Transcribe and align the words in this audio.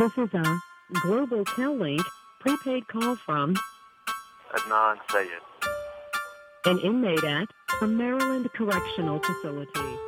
This 0.00 0.16
is 0.16 0.32
a 0.32 0.60
Global 1.02 1.44
Tel-Link 1.56 2.00
prepaid 2.40 2.88
call 2.88 3.16
from 3.16 3.54
Adnan 4.54 4.96
Sayed. 5.12 5.42
an 6.64 6.78
inmate 6.78 7.22
at 7.22 7.46
a 7.82 7.86
Maryland 7.86 8.48
Correctional 8.56 9.20
Facility. 9.20 9.98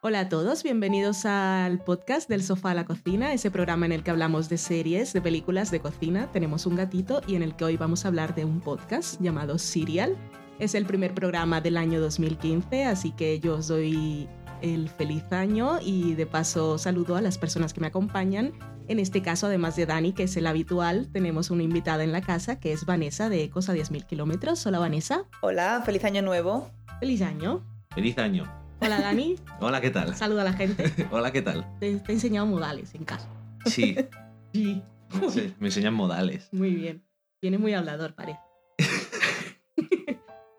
Hola 0.00 0.20
a 0.20 0.28
todos, 0.30 0.62
bienvenidos 0.62 1.26
al 1.26 1.84
podcast 1.84 2.30
del 2.30 2.42
sofá 2.42 2.70
a 2.70 2.74
la 2.74 2.86
cocina, 2.86 3.34
ese 3.34 3.50
programa 3.50 3.84
en 3.84 3.92
el 3.92 4.02
que 4.02 4.10
hablamos 4.10 4.48
de 4.48 4.56
series, 4.56 5.12
de 5.12 5.20
películas, 5.20 5.70
de 5.70 5.80
cocina. 5.80 6.32
Tenemos 6.32 6.64
un 6.64 6.76
gatito 6.76 7.20
y 7.26 7.34
en 7.34 7.42
el 7.42 7.56
que 7.56 7.66
hoy 7.66 7.76
vamos 7.76 8.06
a 8.06 8.08
hablar 8.08 8.34
de 8.34 8.46
un 8.46 8.62
podcast 8.62 9.20
llamado 9.20 9.58
Serial. 9.58 10.16
Es 10.58 10.74
el 10.74 10.86
primer 10.86 11.14
programa 11.14 11.60
del 11.60 11.76
año 11.76 12.00
2015, 12.00 12.84
así 12.84 13.12
que 13.12 13.38
yo 13.38 13.56
os 13.56 13.68
doy 13.68 14.28
el 14.60 14.88
feliz 14.88 15.22
año 15.32 15.78
y 15.80 16.14
de 16.14 16.26
paso 16.26 16.78
saludo 16.78 17.14
a 17.14 17.22
las 17.22 17.38
personas 17.38 17.72
que 17.72 17.80
me 17.80 17.86
acompañan. 17.86 18.52
En 18.88 18.98
este 18.98 19.22
caso, 19.22 19.46
además 19.46 19.76
de 19.76 19.86
Dani, 19.86 20.12
que 20.12 20.24
es 20.24 20.36
el 20.36 20.46
habitual, 20.48 21.08
tenemos 21.12 21.50
una 21.50 21.62
invitada 21.62 22.02
en 22.02 22.10
la 22.10 22.22
casa 22.22 22.58
que 22.58 22.72
es 22.72 22.86
Vanessa 22.86 23.28
de 23.28 23.44
Ecos 23.44 23.68
a 23.68 23.74
10.000 23.74 24.04
kilómetros. 24.06 24.66
Hola 24.66 24.80
Vanessa, 24.80 25.24
Hola, 25.42 25.82
feliz 25.84 26.04
año 26.04 26.22
nuevo. 26.22 26.70
feliz 26.98 27.22
año. 27.22 27.64
Feliz 27.94 28.18
año. 28.18 28.44
Hola 28.80 29.00
Dani, 29.00 29.36
Hola, 29.60 29.80
¿qué 29.80 29.90
tal? 29.90 30.14
saluda 30.16 30.42
a 30.42 30.44
la 30.46 30.52
gente. 30.54 30.92
Hola, 31.12 31.30
¿qué 31.30 31.42
tal? 31.42 31.66
Te, 31.78 31.96
te 32.00 32.10
he 32.12 32.14
enseñado 32.14 32.46
modales 32.46 32.94
en 32.96 33.04
casa. 33.04 33.28
Sí, 33.66 33.96
Sí. 34.52 34.82
sí, 35.30 35.54
me 35.60 35.68
enseñan 35.68 35.94
modales. 35.94 36.48
Muy 36.52 36.74
bien. 36.74 37.04
Viene 37.40 37.58
muy 37.58 37.74
hablador, 37.74 38.14
parece. 38.14 38.40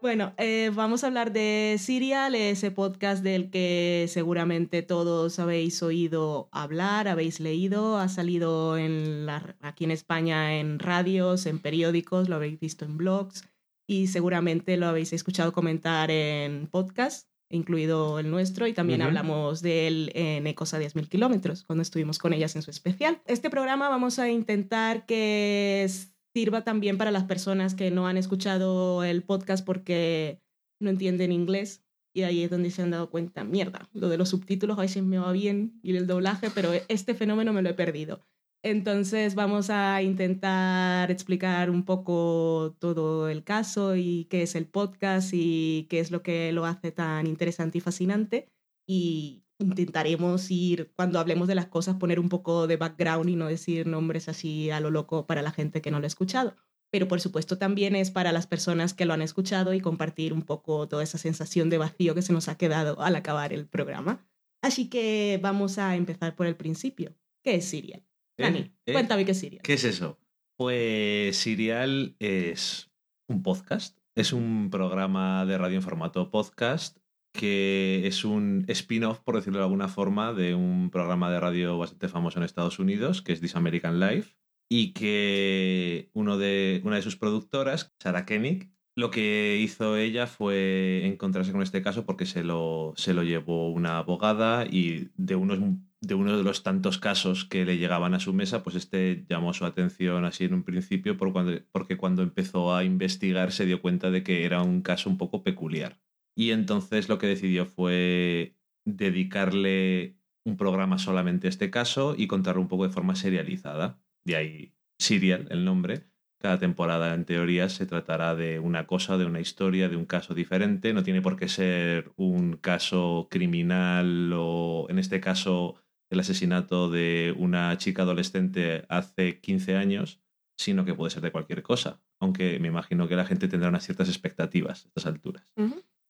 Bueno, 0.02 0.34
eh, 0.38 0.72
vamos 0.74 1.04
a 1.04 1.08
hablar 1.08 1.34
de 1.34 1.76
Serial, 1.80 2.34
ese 2.36 2.72
podcast 2.72 3.22
del 3.24 3.50
que 3.50 4.06
seguramente 4.08 4.82
todos 4.82 5.40
habéis 5.40 5.84
oído 5.84 6.48
hablar, 6.52 7.08
habéis 7.08 7.40
leído, 7.40 7.98
ha 7.98 8.08
salido 8.08 8.78
en 8.78 9.26
la- 9.26 9.56
aquí 9.62 9.84
en 9.84 9.92
España 9.92 10.58
en 10.60 10.80
radios, 10.80 11.46
en 11.46 11.60
periódicos, 11.60 12.30
lo 12.30 12.36
habéis 12.36 12.60
visto 12.60 12.86
en 12.86 12.98
blogs 12.98 13.44
y 13.88 14.08
seguramente 14.08 14.78
lo 14.78 14.88
habéis 14.88 15.12
escuchado 15.12 15.52
comentar 15.52 16.12
en 16.12 16.68
podcast, 16.68 17.28
incluido 17.50 18.20
el 18.20 18.30
nuestro, 18.30 18.68
y 18.68 18.74
también 18.74 19.02
hablamos 19.02 19.62
de 19.62 19.88
él 19.88 20.12
en 20.14 20.46
Ecos 20.48 20.74
a 20.74 20.80
10.000 20.80 21.10
kilómetros, 21.10 21.64
cuando 21.64 21.82
estuvimos 21.82 22.20
con 22.20 22.32
ellas 22.34 22.56
en 22.56 22.62
su 22.62 22.70
especial. 22.72 23.22
Este 23.26 23.50
programa 23.50 23.90
vamos 23.90 24.20
a 24.20 24.30
intentar 24.30 25.06
que 25.08 25.90
sirva 26.34 26.64
también 26.64 26.98
para 26.98 27.12
las 27.12 27.24
personas 27.26 27.76
que 27.76 27.92
no 27.92 28.08
han 28.08 28.18
escuchado 28.18 29.04
el 29.04 29.24
podcast 29.24 29.66
porque 29.66 30.42
no 30.80 30.90
entienden 30.90 31.32
inglés. 31.32 31.84
Y 32.14 32.24
ahí 32.24 32.44
es 32.44 32.50
donde 32.50 32.72
se 32.72 32.82
han 32.82 32.92
dado 32.92 33.12
cuenta, 33.12 33.44
mierda, 33.44 33.88
lo 33.94 34.10
de 34.10 34.18
los 34.18 34.30
subtítulos 34.30 34.78
a 34.78 34.82
veces 34.82 35.04
me 35.04 35.20
va 35.20 35.32
bien 35.32 35.80
y 35.84 35.96
el 35.96 36.08
doblaje, 36.08 36.50
pero 36.50 36.72
este 36.88 37.14
fenómeno 37.14 37.54
me 37.54 37.62
lo 37.62 37.70
he 37.70 37.76
perdido. 37.76 38.26
Entonces 38.62 39.36
vamos 39.36 39.70
a 39.70 40.02
intentar 40.02 41.12
explicar 41.12 41.70
un 41.70 41.86
poco 41.86 42.76
todo 42.80 43.30
el 43.30 43.44
caso 43.44 43.96
y 43.96 44.26
qué 44.26 44.42
es 44.42 44.56
el 44.56 44.66
podcast 44.66 45.30
y 45.34 45.88
qué 45.90 46.00
es 46.00 46.12
lo 46.12 46.24
que 46.24 46.52
lo 46.52 46.66
hace 46.66 46.92
tan 46.92 47.26
interesante 47.26 47.78
y 47.78 47.82
fascinante. 47.82 48.50
Y 48.86 49.44
intentaremos 49.60 50.50
ir, 50.50 50.92
cuando 50.96 51.20
hablemos 51.20 51.48
de 51.48 51.56
las 51.56 51.68
cosas, 51.68 51.98
poner 51.98 52.20
un 52.20 52.30
poco 52.30 52.66
de 52.66 52.78
background 52.78 53.30
y 53.30 53.36
no 53.36 53.48
decir 53.48 53.86
nombres 53.86 54.30
así 54.30 54.72
a 54.72 54.80
lo 54.80 54.90
loco 54.90 55.28
para 55.28 55.42
la 55.42 55.52
gente 55.52 55.82
que 55.82 55.92
no 55.92 56.00
lo 56.00 56.06
ha 56.06 56.08
escuchado. 56.08 56.56
Pero 56.92 57.08
por 57.08 57.22
supuesto 57.22 57.58
también 57.58 57.96
es 57.96 58.10
para 58.10 58.32
las 58.32 58.48
personas 58.48 58.94
que 58.94 59.06
lo 59.06 59.14
han 59.14 59.22
escuchado 59.22 59.74
y 59.74 59.82
compartir 59.82 60.34
un 60.34 60.42
poco 60.42 60.88
toda 60.88 61.04
esa 61.04 61.18
sensación 61.18 61.70
de 61.70 61.78
vacío 61.78 62.16
que 62.16 62.24
se 62.24 62.34
nos 62.34 62.48
ha 62.48 62.58
quedado 62.58 63.00
al 63.02 63.16
acabar 63.16 63.54
el 63.54 63.68
programa. 63.68 64.26
Así 64.62 64.90
que 64.90 65.40
vamos 65.42 65.78
a 65.78 65.96
empezar 65.96 66.36
por 66.36 66.48
el 66.48 66.56
principio. 66.56 67.16
¿Qué 67.44 67.56
es 67.56 67.66
Serial? 67.66 68.02
¿Eh? 68.38 68.44
Dani, 68.44 68.74
¿Eh? 68.86 68.94
cuéntame 68.94 69.26
qué 69.26 69.32
es 69.32 69.40
Serial. 69.40 69.62
¿Qué 69.62 69.74
es 69.74 69.84
eso? 69.84 70.18
Pues 70.58 71.38
Serial 71.38 72.16
es 72.20 72.90
un 73.28 73.44
podcast. 73.44 74.00
Es 74.16 74.34
un 74.34 74.70
programa 74.72 75.46
de 75.46 75.58
radio 75.58 75.76
en 75.76 75.84
formato 75.84 76.32
podcast 76.32 76.98
que 77.32 78.08
es 78.08 78.26
un 78.26 78.66
spin-off, 78.68 79.20
por 79.20 79.36
decirlo 79.36 79.60
de 79.60 79.66
alguna 79.66 79.88
forma, 79.88 80.34
de 80.34 80.56
un 80.56 80.90
programa 80.90 81.32
de 81.32 81.40
radio 81.40 81.78
bastante 81.78 82.08
famoso 82.08 82.40
en 82.40 82.46
Estados 82.46 82.80
Unidos, 82.80 83.22
que 83.22 83.34
es 83.34 83.42
This 83.42 83.56
American 83.56 84.00
Life, 84.00 84.36
y 84.70 84.94
que 84.94 86.10
uno 86.14 86.38
de, 86.38 86.82
una 86.84 86.98
de 86.98 87.02
sus 87.02 87.18
productoras, 87.18 87.94
Sarah 88.00 88.26
Koenig, 88.26 88.72
lo 88.96 89.12
que 89.12 89.58
hizo 89.62 89.96
ella 89.96 90.28
fue 90.28 91.06
encontrarse 91.06 91.52
con 91.52 91.62
este 91.62 91.82
caso 91.82 92.06
porque 92.06 92.26
se 92.26 92.44
lo, 92.44 92.94
se 92.98 93.14
lo 93.14 93.24
llevó 93.24 93.72
una 93.72 93.98
abogada 93.98 94.66
y 94.66 95.10
de 95.16 95.36
unos 95.36 95.60
de 96.02 96.16
uno 96.16 96.38
de 96.38 96.44
los 96.44 96.64
tantos 96.64 96.98
casos 96.98 97.46
que 97.46 97.66
le 97.66 97.78
llegaban 97.78 98.14
a 98.14 98.20
su 98.20 98.34
mesa, 98.34 98.64
pues 98.64 98.76
este 98.76 99.26
llamó 99.28 99.54
su 99.54 99.66
atención 99.66 100.24
así 100.24 100.46
en 100.46 100.54
un 100.54 100.64
principio 100.64 101.18
porque 101.18 101.98
cuando 101.98 102.24
empezó 102.24 102.74
a 102.74 102.84
investigar 102.84 103.52
se 103.52 103.66
dio 103.66 103.82
cuenta 103.82 104.10
de 104.10 104.24
que 104.24 104.46
era 104.46 104.62
un 104.62 104.82
caso 104.82 105.10
un 105.10 105.18
poco 105.18 105.44
peculiar. 105.44 106.00
Y 106.40 106.52
entonces 106.52 107.10
lo 107.10 107.18
que 107.18 107.28
decidió 107.28 107.66
fue 107.66 108.56
dedicarle 108.86 110.16
un 110.46 110.56
programa 110.56 110.98
solamente 110.98 111.48
a 111.48 111.50
este 111.50 111.70
caso 111.70 112.16
y 112.18 112.28
contarlo 112.28 112.62
un 112.62 112.70
poco 112.70 112.88
de 112.88 112.94
forma 112.94 113.18
serializada. 113.18 114.00
De 114.24 114.38
ahí 114.38 114.74
Serial, 114.98 115.48
el 115.50 115.66
nombre. 115.66 116.06
Cada 116.42 116.58
temporada, 116.58 117.14
en 117.14 117.26
teoría, 117.26 117.68
se 117.68 117.86
tratará 117.86 118.36
de 118.36 118.60
una 118.60 118.88
cosa, 118.88 119.18
de 119.18 119.26
una 119.26 119.42
historia, 119.42 119.90
de 119.90 119.98
un 119.98 120.06
caso 120.06 120.34
diferente. 120.34 120.94
No 120.94 121.04
tiene 121.04 121.22
por 121.22 121.36
qué 121.36 121.50
ser 121.50 122.14
un 122.16 122.56
caso 122.56 123.28
criminal 123.30 124.32
o, 124.34 124.88
en 124.90 124.98
este 124.98 125.20
caso, 125.20 125.76
el 126.10 126.22
asesinato 126.22 126.90
de 126.90 127.36
una 127.38 127.78
chica 127.78 128.04
adolescente 128.04 128.86
hace 128.88 129.42
15 129.42 129.76
años, 129.76 130.22
sino 130.58 130.86
que 130.86 130.94
puede 130.94 131.12
ser 131.12 131.22
de 131.22 131.34
cualquier 131.34 131.64
cosa. 131.64 132.02
Aunque 132.22 132.60
me 132.60 132.70
imagino 132.70 133.10
que 133.10 133.18
la 133.18 133.26
gente 133.26 133.50
tendrá 133.50 133.68
unas 133.68 133.84
ciertas 133.84 134.08
expectativas 134.08 134.86
a 134.86 134.88
estas 134.88 135.06
alturas. 135.06 135.52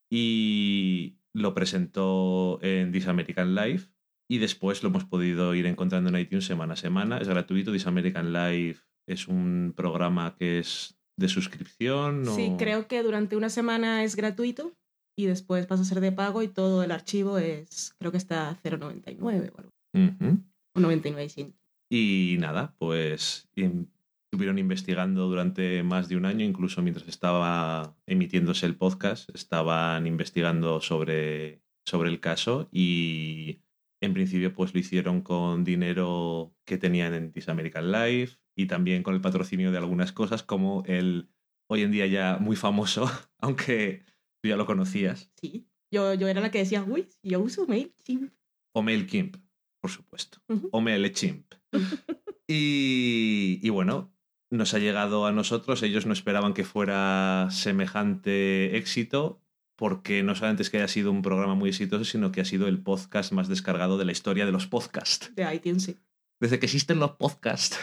Y 0.09 1.17
lo 1.33 1.53
presentó 1.53 2.59
en 2.61 2.91
This 2.91 3.07
American 3.07 3.55
Life. 3.55 3.89
Y 4.31 4.37
después 4.37 4.83
lo 4.83 4.89
hemos 4.89 5.05
podido 5.05 5.55
ir 5.55 5.65
encontrando 5.65 6.09
en 6.09 6.17
iTunes 6.17 6.45
semana 6.45 6.73
a 6.73 6.77
semana. 6.77 7.17
Es 7.17 7.27
gratuito. 7.27 7.71
This 7.71 7.87
American 7.87 8.31
Life 8.33 8.81
es 9.07 9.27
un 9.27 9.73
programa 9.75 10.35
que 10.37 10.59
es 10.59 10.99
de 11.17 11.27
suscripción. 11.27 12.27
o- 12.27 12.35
Sí, 12.35 12.53
creo 12.57 12.87
que 12.87 13.01
durante 13.03 13.35
una 13.35 13.49
semana 13.49 14.03
es 14.03 14.15
gratuito 14.15 14.73
y 15.17 15.25
después 15.25 15.65
pasa 15.65 15.81
a 15.81 15.85
ser 15.85 15.99
de 15.99 16.11
pago 16.11 16.43
y 16.43 16.47
todo 16.47 16.83
el 16.83 16.91
archivo 16.91 17.39
es, 17.39 17.95
creo 17.99 18.11
que 18.11 18.17
está 18.17 18.49
a 18.49 18.55
0,99 18.55 19.51
o 19.53 19.57
algo. 19.57 19.71
Ujú. 19.93 20.43
O 20.75 20.79
99 20.79 21.25
y 21.25 21.29
100. 21.29 21.55
Y 21.91 22.37
nada, 22.39 22.75
pues 22.77 23.49
in- 23.55 23.89
estuvieron 24.31 24.59
investigando 24.59 25.27
durante 25.27 25.81
más 25.81 26.07
de 26.07 26.15
un 26.15 26.25
año, 26.25 26.45
incluso 26.45 26.83
mientras 26.83 27.07
estaba 27.07 27.97
emitiéndose 28.05 28.67
el 28.67 28.75
podcast, 28.77 29.27
estaban 29.33 30.05
investigando 30.05 30.81
sobre, 30.81 31.63
sobre 31.83 32.09
el 32.09 32.19
caso 32.19 32.69
y 32.71 33.61
en 34.01 34.13
principio 34.13 34.53
pues 34.53 34.73
lo 34.73 34.79
hicieron 34.79 35.21
con 35.21 35.63
dinero 35.63 36.55
que 36.65 36.77
tenían 36.77 37.15
en 37.15 37.31
This 37.31 37.49
American 37.49 37.91
Life 37.91 38.37
y 38.55 38.67
también 38.67 39.01
con 39.01 39.15
el 39.15 39.21
patrocinio 39.21 39.71
de 39.71 39.79
algunas 39.79 40.11
cosas 40.11 40.43
como 40.43 40.83
el 40.85 41.29
hoy 41.67 41.81
en 41.81 41.91
día 41.91 42.05
ya 42.05 42.37
muy 42.39 42.55
famoso, 42.55 43.09
aunque 43.39 44.03
tú 44.43 44.49
ya 44.49 44.55
lo 44.57 44.65
conocías, 44.67 45.31
Sí. 45.41 45.65
Yo, 45.91 46.13
yo 46.13 46.27
era 46.27 46.39
la 46.39 46.51
que 46.51 46.59
decía, 46.59 46.83
uy, 46.87 47.07
yo 47.23 47.39
uso 47.39 47.65
MailChimp. 47.65 48.31
o 48.75 48.83
MailChimp, 48.83 49.37
por 49.81 49.89
supuesto. 49.89 50.37
Ujú. 50.47 50.69
o 50.71 50.81
MailChimp. 50.81 51.51
y, 52.47 53.59
y 53.63 53.69
bueno, 53.69 54.13
nos 54.49 54.73
ha 54.73 54.79
llegado 54.79 55.25
a 55.25 55.31
nosotros. 55.31 55.83
Ellos 55.83 56.05
no 56.05 56.13
esperaban 56.13 56.53
que 56.53 56.63
fuera 56.63 57.47
semejante 57.51 58.77
éxito, 58.77 59.41
porque 59.77 60.23
no 60.23 60.35
solamente 60.35 60.63
es 60.63 60.69
que 60.69 60.77
haya 60.77 60.87
sido 60.87 61.11
un 61.11 61.21
programa 61.21 61.55
muy 61.55 61.69
exitoso, 61.69 62.03
sino 62.03 62.31
que 62.31 62.41
ha 62.41 62.45
sido 62.45 62.67
el 62.67 62.81
podcast 62.81 63.31
más 63.31 63.47
descargado 63.47 63.97
de 63.97 64.05
la 64.05 64.11
historia 64.11 64.45
de 64.45 64.51
los 64.51 64.67
podcasts. 64.67 65.33
De 65.35 65.53
iTunes, 65.53 65.83
sí. 65.83 65.97
Desde 66.41 66.59
que 66.59 66.65
existen 66.65 66.99
los 66.99 67.11
podcasts. 67.11 67.79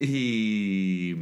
Y, 0.00 1.14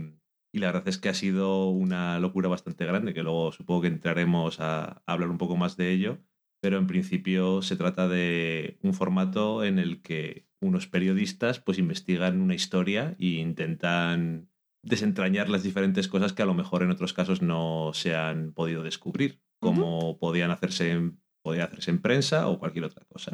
y 0.52 0.58
la 0.58 0.68
verdad 0.68 0.88
es 0.88 0.98
que 0.98 1.10
ha 1.10 1.14
sido 1.14 1.68
una 1.68 2.18
locura 2.18 2.48
bastante 2.48 2.86
grande, 2.86 3.12
que 3.12 3.22
luego 3.22 3.52
supongo 3.52 3.82
que 3.82 3.88
entraremos 3.88 4.60
a, 4.60 4.84
a 4.84 5.02
hablar 5.06 5.30
un 5.30 5.38
poco 5.38 5.56
más 5.56 5.76
de 5.76 5.92
ello. 5.92 6.18
Pero 6.62 6.76
en 6.76 6.86
principio 6.86 7.62
se 7.62 7.76
trata 7.76 8.08
de 8.08 8.78
un 8.82 8.92
formato 8.92 9.64
en 9.64 9.78
el 9.78 10.02
que 10.02 10.46
unos 10.60 10.86
periodistas 10.86 11.58
pues 11.58 11.78
investigan 11.78 12.40
una 12.40 12.54
historia 12.54 13.16
e 13.18 13.26
intentan 13.26 14.49
desentrañar 14.82 15.48
las 15.48 15.62
diferentes 15.62 16.08
cosas 16.08 16.32
que 16.32 16.42
a 16.42 16.46
lo 16.46 16.54
mejor 16.54 16.82
en 16.82 16.90
otros 16.90 17.12
casos 17.12 17.42
no 17.42 17.90
se 17.92 18.14
han 18.14 18.52
podido 18.52 18.82
descubrir, 18.82 19.40
como 19.60 20.18
podían 20.18 20.50
hacerse 20.50 20.92
en, 20.92 21.20
podía 21.42 21.64
hacerse 21.64 21.90
en 21.90 22.00
prensa 22.00 22.48
o 22.48 22.58
cualquier 22.58 22.84
otra 22.84 23.04
cosa. 23.06 23.32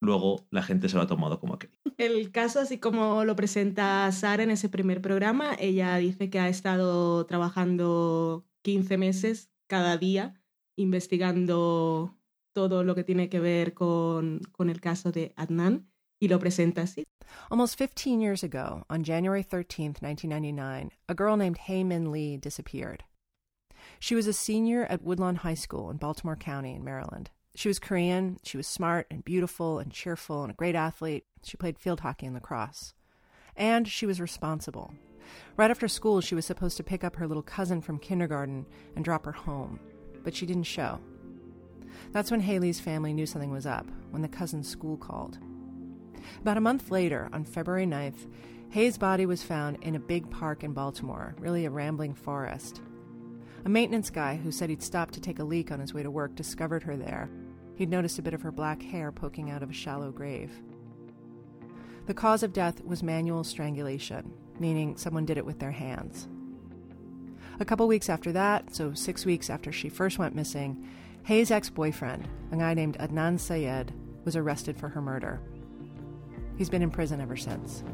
Luego 0.00 0.46
la 0.50 0.62
gente 0.62 0.88
se 0.88 0.96
lo 0.96 1.02
ha 1.02 1.08
tomado 1.08 1.40
como 1.40 1.54
aquel. 1.54 1.70
El 1.96 2.30
caso, 2.30 2.60
así 2.60 2.78
como 2.78 3.24
lo 3.24 3.34
presenta 3.34 4.10
Sara 4.12 4.44
en 4.44 4.50
ese 4.50 4.68
primer 4.68 5.00
programa, 5.00 5.56
ella 5.58 5.96
dice 5.96 6.30
que 6.30 6.38
ha 6.38 6.48
estado 6.48 7.26
trabajando 7.26 8.46
15 8.62 8.96
meses 8.98 9.50
cada 9.66 9.96
día 9.96 10.40
investigando 10.76 12.16
todo 12.54 12.84
lo 12.84 12.94
que 12.94 13.02
tiene 13.02 13.28
que 13.28 13.40
ver 13.40 13.74
con, 13.74 14.40
con 14.52 14.70
el 14.70 14.80
caso 14.80 15.10
de 15.10 15.32
Adnan 15.36 15.90
y 16.20 16.28
lo 16.28 16.38
presenta 16.38 16.82
así. 16.82 17.04
Almost 17.50 17.76
15 17.76 18.20
years 18.20 18.42
ago, 18.42 18.84
on 18.88 19.04
January 19.04 19.42
13th, 19.44 20.02
1999, 20.02 20.90
a 21.08 21.14
girl 21.14 21.36
named 21.36 21.58
Hae 21.58 21.84
Min 21.84 22.10
Lee 22.10 22.36
disappeared. 22.36 23.04
She 24.00 24.14
was 24.14 24.26
a 24.26 24.32
senior 24.32 24.86
at 24.86 25.02
Woodlawn 25.02 25.36
High 25.36 25.54
School 25.54 25.90
in 25.90 25.96
Baltimore 25.96 26.36
County 26.36 26.74
in 26.74 26.84
Maryland. 26.84 27.30
She 27.54 27.68
was 27.68 27.78
Korean, 27.78 28.38
she 28.44 28.56
was 28.56 28.66
smart 28.66 29.06
and 29.10 29.24
beautiful 29.24 29.78
and 29.78 29.90
cheerful 29.90 30.42
and 30.42 30.52
a 30.52 30.56
great 30.56 30.74
athlete. 30.74 31.24
She 31.42 31.56
played 31.56 31.78
field 31.78 32.00
hockey 32.00 32.26
and 32.26 32.34
lacrosse. 32.34 32.94
And 33.56 33.88
she 33.88 34.06
was 34.06 34.20
responsible. 34.20 34.94
Right 35.56 35.70
after 35.70 35.88
school, 35.88 36.20
she 36.20 36.34
was 36.34 36.46
supposed 36.46 36.76
to 36.76 36.84
pick 36.84 37.02
up 37.02 37.16
her 37.16 37.26
little 37.26 37.42
cousin 37.42 37.80
from 37.80 37.98
kindergarten 37.98 38.64
and 38.94 39.04
drop 39.04 39.24
her 39.24 39.32
home, 39.32 39.80
but 40.22 40.34
she 40.34 40.46
didn't 40.46 40.64
show. 40.64 41.00
That's 42.12 42.30
when 42.30 42.40
Haley's 42.40 42.80
family 42.80 43.12
knew 43.12 43.26
something 43.26 43.50
was 43.50 43.66
up, 43.66 43.86
when 44.10 44.22
the 44.22 44.28
cousin's 44.28 44.68
school 44.68 44.96
called. 44.96 45.38
About 46.40 46.56
a 46.56 46.60
month 46.62 46.90
later, 46.90 47.28
on 47.32 47.44
February 47.44 47.86
9th, 47.86 48.28
Hayes' 48.70 48.98
body 48.98 49.24
was 49.24 49.42
found 49.42 49.78
in 49.82 49.94
a 49.94 50.00
big 50.00 50.30
park 50.30 50.62
in 50.62 50.72
Baltimore, 50.72 51.34
really 51.38 51.64
a 51.64 51.70
rambling 51.70 52.14
forest. 52.14 52.82
A 53.64 53.68
maintenance 53.68 54.10
guy 54.10 54.36
who 54.36 54.52
said 54.52 54.70
he'd 54.70 54.82
stopped 54.82 55.14
to 55.14 55.20
take 55.20 55.38
a 55.38 55.44
leak 55.44 55.72
on 55.72 55.80
his 55.80 55.94
way 55.94 56.02
to 56.02 56.10
work 56.10 56.34
discovered 56.34 56.82
her 56.82 56.96
there. 56.96 57.30
He'd 57.76 57.90
noticed 57.90 58.18
a 58.18 58.22
bit 58.22 58.34
of 58.34 58.42
her 58.42 58.52
black 58.52 58.82
hair 58.82 59.10
poking 59.10 59.50
out 59.50 59.62
of 59.62 59.70
a 59.70 59.74
shallow 59.74 60.10
grave. 60.10 60.52
The 62.06 62.14
cause 62.14 62.42
of 62.42 62.52
death 62.52 62.82
was 62.84 63.02
manual 63.02 63.44
strangulation, 63.44 64.32
meaning 64.58 64.96
someone 64.96 65.26
did 65.26 65.38
it 65.38 65.46
with 65.46 65.58
their 65.58 65.72
hands. 65.72 66.28
A 67.60 67.64
couple 67.64 67.88
weeks 67.88 68.08
after 68.08 68.32
that, 68.32 68.74
so 68.74 68.94
six 68.94 69.26
weeks 69.26 69.50
after 69.50 69.72
she 69.72 69.88
first 69.88 70.18
went 70.18 70.34
missing, 70.34 70.88
Hayes' 71.24 71.50
ex 71.50 71.68
boyfriend, 71.70 72.28
a 72.52 72.56
guy 72.56 72.72
named 72.74 72.96
Adnan 72.98 73.38
Sayed, 73.38 73.92
was 74.24 74.36
arrested 74.36 74.78
for 74.78 74.88
her 74.88 75.02
murder. 75.02 75.40
He's 76.58 76.70
been 76.70 76.82
in 76.82 76.90
prison 76.90 77.20
ever 77.20 77.38
since. 77.38 77.84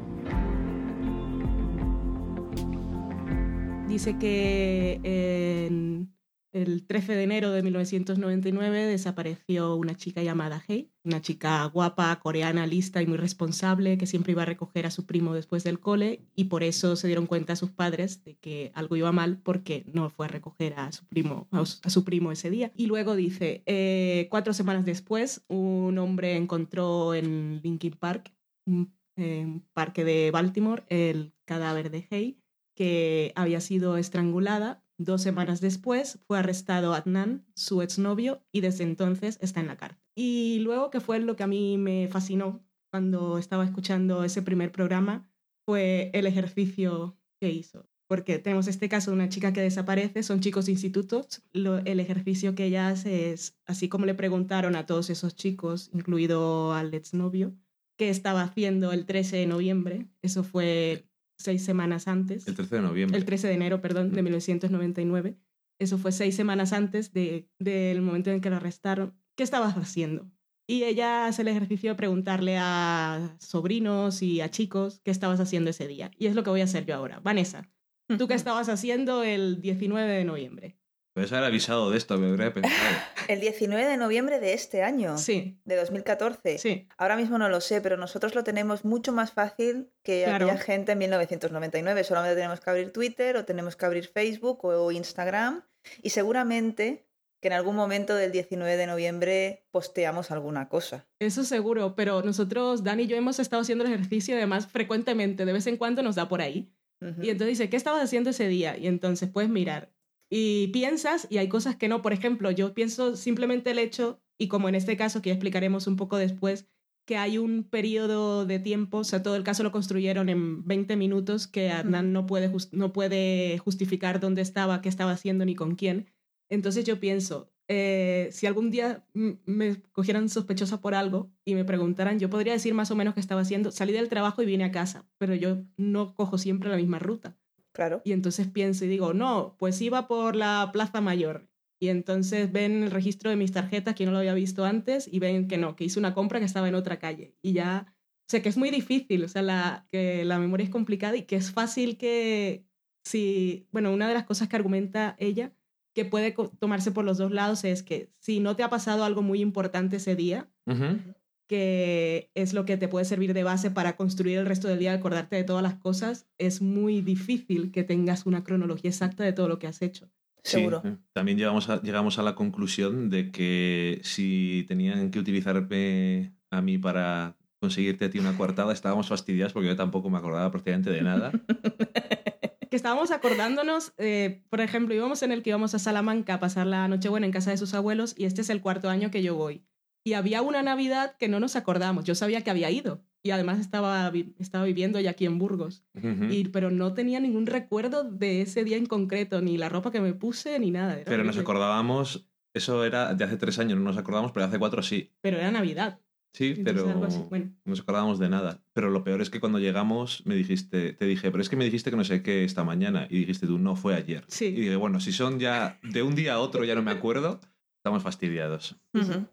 Dice 3.87 4.17
que 4.17 4.99
en 5.03 6.15
el 6.51 6.87
13 6.87 7.15
de 7.15 7.23
enero 7.23 7.51
de 7.51 7.61
1999 7.61 8.85
desapareció 8.85 9.75
una 9.75 9.95
chica 9.95 10.23
llamada 10.23 10.63
Hei, 10.67 10.89
una 11.03 11.21
chica 11.21 11.63
guapa, 11.65 12.17
coreana, 12.19 12.65
lista 12.65 13.03
y 13.03 13.07
muy 13.07 13.17
responsable 13.17 13.99
que 13.99 14.07
siempre 14.07 14.31
iba 14.31 14.41
a 14.41 14.45
recoger 14.45 14.87
a 14.87 14.91
su 14.91 15.05
primo 15.05 15.35
después 15.35 15.63
del 15.63 15.79
cole 15.79 16.21
y 16.33 16.45
por 16.45 16.63
eso 16.63 16.95
se 16.95 17.07
dieron 17.07 17.27
cuenta 17.27 17.55
sus 17.55 17.69
padres 17.69 18.23
de 18.23 18.35
que 18.35 18.71
algo 18.73 18.95
iba 18.95 19.11
mal 19.11 19.37
porque 19.43 19.85
no 19.93 20.09
fue 20.09 20.25
a 20.25 20.29
recoger 20.29 20.73
a 20.77 20.91
su 20.91 21.05
primo, 21.05 21.47
a 21.51 21.89
su 21.89 22.03
primo 22.03 22.31
ese 22.31 22.49
día. 22.49 22.71
Y 22.75 22.87
luego 22.87 23.15
dice, 23.15 23.61
eh, 23.67 24.27
cuatro 24.31 24.53
semanas 24.53 24.85
después, 24.85 25.43
un 25.49 25.97
hombre 25.99 26.35
encontró 26.35 27.13
en 27.13 27.59
Linkin 27.61 27.93
Park, 27.93 28.31
un, 28.65 28.95
eh, 29.17 29.61
parque 29.73 30.03
de 30.03 30.31
Baltimore, 30.31 30.83
el 30.89 31.33
cadáver 31.45 31.89
de 31.89 32.07
Hei 32.09 32.45
que 32.75 33.31
había 33.35 33.61
sido 33.61 33.97
estrangulada. 33.97 34.83
Dos 34.97 35.21
semanas 35.21 35.61
después 35.61 36.19
fue 36.27 36.39
arrestado 36.39 36.93
Adnan, 36.93 37.45
su 37.53 37.81
exnovio, 37.81 38.43
y 38.51 38.61
desde 38.61 38.83
entonces 38.83 39.37
está 39.41 39.59
en 39.59 39.67
la 39.67 39.77
cárcel. 39.77 40.01
Y 40.15 40.59
luego, 40.59 40.89
que 40.89 41.01
fue 41.01 41.19
lo 41.19 41.35
que 41.35 41.43
a 41.43 41.47
mí 41.47 41.77
me 41.77 42.07
fascinó 42.07 42.63
cuando 42.91 43.37
estaba 43.37 43.65
escuchando 43.65 44.23
ese 44.23 44.41
primer 44.41 44.71
programa, 44.71 45.29
fue 45.65 46.11
el 46.13 46.27
ejercicio 46.27 47.17
que 47.41 47.49
hizo. 47.49 47.89
Porque 48.07 48.37
tenemos 48.37 48.67
este 48.67 48.87
caso 48.87 49.11
de 49.11 49.15
una 49.15 49.29
chica 49.29 49.51
que 49.51 49.61
desaparece, 49.61 50.21
son 50.23 50.39
chicos 50.39 50.67
de 50.67 50.73
institutos. 50.73 51.41
Lo, 51.51 51.79
el 51.79 51.99
ejercicio 51.99 52.55
que 52.55 52.65
ella 52.65 52.87
hace 52.87 53.33
es, 53.33 53.57
así 53.65 53.89
como 53.89 54.05
le 54.05 54.13
preguntaron 54.13 54.75
a 54.75 54.85
todos 54.85 55.09
esos 55.09 55.35
chicos, 55.35 55.89
incluido 55.91 56.73
al 56.73 56.93
exnovio, 56.93 57.57
qué 57.97 58.09
estaba 58.09 58.41
haciendo 58.41 58.91
el 58.91 59.05
13 59.05 59.37
de 59.37 59.47
noviembre. 59.47 60.07
Eso 60.21 60.43
fue 60.43 61.07
seis 61.37 61.63
semanas 61.63 62.07
antes. 62.07 62.47
El 62.47 62.55
13 62.55 62.75
de 62.75 62.81
noviembre. 62.81 63.17
El 63.17 63.25
13 63.25 63.47
de 63.47 63.53
enero, 63.53 63.81
perdón, 63.81 64.11
de 64.11 64.21
1999. 64.21 65.37
Eso 65.79 65.97
fue 65.97 66.11
seis 66.11 66.35
semanas 66.35 66.73
antes 66.73 67.13
del 67.13 67.49
de, 67.59 67.99
momento 68.01 68.31
en 68.31 68.41
que 68.41 68.49
la 68.49 68.57
arrestaron. 68.57 69.13
¿Qué 69.35 69.43
estabas 69.43 69.75
haciendo? 69.75 70.31
Y 70.67 70.83
ella 70.83 71.27
hace 71.27 71.43
el 71.43 71.49
ejercicio 71.49 71.91
de 71.91 71.95
preguntarle 71.95 72.57
a 72.57 73.35
sobrinos 73.39 74.21
y 74.21 74.41
a 74.41 74.49
chicos 74.49 75.01
qué 75.03 75.11
estabas 75.11 75.39
haciendo 75.39 75.69
ese 75.69 75.87
día. 75.87 76.11
Y 76.17 76.27
es 76.27 76.35
lo 76.35 76.43
que 76.43 76.49
voy 76.49 76.61
a 76.61 76.63
hacer 76.63 76.85
yo 76.85 76.95
ahora. 76.95 77.19
Vanessa, 77.19 77.69
¿tú 78.17 78.27
qué 78.27 78.33
estabas 78.33 78.69
haciendo 78.69 79.23
el 79.23 79.61
19 79.61 80.11
de 80.11 80.25
noviembre? 80.25 80.79
Puedes 81.15 81.31
haber 81.31 81.45
avisado 81.45 81.91
de 81.91 81.97
esto, 81.97 82.17
me 82.17 82.27
habría 82.27 82.53
pensado. 82.53 82.75
El 83.29 83.39
19 83.39 83.85
de 83.85 83.95
noviembre 83.95 84.41
de 84.41 84.51
este 84.51 84.83
año. 84.83 85.17
Sí. 85.17 85.57
De 85.63 85.77
2014. 85.77 86.57
Sí. 86.57 86.89
Ahora 86.97 87.15
mismo 87.15 87.37
no 87.37 87.47
lo 87.47 87.61
sé, 87.61 87.79
pero 87.79 87.95
nosotros 87.95 88.35
lo 88.35 88.43
tenemos 88.43 88.83
mucho 88.83 89.13
más 89.13 89.31
fácil 89.31 89.89
que 90.03 90.25
claro. 90.25 90.45
aquella 90.45 90.59
gente 90.59 90.91
en 90.91 90.97
1999. 90.97 92.03
Solamente 92.03 92.35
tenemos 92.35 92.59
que 92.59 92.69
abrir 92.69 92.91
Twitter 92.91 93.37
o 93.37 93.45
tenemos 93.45 93.77
que 93.77 93.85
abrir 93.85 94.07
Facebook 94.07 94.65
o 94.65 94.91
Instagram 94.91 95.63
y 96.03 96.09
seguramente 96.09 97.07
que 97.41 97.47
en 97.47 97.53
algún 97.53 97.77
momento 97.77 98.13
del 98.13 98.33
19 98.33 98.75
de 98.75 98.85
noviembre 98.85 99.65
posteamos 99.71 100.31
alguna 100.31 100.67
cosa. 100.67 101.07
Eso 101.19 101.45
seguro, 101.45 101.95
pero 101.95 102.23
nosotros, 102.23 102.83
Dani 102.83 103.03
y 103.03 103.07
yo, 103.07 103.15
hemos 103.15 103.39
estado 103.39 103.61
haciendo 103.61 103.85
el 103.85 103.93
ejercicio 103.93 104.35
además 104.35 104.67
frecuentemente, 104.67 105.45
de 105.45 105.53
vez 105.53 105.65
en 105.67 105.77
cuando 105.77 106.03
nos 106.03 106.15
da 106.15 106.27
por 106.27 106.41
ahí. 106.41 106.73
Uh 106.99 107.05
-huh. 107.05 107.23
Y 107.25 107.29
entonces 107.29 107.57
dice, 107.57 107.69
¿qué 107.69 107.77
estabas 107.77 108.03
haciendo 108.03 108.31
ese 108.31 108.49
día? 108.49 108.75
Y 108.77 108.87
entonces 108.87 109.29
puedes 109.29 109.49
mirar 109.49 109.94
y 110.29 110.67
piensas 110.67 111.27
y 111.29 111.37
hay 111.37 111.47
cosas 111.49 111.75
que 111.75 111.87
no. 111.87 112.01
Por 112.01 112.13
ejemplo, 112.13 112.51
yo 112.51 112.73
pienso 112.73 113.15
simplemente 113.15 113.71
el 113.71 113.79
hecho, 113.79 114.21
y 114.37 114.47
como 114.47 114.69
en 114.69 114.75
este 114.75 114.97
caso 114.97 115.21
que 115.21 115.29
ya 115.29 115.35
explicaremos 115.35 115.87
un 115.87 115.95
poco 115.95 116.17
después, 116.17 116.67
que 117.05 117.17
hay 117.17 117.37
un 117.37 117.63
periodo 117.63 118.45
de 118.45 118.59
tiempo, 118.59 118.99
o 118.99 119.03
sea, 119.03 119.21
todo 119.21 119.35
el 119.35 119.43
caso 119.43 119.63
lo 119.63 119.71
construyeron 119.71 120.27
en 120.27 120.65
20 120.65 120.95
minutos, 120.95 121.47
que 121.47 121.69
Adnan 121.69 122.11
no 122.13 122.25
puede, 122.25 122.51
no 122.71 122.93
puede 122.93 123.59
justificar 123.59 124.19
dónde 124.19 124.41
estaba, 124.41 124.81
qué 124.81 124.89
estaba 124.89 125.11
haciendo 125.11 125.45
ni 125.45 125.55
con 125.55 125.75
quién. 125.75 126.07
Entonces 126.49 126.83
yo 126.83 126.99
pienso, 126.99 127.51
eh, 127.67 128.29
si 128.31 128.47
algún 128.47 128.71
día 128.71 129.05
me 129.13 129.81
cogieran 129.91 130.29
sospechosa 130.29 130.81
por 130.81 130.95
algo 130.95 131.31
y 131.45 131.55
me 131.55 131.65
preguntaran, 131.65 132.19
yo 132.19 132.29
podría 132.29 132.53
decir 132.53 132.73
más 132.73 132.89
o 132.91 132.95
menos 132.95 133.13
qué 133.13 133.19
estaba 133.19 133.41
haciendo. 133.41 133.71
Salí 133.71 133.93
del 133.93 134.09
trabajo 134.09 134.41
y 134.41 134.45
vine 134.47 134.63
a 134.63 134.71
casa, 134.71 135.07
pero 135.17 135.35
yo 135.35 135.63
no 135.77 136.15
cojo 136.15 136.37
siempre 136.39 136.69
la 136.69 136.77
misma 136.77 136.99
ruta. 136.99 137.37
Claro. 137.75 138.01
Y 138.05 138.13
entonces 138.13 138.47
pienso 138.47 138.85
y 138.85 138.87
digo, 138.87 139.13
no, 139.13 139.55
pues 139.59 139.81
iba 139.81 140.07
por 140.07 140.35
la 140.35 140.69
Plaza 140.73 141.01
Mayor. 141.01 141.47
Y 141.79 141.89
entonces 141.89 142.51
ven 142.51 142.83
el 142.83 142.91
registro 142.91 143.29
de 143.29 143.35
mis 143.35 143.51
tarjetas, 143.51 143.95
que 143.95 144.05
no 144.05 144.11
lo 144.11 144.19
había 144.19 144.33
visto 144.33 144.63
antes, 144.63 145.07
y 145.11 145.19
ven 145.19 145.47
que 145.49 145.57
no, 145.57 145.75
que 145.75 145.83
hice 145.83 145.99
una 145.99 146.13
compra 146.13 146.39
que 146.39 146.45
estaba 146.45 146.69
en 146.69 146.75
otra 146.75 146.99
calle. 146.99 147.35
Y 147.41 147.51
ya, 147.51 147.93
o 148.21 148.29
sea, 148.29 148.41
que 148.41 148.49
es 148.49 148.57
muy 148.57 148.71
difícil, 148.71 149.23
o 149.25 149.27
sea, 149.27 149.41
la, 149.41 149.85
que 149.91 150.23
la 150.23 150.39
memoria 150.39 150.63
es 150.63 150.69
complicada 150.69 151.17
y 151.17 151.23
que 151.23 151.35
es 151.35 151.51
fácil 151.51 151.97
que, 151.97 152.65
si, 153.03 153.67
bueno, 153.71 153.91
una 153.93 154.07
de 154.07 154.13
las 154.13 154.23
cosas 154.25 154.47
que 154.47 154.55
argumenta 154.55 155.15
ella, 155.19 155.53
que 155.93 156.05
puede 156.05 156.33
tomarse 156.59 156.91
por 156.91 157.03
los 157.05 157.17
dos 157.17 157.31
lados, 157.31 157.65
es 157.65 157.83
que 157.83 158.09
si 158.19 158.39
no 158.39 158.55
te 158.55 158.63
ha 158.63 158.69
pasado 158.69 159.03
algo 159.03 159.21
muy 159.21 159.41
importante 159.41 159.97
ese 159.97 160.15
día, 160.15 160.49
Uh 160.67 160.71
-huh. 160.71 161.15
Que 161.47 162.31
es 162.33 162.53
lo 162.53 162.65
que 162.65 162.77
te 162.77 162.87
puede 162.87 163.05
servir 163.05 163.33
de 163.33 163.43
base 163.43 163.71
para 163.71 163.95
construir 163.95 164.37
el 164.39 164.45
resto 164.45 164.67
del 164.67 164.79
día, 164.79 164.93
acordarte 164.93 165.35
de 165.35 165.43
todas 165.43 165.63
las 165.63 165.75
cosas, 165.75 166.27
es 166.37 166.61
muy 166.61 167.01
difícil 167.01 167.71
que 167.71 167.83
tengas 167.83 168.25
una 168.25 168.43
cronología 168.43 168.89
exacta 168.89 169.23
de 169.23 169.33
todo 169.33 169.47
lo 169.47 169.59
que 169.59 169.67
has 169.67 169.81
hecho. 169.81 170.09
Seguro. 170.43 170.81
Sí, 170.83 170.89
también 171.13 171.37
llegamos 171.37 171.69
a, 171.69 171.81
llegamos 171.81 172.19
a 172.19 172.23
la 172.23 172.35
conclusión 172.35 173.09
de 173.09 173.31
que 173.31 173.99
si 174.03 174.63
tenían 174.67 175.09
que 175.09 175.19
utilizarme 175.19 176.35
a 176.51 176.61
mí 176.61 176.77
para 176.77 177.35
conseguirte 177.59 178.05
a 178.05 178.09
ti 178.11 178.19
una 178.19 178.37
coartada, 178.37 178.71
estábamos 178.71 179.07
fastidiados 179.07 179.53
porque 179.53 179.69
yo 179.69 179.75
tampoco 179.75 180.09
me 180.09 180.19
acordaba 180.19 180.51
prácticamente 180.51 180.91
de 180.91 181.01
nada. 181.01 181.31
que 182.69 182.75
estábamos 182.75 183.09
acordándonos, 183.11 183.93
eh, 183.97 184.43
por 184.49 184.61
ejemplo, 184.61 184.93
íbamos 184.93 185.23
en 185.23 185.31
el 185.31 185.41
que 185.41 185.49
íbamos 185.49 185.73
a 185.73 185.79
Salamanca 185.79 186.35
a 186.35 186.39
pasar 186.39 186.67
la 186.67 186.87
Nochebuena 186.87 187.25
en 187.25 187.31
casa 187.31 187.49
de 187.49 187.57
sus 187.57 187.73
abuelos 187.73 188.13
y 188.17 188.25
este 188.25 188.41
es 188.41 188.49
el 188.51 188.61
cuarto 188.61 188.89
año 188.89 189.09
que 189.09 189.23
yo 189.23 189.35
voy. 189.35 189.65
Y 190.05 190.13
había 190.13 190.43
una 190.43 190.61
Navidad 190.61 191.15
que 191.17 191.27
no 191.27 191.39
nos 191.39 191.55
acordamos. 191.55 192.05
Yo 192.05 192.13
sabía 192.13 192.41
que 192.41 192.51
había 192.51 192.69
ido 192.69 193.01
y 193.23 193.31
además 193.31 193.59
estaba, 193.59 194.13
estaba 194.37 194.63
viviendo 194.63 194.99
ya 194.99 195.09
aquí 195.09 195.25
en 195.25 195.39
Burgos. 195.39 195.83
Uh 195.95 195.99
-huh. 195.99 196.31
y, 196.33 196.43
pero 196.49 196.69
no 196.69 196.93
tenía 196.93 197.19
ningún 197.19 197.47
recuerdo 197.47 198.03
de 198.03 198.41
ese 198.43 198.63
día 198.63 198.77
en 198.77 198.85
concreto, 198.85 199.41
ni 199.41 199.57
la 199.57 199.67
ropa 199.67 199.91
que 199.91 199.99
me 199.99 200.13
puse, 200.13 200.59
ni 200.59 200.69
nada. 200.69 200.93
Era 200.93 201.05
pero 201.05 201.23
nos 201.23 201.39
acordábamos, 201.39 202.29
eso 202.53 202.85
era 202.85 203.15
de 203.15 203.23
hace 203.23 203.37
tres 203.37 203.57
años, 203.57 203.79
no 203.79 203.83
nos 203.83 203.97
acordamos, 203.97 204.31
pero 204.31 204.45
de 204.45 204.49
hace 204.49 204.59
cuatro 204.59 204.83
sí. 204.83 205.11
Pero 205.21 205.37
era 205.39 205.49
Navidad. 205.51 205.99
Sí, 206.33 206.53
Entonces, 206.57 206.83
pero. 207.15 207.29
Bueno, 207.29 207.45
no 207.63 207.69
nos 207.71 207.79
acordábamos 207.79 208.19
de 208.19 208.29
nada. 208.29 208.61
Pero 208.73 208.91
lo 208.91 209.03
peor 209.03 209.21
es 209.21 209.31
que 209.31 209.39
cuando 209.39 209.57
llegamos 209.57 210.21
me 210.27 210.35
dijiste, 210.35 210.93
te 210.93 211.05
dije, 211.05 211.31
pero 211.31 211.41
es 211.41 211.49
que 211.49 211.55
me 211.55 211.65
dijiste 211.65 211.89
que 211.89 211.97
no 211.97 212.03
sé 212.03 212.21
qué 212.21 212.43
esta 212.43 212.63
mañana. 212.63 213.07
Y 213.09 213.19
dijiste 213.19 213.47
tú, 213.47 213.57
no, 213.57 213.75
fue 213.75 213.95
ayer. 213.95 214.23
sí. 214.27 214.47
Y 214.47 214.61
dije, 214.61 214.75
bueno, 214.75 214.99
si 214.99 215.11
son 215.11 215.39
ya 215.39 215.79
de 215.81 216.03
un 216.03 216.13
día 216.13 216.33
a 216.35 216.39
otro, 216.39 216.63
ya 216.63 216.75
no 216.75 216.83
me 216.83 216.91
acuerdo, 216.91 217.39
estamos 217.79 218.03
fastidiados. 218.03 218.75
Uh 218.93 218.99
-huh. 218.99 219.27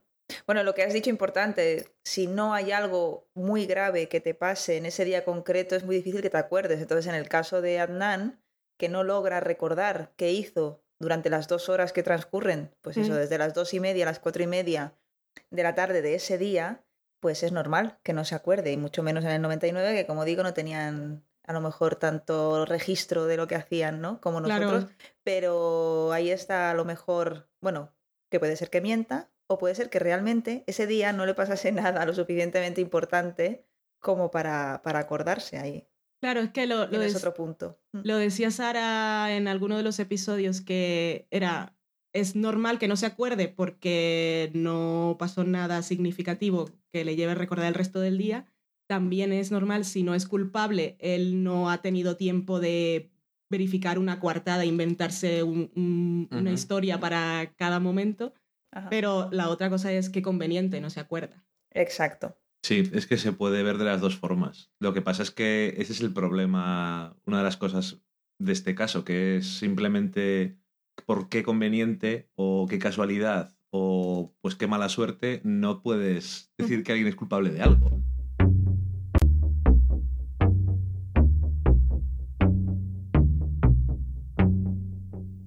Bueno, 0.47 0.63
lo 0.63 0.75
que 0.75 0.83
has 0.83 0.93
dicho 0.93 1.11
importante, 1.11 1.89
si 2.05 2.27
no 2.27 2.55
hay 2.55 2.73
algo 2.73 3.29
muy 3.35 3.67
grave 3.67 4.09
que 4.09 4.21
te 4.21 4.35
pase 4.35 4.77
en 4.77 4.87
ese 4.87 5.05
día 5.05 5.25
concreto, 5.25 5.77
es 5.77 5.85
muy 5.85 5.97
difícil 5.97 6.23
que 6.23 6.31
te 6.31 6.37
acuerdes. 6.39 6.81
Entonces, 6.81 7.07
en 7.07 7.15
el 7.15 7.29
caso 7.29 7.61
de 7.61 7.79
Adnan, 7.81 8.43
que 8.79 8.89
no 8.89 9.05
logra 9.05 9.41
recordar 9.41 10.13
qué 10.17 10.33
hizo 10.33 10.83
durante 10.99 11.31
las 11.31 11.49
dos 11.49 11.69
horas 11.69 11.93
que 11.93 12.03
transcurren, 12.03 12.75
pues 12.81 12.97
eso, 12.97 13.13
Mm. 13.13 13.17
desde 13.17 13.39
las 13.39 13.55
dos 13.55 13.75
y 13.75 13.81
media 13.81 14.05
a 14.05 14.07
las 14.07 14.21
cuatro 14.21 14.43
y 14.43 14.47
media 14.47 14.95
de 15.51 15.63
la 15.63 15.75
tarde 15.75 16.03
de 16.03 16.15
ese 16.15 16.39
día, 16.39 16.85
pues 17.21 17.43
es 17.43 17.53
normal 17.53 17.99
que 18.03 18.13
no 18.13 18.25
se 18.25 18.35
acuerde, 18.35 18.73
y 18.73 18.77
mucho 18.77 19.03
menos 19.03 19.25
en 19.25 19.31
el 19.31 19.43
99, 19.43 19.95
que 19.95 20.07
como 20.07 20.25
digo, 20.25 20.43
no 20.43 20.55
tenían 20.55 21.25
a 21.45 21.53
lo 21.53 21.61
mejor 21.61 21.97
tanto 21.97 22.65
registro 22.67 23.27
de 23.27 23.37
lo 23.37 23.49
que 23.49 23.57
hacían, 23.57 24.01
¿no? 24.01 24.21
Como 24.21 24.41
Claro. 24.43 24.65
nosotros, 24.67 24.93
pero 25.25 26.13
ahí 26.13 26.31
está 26.31 26.71
a 26.71 26.75
lo 26.75 26.85
mejor, 26.85 27.49
bueno, 27.61 27.93
que 28.31 28.39
puede 28.39 28.57
ser 28.57 28.71
que 28.71 28.81
mienta, 28.81 29.29
o 29.49 29.59
puede 29.59 29.75
ser 29.75 29.91
que 29.91 29.99
realmente 29.99 30.65
ese 30.67 30.87
día 30.87 31.13
no 31.13 31.27
le 31.27 31.35
pasase 31.35 31.73
nada 31.73 32.05
lo 32.07 32.15
suficientemente 32.15 32.81
importante 32.81 33.67
como 34.01 34.31
para, 34.31 34.81
para 34.83 34.99
acordarse 35.01 35.59
ahí. 35.59 35.89
Claro, 36.21 36.41
es 36.41 36.51
que 36.51 36.67
lo, 36.67 36.87
lo, 36.87 37.01
otro 37.05 37.35
punto. 37.35 37.81
Mm. 37.93 38.01
lo 38.05 38.17
decía 38.17 38.51
Sara 38.53 39.35
en 39.35 39.49
alguno 39.49 39.77
de 39.77 39.83
los 39.83 39.99
episodios 39.99 40.61
que 40.61 41.27
era 41.31 41.77
es 42.15 42.37
normal 42.37 42.79
que 42.79 42.89
no 42.89 42.97
se 42.97 43.07
acuerde 43.07 43.49
porque 43.49 44.51
no 44.55 45.17
pasó 45.19 45.45
nada 45.45 45.83
significativo 45.83 46.69
que 46.93 47.05
le 47.05 47.17
lleve 47.17 47.33
a 47.33 47.37
recordar 47.37 47.67
el 47.67 47.75
resto 47.75 48.01
del 48.01 48.19
día. 48.19 48.47
También 48.87 49.33
es 49.33 49.51
normal 49.51 49.85
si 49.87 50.03
no 50.03 50.15
es 50.15 50.27
culpable, 50.27 50.97
él 51.01 51.43
no 51.43 51.71
ha 51.71 51.81
tenido 51.81 52.17
tiempo 52.19 52.61
de 52.61 53.11
verificar 53.51 53.99
una 53.99 54.21
coartada, 54.21 54.65
inventarse 54.67 55.43
un- 55.43 55.71
un- 55.75 56.29
una 56.31 56.53
historia 56.53 57.01
para 57.01 57.53
cada 57.57 57.81
momento. 57.81 58.35
Ajá. 58.73 58.89
Pero 58.91 59.29
la 59.31 59.49
otra 59.49 59.71
cosa 59.71 59.93
es 59.93 60.11
que 60.11 60.23
conveniente, 60.23 60.81
no 60.81 60.91
se 60.91 61.01
acuerda. 61.01 61.45
Exacto. 61.71 62.37
Sí, 62.65 62.91
es 62.93 63.07
que 63.07 63.19
se 63.19 63.33
puede 63.33 63.63
ver 63.63 63.79
de 63.79 63.85
las 63.85 64.01
dos 64.01 64.17
formas. 64.17 64.71
Lo 64.81 64.95
que 64.95 65.03
pasa 65.03 65.23
es 65.23 65.31
que 65.31 65.75
ese 65.79 65.93
es 65.93 66.01
el 66.01 66.13
problema, 66.13 67.17
una 67.27 67.39
de 67.39 67.45
las 67.45 67.57
cosas 67.57 68.03
de 68.39 68.53
este 68.53 68.75
caso, 68.75 69.05
que 69.05 69.37
es 69.37 69.59
simplemente 69.59 70.59
por 71.07 71.29
qué 71.29 71.43
conveniente 71.43 72.31
o 72.35 72.67
qué 72.69 72.79
casualidad 72.79 73.57
o 73.71 74.35
pues 74.41 74.55
qué 74.55 74.67
mala 74.67 74.89
suerte 74.89 75.41
no 75.45 75.83
puedes 75.83 76.53
decir 76.59 76.85
que 76.85 76.93
alguien 76.93 77.09
es 77.09 77.17
culpable 77.17 77.51
de 77.51 77.63
algo. 77.63 78.03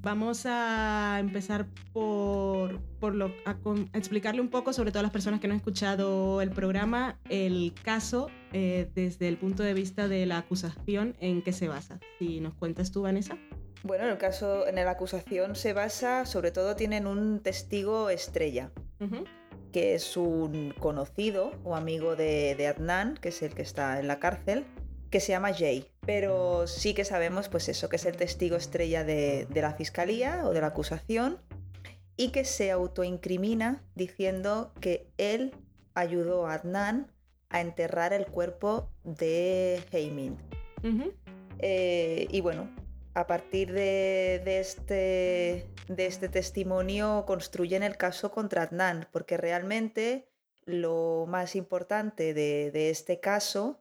Vamos 0.05 0.45
a 0.45 1.17
empezar 1.19 1.65
por, 1.91 2.79
por 2.99 3.15
lo, 3.15 3.33
a, 3.43 3.57
explicarle 3.95 4.39
un 4.39 4.49
poco, 4.49 4.71
sobre 4.71 4.91
todo 4.91 4.99
a 4.99 5.01
las 5.01 5.11
personas 5.11 5.39
que 5.39 5.47
no 5.47 5.55
han 5.55 5.57
escuchado 5.57 6.43
el 6.43 6.51
programa, 6.51 7.17
el 7.27 7.73
caso 7.83 8.29
eh, 8.53 8.87
desde 8.93 9.27
el 9.27 9.37
punto 9.37 9.63
de 9.63 9.73
vista 9.73 10.07
de 10.07 10.27
la 10.27 10.37
acusación 10.37 11.15
en 11.21 11.41
que 11.41 11.53
se 11.53 11.67
basa. 11.69 11.99
Si 12.19 12.39
nos 12.39 12.53
cuentas 12.53 12.91
tú, 12.91 13.01
Vanessa. 13.01 13.35
Bueno, 13.81 14.03
en 14.03 14.11
el 14.11 14.19
caso, 14.19 14.67
en 14.67 14.75
la 14.75 14.91
acusación 14.91 15.55
se 15.55 15.73
basa, 15.73 16.27
sobre 16.27 16.51
todo 16.51 16.75
tienen 16.75 17.07
un 17.07 17.39
testigo 17.39 18.11
estrella, 18.11 18.69
que 19.71 19.95
es 19.95 20.17
un 20.17 20.71
conocido 20.77 21.51
o 21.63 21.75
amigo 21.75 22.15
de, 22.15 22.53
de 22.53 22.67
Adnan, 22.67 23.15
que 23.15 23.29
es 23.29 23.41
el 23.41 23.55
que 23.55 23.63
está 23.63 23.99
en 23.99 24.07
la 24.07 24.19
cárcel, 24.19 24.67
que 25.15 25.21
se 25.21 25.31
llama 25.31 25.53
Jay. 25.53 25.89
Pero 26.05 26.67
sí 26.67 26.93
que 26.93 27.05
sabemos, 27.05 27.47
pues 27.47 27.69
eso, 27.69 27.87
que 27.87 27.95
es 27.95 28.03
el 28.03 28.17
testigo 28.17 28.57
estrella 28.57 29.05
de, 29.05 29.45
de 29.45 29.61
la 29.61 29.73
fiscalía 29.73 30.41
o 30.43 30.51
de 30.51 30.59
la 30.59 30.67
acusación 30.67 31.39
y 32.17 32.33
que 32.33 32.43
se 32.43 32.69
autoincrimina 32.69 33.81
diciendo 33.95 34.73
que 34.81 35.07
él 35.17 35.55
ayudó 35.93 36.47
a 36.47 36.55
Adnan 36.55 37.13
a 37.47 37.61
enterrar 37.61 38.11
el 38.11 38.25
cuerpo 38.25 38.91
de 39.05 39.81
Heimin. 39.93 40.37
Eh, 41.59 42.27
y 42.29 42.41
bueno, 42.41 42.69
a 43.13 43.25
partir 43.25 43.71
de, 43.71 44.41
de 44.43 44.59
este, 44.59 45.69
de 45.87 46.07
este 46.07 46.27
testimonio 46.27 47.23
construyen 47.25 47.83
el 47.83 47.95
caso 47.95 48.31
contra 48.31 48.63
Adnan, 48.63 49.07
porque 49.13 49.37
realmente 49.37 50.27
lo 50.65 51.25
más 51.25 51.55
importante 51.55 52.33
de, 52.33 52.69
de 52.71 52.89
este 52.89 53.21
caso 53.21 53.79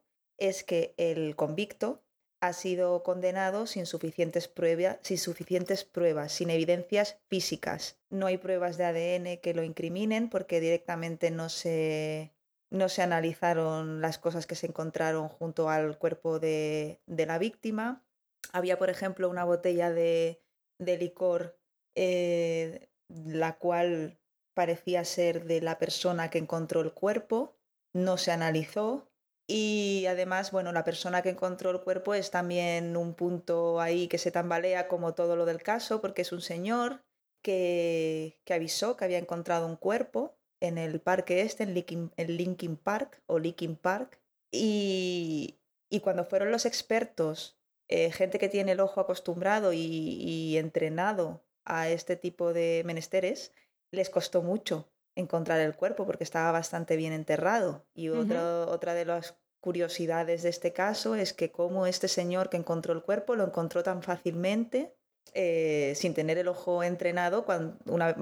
es 0.49 0.65
que 0.65 0.95
el 0.97 1.37
convicto 1.37 2.03
ha 2.41 2.53
sido 2.53 3.03
condenado 3.03 3.67
sin 3.67 3.87
suficientes, 3.87 4.49
prueba- 4.49 4.99
sin 5.03 5.19
suficientes 5.19 5.85
pruebas, 5.85 6.33
sin 6.33 6.51
evidencias 6.51 7.19
físicas. 7.29 7.99
No 8.11 8.27
hay 8.27 8.37
pruebas 8.37 8.77
de 8.77 8.85
ADN 8.85 9.41
que 9.41 9.55
lo 9.55 9.63
incriminen 9.63 10.29
porque 10.29 10.61
directamente 10.61 11.31
no 11.31 11.49
se, 11.49 12.33
no 12.71 12.89
se 12.91 13.01
analizaron 13.03 14.01
las 14.03 14.19
cosas 14.19 14.47
que 14.47 14.57
se 14.57 14.67
encontraron 14.67 15.29
junto 15.29 15.71
al 15.71 15.99
cuerpo 15.99 16.39
de, 16.39 17.01
de 17.07 17.27
la 17.27 17.39
víctima. 17.39 18.05
Había, 18.53 18.79
por 18.79 18.91
ejemplo, 18.91 19.31
una 19.31 19.45
botella 19.45 19.91
de, 19.91 20.43
de 20.79 20.99
licor, 20.99 21.59
eh, 21.95 22.89
la 23.09 23.57
cual 23.57 24.19
parecía 24.53 25.05
ser 25.05 25.45
de 25.47 25.63
la 25.63 25.79
persona 25.79 26.29
que 26.29 26.39
encontró 26.39 26.83
el 26.83 26.93
cuerpo, 26.93 27.57
no 27.95 28.19
se 28.19 28.33
analizó. 28.33 29.09
Y 29.47 30.07
además, 30.09 30.53
bueno, 30.53 30.73
la 30.73 30.85
persona 30.85 31.23
que 31.23 31.29
encontró 31.31 31.71
el 31.71 31.81
cuerpo 31.81 32.15
es 32.15 32.31
también 32.31 32.97
un 32.97 33.15
punto 33.15 33.81
ahí 33.81 34.09
que 34.09 34.19
se 34.19 34.31
tambalea 34.31 34.89
como 34.89 35.15
todo 35.15 35.37
lo 35.37 35.45
del 35.45 35.63
caso, 35.63 36.01
porque 36.01 36.23
es 36.23 36.33
un 36.33 36.41
señor 36.41 37.05
que, 37.43 38.41
que 38.45 38.55
avisó 38.55 38.97
que 38.97 39.05
había 39.05 39.19
encontrado 39.19 39.67
un 39.67 39.77
cuerpo 39.77 40.39
en 40.61 40.79
el 40.79 41.01
parque 41.01 41.43
este, 41.43 41.65
en 41.65 41.75
Linkin, 41.75 42.11
Linkin 42.17 42.77
Park 42.77 43.23
o 43.27 43.39
Linkin 43.39 43.77
Park. 43.77 44.19
Y, 44.51 45.59
y 45.91 46.01
cuando 46.01 46.25
fueron 46.25 46.51
los 46.51 46.65
expertos, 46.65 47.59
eh, 47.89 48.13
gente 48.13 48.39
que 48.39 48.49
tiene 48.49 48.73
el 48.73 48.81
ojo 48.81 49.01
acostumbrado 49.01 49.75
y 49.75 50.57
entrenado 50.57 51.45
a 51.67 51.91
este 51.91 52.17
tipo 52.17 52.55
de 52.55 52.83
menesteres, 52.87 53.53
les 53.91 54.09
costó 54.09 54.43
mucho 54.43 54.89
encontrar 55.17 55.61
el 55.61 55.75
cuerpo 55.77 56.07
porque 56.07 56.25
estaba 56.25 56.51
bastante 56.53 56.97
bien 56.97 57.13
enterrado. 57.13 57.85
Y 57.95 58.09
otro- 58.09 58.69
otra 58.71 58.95
de 58.95 59.05
las 59.05 59.37
curiosidades 59.61 60.43
de 60.43 60.51
este 60.51 60.73
caso 60.73 61.15
es 61.15 61.33
que 61.33 61.51
como 61.51 61.87
este 61.87 62.09
señor 62.09 62.51
que 62.51 62.57
encontró 62.59 62.93
el 62.93 63.03
cuerpo 63.03 63.35
lo 63.37 63.45
encontró 63.45 63.83
tan 63.83 64.03
fácilmente 64.03 64.95
eh, 65.33 65.95
sin 65.97 66.13
tener 66.13 66.37
el 66.37 66.49
ojo 66.49 66.83
entrenado, 66.85 67.47
cuando 67.47 67.79
una, 67.87 68.15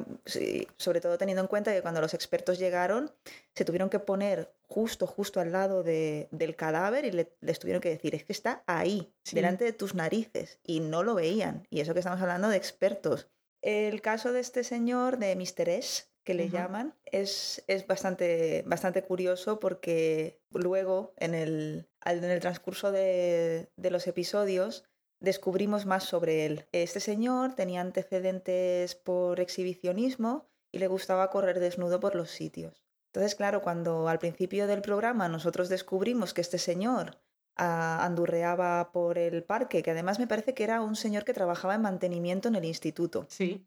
sobre 0.78 1.00
todo 1.00 1.18
teniendo 1.18 1.42
en 1.42 1.48
cuenta 1.48 1.72
que 1.72 1.82
cuando 1.82 2.00
los 2.00 2.14
expertos 2.14 2.60
llegaron 2.60 3.10
se 3.56 3.64
tuvieron 3.64 3.90
que 3.90 3.98
poner 3.98 4.54
justo, 4.68 5.08
justo 5.08 5.40
al 5.40 5.50
lado 5.50 5.82
de- 5.82 6.28
del 6.30 6.54
cadáver 6.54 7.04
y 7.04 7.10
le- 7.10 7.36
les 7.40 7.58
tuvieron 7.58 7.82
que 7.82 7.88
decir, 7.90 8.14
es 8.14 8.22
que 8.24 8.32
está 8.32 8.62
ahí, 8.68 9.12
Sí. 9.24 9.34
delante 9.34 9.64
de 9.64 9.72
tus 9.72 9.96
narices, 9.96 10.60
y 10.64 10.78
no 10.78 11.02
lo 11.02 11.14
veían. 11.16 11.66
Y 11.70 11.80
eso 11.80 11.92
que 11.92 11.98
estamos 11.98 12.22
hablando 12.22 12.48
de 12.48 12.56
expertos. 12.56 13.28
El 13.62 14.00
caso 14.00 14.32
de 14.32 14.38
este 14.40 14.62
señor, 14.62 15.18
de 15.18 15.34
Mr. 15.34 15.68
S, 15.70 16.04
que 16.24 16.34
le 16.34 16.48
llaman, 16.48 16.94
es, 17.04 17.64
es 17.66 17.86
bastante, 17.86 18.62
bastante 18.66 19.02
curioso 19.02 19.58
porque 19.58 20.40
luego, 20.50 21.14
en 21.16 21.34
el, 21.34 21.88
en 22.04 22.24
el 22.24 22.40
transcurso 22.40 22.92
de, 22.92 23.70
de 23.76 23.90
los 23.90 24.06
episodios, 24.06 24.84
descubrimos 25.20 25.86
más 25.86 26.04
sobre 26.04 26.46
él. 26.46 26.66
Este 26.72 27.00
señor 27.00 27.54
tenía 27.54 27.80
antecedentes 27.80 28.94
por 28.94 29.40
exhibicionismo 29.40 30.48
y 30.72 30.78
le 30.78 30.88
gustaba 30.88 31.30
correr 31.30 31.60
desnudo 31.60 32.00
por 32.00 32.14
los 32.14 32.30
sitios. 32.30 32.84
Entonces, 33.06 33.34
claro, 33.34 33.60
cuando 33.60 34.08
al 34.08 34.18
principio 34.18 34.66
del 34.66 34.80
programa 34.80 35.28
nosotros 35.28 35.68
descubrimos 35.68 36.32
que 36.32 36.40
este 36.40 36.58
señor 36.58 37.18
ah, 37.56 38.04
andurreaba 38.04 38.90
por 38.90 39.18
el 39.18 39.44
parque, 39.44 39.82
que 39.82 39.90
además 39.90 40.18
me 40.18 40.26
parece 40.26 40.54
que 40.54 40.64
era 40.64 40.80
un 40.80 40.96
señor 40.96 41.24
que 41.24 41.34
trabajaba 41.34 41.74
en 41.74 41.82
mantenimiento 41.82 42.48
en 42.48 42.54
el 42.54 42.64
instituto, 42.64 43.26
Sí. 43.28 43.66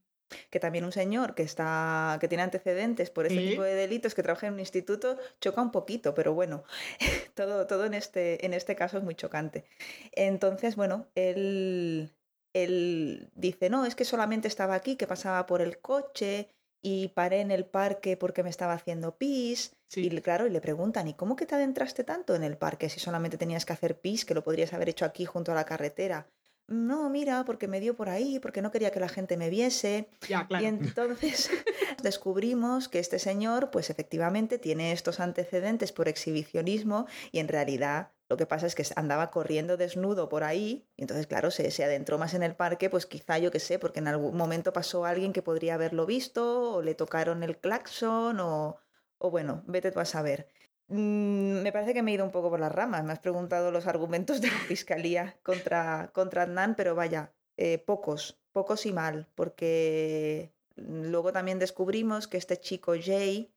Que 0.50 0.60
también 0.60 0.86
un 0.86 0.92
señor 0.92 1.36
que 1.36 1.44
está 1.44 2.18
que 2.20 2.28
tiene 2.28 2.44
antecedentes 2.44 3.10
por 3.10 3.26
este 3.26 3.40
tipo 3.48 3.64
de 3.64 3.76
delitos 3.76 4.16
que 4.16 4.24
trabaja 4.24 4.48
en 4.48 4.54
un 4.54 4.60
instituto 4.60 5.18
choca 5.40 5.62
un 5.62 5.72
poquito 5.72 6.14
pero 6.14 6.34
bueno 6.34 6.64
todo 7.36 7.68
todo 7.68 7.86
en 7.86 7.94
este 7.94 8.46
en 8.46 8.54
este 8.54 8.76
caso 8.76 8.98
es 8.98 9.04
muy 9.04 9.16
chocante. 9.16 9.66
Entonces 10.14 10.76
bueno 10.76 11.08
él 11.16 12.12
él 12.54 13.30
dice 13.36 13.70
no 13.70 13.86
es 13.86 13.96
que 13.96 14.06
solamente 14.06 14.48
estaba 14.48 14.76
aquí 14.76 14.96
que 14.96 15.08
pasaba 15.08 15.46
por 15.46 15.62
el 15.62 15.80
coche 15.80 16.50
y 16.82 17.10
paré 17.10 17.42
en 17.42 17.52
el 17.52 17.66
parque 17.66 18.16
porque 18.18 18.44
me 18.44 18.50
estaba 18.50 18.74
haciendo 18.74 19.18
pis 19.18 19.76
Sí. 19.88 20.08
y 20.08 20.22
claro 20.22 20.48
y 20.48 20.50
le 20.50 20.62
preguntan 20.62 21.08
y 21.08 21.14
cómo 21.14 21.36
que 21.36 21.46
te 21.46 21.54
adentraste 21.54 22.04
tanto 22.04 22.34
en 22.34 22.44
el 22.44 22.58
parque 22.58 22.90
si 22.90 23.00
solamente 23.00 23.38
tenías 23.38 23.66
que 23.66 23.74
hacer 23.74 24.00
pis 24.00 24.26
que 24.26 24.34
lo 24.34 24.44
podrías 24.44 24.74
haber 24.74 24.90
hecho 24.90 25.06
aquí 25.06 25.26
junto 25.26 25.52
a 25.52 25.56
la 25.56 25.66
carretera 25.66 26.28
no, 26.68 27.10
mira, 27.10 27.46
porque 27.46 27.68
me 27.68 27.80
dio 27.80 27.96
por 27.96 28.10
ahí, 28.10 28.40
porque 28.40 28.62
no 28.62 28.72
quería 28.72 28.92
que 28.92 29.00
la 29.00 29.10
gente 29.10 29.38
me 29.38 29.50
viese. 29.50 30.10
Ya, 30.28 30.48
claro. 30.48 30.64
Y 30.64 30.68
entonces 30.70 31.50
descubrimos 32.04 32.90
que 32.90 33.00
este 33.00 33.20
señor, 33.20 33.70
pues 33.70 33.90
efectivamente 33.90 34.58
tiene 34.58 34.92
estos 34.92 35.20
antecedentes 35.20 35.92
por 35.92 36.08
exhibicionismo 36.08 37.06
y 37.32 37.40
en 37.40 37.48
realidad 37.48 38.12
lo 38.28 38.38
que 38.38 38.48
pasa 38.48 38.66
es 38.66 38.74
que 38.74 38.84
andaba 38.96 39.30
corriendo 39.30 39.78
desnudo 39.78 40.28
por 40.30 40.44
ahí 40.44 40.88
y 40.96 41.04
entonces, 41.04 41.28
claro, 41.28 41.52
se, 41.52 41.70
se 41.70 41.84
adentró 41.84 42.18
más 42.18 42.34
en 42.34 42.42
el 42.42 42.56
parque, 42.56 42.90
pues 42.90 43.06
quizá 43.06 43.38
yo 43.38 43.52
qué 43.52 43.60
sé, 43.60 43.78
porque 43.78 44.00
en 44.00 44.08
algún 44.08 44.36
momento 44.36 44.74
pasó 44.74 45.06
alguien 45.06 45.34
que 45.34 45.44
podría 45.44 45.76
haberlo 45.76 46.08
visto 46.08 46.74
o 46.74 46.82
le 46.82 46.96
tocaron 46.96 47.44
el 47.44 47.60
claxon 47.60 48.40
o, 48.40 48.78
o 49.20 49.30
bueno, 49.30 49.64
vete 49.68 49.92
tú 49.92 50.00
a 50.00 50.06
saber. 50.06 50.50
Mm, 50.88 51.64
me 51.64 51.72
parece 51.72 51.94
que 51.94 52.04
me 52.04 52.12
he 52.12 52.14
ido 52.14 52.26
un 52.26 52.32
poco 52.32 52.50
por 52.50 52.60
las 52.60 52.72
ramas. 52.72 53.04
Me 53.04 53.14
has 53.14 53.20
preguntado 53.20 53.72
los 53.72 53.88
argumentos 53.88 54.42
de 54.42 54.50
la 54.50 54.58
fiscalía 54.68 55.38
contra, 55.44 56.12
contra 56.14 56.44
Adnan, 56.44 56.76
pero 56.76 56.96
vaya, 56.96 57.34
eh, 57.58 57.80
pocos. 57.80 58.40
pocos 58.52 58.86
y 58.86 58.94
mal, 58.94 59.28
porque 59.36 60.54
luego 60.76 61.32
también 61.34 61.60
descubrimos 61.60 62.28
que 62.28 62.38
este 62.38 62.58
chico 62.60 62.94
Jay, 63.02 63.52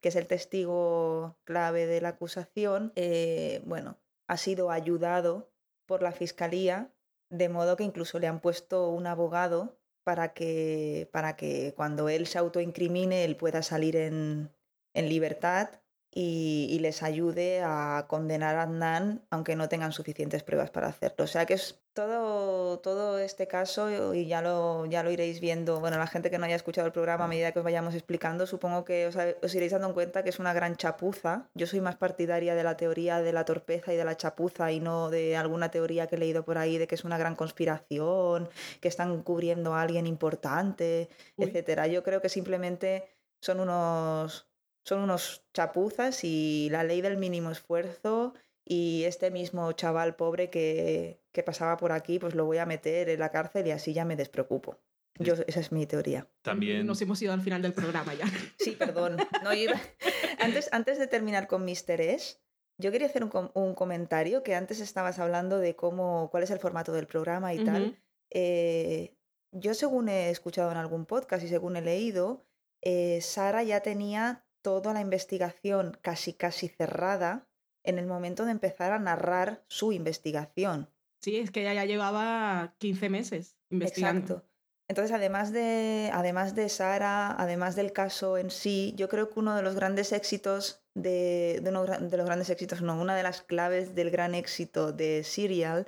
que 0.00 0.08
es 0.08 0.16
el 0.16 0.26
testigo 0.26 1.36
clave 1.44 1.86
de 1.86 2.00
la 2.00 2.10
acusación, 2.10 2.92
eh, 2.96 3.62
bueno, 3.64 3.98
ha 4.28 4.36
sido 4.36 4.70
ayudado 4.70 5.50
por 5.86 6.02
la 6.02 6.12
fiscalía, 6.12 6.92
de 7.30 7.48
modo 7.48 7.76
que 7.76 7.84
incluso 7.84 8.18
le 8.18 8.26
han 8.26 8.40
puesto 8.40 8.88
un 8.90 9.06
abogado 9.06 9.78
para 10.04 10.32
que, 10.32 11.08
para 11.12 11.36
que 11.36 11.74
cuando 11.76 12.08
él 12.08 12.26
se 12.26 12.38
autoincrimine, 12.38 13.24
él 13.24 13.36
pueda 13.36 13.62
salir 13.62 13.96
en, 13.96 14.50
en 14.94 15.08
libertad 15.08 15.79
y, 16.12 16.78
les 16.80 17.02
ayude 17.02 17.60
a 17.62 18.06
condenar 18.08 18.56
a 18.56 18.62
Adnan 18.62 19.22
aunque 19.30 19.54
no 19.54 19.68
tengan 19.68 19.92
suficientes 19.92 20.42
pruebas 20.42 20.70
para 20.70 20.88
hacerlo. 20.88 21.24
O 21.24 21.26
sea 21.26 21.46
que 21.46 21.54
es 21.54 21.78
todo, 21.92 22.78
todo 22.78 23.18
este 23.18 23.46
caso 23.46 24.14
y 24.14 24.26
ya 24.26 24.42
lo, 24.42 24.86
ya 24.86 25.02
lo 25.02 25.10
iréis 25.10 25.40
viendo. 25.40 25.80
Bueno, 25.80 25.98
la 25.98 26.06
gente 26.06 26.30
que 26.30 26.38
no 26.38 26.46
haya 26.46 26.56
escuchado 26.56 26.86
el 26.86 26.92
programa 26.92 27.26
a 27.26 27.28
medida 27.28 27.52
que 27.52 27.58
os 27.60 27.64
vayamos 27.64 27.94
explicando, 27.94 28.46
supongo 28.46 28.84
que 28.84 29.06
os, 29.06 29.16
os 29.42 29.54
iréis 29.54 29.72
dando 29.72 29.92
cuenta 29.94 30.22
que 30.24 30.30
es 30.30 30.38
una 30.38 30.52
gran 30.52 30.76
chapuza. 30.76 31.48
Yo 31.54 31.66
soy 31.66 31.80
más 31.80 31.96
partidaria 31.96 32.54
de 32.54 32.64
la 32.64 32.76
teoría 32.76 33.20
de 33.20 33.32
la 33.32 33.44
torpeza 33.44 33.92
y 33.92 33.96
de 33.96 34.04
la 34.04 34.16
chapuza 34.16 34.72
y 34.72 34.80
no 34.80 35.10
de 35.10 35.36
alguna 35.36 35.70
teoría 35.70 36.06
que 36.06 36.16
he 36.16 36.18
leído 36.18 36.44
por 36.44 36.58
ahí 36.58 36.78
de 36.78 36.86
que 36.86 36.94
es 36.96 37.04
una 37.04 37.18
gran 37.18 37.36
conspiración, 37.36 38.48
que 38.80 38.88
están 38.88 39.22
cubriendo 39.22 39.74
a 39.74 39.82
alguien 39.82 40.06
importante, 40.06 41.08
etcétera. 41.36 41.86
Yo 41.86 42.02
creo 42.02 42.20
que 42.20 42.28
simplemente 42.28 43.08
son 43.40 43.60
unos 43.60 44.49
son 44.84 45.00
unos 45.00 45.44
chapuzas 45.52 46.24
y 46.24 46.68
la 46.70 46.84
ley 46.84 47.00
del 47.00 47.16
mínimo 47.16 47.50
esfuerzo 47.50 48.34
y 48.64 49.04
este 49.04 49.30
mismo 49.30 49.72
chaval 49.72 50.16
pobre 50.16 50.50
que, 50.50 51.20
que, 51.32 51.42
pasaba 51.42 51.76
por 51.76 51.92
aquí, 51.92 52.18
pues 52.18 52.34
lo 52.34 52.44
voy 52.44 52.58
a 52.58 52.66
meter 52.66 53.08
en 53.08 53.20
la 53.20 53.30
cárcel 53.30 53.66
y 53.66 53.72
así 53.72 53.92
ya 53.92 54.04
me 54.04 54.16
despreocupo. 54.16 54.78
Yo, 55.18 55.34
esa 55.46 55.60
es 55.60 55.70
mi 55.72 55.86
teoría. 55.86 56.28
También. 56.42 56.86
Nos 56.86 57.02
hemos 57.02 57.20
ido 57.20 57.32
al 57.32 57.42
final 57.42 57.60
del 57.62 57.72
programa 57.72 58.14
ya. 58.14 58.24
Sí, 58.58 58.72
perdón. 58.72 59.16
No, 59.42 59.50
antes, 60.38 60.68
antes 60.72 60.98
de 60.98 61.06
terminar 61.06 61.46
con 61.46 61.64
Mister 61.64 62.00
S, 62.00 62.38
yo 62.78 62.90
quería 62.90 63.06
hacer 63.06 63.24
un, 63.24 63.50
un, 63.54 63.74
comentario 63.74 64.42
que 64.42 64.54
antes 64.54 64.80
estabas 64.80 65.18
hablando 65.18 65.58
de 65.58 65.76
cómo, 65.76 66.30
cuál 66.30 66.44
es 66.44 66.50
el 66.50 66.58
formato 66.58 66.92
del 66.92 67.06
programa 67.06 67.52
y 67.52 67.64
tal. 67.64 67.98
Eh, 68.30 69.14
yo 69.52 69.74
según 69.74 70.08
he 70.08 70.30
escuchado 70.30 70.70
en 70.70 70.78
algún 70.78 71.04
podcast 71.04 71.44
y 71.44 71.48
según 71.48 71.76
he 71.76 71.82
leído, 71.82 72.46
eh, 72.80 73.20
Sara 73.20 73.62
ya 73.62 73.80
tenía 73.80 74.46
toda 74.62 74.92
la 74.92 75.00
investigación 75.00 75.98
casi 76.02 76.32
casi 76.32 76.68
cerrada 76.68 77.48
en 77.84 77.98
el 77.98 78.06
momento 78.06 78.44
de 78.44 78.52
empezar 78.52 78.92
a 78.92 78.98
narrar 78.98 79.64
su 79.68 79.92
investigación. 79.92 80.90
Sí, 81.22 81.36
es 81.36 81.50
que 81.50 81.62
ella 81.62 81.74
ya 81.74 81.84
llevaba 81.84 82.74
15 82.78 83.08
meses 83.08 83.56
investigando. 83.70 84.34
Exacto. 84.34 84.50
Entonces, 84.88 85.14
además 85.14 85.52
de, 85.52 86.10
además 86.12 86.56
de 86.56 86.68
Sara, 86.68 87.30
además 87.40 87.76
del 87.76 87.92
caso 87.92 88.38
en 88.38 88.50
sí, 88.50 88.92
yo 88.96 89.08
creo 89.08 89.30
que 89.30 89.38
uno 89.38 89.54
de 89.54 89.62
los 89.62 89.76
grandes 89.76 90.12
éxitos 90.12 90.82
de, 90.94 91.60
de 91.62 91.70
uno 91.70 91.84
de 91.84 92.16
los 92.16 92.26
grandes 92.26 92.50
éxitos, 92.50 92.82
no, 92.82 93.00
una 93.00 93.14
de 93.14 93.22
las 93.22 93.42
claves 93.42 93.94
del 93.94 94.10
gran 94.10 94.34
éxito 94.34 94.92
de 94.92 95.22
Serial 95.22 95.86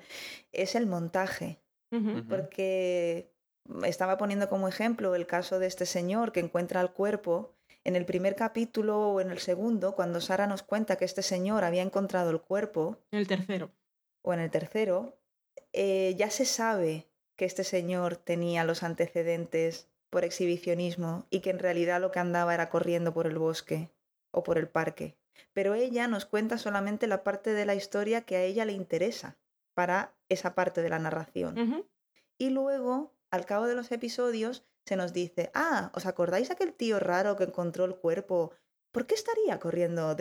es 0.53 0.77
el 0.77 0.87
montaje. 0.87 1.59
Porque 2.29 3.35
estaba 3.85 4.17
poniendo 4.17 4.49
como 4.49 4.67
ejemplo 4.67 5.15
el 5.15 5.27
caso 5.27 5.59
de 5.59 5.67
este 5.67 5.85
señor 5.85 6.33
que 6.33 6.41
encuentra 6.41 6.81
el 6.81 6.91
cuerpo 6.93 7.55
en 7.85 7.97
el 7.97 8.05
primer 8.05 8.37
capítulo 8.37 9.13
o 9.13 9.21
en 9.21 9.31
el 9.31 9.39
segundo, 9.39 9.95
cuando 9.95 10.21
Sara 10.21 10.47
nos 10.47 10.63
cuenta 10.63 10.97
que 10.97 11.05
este 11.05 11.23
señor 11.23 11.65
había 11.65 11.83
encontrado 11.83 12.31
el 12.31 12.41
cuerpo. 12.41 12.99
En 13.11 13.19
el 13.19 13.27
tercero. 13.27 13.71
O 14.23 14.33
en 14.33 14.41
el 14.41 14.51
tercero, 14.51 15.19
eh, 15.73 16.15
ya 16.17 16.31
se 16.31 16.45
sabe 16.45 17.09
que 17.37 17.45
este 17.45 17.65
señor 17.65 18.17
tenía 18.17 18.65
los 18.65 18.83
antecedentes 18.83 19.89
por 20.11 20.25
exhibicionismo 20.25 21.27
y 21.31 21.41
que 21.41 21.51
en 21.51 21.59
realidad 21.59 22.01
lo 22.01 22.13
que 22.13 22.21
andaba 22.21 22.55
era 22.55 22.69
corriendo 22.69 23.13
por 23.15 23.27
el 23.27 23.39
bosque 23.39 23.91
o 24.31 24.43
por 24.43 24.59
el 24.59 24.69
parque. 24.69 25.17
Pero 25.53 25.75
ella 25.75 26.07
nos 26.09 26.27
cuenta 26.27 26.59
solamente 26.59 27.07
la 27.07 27.25
parte 27.25 27.53
de 27.53 27.65
la 27.65 27.75
historia 27.75 28.23
que 28.23 28.37
a 28.37 28.43
ella 28.43 28.65
le 28.65 28.73
interesa 28.73 29.37
para 29.75 30.15
esa 30.29 30.55
parte 30.55 30.83
de 30.83 30.91
la 30.91 30.99
narración. 30.99 31.87
Y 32.39 32.51
luego, 32.51 33.15
al 33.31 33.47
cabo 33.47 33.67
de 33.67 33.75
los 33.75 33.91
episodios, 33.91 34.65
se 34.85 34.97
nos 34.97 35.13
dice, 35.13 35.51
ah, 35.55 35.91
¿os 35.95 36.07
acordáis 36.07 36.51
aquel 36.51 36.73
tío 36.73 36.99
raro 36.99 37.37
que 37.37 37.45
encontró 37.45 37.85
el 37.85 37.97
cuerpo? 37.97 38.53
¿Por 38.93 39.07
qué 39.07 39.15
estaría 39.15 39.59
corriendo? 39.59 40.17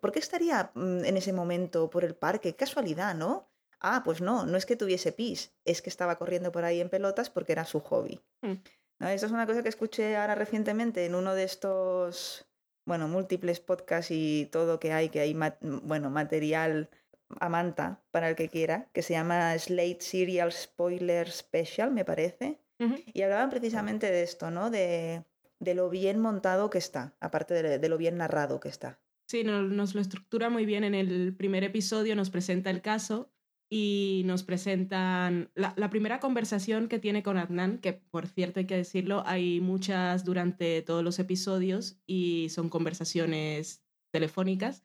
¿Por 0.00 0.12
qué 0.12 0.18
estaría 0.18 0.70
mm, 0.74 1.04
en 1.04 1.16
ese 1.16 1.32
momento 1.32 1.90
por 1.90 2.04
el 2.04 2.14
parque? 2.14 2.50
Qué 2.50 2.56
casualidad, 2.56 3.14
¿no? 3.14 3.48
Ah, 3.80 4.02
pues 4.04 4.20
no, 4.20 4.46
no 4.46 4.56
es 4.56 4.66
que 4.66 4.76
tuviese 4.76 5.12
pis, 5.12 5.54
es 5.64 5.82
que 5.82 5.90
estaba 5.90 6.16
corriendo 6.16 6.50
por 6.50 6.64
ahí 6.64 6.80
en 6.80 6.88
pelotas 6.88 7.30
porque 7.30 7.52
era 7.52 7.64
su 7.64 7.80
hobby. 7.80 8.20
Mm. 8.42 8.54
Es 9.00 9.22
una 9.24 9.46
cosa 9.46 9.62
que 9.62 9.68
escuché 9.68 10.16
ahora 10.16 10.34
recientemente 10.34 11.04
en 11.04 11.14
uno 11.14 11.34
de 11.34 11.44
estos, 11.44 12.46
bueno, 12.86 13.08
múltiples 13.08 13.60
podcasts 13.60 14.10
y 14.10 14.48
todo 14.50 14.80
que 14.80 14.92
hay, 14.92 15.10
que 15.10 15.20
hay, 15.20 15.36
bueno, 15.60 16.08
material 16.08 16.88
a 17.40 17.48
manta 17.48 18.02
para 18.10 18.28
el 18.30 18.36
que 18.36 18.48
quiera, 18.48 18.88
que 18.92 19.02
se 19.02 19.12
llama 19.12 19.56
Slate 19.58 20.00
Serial 20.00 20.52
Spoiler 20.52 21.30
Special, 21.30 21.90
me 21.90 22.04
parece. 22.04 22.58
Y 22.78 23.22
hablaban 23.22 23.50
precisamente 23.50 24.10
de 24.10 24.22
esto, 24.22 24.50
¿no? 24.50 24.70
De, 24.70 25.24
de 25.58 25.74
lo 25.74 25.88
bien 25.88 26.20
montado 26.20 26.70
que 26.70 26.78
está, 26.78 27.16
aparte 27.20 27.54
de, 27.54 27.88
lo 27.88 27.98
bien 27.98 28.16
narrado 28.18 28.60
que 28.60 28.68
está. 28.68 29.00
Sí, 29.26 29.44
nos, 29.44 29.94
lo 29.94 30.00
estructura 30.00 30.50
muy 30.50 30.66
bien. 30.66 30.84
En 30.84 30.94
el 30.94 31.34
primer 31.34 31.64
episodio 31.64 32.14
nos 32.14 32.30
presenta 32.30 32.70
el 32.70 32.82
caso 32.82 33.32
y 33.68 34.22
nos 34.26 34.44
presentan 34.44 35.50
la, 35.54 35.74
la, 35.76 35.90
primera 35.90 36.20
conversación 36.20 36.88
que 36.88 37.00
tiene 37.00 37.24
con 37.24 37.36
Adnan, 37.36 37.78
que 37.78 37.94
por 37.94 38.28
cierto 38.28 38.60
hay 38.60 38.66
que 38.66 38.76
decirlo, 38.76 39.24
hay 39.26 39.60
muchas 39.60 40.24
durante 40.24 40.82
todos 40.82 41.02
los 41.02 41.18
episodios 41.18 41.98
y 42.06 42.48
son 42.50 42.68
conversaciones 42.68 43.85
telefónicas 44.16 44.82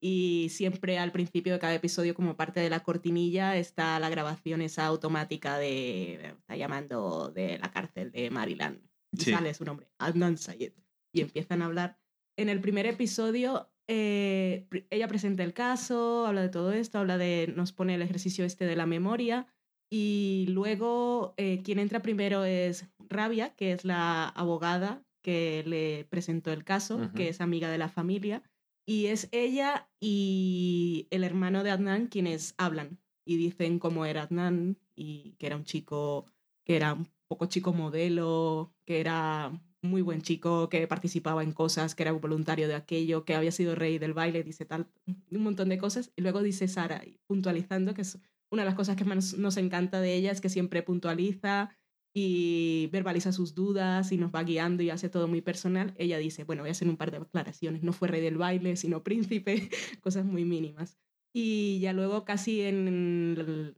y 0.00 0.48
siempre 0.50 0.98
al 0.98 1.10
principio 1.10 1.52
de 1.52 1.58
cada 1.58 1.74
episodio 1.74 2.14
como 2.14 2.36
parte 2.36 2.60
de 2.60 2.70
la 2.70 2.80
cortinilla 2.80 3.56
está 3.56 3.98
la 3.98 4.08
grabación 4.08 4.62
esa 4.62 4.86
automática 4.86 5.58
de, 5.58 6.34
está 6.38 6.56
llamando 6.56 7.32
de 7.34 7.58
la 7.58 7.72
cárcel 7.72 8.12
de 8.12 8.30
Maryland. 8.30 8.80
Y 9.12 9.32
sale 9.32 9.52
su 9.54 9.64
nombre, 9.64 9.88
Adnan 9.98 10.38
Sayed. 10.38 10.74
Y 11.12 11.22
empiezan 11.22 11.62
a 11.62 11.64
hablar. 11.64 11.98
En 12.36 12.48
el 12.48 12.60
primer 12.60 12.86
episodio 12.86 13.68
eh, 13.88 14.68
ella 14.90 15.08
presenta 15.08 15.42
el 15.42 15.54
caso, 15.54 16.26
habla 16.26 16.42
de 16.42 16.50
todo 16.50 16.72
esto, 16.72 16.98
habla 16.98 17.18
de, 17.18 17.52
nos 17.56 17.72
pone 17.72 17.96
el 17.96 18.02
ejercicio 18.02 18.44
este 18.44 18.64
de 18.64 18.76
la 18.76 18.86
memoria 18.86 19.48
y 19.90 20.46
luego 20.50 21.34
eh, 21.36 21.62
quien 21.64 21.80
entra 21.80 22.00
primero 22.00 22.44
es 22.44 22.86
Rabia, 23.08 23.56
que 23.56 23.72
es 23.72 23.84
la 23.84 24.28
abogada 24.28 25.02
que 25.20 25.64
le 25.66 26.06
presentó 26.10 26.52
el 26.52 26.62
caso, 26.64 27.10
que 27.16 27.28
es 27.28 27.40
amiga 27.40 27.70
de 27.70 27.78
la 27.78 27.88
familia 27.88 28.42
y 28.88 29.08
es 29.08 29.28
ella 29.32 29.86
y 30.00 31.08
el 31.10 31.22
hermano 31.22 31.62
de 31.62 31.70
Adnan 31.70 32.06
quienes 32.06 32.54
hablan 32.56 32.98
y 33.26 33.36
dicen 33.36 33.78
cómo 33.78 34.06
era 34.06 34.22
Adnan 34.22 34.78
y 34.96 35.34
que 35.38 35.46
era 35.46 35.56
un 35.56 35.64
chico, 35.64 36.24
que 36.64 36.76
era 36.76 36.94
un 36.94 37.06
poco 37.28 37.44
chico 37.44 37.74
modelo, 37.74 38.72
que 38.86 39.00
era 39.00 39.52
muy 39.82 40.00
buen 40.00 40.22
chico, 40.22 40.70
que 40.70 40.86
participaba 40.86 41.42
en 41.42 41.52
cosas, 41.52 41.94
que 41.94 42.02
era 42.02 42.12
voluntario 42.12 42.66
de 42.66 42.76
aquello, 42.76 43.26
que 43.26 43.34
había 43.34 43.52
sido 43.52 43.74
rey 43.74 43.98
del 43.98 44.14
baile, 44.14 44.42
dice 44.42 44.64
tal, 44.64 44.88
un 45.06 45.42
montón 45.42 45.68
de 45.68 45.76
cosas. 45.76 46.10
Y 46.16 46.22
luego 46.22 46.42
dice 46.42 46.66
Sara, 46.66 47.02
puntualizando, 47.26 47.92
que 47.92 48.00
es 48.00 48.18
una 48.50 48.62
de 48.62 48.70
las 48.70 48.74
cosas 48.74 48.96
que 48.96 49.04
más 49.04 49.34
nos 49.34 49.58
encanta 49.58 50.00
de 50.00 50.14
ella, 50.14 50.32
es 50.32 50.40
que 50.40 50.48
siempre 50.48 50.82
puntualiza, 50.82 51.76
y 52.14 52.88
verbaliza 52.92 53.32
sus 53.32 53.54
dudas 53.54 54.12
y 54.12 54.16
nos 54.16 54.34
va 54.34 54.42
guiando 54.42 54.82
y 54.82 54.90
hace 54.90 55.08
todo 55.08 55.28
muy 55.28 55.40
personal, 55.40 55.94
ella 55.98 56.18
dice, 56.18 56.44
bueno, 56.44 56.62
voy 56.62 56.70
a 56.70 56.72
hacer 56.72 56.88
un 56.88 56.96
par 56.96 57.10
de 57.10 57.18
aclaraciones, 57.18 57.82
no 57.82 57.92
fue 57.92 58.08
rey 58.08 58.20
del 58.20 58.38
baile, 58.38 58.76
sino 58.76 59.02
príncipe, 59.04 59.68
cosas 60.00 60.24
muy 60.24 60.44
mínimas. 60.44 60.98
Y 61.32 61.78
ya 61.80 61.92
luego 61.92 62.24
casi 62.24 62.62
en 62.62 62.88
el, 62.88 63.76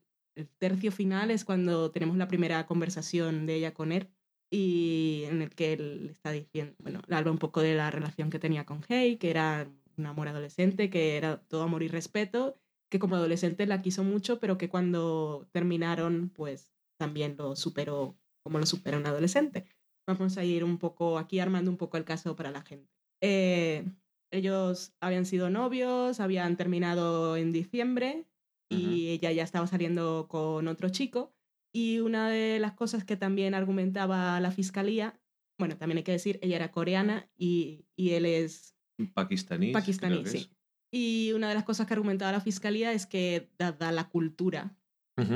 tercio 0.58 0.92
final 0.92 1.30
es 1.30 1.44
cuando 1.44 1.90
tenemos 1.90 2.16
la 2.16 2.28
primera 2.28 2.64
conversación 2.66 3.46
de 3.46 3.56
ella 3.56 3.74
con 3.74 3.92
él 3.92 4.08
y 4.50 5.24
en 5.26 5.42
el 5.42 5.50
que 5.50 5.74
él 5.74 6.08
está 6.10 6.30
diciendo, 6.32 6.74
bueno, 6.78 7.02
le 7.06 7.16
habla 7.16 7.30
un 7.30 7.38
poco 7.38 7.60
de 7.60 7.74
la 7.74 7.90
relación 7.90 8.30
que 8.30 8.38
tenía 8.38 8.64
con 8.64 8.82
Hey, 8.88 9.16
que 9.16 9.30
era 9.30 9.70
un 9.98 10.06
amor 10.06 10.28
adolescente, 10.28 10.88
que 10.88 11.16
era 11.16 11.42
todo 11.42 11.62
amor 11.62 11.82
y 11.82 11.88
respeto, 11.88 12.56
que 12.88 12.98
como 12.98 13.16
adolescente 13.16 13.66
la 13.66 13.82
quiso 13.82 14.02
mucho, 14.02 14.40
pero 14.40 14.56
que 14.56 14.68
cuando 14.68 15.48
terminaron, 15.52 16.30
pues 16.30 16.72
también 16.96 17.36
lo 17.38 17.56
superó 17.56 18.19
como 18.42 18.58
lo 18.58 18.66
supera 18.66 18.98
un 18.98 19.06
adolescente. 19.06 19.66
Vamos 20.06 20.36
a 20.36 20.44
ir 20.44 20.64
un 20.64 20.78
poco 20.78 21.18
aquí 21.18 21.38
armando 21.38 21.70
un 21.70 21.76
poco 21.76 21.96
el 21.96 22.04
caso 22.04 22.34
para 22.36 22.50
la 22.50 22.62
gente. 22.62 22.90
Eh, 23.20 23.84
ellos 24.30 24.92
habían 25.00 25.26
sido 25.26 25.50
novios, 25.50 26.20
habían 26.20 26.56
terminado 26.56 27.36
en 27.36 27.52
diciembre 27.52 28.26
y 28.68 29.08
ella 29.08 29.32
ya 29.32 29.42
estaba 29.42 29.66
saliendo 29.66 30.26
con 30.28 30.68
otro 30.68 30.88
chico. 30.88 31.34
Y 31.72 32.00
una 32.00 32.28
de 32.28 32.58
las 32.60 32.72
cosas 32.72 33.04
que 33.04 33.16
también 33.16 33.54
argumentaba 33.54 34.38
la 34.40 34.50
fiscalía, 34.50 35.20
bueno, 35.58 35.76
también 35.76 35.98
hay 35.98 36.04
que 36.04 36.12
decir, 36.12 36.38
ella 36.42 36.56
era 36.56 36.70
coreana 36.70 37.28
y, 37.36 37.86
y 37.96 38.10
él 38.10 38.26
es... 38.26 38.76
Pakistaní. 39.14 39.72
Pakistaní, 39.72 40.26
sí. 40.26 40.50
Y 40.92 41.32
una 41.34 41.48
de 41.48 41.54
las 41.54 41.64
cosas 41.64 41.86
que 41.86 41.94
argumentaba 41.94 42.32
la 42.32 42.40
fiscalía 42.40 42.92
es 42.92 43.06
que 43.06 43.50
dada 43.58 43.92
la 43.92 44.08
cultura 44.08 44.76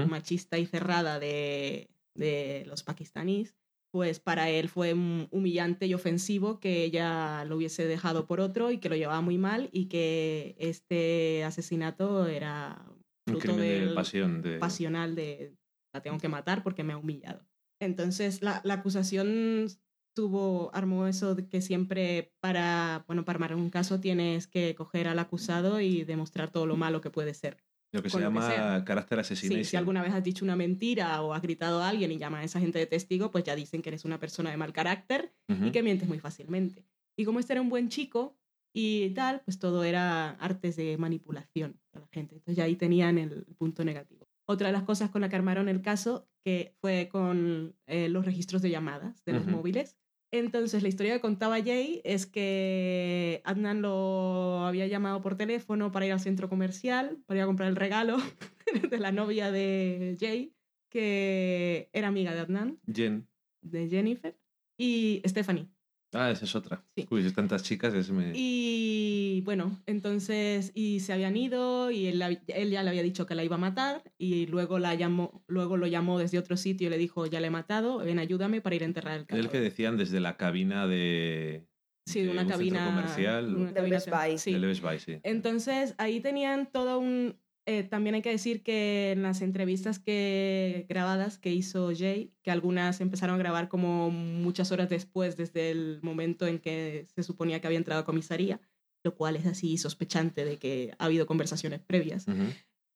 machista 0.09 0.59
y 0.59 0.65
cerrada 0.65 1.19
de, 1.19 1.91
de 2.15 2.65
los 2.67 2.83
pakistaníes, 2.83 3.57
pues 3.93 4.19
para 4.19 4.51
él 4.51 4.69
fue 4.69 4.93
humillante 4.93 5.87
y 5.87 5.95
ofensivo 5.95 6.59
que 6.59 6.83
ella 6.83 7.45
lo 7.45 7.57
hubiese 7.57 7.87
dejado 7.87 8.27
por 8.27 8.41
otro 8.41 8.71
y 8.73 8.79
que 8.79 8.89
lo 8.89 8.97
llevaba 8.97 9.21
muy 9.21 9.39
mal 9.39 9.69
y 9.73 9.87
que 9.87 10.57
este 10.59 11.45
asesinato 11.45 12.27
era 12.27 12.85
un 13.29 13.39
crimen 13.39 13.89
de 13.89 13.95
pasión 13.95 14.43
de... 14.43 14.59
pasional 14.59 15.15
de 15.15 15.55
la 15.93 16.03
tengo 16.03 16.19
que 16.19 16.29
matar 16.29 16.65
porque 16.65 16.83
me 16.83 16.93
ha 16.93 16.97
humillado. 16.97 17.47
Entonces 17.81 18.43
la, 18.43 18.61
la 18.65 18.75
acusación 18.75 19.69
tuvo, 20.15 20.71
armó 20.75 21.07
eso 21.07 21.35
de 21.35 21.47
que 21.49 21.61
siempre 21.61 22.33
para, 22.41 23.05
bueno, 23.07 23.25
para 23.25 23.37
armar 23.37 23.55
un 23.55 23.71
caso 23.71 24.01
tienes 24.01 24.47
que 24.47 24.75
coger 24.75 25.09
al 25.09 25.19
acusado 25.19 25.81
y 25.81 26.05
demostrar 26.05 26.51
todo 26.51 26.67
lo 26.67 26.77
malo 26.77 27.01
que 27.01 27.11
puede 27.11 27.35
ser. 27.35 27.59
Lo 27.95 28.03
que 28.03 28.11
se 28.11 28.19
llama 28.19 28.85
carácter 28.85 29.21
asesino. 29.21 29.63
si 29.63 29.77
alguna 29.77 30.03
vez 30.03 30.13
has 30.13 30.25
dicho 30.25 30.45
una 30.45 30.57
mentira 30.57 31.23
o 31.23 31.33
has 31.33 31.43
gritado 31.43 31.81
a 31.81 31.89
alguien 31.89 32.11
y 32.11 32.19
llaman 32.19 32.41
a 32.41 32.45
esa 32.45 32.59
gente 32.59 32.81
de 32.81 32.87
testigo, 32.87 33.31
pues 33.31 33.45
ya 33.45 33.55
dicen 33.55 33.83
que 33.83 33.91
eres 33.91 34.05
una 34.05 34.19
persona 34.19 34.51
de 34.51 34.57
mal 34.57 34.73
carácter 34.73 35.33
y 35.49 35.71
que 35.71 35.83
mientes 35.83 36.09
muy 36.09 36.19
fácilmente. 36.19 36.85
Y 37.17 37.25
como 37.25 37.39
este 37.39 37.53
era 37.53 37.63
un 37.63 37.69
buen 37.69 37.89
chico 37.89 38.37
y 38.75 39.11
tal, 39.11 39.43
pues 39.45 39.61
todo 39.61 39.85
era 39.85 40.31
artes 40.31 40.75
de 40.75 40.99
manipulación 40.99 41.79
para 41.93 42.07
la 42.07 42.11
gente. 42.11 42.35
Entonces 42.35 42.57
ya 42.57 42.65
ahí 42.65 42.75
tenían 42.75 43.19
el 43.19 43.45
punto 43.57 43.85
negativo. 43.85 44.27
Otra 44.47 44.67
de 44.67 44.73
las 44.73 44.83
cosas 44.83 45.11
con 45.11 45.21
la 45.21 45.29
que 45.29 45.37
armaron 45.37 45.69
el 45.69 45.81
caso 45.81 46.29
que 46.45 46.75
fue 46.81 47.09
con 47.11 47.77
eh, 47.87 48.09
los 48.09 48.25
registros 48.27 48.61
de 48.61 48.71
llamadas 48.71 49.25
de 49.25 49.35
los 49.35 49.47
móviles. 49.47 49.97
Entonces, 50.37 50.83
la 50.83 50.89
historia 50.89 51.15
que 51.15 51.21
contaba 51.21 51.63
Jay 51.63 52.01
es 52.03 52.27
que 52.27 53.41
Adnan 53.45 53.83
lo 53.83 54.67
había 54.67 54.89
llamado 54.89 55.23
por 55.23 55.37
teléfono 55.37 55.93
para 55.93 56.07
ir 56.07 56.13
al 56.13 56.19
centro 56.19 56.49
comercial, 56.49 57.23
para 57.27 57.39
ir 57.39 57.45
a 57.45 57.47
comprar 57.47 57.69
el 57.69 57.77
regalo 57.77 58.17
de 58.91 58.99
la 58.99 59.13
novia 59.13 59.53
de 59.53 60.17
Jay, 60.19 60.53
que 60.89 61.89
era 61.93 62.09
amiga 62.09 62.35
de 62.35 62.41
Adnan. 62.41 62.81
Jen. 62.93 63.29
De 63.63 63.89
Jennifer. 63.89 64.37
Y 64.77 65.23
Stephanie. 65.25 65.69
Ah, 66.15 66.31
esa 66.31 66.45
es 66.45 66.55
otra. 66.55 66.83
Sí. 66.97 67.07
Uy, 67.11 67.31
tantas 67.33 67.63
chicas. 67.63 67.93
Es 67.95 68.11
me... 68.11 68.33
Y 68.35 69.43
bueno, 69.45 69.81
entonces, 69.87 70.73
y 70.75 71.01
se 71.01 71.13
habían 71.13 71.37
ido 71.37 71.91
y 71.91 72.07
él, 72.07 72.23
él, 72.47 72.71
ya 72.71 72.83
le 72.83 72.91
había 72.91 73.03
dicho 73.03 73.27
que 73.27 73.35
la 73.35 73.45
iba 73.45 73.57
a 73.57 73.59
matar 73.59 74.03
y 74.17 74.47
luego, 74.47 74.79
la 74.79 74.95
llamó, 74.95 75.45
luego 75.47 75.77
lo 75.77 75.87
llamó 75.87 76.19
desde 76.19 76.39
otro 76.39 76.57
sitio 76.57 76.87
y 76.87 76.91
le 76.91 76.99
dijo, 76.99 77.27
ya 77.27 77.41
le 77.41 77.49
he 77.49 77.51
matado, 77.51 77.99
ven, 77.99 78.19
ayúdame 78.19 78.61
para 78.61 78.77
ir 78.77 78.83
a 78.83 78.87
enterrar 78.87 79.19
el 79.19 79.27
cadáver. 79.27 79.45
El 79.45 79.51
que 79.51 79.61
decían 79.61 79.97
desde 79.97 80.21
la 80.21 80.37
cabina 80.37 80.87
de... 80.87 81.67
Sí, 82.07 82.23
de, 82.23 82.31
una 82.31 82.47
cabina 82.47 82.85
comercial. 82.85 83.55
Una 83.55 83.73
cabina, 83.73 83.97
Best 83.97 84.39
Sí. 84.39 84.59
sí. 84.99 85.21
Entonces, 85.23 85.95
ahí 85.97 86.21
tenían 86.21 86.71
todo 86.71 86.99
un, 86.99 87.39
eh, 87.67 87.83
también 87.83 88.15
hay 88.15 88.23
que 88.23 88.31
decir 88.31 88.63
que 88.63 89.13
en 89.13 89.23
las 89.23 89.41
entrevistas 89.41 89.99
que, 89.99 90.85
grabadas 90.89 91.39
que 91.39 91.53
hizo 91.53 91.93
Jay, 91.97 92.33
que 92.43 92.51
algunas 92.51 93.01
empezaron 93.01 93.37
a 93.37 93.39
grabar 93.39 93.69
como 93.69 94.11
muchas 94.11 94.71
horas 94.71 94.91
después, 94.91 95.37
desde 95.37 95.71
el 95.71 96.01
momento 96.03 96.47
en 96.47 96.59
que 96.59 97.07
se 97.15 97.23
suponía 97.23 97.61
que 97.61 97.67
había 97.67 97.79
entrado 97.79 98.03
a 98.03 98.05
comisaría, 98.05 98.61
lo 99.03 99.15
cual 99.15 99.37
es 99.37 99.47
así 99.47 99.79
sospechante 99.79 100.45
de 100.45 100.59
que 100.59 100.95
ha 100.99 101.07
habido 101.07 101.27
conversaciones 101.27 101.81
previas. 101.81 102.27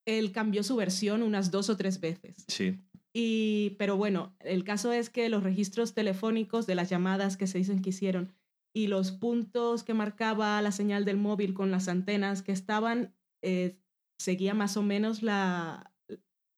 Él 0.04 0.32
cambió 0.32 0.62
su 0.62 0.76
versión 0.76 1.22
unas 1.22 1.50
dos 1.50 1.70
o 1.70 1.76
tres 1.76 2.00
veces. 2.00 2.44
Sí. 2.48 2.78
Y, 3.14 3.76
pero 3.78 3.96
bueno, 3.96 4.36
el 4.40 4.64
caso 4.64 4.92
es 4.92 5.08
que 5.08 5.30
los 5.30 5.42
registros 5.42 5.94
telefónicos 5.94 6.66
de 6.66 6.74
las 6.74 6.90
llamadas 6.90 7.36
que 7.38 7.46
se 7.46 7.58
dicen 7.58 7.80
que 7.80 7.90
hicieron 7.90 8.34
y 8.74 8.86
los 8.86 9.12
puntos 9.12 9.82
que 9.82 9.94
marcaba 9.94 10.60
la 10.60 10.72
señal 10.72 11.04
del 11.04 11.16
móvil 11.16 11.54
con 11.54 11.70
las 11.70 11.88
antenas 11.88 12.42
que 12.42 12.52
estaban 12.52 13.14
eh, 13.42 13.78
seguía 14.18 14.54
más 14.54 14.76
o 14.76 14.82
menos 14.82 15.22
la, 15.22 15.92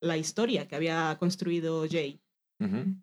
la 0.01 0.17
historia 0.17 0.67
que 0.67 0.77
había 0.77 1.17
construido 1.19 1.87
Jay. 1.89 2.23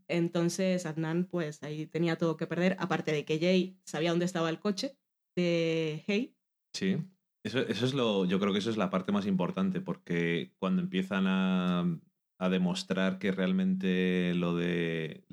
Entonces 0.08 0.86
Adnan 0.86 1.26
pues 1.26 1.64
ahí 1.64 1.88
tenía 1.88 2.16
todo 2.16 2.38
que 2.38 2.46
perder, 2.46 2.76
aparte 2.80 3.12
de 3.12 3.26
que 3.26 3.40
Jay 3.40 3.80
sabía 3.86 4.12
dónde 4.12 4.26
estaba 4.26 4.52
el 4.52 4.60
coche 4.60 4.96
de 5.36 6.04
Hey. 6.06 6.36
Sí, 6.76 6.98
eso, 7.44 7.60
eso 7.62 7.86
es 7.86 7.96
lo, 7.96 8.26
yo 8.26 8.40
creo 8.40 8.54
que 8.54 8.60
eso 8.60 8.70
es 8.70 8.78
la 8.78 8.92
parte 8.92 9.12
más 9.12 9.26
importante, 9.26 9.82
porque 9.82 10.54
cuando 10.60 10.84
empiezan 10.84 11.26
a, 11.26 12.00
a 12.40 12.50
demostrar 12.50 13.18
que 13.18 13.32
realmente 13.32 14.36
lo 14.36 14.56
de 14.56 15.26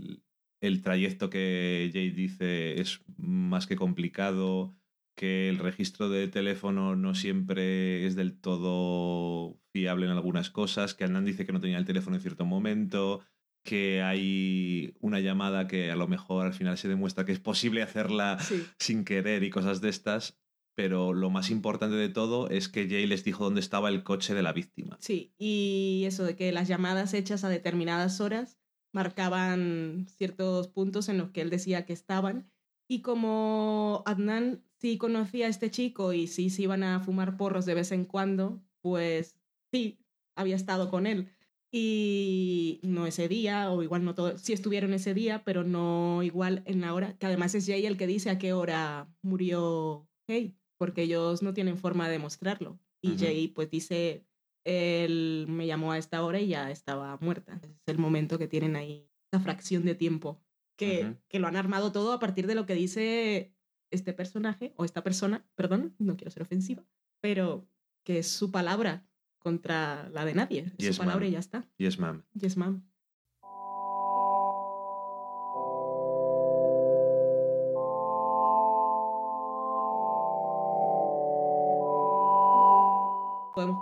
el 0.62 0.80
trayecto 0.80 1.28
que 1.28 1.90
Jay 1.92 2.08
dice 2.08 2.80
es 2.80 3.02
más 3.18 3.66
que 3.66 3.76
complicado, 3.76 4.74
que 5.16 5.48
el 5.48 5.58
registro 5.58 6.08
de 6.08 6.28
teléfono 6.28 6.96
no 6.96 7.14
siempre 7.14 8.06
es 8.06 8.16
del 8.16 8.38
todo 8.38 9.60
fiable 9.72 10.06
en 10.06 10.12
algunas 10.12 10.50
cosas, 10.50 10.94
que 10.94 11.04
Anand 11.04 11.26
dice 11.26 11.46
que 11.46 11.52
no 11.52 11.60
tenía 11.60 11.78
el 11.78 11.84
teléfono 11.84 12.16
en 12.16 12.22
cierto 12.22 12.44
momento, 12.44 13.20
que 13.64 14.02
hay 14.02 14.94
una 15.00 15.20
llamada 15.20 15.66
que 15.66 15.90
a 15.90 15.96
lo 15.96 16.06
mejor 16.08 16.46
al 16.46 16.54
final 16.54 16.76
se 16.76 16.88
demuestra 16.88 17.24
que 17.24 17.32
es 17.32 17.40
posible 17.40 17.82
hacerla 17.82 18.38
sin 18.78 19.04
querer 19.04 19.42
y 19.42 19.50
cosas 19.50 19.80
de 19.80 19.88
estas, 19.88 20.38
pero 20.76 21.12
lo 21.12 21.30
más 21.30 21.50
importante 21.50 21.96
de 21.96 22.08
todo 22.08 22.50
es 22.50 22.68
que 22.68 22.88
Jay 22.88 23.06
les 23.06 23.24
dijo 23.24 23.44
dónde 23.44 23.60
estaba 23.60 23.88
el 23.88 24.02
coche 24.02 24.34
de 24.34 24.42
la 24.42 24.52
víctima. 24.52 24.98
Sí, 25.00 25.32
y 25.38 26.02
eso 26.06 26.24
de 26.24 26.36
que 26.36 26.52
las 26.52 26.68
llamadas 26.68 27.14
hechas 27.14 27.44
a 27.44 27.48
determinadas 27.48 28.20
horas 28.20 28.58
marcaban 28.92 30.06
ciertos 30.08 30.68
puntos 30.68 31.08
en 31.08 31.18
los 31.18 31.30
que 31.30 31.40
él 31.40 31.50
decía 31.50 31.86
que 31.86 31.92
estaban. 31.92 32.50
Y 32.88 33.00
como 33.00 34.02
Adnan 34.04 34.63
sí 34.80 34.98
conocía 34.98 35.46
a 35.46 35.50
este 35.50 35.70
chico 35.70 36.12
y 36.12 36.26
sí 36.26 36.50
se 36.50 36.62
iban 36.62 36.82
a 36.82 37.00
fumar 37.00 37.36
porros 37.36 37.66
de 37.66 37.74
vez 37.74 37.92
en 37.92 38.04
cuando, 38.04 38.62
pues 38.80 39.36
sí, 39.72 39.98
había 40.36 40.56
estado 40.56 40.90
con 40.90 41.06
él. 41.06 41.30
Y 41.70 42.80
no 42.84 43.06
ese 43.06 43.26
día, 43.26 43.70
o 43.70 43.82
igual 43.82 44.04
no 44.04 44.14
todo, 44.14 44.38
sí 44.38 44.52
estuvieron 44.52 44.94
ese 44.94 45.12
día, 45.12 45.42
pero 45.44 45.64
no 45.64 46.22
igual 46.22 46.62
en 46.66 46.80
la 46.80 46.94
hora, 46.94 47.18
que 47.18 47.26
además 47.26 47.54
es 47.56 47.66
Jay 47.66 47.84
el 47.84 47.96
que 47.96 48.06
dice 48.06 48.30
a 48.30 48.38
qué 48.38 48.52
hora 48.52 49.08
murió 49.22 50.08
Hey, 50.26 50.56
porque 50.78 51.02
ellos 51.02 51.42
no 51.42 51.52
tienen 51.52 51.76
forma 51.76 52.06
de 52.06 52.12
demostrarlo. 52.12 52.78
Y 53.00 53.18
Jay 53.18 53.48
pues 53.48 53.70
dice, 53.70 54.24
él 54.64 55.46
me 55.48 55.66
llamó 55.66 55.92
a 55.92 55.98
esta 55.98 56.24
hora 56.24 56.40
y 56.40 56.48
ya 56.48 56.70
estaba 56.70 57.18
muerta. 57.20 57.60
Es 57.62 57.72
el 57.86 57.98
momento 57.98 58.38
que 58.38 58.48
tienen 58.48 58.76
ahí, 58.76 59.10
esa 59.30 59.42
fracción 59.42 59.84
de 59.84 59.94
tiempo, 59.94 60.40
que, 60.76 61.16
que 61.28 61.38
lo 61.38 61.46
han 61.46 61.56
armado 61.56 61.92
todo 61.92 62.12
a 62.12 62.18
partir 62.18 62.46
de 62.46 62.54
lo 62.54 62.64
que 62.64 62.74
dice 62.74 63.53
este 63.94 64.12
personaje 64.12 64.72
o 64.76 64.84
esta 64.84 65.02
persona, 65.02 65.44
perdón, 65.54 65.94
no 65.98 66.16
quiero 66.16 66.30
ser 66.30 66.42
ofensiva, 66.42 66.84
pero 67.20 67.66
que 68.04 68.18
es 68.18 68.28
su 68.28 68.50
palabra 68.50 69.06
contra 69.38 70.08
la 70.10 70.24
de 70.24 70.34
nadie. 70.34 70.72
su 70.78 70.96
palabra 70.96 71.26
y 71.26 71.32
ya 71.32 71.38
está. 71.38 71.68
Yes, 71.76 71.98
ma'am. 71.98 72.24
Yes, 72.34 72.56
ma'am. 72.56 72.82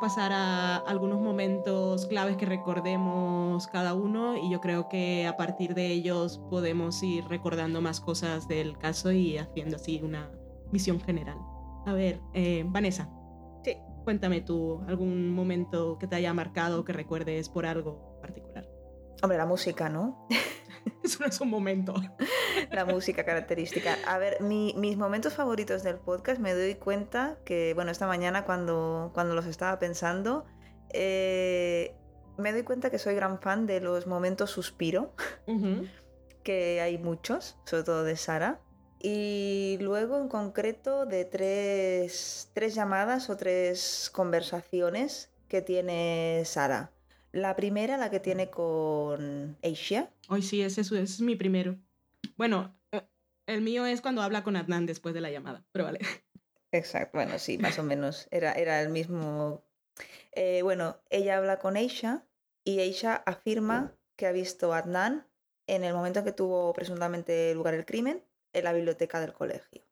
Pasar 0.03 0.33
a 0.33 0.79
algunos 0.79 1.21
momentos 1.21 2.07
claves 2.07 2.37
que 2.37 2.45
recordemos 2.45 3.69
cada 3.69 3.95
uno 3.95 4.37
y 4.37 4.51
yo 4.51 4.61
creo 4.61 4.89
que 4.89 5.29
a 5.29 5.37
partir 5.37 5.77
de 5.77 5.93
ellos 5.93 6.43
podemos 6.51 7.01
ir 7.05 7.25
recordando 7.29 7.81
más 7.81 8.01
cosas 8.01 8.49
del 8.49 8.77
caso 8.79 9.13
y 9.13 9.39
haciendo 9.39 9.77
así 9.77 10.01
una 10.03 10.29
visión 10.73 11.01
general. 11.01 11.39
A 11.87 11.93
ver, 11.93 12.21
eh, 12.35 12.65
Vanessa. 12.67 13.09
Sí. 13.63 13.77
Cuéntame 14.03 14.41
tú 14.41 14.81
algún 14.89 15.31
momento 15.31 15.99
que 16.01 16.09
te 16.09 16.17
haya 16.17 16.35
marcado, 16.35 16.85
que 16.85 16.93
recuerdes 16.93 17.49
por 17.49 17.65
algo 17.65 18.19
particular. 18.21 18.69
Hombre, 19.23 19.39
la 19.39 19.47
música, 19.47 19.89
¿no? 19.89 20.27
Eso 21.05 21.21
no 21.21 21.27
es 21.27 21.41
un 21.41 21.49
momento. 21.49 21.95
La 22.73 22.85
música 22.87 23.25
característica. 23.25 23.99
A 24.07 24.19
ver, 24.19 24.41
mis 24.41 24.97
momentos 24.97 25.35
favoritos 25.35 25.83
del 25.83 25.97
podcast 25.97 26.41
me 26.41 26.55
doy 26.55 26.75
cuenta 26.77 27.39
que, 27.45 27.75
bueno, 27.75 27.91
esta 27.91 28.07
mañana 28.07 28.45
cuando, 28.45 29.11
cuando 29.13 29.35
los 29.35 29.47
estaba 29.47 29.79
pensando, 29.79 30.47
eh, 30.91 31.95
me 32.39 32.53
doy 32.53 32.63
cuenta 32.63 32.91
que 32.91 32.99
soy 32.99 33.15
gran 33.15 33.41
fan 33.41 33.67
de 33.67 33.81
los 33.81 34.07
momentos 34.07 34.51
suspiro, 34.51 35.15
que 36.43 36.81
hay 36.81 36.99
muchos, 36.99 37.59
sobre 37.65 37.85
todo 37.85 38.05
de 38.05 38.17
Sara. 38.17 38.61
Y 39.01 39.79
luego 39.81 40.19
en 40.19 40.29
concreto 40.29 41.07
de 41.07 41.25
tres, 41.25 42.51
tres 42.55 42.75
llamadas 42.75 43.29
o 43.31 43.37
tres 43.37 44.11
conversaciones 44.13 45.31
que 45.49 45.61
tiene 45.61 46.43
Sara. 46.47 46.93
La 47.33 47.57
primera, 47.57 47.97
la 47.97 48.11
que 48.11 48.21
tiene 48.21 48.51
con 48.51 49.57
Asia. 49.63 50.11
Hoy 50.29 50.43
sí, 50.43 50.63
ese 50.63 50.83
es, 50.83 51.21
mi 51.21 51.35
primero. 51.35 51.77
Bueno, 52.43 52.77
eh, 52.91 53.07
el 53.47 53.61
mío 53.61 53.87
es 53.87 54.01
cuando 54.01 54.21
habla 54.21 54.43
con 54.43 54.57
Adnan 54.57 54.85
después 54.85 55.15
de 55.15 55.21
la 55.21 55.31
llamada, 55.31 55.65
pero 55.71 55.85
vale. 55.85 56.01
Exacto, 56.73 57.19
bueno, 57.19 57.39
sí, 57.39 57.57
más 57.57 57.79
o 57.79 57.85
menos. 57.85 58.27
Era, 58.33 58.51
era 58.55 58.83
el 58.83 58.89
mismo. 58.89 59.65
Eh, 60.33 60.63
bueno, 60.63 61.01
ella 61.09 61.37
habla 61.37 61.61
con 61.61 61.77
Aisha 61.77 62.27
y 62.65 62.81
Aisha 62.81 63.15
afirma 63.15 63.97
que 64.17 64.27
ha 64.27 64.33
visto 64.33 64.75
a 64.75 64.79
Adnan 64.79 65.29
en 65.69 65.85
el 65.85 65.95
momento 65.95 66.19
en 66.19 66.25
que 66.25 66.33
tuvo 66.33 66.73
presuntamente 66.73 67.55
lugar 67.55 67.75
el 67.75 67.85
crimen 67.85 68.25
en 68.53 68.65
la 68.65 68.73
biblioteca 68.73 69.21
del 69.21 69.35
colegio. 69.35 69.87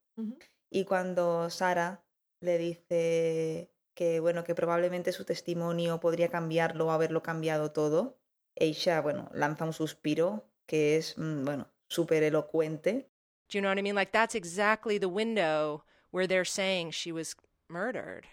Y 0.73 0.85
cuando 0.87 1.51
Sara 1.51 2.05
le 2.41 2.59
dice 2.59 3.73
que 3.95 4.19
bueno, 4.19 4.43
que 4.43 4.57
probablemente 4.57 5.13
su 5.13 5.25
testimonio 5.25 6.01
podría 6.01 6.31
cambiarlo 6.31 6.89
o 6.89 6.91
haberlo 6.91 7.23
cambiado 7.23 7.71
todo. 7.71 8.19
Aisha, 8.59 9.01
bueno, 9.03 9.31
lanza 9.33 9.65
un 9.65 9.73
suspiro 9.73 10.51
que 10.67 10.97
es, 10.97 11.17
mm, 11.17 11.45
bueno, 11.45 11.71
súper 11.91 12.23
elocuente. 12.23 13.07
Do 13.49 13.59
you 13.59 13.63
know 13.63 13.69
what 13.69 13.79
I 13.79 13.83
mean? 13.83 13.95
Like 13.95 14.13
that's 14.13 14.35
exactly 14.35 14.99
the 14.99 15.09
window 15.09 15.83
where 16.11 16.27
they're 16.27 16.45
saying 16.45 16.93
she 16.93 17.13
was 17.13 17.35
murdered. 17.69 18.27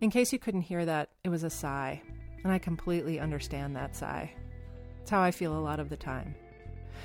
In 0.00 0.10
case 0.10 0.32
you 0.32 0.38
couldn't 0.38 0.62
hear 0.62 0.86
that, 0.86 1.10
it 1.24 1.28
was 1.28 1.42
a 1.42 1.50
sigh, 1.50 2.00
and 2.42 2.52
I 2.52 2.58
completely 2.58 3.20
understand 3.20 3.76
that 3.76 3.94
sigh. 3.94 4.32
It's 5.02 5.10
how 5.10 5.20
I 5.20 5.30
feel 5.30 5.56
a 5.56 5.60
lot 5.60 5.78
of 5.78 5.90
the 5.90 5.96
time. 5.96 6.34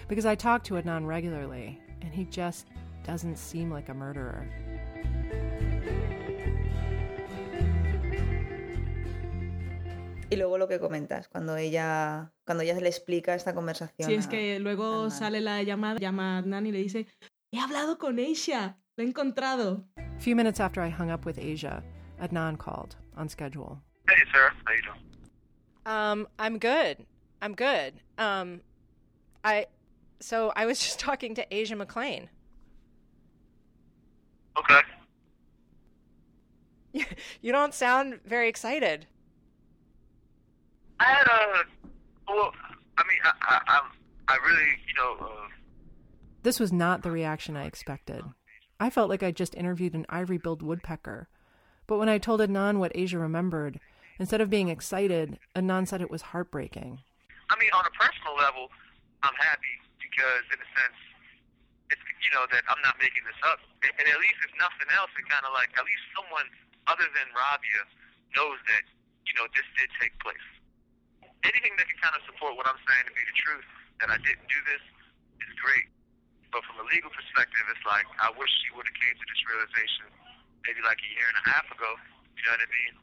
Because 0.07 0.25
I 0.25 0.35
talk 0.35 0.63
to 0.65 0.75
Adnan 0.75 1.05
regularly, 1.05 1.81
and 2.01 2.13
he 2.13 2.23
just 2.25 2.67
doesn't 3.05 3.37
seem 3.37 3.69
like 3.69 3.89
a 3.89 3.93
murderer. 3.93 4.47
Y 10.31 10.37
luego 10.37 10.57
lo 10.57 10.67
que 10.67 10.79
comentas, 10.79 11.27
cuando 11.29 11.55
ella, 11.55 12.31
cuando 12.45 12.63
ella 12.63 12.75
le 12.79 12.87
explica 12.89 13.33
esta 13.35 13.53
conversación. 13.53 14.07
Sí, 14.07 14.15
es 14.15 14.27
que 14.27 14.59
luego 14.59 15.09
sale 15.09 15.41
la 15.41 15.63
llamada, 15.63 15.99
llama 15.99 16.35
a 16.35 16.37
Adnan 16.39 16.65
y 16.67 16.71
le 16.71 16.79
dice, 16.79 17.07
he 17.51 17.59
hablado 17.59 17.97
con 17.97 18.19
Asia, 18.19 18.77
la 18.95 19.03
he 19.03 19.07
encontrado. 19.07 19.83
A 19.97 20.19
few 20.19 20.35
minutes 20.35 20.59
after 20.59 20.81
I 20.81 20.89
hung 20.89 21.11
up 21.11 21.25
with 21.25 21.37
Asia, 21.39 21.83
Adnan 22.21 22.57
called 22.57 22.95
on 23.17 23.27
schedule. 23.27 23.81
Hey, 24.07 24.23
sir. 24.31 24.51
How 24.65 24.73
you 24.73 24.81
doing? 24.83 25.01
Um, 25.85 26.27
I'm 26.39 26.57
good. 26.59 27.05
I'm 27.41 27.55
good. 27.55 27.93
Um, 28.17 28.61
I, 29.43 29.65
so 30.19 30.51
I 30.55 30.65
was 30.65 30.79
just 30.85 30.99
talking 30.99 31.35
to 31.35 31.45
Asia 31.53 31.75
McLean. 31.75 32.29
Okay. 34.57 34.81
You 37.41 37.51
don't 37.51 37.73
sound 37.73 38.21
very 38.25 38.47
excited. 38.47 39.05
I 40.97 41.03
had 41.03 41.27
a. 41.27 41.65
Well, 42.27 42.51
I 42.97 43.03
mean, 43.03 43.19
I, 43.23 43.31
I, 43.41 43.59
I, 43.67 43.81
I 44.33 44.37
really, 44.45 44.69
you 44.87 44.93
know. 44.95 45.17
Uh, 45.19 45.47
This 46.43 46.59
was 46.59 46.73
not 46.73 47.03
the 47.03 47.11
reaction 47.11 47.55
I 47.55 47.65
expected. 47.65 48.23
I 48.79 48.89
felt 48.89 49.09
like 49.09 49.23
I'd 49.23 49.35
just 49.35 49.55
interviewed 49.55 49.93
an 49.93 50.05
ivory 50.09 50.37
billed 50.37 50.61
woodpecker. 50.61 51.29
But 51.87 51.97
when 51.97 52.09
I 52.09 52.17
told 52.17 52.41
Adnan 52.41 52.79
what 52.79 52.91
Asia 52.95 53.19
remembered, 53.19 53.79
instead 54.19 54.41
of 54.41 54.49
being 54.49 54.69
excited, 54.69 55.37
Adnan 55.55 55.87
said 55.87 56.01
it 56.01 56.09
was 56.11 56.33
heartbreaking. 56.33 56.99
I 57.49 57.55
mean, 57.61 57.69
on 57.77 57.85
a 57.85 57.93
personal 57.93 58.35
level, 58.35 58.73
I'm 59.21 59.37
happy 59.37 59.75
because, 60.01 60.43
in 60.49 60.57
a 60.57 60.69
sense, 60.73 60.99
it's 61.93 62.01
you 62.25 62.33
know 62.33 62.49
that 62.49 62.65
I'm 62.65 62.81
not 62.81 62.97
making 62.97 63.21
this 63.29 63.37
up, 63.45 63.61
and, 63.85 63.93
and 64.01 64.05
at 64.09 64.17
least 64.17 64.41
if 64.41 64.49
nothing 64.57 64.89
else, 64.97 65.13
it 65.13 65.29
kind 65.29 65.45
of 65.45 65.53
like 65.53 65.69
at 65.77 65.85
least 65.85 66.01
someone 66.17 66.49
other 66.89 67.05
than 67.13 67.29
Rabia 67.37 67.81
knows 68.33 68.57
that 68.65 68.83
you 69.29 69.37
know 69.37 69.45
this 69.53 69.65
did 69.77 69.93
take 70.01 70.17
place. 70.25 70.41
Anything 71.45 71.77
that 71.77 71.85
can 71.85 71.99
kind 72.01 72.15
of 72.17 72.23
support 72.25 72.57
what 72.57 72.65
I'm 72.65 72.79
saying 72.89 73.05
to 73.05 73.13
be 73.13 73.21
the 73.21 73.37
truth 73.37 73.67
that 74.01 74.09
I 74.09 74.17
didn't 74.17 74.49
do 74.49 74.59
this 74.65 74.83
is 75.45 75.53
great. 75.61 75.87
But 76.49 76.65
from 76.65 76.81
a 76.81 76.85
legal 76.89 77.11
perspective, 77.13 77.65
it's 77.69 77.85
like 77.85 78.07
I 78.17 78.33
wish 78.33 78.49
she 78.65 78.73
would 78.73 78.87
have 78.87 78.97
came 78.97 79.13
to 79.13 79.25
this 79.29 79.41
realization 79.45 80.05
maybe 80.65 80.81
like 80.81 80.97
a 80.97 81.09
year 81.13 81.27
and 81.29 81.37
a 81.37 81.45
half 81.53 81.67
ago. 81.69 81.91
You 82.33 82.41
know 82.49 82.53
what 82.57 82.65
I 82.65 82.69
mean? 82.73 82.93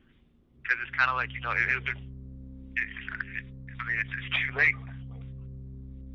Because 0.63 0.79
it's 0.83 0.95
kind 0.99 1.09
of 1.11 1.17
like 1.17 1.31
you 1.31 1.43
know 1.43 1.55
it, 1.55 1.63
it, 1.63 1.85
it, 1.87 1.99
I 1.99 3.83
mean, 3.87 3.99
it's, 4.03 4.11
it's 4.11 4.31
too 4.35 4.51
late. 4.59 4.79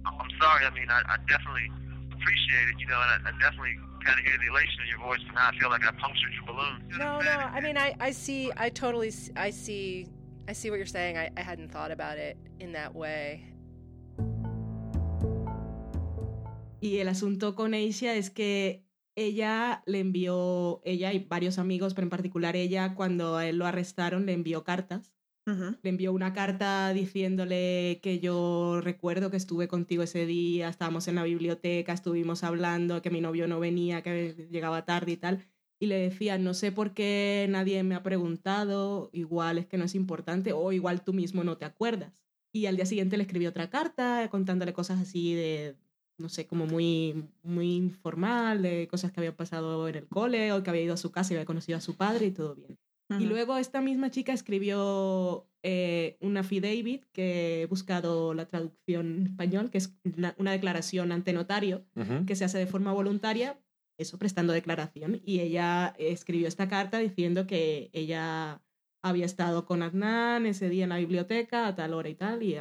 I'm 0.08 0.32
sorry. 0.40 0.66
I 0.68 0.72
mean, 0.72 0.90
I, 0.90 1.04
I 1.08 1.16
definitely 1.28 1.72
appreciate 2.16 2.68
it, 2.72 2.80
you 2.80 2.88
know, 2.88 3.00
and 3.00 3.28
I, 3.28 3.30
I 3.30 3.32
definitely 3.40 3.76
kind 4.04 4.20
of 4.20 4.26
hear 4.26 4.38
the 4.40 4.48
elation 4.48 4.80
in 4.84 4.88
your 4.90 5.00
voice, 5.00 5.20
and 5.26 5.36
now 5.36 5.52
I 5.52 5.58
feel 5.60 5.70
like 5.70 5.84
I 5.84 5.92
punctured 5.92 6.32
your 6.34 6.46
balloon. 6.48 6.84
No, 6.98 7.20
no. 7.20 7.32
I 7.32 7.60
mean, 7.62 7.78
I, 7.78 7.96
I 8.00 8.12
see. 8.12 8.52
I 8.56 8.70
totally. 8.70 9.12
I 9.36 9.50
see. 9.50 10.08
I 10.50 10.54
see 10.54 10.70
what 10.70 10.78
you're 10.78 10.86
saying. 10.86 11.18
I, 11.18 11.30
I 11.36 11.42
hadn't 11.42 11.72
thought 11.72 11.92
about 11.92 12.18
it 12.18 12.38
in 12.60 12.72
that 12.74 12.96
way. 12.96 13.54
Y 16.80 17.00
el 17.00 17.10
asunto 17.10 17.56
con 17.56 17.74
Asia 17.74 18.16
es 18.16 18.30
que 18.30 18.86
ella 19.16 19.84
le 19.86 20.00
envió, 20.00 20.82
ella 20.86 21.12
y 21.12 21.20
varios 21.20 21.58
amigos, 21.58 21.94
pero 21.94 22.06
en 22.06 22.12
particular 22.12 22.56
ella, 22.56 22.94
cuando 22.96 23.36
a 23.36 23.48
él 23.48 23.58
lo 23.58 23.66
arrestaron, 23.66 24.26
le 24.26 24.34
envió 24.34 24.64
cartas. 24.64 25.14
Le 25.82 25.90
envió 25.90 26.12
una 26.12 26.34
carta 26.34 26.92
diciéndole 26.92 28.02
que 28.04 28.20
yo 28.20 28.82
recuerdo 28.82 29.32
que 29.32 29.38
estuve 29.38 29.70
contigo 29.70 30.04
ese 30.04 30.26
día, 30.26 30.68
estábamos 30.68 31.08
en 31.08 31.16
la 31.16 31.24
biblioteca, 31.24 31.94
estuvimos 31.94 32.44
hablando, 32.44 33.02
que 33.02 33.10
mi 33.10 33.22
novio 33.22 33.48
no 33.48 33.58
venía, 33.62 34.04
que 34.04 34.48
llegaba 34.52 34.84
tarde 34.84 35.14
y 35.14 35.18
tal. 35.18 35.48
Y 35.80 35.88
le 35.88 35.98
decía, 36.00 36.38
no 36.38 36.54
sé 36.54 36.72
por 36.72 36.94
qué 36.94 37.46
nadie 37.50 37.84
me 37.84 37.96
ha 37.96 38.04
preguntado, 38.04 39.10
igual 39.14 39.60
es 39.60 39.68
que 39.68 39.78
no 39.78 39.86
es 39.86 39.94
importante, 39.94 40.54
o 40.54 40.72
igual 40.72 41.04
tú 41.04 41.14
mismo 41.14 41.44
no 41.44 41.58
te 41.58 41.66
acuerdas. 41.66 42.14
Y 42.52 42.66
al 42.66 42.76
día 42.78 42.86
siguiente 42.86 43.18
le 43.18 43.24
escribió 43.24 43.50
otra 43.50 43.70
carta 43.70 44.28
contándole 44.32 44.74
cosas 44.74 45.00
así 45.00 45.36
de, 45.36 45.76
no 46.18 46.30
sé, 46.30 46.48
como 46.48 46.66
muy, 46.66 47.30
muy 47.44 47.76
informal, 47.76 48.64
de 48.64 48.88
cosas 48.88 49.12
que 49.12 49.20
había 49.20 49.36
pasado 49.38 49.88
en 49.88 49.96
el 49.96 50.08
cole, 50.08 50.52
o 50.52 50.64
que 50.64 50.70
había 50.70 50.82
ido 50.82 50.96
a 50.96 50.98
su 50.98 51.12
casa 51.12 51.34
y 51.34 51.36
había 51.36 51.46
conocido 51.46 51.78
a 51.78 51.82
su 51.82 51.96
padre 51.96 52.28
y 52.28 52.32
todo 52.32 52.56
bien. 52.56 52.80
Y 53.20 53.26
luego 53.26 53.56
esta 53.56 53.80
misma 53.80 54.12
chica 54.12 54.34
escribió 54.34 55.48
eh, 55.64 56.18
una 56.20 56.42
affidavit, 56.42 57.06
que 57.14 57.62
he 57.62 57.66
buscado 57.68 58.34
la 58.34 58.48
traducción 58.48 59.18
en 59.20 59.28
español, 59.28 59.70
que 59.70 59.78
es 59.78 59.98
una, 60.04 60.36
una 60.38 60.52
declaración 60.52 61.12
ante 61.14 61.32
notario 61.32 61.86
que 62.26 62.36
se 62.36 62.44
hace 62.44 62.58
de 62.58 62.68
forma 62.68 62.92
voluntaria, 62.92 63.60
eso 63.98 64.18
prestando 64.18 64.54
declaración. 64.54 65.22
Y 65.26 65.40
ella 65.40 65.96
escribió 65.98 66.48
esta 66.48 66.68
carta 66.68 67.00
diciendo 67.00 67.48
que 67.48 67.90
ella 67.94 68.62
había 69.02 69.26
estado 69.26 69.66
con 69.66 69.82
Adnan 69.84 70.46
ese 70.46 70.70
día 70.70 70.84
en 70.84 70.90
la 70.90 70.98
biblioteca 70.98 71.68
a 71.68 71.76
tal 71.76 71.94
hora 71.94 72.10
y 72.10 72.16
tal. 72.16 72.44
Y, 72.44 72.58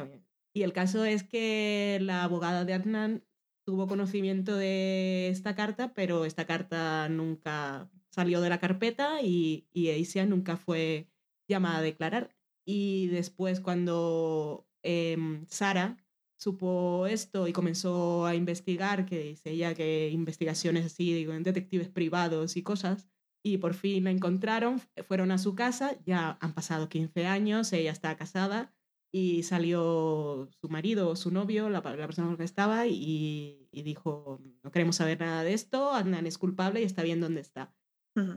y 0.53 0.63
el 0.63 0.73
caso 0.73 1.05
es 1.05 1.23
que 1.23 1.99
la 2.01 2.23
abogada 2.23 2.65
de 2.65 2.73
Adnan 2.73 3.23
tuvo 3.65 3.87
conocimiento 3.87 4.55
de 4.55 5.27
esta 5.29 5.55
carta, 5.55 5.93
pero 5.93 6.25
esta 6.25 6.45
carta 6.45 7.09
nunca 7.09 7.89
salió 8.09 8.41
de 8.41 8.49
la 8.49 8.59
carpeta 8.59 9.21
y, 9.21 9.67
y 9.73 9.89
Asia 9.91 10.25
nunca 10.25 10.57
fue 10.57 11.09
llamada 11.47 11.79
a 11.79 11.81
declarar. 11.81 12.35
Y 12.65 13.07
después 13.07 13.59
cuando 13.59 14.67
em, 14.83 15.45
Sara 15.47 15.97
supo 16.37 17.07
esto 17.07 17.47
y 17.47 17.53
comenzó 17.53 18.25
a 18.25 18.35
investigar, 18.35 19.05
que 19.05 19.19
dice 19.23 19.51
ella 19.51 19.73
que 19.73 20.09
investigaciones 20.09 20.85
así, 20.85 21.13
digo, 21.13 21.33
en 21.33 21.43
detectives 21.43 21.89
privados 21.89 22.57
y 22.57 22.63
cosas, 22.63 23.07
y 23.43 23.57
por 23.57 23.73
fin 23.73 24.03
la 24.03 24.11
encontraron, 24.11 24.81
fueron 25.07 25.31
a 25.31 25.37
su 25.37 25.55
casa, 25.55 25.97
ya 26.05 26.37
han 26.41 26.53
pasado 26.53 26.89
15 26.89 27.25
años, 27.25 27.73
ella 27.73 27.91
está 27.91 28.15
casada 28.17 28.73
y 29.11 29.43
salió 29.43 30.49
su 30.61 30.69
marido 30.69 31.09
o 31.09 31.15
su 31.15 31.31
novio, 31.31 31.69
la, 31.69 31.81
la 31.81 32.05
persona 32.05 32.27
con 32.27 32.33
la 32.33 32.37
que 32.37 32.43
estaba, 32.43 32.87
y, 32.87 33.67
y 33.71 33.81
dijo, 33.83 34.41
no 34.63 34.71
queremos 34.71 34.97
saber 34.97 35.19
nada 35.19 35.43
de 35.43 35.53
esto, 35.53 35.91
Adnan 35.91 36.27
es 36.27 36.37
culpable 36.37 36.81
y 36.81 36.83
está 36.83 37.03
bien 37.03 37.21
donde 37.21 37.41
está. 37.41 37.73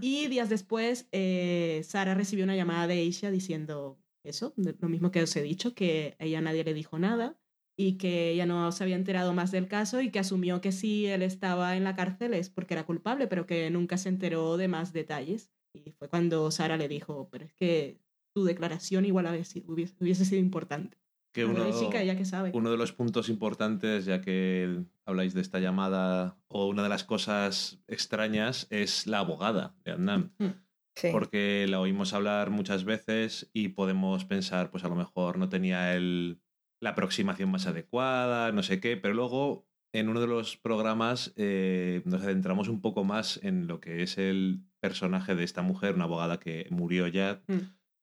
Y 0.02 0.28
días 0.28 0.50
después, 0.50 1.08
eh, 1.10 1.80
Sara 1.84 2.14
recibió 2.14 2.44
una 2.44 2.54
llamada 2.54 2.86
de 2.86 2.94
Aisha 2.94 3.30
diciendo 3.30 3.98
eso, 4.22 4.52
lo 4.56 4.88
mismo 4.90 5.10
que 5.10 5.22
os 5.22 5.34
he 5.36 5.42
dicho, 5.42 5.74
que 5.74 6.16
a 6.18 6.26
ella 6.26 6.42
nadie 6.42 6.64
le 6.64 6.74
dijo 6.74 6.98
nada 6.98 7.40
y 7.80 7.94
que 7.94 8.32
ella 8.32 8.44
no 8.44 8.70
se 8.72 8.84
había 8.84 8.96
enterado 8.96 9.32
más 9.32 9.52
del 9.52 9.66
caso 9.66 10.02
y 10.02 10.10
que 10.10 10.18
asumió 10.18 10.60
que 10.60 10.70
si 10.70 11.06
él 11.06 11.22
estaba 11.22 11.78
en 11.78 11.84
la 11.84 11.94
cárcel 11.94 12.34
es 12.34 12.50
porque 12.50 12.74
era 12.74 12.84
culpable, 12.84 13.26
pero 13.26 13.46
que 13.46 13.70
nunca 13.70 13.96
se 13.96 14.10
enteró 14.10 14.58
de 14.58 14.68
más 14.68 14.92
detalles. 14.92 15.50
Y 15.72 15.92
fue 15.92 16.10
cuando 16.10 16.50
Sara 16.50 16.76
le 16.76 16.88
dijo, 16.88 17.30
pero 17.32 17.46
es 17.46 17.54
que 17.54 17.98
tu 18.34 18.44
declaración 18.44 19.06
igual 19.06 19.28
hubiese, 19.28 19.64
hubiese 19.66 20.26
sido 20.26 20.42
importante. 20.42 20.98
Que 21.32 21.46
uno, 21.46 21.64
la 21.64 21.72
chica, 21.72 22.02
ella 22.02 22.18
que 22.18 22.26
sabe. 22.26 22.50
uno 22.52 22.70
de 22.70 22.76
los 22.76 22.92
puntos 22.92 23.30
importantes, 23.30 24.04
ya 24.04 24.20
que 24.20 24.84
habláis 25.06 25.32
de 25.32 25.40
esta 25.40 25.58
llamada, 25.58 26.36
o 26.48 26.66
una 26.66 26.82
de 26.82 26.90
las 26.90 27.04
cosas 27.04 27.80
extrañas, 27.88 28.66
es 28.68 29.06
la 29.06 29.20
abogada 29.20 29.74
de 29.84 29.92
Adnan. 29.92 30.34
Mm. 30.36 30.48
Sí. 30.96 31.08
Porque 31.12 31.64
la 31.66 31.80
oímos 31.80 32.12
hablar 32.12 32.50
muchas 32.50 32.84
veces 32.84 33.48
y 33.54 33.68
podemos 33.68 34.26
pensar, 34.26 34.70
pues 34.70 34.84
a 34.84 34.88
lo 34.88 34.96
mejor 34.96 35.38
no 35.38 35.48
tenía 35.48 35.94
el, 35.94 36.42
la 36.80 36.90
aproximación 36.90 37.50
más 37.50 37.66
adecuada, 37.66 38.52
no 38.52 38.62
sé 38.62 38.80
qué, 38.80 38.96
pero 38.96 39.14
luego 39.14 39.66
en 39.92 40.08
uno 40.08 40.20
de 40.20 40.26
los 40.26 40.56
programas 40.56 41.32
eh, 41.36 42.02
nos 42.04 42.22
adentramos 42.22 42.68
un 42.68 42.80
poco 42.80 43.04
más 43.04 43.38
en 43.42 43.66
lo 43.66 43.80
que 43.80 44.02
es 44.02 44.18
el 44.18 44.62
personaje 44.80 45.34
de 45.34 45.44
esta 45.44 45.62
mujer, 45.62 45.94
una 45.94 46.04
abogada 46.04 46.38
que 46.40 46.66
murió 46.70 47.06
ya, 47.06 47.42
Mm. 47.48 47.58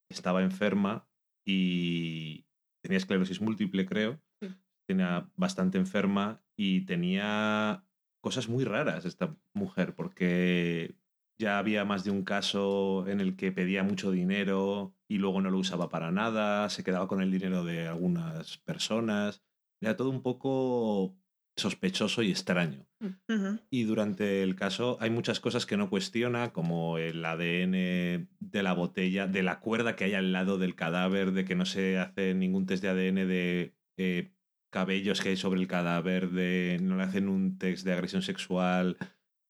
estaba 0.10 0.44
enferma 0.44 1.08
y 1.46 2.46
tenía 2.82 2.98
esclerosis 2.98 3.42
múltiple, 3.42 3.86
creo, 3.86 4.22
Sí. 4.42 4.50
tenía 4.88 5.30
bastante 5.36 5.78
enferma 5.78 6.44
y 6.56 6.82
tenía 6.82 7.84
cosas 8.22 8.48
muy 8.50 8.64
raras 8.66 9.06
esta 9.06 9.36
mujer, 9.54 9.96
porque 9.96 10.96
ya 11.40 11.60
había 11.60 11.86
más 11.86 12.04
de 12.04 12.12
un 12.12 12.24
caso 12.24 13.06
en 13.08 13.22
el 13.22 13.36
que 13.36 13.52
pedía 13.52 13.84
mucho 13.84 14.12
dinero 14.12 14.96
y 15.08 15.18
luego 15.18 15.42
no 15.42 15.50
lo 15.50 15.60
usaba 15.60 15.90
para 15.90 16.12
nada, 16.12 16.70
se 16.70 16.84
quedaba 16.84 17.08
con 17.08 17.22
el 17.22 17.32
dinero 17.32 17.64
de 17.64 17.88
algunas 17.88 18.58
personas. 18.60 19.44
Era 19.82 19.96
todo 19.96 20.10
un 20.10 20.22
poco 20.22 21.16
sospechoso 21.56 22.22
y 22.22 22.32
extraño. 22.32 22.86
Mm. 23.00 23.56
Y 23.70 23.84
durante 23.84 24.44
el 24.44 24.56
caso 24.56 24.98
hay 25.00 25.10
muchas 25.10 25.40
cosas 25.40 25.66
que 25.66 25.78
no 25.78 25.90
cuestiona, 25.90 26.54
como 26.54 26.98
el 26.98 27.24
ADN 27.24 28.30
de 28.40 28.64
la 28.64 28.74
botella, 28.74 29.28
de 29.28 29.44
la 29.44 29.60
cuerda 29.60 29.96
que 29.96 30.06
hay 30.06 30.14
al 30.14 30.32
lado 30.32 30.58
del 30.58 30.76
cadáver, 30.76 31.32
de 31.32 31.46
que 31.46 31.56
no 31.56 31.66
se 31.66 31.98
hace 31.98 32.34
ningún 32.34 32.66
test 32.66 32.84
de 32.84 32.90
ADN 32.90 33.28
de 33.28 33.76
eh, 33.98 34.32
cabellos 34.72 35.22
que 35.22 35.30
hay 35.30 35.38
sobre 35.38 35.60
el 35.60 35.68
cadáver, 35.68 36.30
de 36.32 36.80
no 36.82 36.98
le 36.98 37.04
hacen 37.04 37.30
un 37.30 37.58
test 37.58 37.86
de 37.86 37.94
agresión 37.94 38.22
sexual, 38.22 38.98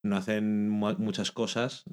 no 0.08 0.18
hacen 0.18 0.70
muchas 0.70 1.32
cosas 1.32 1.86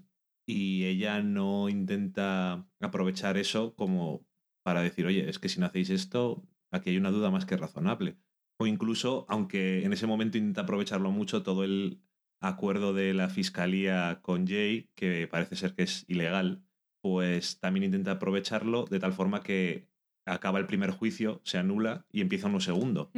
y 0.47 0.85
ella 0.85 1.23
no 1.23 1.69
intenta 1.69 2.67
aprovechar 2.81 3.37
eso 3.37 3.75
como 3.75 4.27
para 4.65 4.83
decir, 4.83 5.07
oye, 5.07 5.29
es 5.29 5.39
que 5.39 5.49
si 5.49 5.61
no 5.61 5.67
hacéis 5.67 5.91
esto, 5.91 6.43
aquí 6.71 6.91
hay 6.91 6.97
una 6.97 7.11
duda 7.11 7.31
más 7.31 7.47
que 7.47 7.57
razonable. 7.57 8.17
O 8.59 8.67
incluso, 8.67 9.27
aunque 9.29 9.85
en 9.85 9.93
ese 9.93 10.07
momento 10.07 10.39
intenta 10.39 10.63
aprovecharlo 10.63 11.11
mucho, 11.11 11.43
todo 11.43 11.65
el 11.65 12.01
acuerdo 12.41 12.93
de 12.93 13.15
la 13.15 13.29
fiscalía 13.29 14.21
con 14.23 14.47
Jay, 14.47 14.91
que 14.95 15.27
parece 15.29 15.57
ser 15.57 15.75
que 15.75 15.83
es 15.83 16.05
ilegal, 16.09 16.63
pues 17.03 17.59
también 17.61 17.85
intenta 17.85 18.13
aprovecharlo 18.13 18.85
de 18.85 19.01
tal 19.01 19.13
forma 19.13 19.43
que 19.43 19.89
acaba 20.27 20.59
el 20.59 20.67
primer 20.67 20.91
juicio, 20.91 21.41
se 21.45 21.59
anula 21.59 22.07
y 22.11 22.21
empieza 22.21 22.49
uno 22.49 22.61
segundo. 22.61 23.11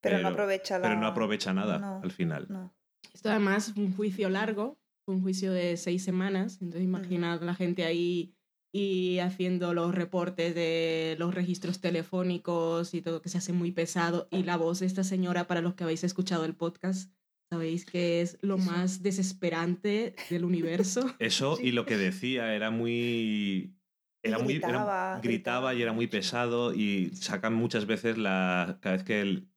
pero, 0.00 0.20
no 0.20 0.28
aprovecha 0.28 0.80
Pero 0.80 0.96
no 0.96 1.06
aprovecha 1.06 1.52
nada 1.52 2.00
al 2.02 2.10
final. 2.10 2.72
Esto 3.12 3.30
además 3.30 3.68
es 3.68 3.76
un 3.76 3.94
juicio 3.94 4.28
largo, 4.28 4.78
un 5.06 5.22
juicio 5.22 5.52
de 5.52 5.76
seis 5.76 6.02
semanas, 6.04 6.58
entonces 6.60 6.82
imagina 6.82 7.36
la 7.36 7.54
gente 7.54 7.84
ahí 7.84 8.34
y 8.72 9.18
haciendo 9.18 9.74
los 9.74 9.94
reportes 9.94 10.54
de 10.54 11.16
los 11.18 11.34
registros 11.34 11.80
telefónicos 11.80 12.94
y 12.94 13.02
todo 13.02 13.20
que 13.20 13.28
se 13.28 13.38
hace 13.38 13.52
muy 13.52 13.72
pesado 13.72 14.28
y 14.30 14.44
la 14.44 14.56
voz 14.56 14.80
de 14.80 14.86
esta 14.86 15.02
señora 15.02 15.46
para 15.48 15.60
los 15.60 15.74
que 15.74 15.84
habéis 15.84 16.04
escuchado 16.04 16.44
el 16.44 16.54
podcast 16.54 17.10
sabéis 17.50 17.84
que 17.84 18.20
es 18.20 18.38
lo 18.42 18.58
más 18.58 19.02
desesperante 19.02 20.14
del 20.30 20.44
universo. 20.44 21.12
Eso 21.18 21.58
y 21.60 21.72
lo 21.72 21.84
que 21.84 21.96
decía 21.96 22.54
era 22.54 22.70
muy 22.70 23.74
era 24.22 24.38
muy 24.38 24.54
gritaba, 24.54 25.20
gritaba, 25.20 25.74
y 25.74 25.82
era 25.82 25.92
muy 25.92 26.06
pesado 26.06 26.72
y 26.72 27.10
sacan 27.14 27.54
muchas 27.54 27.86
veces 27.86 28.18
la 28.18 28.78
cada 28.80 28.96
vez 28.96 29.04
que 29.04 29.20
él 29.20 29.49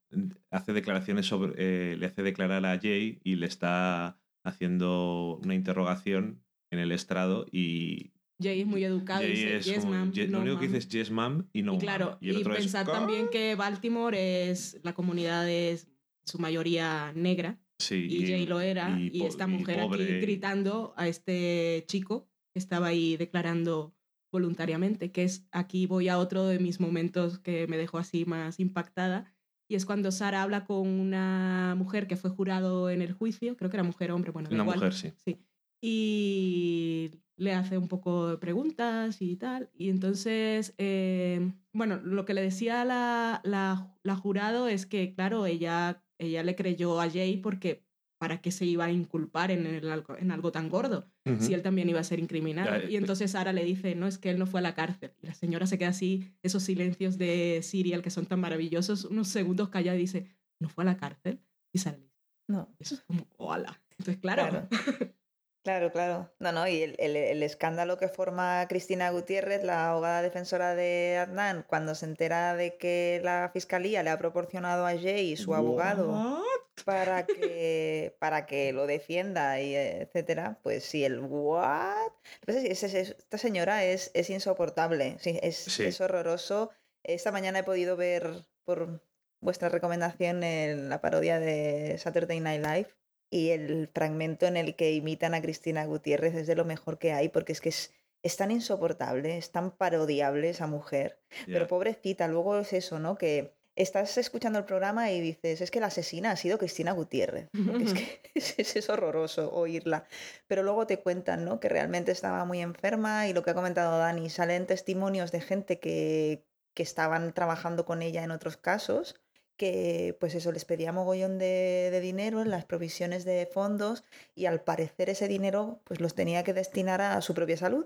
hace 0.50 0.74
declaraciones 0.74 1.26
sobre 1.26 1.54
eh, 1.58 1.98
le 1.98 2.06
hace 2.06 2.24
declarar 2.24 2.66
a 2.66 2.80
Jay 2.80 3.20
y 3.24 3.36
le 3.36 3.46
está 3.46 4.20
haciendo 4.44 5.40
una 5.44 5.56
interrogación 5.56 6.44
en 6.72 6.80
el 6.80 6.92
estrado 6.92 7.46
y 7.52 8.14
Jay 8.42 8.62
es 8.62 8.68
muy 8.68 8.84
educado 8.84 9.24
y 9.24 9.30
dice 9.30 9.62
yes, 9.62 9.86
ma'am. 9.86 10.12
lo 10.30 10.42
único 10.42 10.60
que 10.60 10.66
dice 10.68 10.78
es 10.80 10.90
yes, 10.90 11.12
ma'am 11.12 11.48
y 11.54 11.62
no. 11.62 11.76
Y 11.76 11.78
claro, 11.80 12.18
y, 12.20 12.32
y 12.32 12.44
pensar 12.44 12.86
también 12.86 13.30
que 13.32 13.56
Baltimore 13.56 14.50
es, 14.50 14.80
la 14.84 14.94
comunidad 14.94 15.50
es 15.50 15.88
su 16.26 16.40
mayoría 16.40 17.12
negra. 17.16 17.60
Sí. 17.80 18.08
Y, 18.10 18.28
Jay 18.28 18.46
lo 18.46 18.62
era. 18.62 18.98
Y, 19.00 19.24
esta 19.24 19.48
mujer 19.48 19.82
aquí 19.82 20.06
gritando 20.20 20.94
a 20.98 21.08
este 21.08 21.84
chico 21.88 22.30
que 22.54 22.60
estaba 22.60 22.88
ahí 22.88 23.18
declarando 23.18 23.96
voluntariamente, 24.32 25.12
que 25.12 25.24
es 25.24 25.46
aquí 25.52 25.86
voy 25.86 26.10
a 26.10 26.18
otro 26.18 26.48
de 26.48 26.60
mis 26.60 26.80
momentos 26.80 27.40
que 27.40 27.68
me 27.68 27.78
dejó 27.78 27.98
así 27.98 28.26
más 28.26 28.60
impactada. 28.60 29.34
Y 29.68 29.76
es 29.76 29.86
cuando 29.86 30.12
Sara 30.12 30.44
habla 30.44 30.66
con 30.66 30.88
una 30.88 31.76
mujer 31.78 32.08
que 32.08 32.18
fue 32.18 32.30
jurado 32.30 32.90
en 32.90 33.02
el 33.02 33.14
juicio, 33.14 33.56
creo 33.56 33.70
que 33.70 33.78
era 33.78 33.84
mujer 33.84 34.12
o 34.12 34.16
hombre, 34.16 34.32
bueno, 34.32 34.50
una 34.52 34.64
mujer, 34.64 34.94
sí. 34.94 35.14
sí. 35.24 35.40
Y 35.82 37.12
le 37.36 37.54
hace 37.54 37.78
un 37.78 37.88
poco 37.88 38.30
de 38.30 38.38
preguntas 38.38 39.22
y 39.22 39.36
tal. 39.36 39.70
Y 39.74 39.90
entonces, 39.90 40.74
eh, 40.78 41.52
bueno, 41.72 41.98
lo 41.98 42.26
que 42.26 42.34
le 42.34 42.42
decía 42.42 42.86
la, 42.86 43.42
la, 43.44 44.16
jurado 44.16 44.68
es 44.68 44.86
que, 44.86 45.14
claro, 45.14 45.46
ella, 45.46 46.04
ella 46.18 46.44
le 46.44 46.56
creyó 46.56 47.02
a 47.02 47.10
Jay 47.10 47.38
porque 47.38 47.86
para 48.24 48.40
qué 48.40 48.52
se 48.52 48.64
iba 48.66 48.86
a 48.86 48.90
inculpar 48.90 49.52
en, 49.52 49.66
en 49.66 50.32
algo 50.32 50.52
tan 50.54 50.70
gordo, 50.70 51.12
si 51.40 51.54
él 51.54 51.62
también 51.62 51.90
iba 51.90 52.00
a 52.00 52.06
ser 52.06 52.22
incriminado. 52.22 52.90
y 52.90 52.96
entonces 52.96 53.32
Sara 53.32 53.52
le 53.52 53.66
dice, 53.66 53.96
no, 53.96 54.08
es 54.08 54.18
que 54.18 54.30
él 54.30 54.40
no 54.40 54.46
fue 54.48 54.62
a 54.62 54.64
la 54.64 54.74
cárcel. 54.74 55.12
Y 55.22 55.28
la 55.28 55.34
señora 55.34 55.68
se 55.68 55.78
queda 55.78 55.90
así, 55.90 56.32
esos 56.42 56.64
silencios 56.64 57.18
de 57.18 57.60
Serial 57.64 58.02
que 58.02 58.10
son 58.12 58.26
tan 58.26 58.40
maravillosos, 58.40 59.04
unos 59.04 59.28
segundos 59.28 59.68
calla 59.68 59.94
y 59.94 59.98
dice, 59.98 60.26
¿no 60.62 60.70
fue 60.70 60.86
a 60.86 60.86
la 60.86 60.96
cárcel? 60.96 61.42
Y 61.74 61.80
Sara 61.80 61.98
le 61.98 62.04
dice, 62.06 62.24
no. 62.48 62.74
Eso 62.80 62.96
es 62.96 63.02
como, 63.02 63.28
hola. 63.36 63.82
Entonces, 63.98 64.22
claro. 64.22 64.70
Claro, 64.70 64.70
claro. 65.64 66.30
No, 66.40 66.52
no, 66.52 66.68
y 66.68 66.84
el, 66.84 66.96
el, 67.00 67.42
escándalo 67.42 67.98
que 67.98 68.10
forma 68.10 68.68
Cristina 68.68 69.10
Gutiérrez, 69.12 69.64
la 69.64 69.90
abogada 69.92 70.22
defensora 70.22 70.76
de 70.76 71.18
Adnan, 71.18 71.64
cuando 71.68 71.96
se 71.96 72.06
entera 72.06 72.56
de 72.56 72.76
que 72.76 73.22
la 73.24 73.50
fiscalía 73.54 74.04
le 74.04 74.10
ha 74.10 74.18
proporcionado 74.18 74.86
a 74.86 74.92
Jay 74.92 75.38
su 75.38 75.56
abogado 75.56 76.44
para 76.86 77.26
que, 77.26 78.16
para 78.20 78.46
que 78.46 78.74
lo 78.74 78.88
defienda 78.88 79.62
y 79.62 79.74
etcétera, 79.74 80.60
pues 80.64 80.84
sí, 80.84 81.06
el 81.06 81.22
what. 81.22 82.12
esta 82.46 83.38
señora 83.38 83.86
es, 83.86 84.12
es 84.14 84.30
insoportable, 84.30 85.18
sí, 85.20 85.40
es, 85.42 85.80
es 85.80 86.02
horroroso. 86.02 86.72
Esta 87.04 87.32
mañana 87.32 87.60
he 87.60 87.64
podido 87.64 87.96
ver 87.96 88.44
por 88.66 89.02
vuestra 89.40 89.70
recomendación 89.70 90.44
en 90.44 90.90
la 90.90 91.00
parodia 91.00 91.40
de 91.40 91.98
Saturday 91.98 92.40
Night 92.42 92.66
Live 92.66 93.03
y 93.34 93.50
el 93.50 93.90
fragmento 93.92 94.46
en 94.46 94.58
el 94.58 94.76
que 94.76 94.94
imitan 94.94 95.34
a 95.34 95.42
Cristina 95.42 95.84
Gutiérrez 95.86 96.36
es 96.36 96.46
de 96.46 96.56
lo 96.56 96.66
mejor 96.66 97.00
que 97.00 97.14
hay, 97.14 97.30
porque 97.30 97.52
es 97.52 97.62
que 97.62 97.70
es, 97.70 97.92
es 98.22 98.38
tan 98.38 98.52
insoportable, 98.52 99.40
es 99.40 99.52
tan 99.52 99.72
parodiable 99.72 100.52
esa 100.52 100.68
mujer. 100.68 101.20
Pero 101.48 101.68
pobrecita, 101.68 102.28
luego 102.28 102.60
es 102.60 102.74
eso, 102.74 103.00
¿no? 103.00 103.18
Que 103.18 103.56
estás 103.76 104.20
escuchando 104.20 104.60
el 104.60 104.66
programa 104.66 105.12
y 105.12 105.20
dices, 105.20 105.62
es 105.62 105.72
que 105.72 105.80
la 105.80 105.88
asesina 105.88 106.30
ha 106.30 106.36
sido 106.36 106.60
Cristina 106.60 106.92
Gutiérrez. 106.92 107.50
es 107.54 107.94
que 107.96 108.22
es, 108.62 108.90
horroroso 108.92 109.52
oírla. 109.52 110.06
Pero 110.46 110.62
luego 110.62 110.86
te 110.86 111.00
cuentan, 111.00 111.44
¿no? 111.44 111.60
Que 111.60 111.70
realmente 111.70 112.12
estaba 112.12 112.46
muy 112.46 112.62
enferma 112.62 113.28
y 113.28 113.34
lo 113.34 113.42
que 113.42 113.50
ha 113.50 113.56
comentado 113.56 113.98
Dani, 113.98 114.30
salen 114.30 114.68
testimonios 114.68 115.32
de 115.32 115.42
gente 115.42 115.80
que, 115.80 116.46
que 116.76 116.84
estaban 116.84 117.34
trabajando 117.34 117.84
con 117.84 118.04
ella 118.04 118.24
en 118.24 118.30
otros 118.30 118.58
casos 118.58 119.23
que 119.58 120.16
pues 120.20 120.36
eso 120.36 120.52
les 120.52 120.66
pedía 120.66 120.92
mogollón 120.92 121.38
de, 121.38 122.00
dinero 122.02 122.42
en 122.42 122.50
las 122.50 122.66
provisiones 122.66 123.26
de 123.26 123.48
fondos 123.52 124.04
y 124.36 124.46
al 124.46 124.62
parecer 124.62 125.10
ese 125.10 125.28
dinero 125.28 125.80
pues 125.84 126.02
los 126.02 126.16
tenía 126.16 126.44
que 126.44 126.54
destinar 126.54 127.02
a 127.02 127.22
su 127.22 127.34
propia 127.34 127.58
salud. 127.58 127.86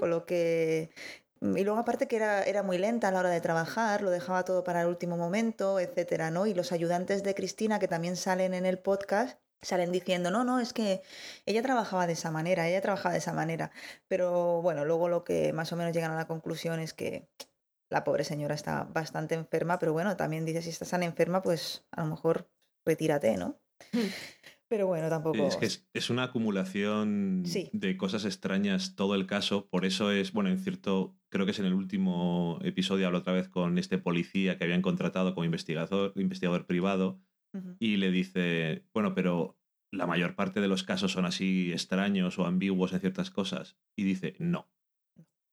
Con 0.00 0.10
lo 0.10 0.26
que 0.26 0.90
mm, 1.40 1.56
y 1.56 1.62
luego 1.62 1.78
aparte 1.78 2.08
que 2.08 2.16
era, 2.16 2.42
era 2.42 2.64
muy 2.64 2.78
lenta 2.78 3.08
a 3.08 3.12
la 3.12 3.20
hora 3.20 3.30
de 3.30 3.40
trabajar, 3.40 4.02
lo 4.02 4.10
dejaba 4.10 4.44
todo 4.44 4.64
para 4.64 4.82
el 4.82 4.88
último 4.88 5.16
momento, 5.16 5.78
etcétera, 5.78 6.32
¿no? 6.32 6.46
Y 6.46 6.54
los 6.54 6.72
ayudantes 6.72 7.22
de 7.22 7.36
Cristina 7.36 7.78
que 7.78 7.86
también 7.86 8.16
salen 8.16 8.54
en 8.54 8.66
el 8.66 8.80
podcast 8.80 9.38
salen 9.62 9.92
diciendo, 9.92 10.30
no, 10.30 10.44
no, 10.44 10.60
es 10.60 10.72
que 10.72 11.02
ella 11.46 11.62
trabajaba 11.62 12.06
de 12.06 12.12
esa 12.14 12.30
manera, 12.30 12.68
ella 12.68 12.80
trabajaba 12.80 13.12
de 13.12 13.18
esa 13.18 13.32
manera. 13.32 13.70
Pero 14.08 14.62
bueno, 14.62 14.84
luego 14.84 15.08
lo 15.08 15.24
que 15.24 15.52
más 15.52 15.72
o 15.72 15.76
menos 15.76 15.92
llegan 15.92 16.12
a 16.12 16.16
la 16.16 16.26
conclusión 16.26 16.80
es 16.80 16.94
que 16.94 17.28
la 17.90 18.04
pobre 18.04 18.24
señora 18.24 18.54
está 18.54 18.84
bastante 18.84 19.34
enferma, 19.34 19.78
pero 19.78 19.92
bueno, 19.92 20.16
también 20.16 20.44
dice, 20.44 20.62
si 20.62 20.70
estás 20.70 20.90
tan 20.90 21.02
enferma, 21.02 21.42
pues 21.42 21.86
a 21.90 22.02
lo 22.02 22.10
mejor 22.10 22.50
retírate, 22.84 23.36
¿no? 23.36 23.60
Hmm. 23.92 24.08
Pero 24.68 24.86
bueno, 24.86 25.08
tampoco... 25.08 25.46
Es 25.46 25.56
que 25.56 25.66
es, 25.94 26.10
una 26.10 26.24
acumulación 26.24 27.42
de 27.72 27.96
cosas 27.96 28.26
extrañas 28.26 28.96
todo 28.96 29.14
el 29.14 29.26
caso, 29.26 29.66
por 29.70 29.86
eso 29.86 30.12
es, 30.12 30.32
bueno, 30.32 30.50
en 30.50 30.58
cierto, 30.58 31.16
creo 31.30 31.46
que 31.46 31.52
es 31.52 31.58
en 31.58 31.64
el 31.64 31.72
último 31.72 32.58
episodio, 32.62 33.06
hablo 33.06 33.20
otra 33.20 33.32
vez 33.32 33.48
con 33.48 33.78
este 33.78 33.96
policía 33.96 34.58
que 34.58 34.64
habían 34.64 34.82
contratado 34.82 35.34
como 35.34 35.46
investigador, 35.46 36.12
investigador 36.16 36.66
privado, 36.66 37.18
y 37.78 37.96
le 37.96 38.10
dice, 38.10 38.84
bueno, 38.92 39.14
pero 39.14 39.58
la 39.90 40.06
mayor 40.06 40.36
parte 40.36 40.60
de 40.60 40.68
los 40.68 40.84
casos 40.84 41.12
son 41.12 41.24
así 41.24 41.72
extraños 41.72 42.38
o 42.38 42.44
ambiguos 42.44 42.92
en 42.92 43.00
ciertas 43.00 43.30
cosas. 43.30 43.78
Y 43.96 44.04
dice, 44.04 44.36
no, 44.38 44.70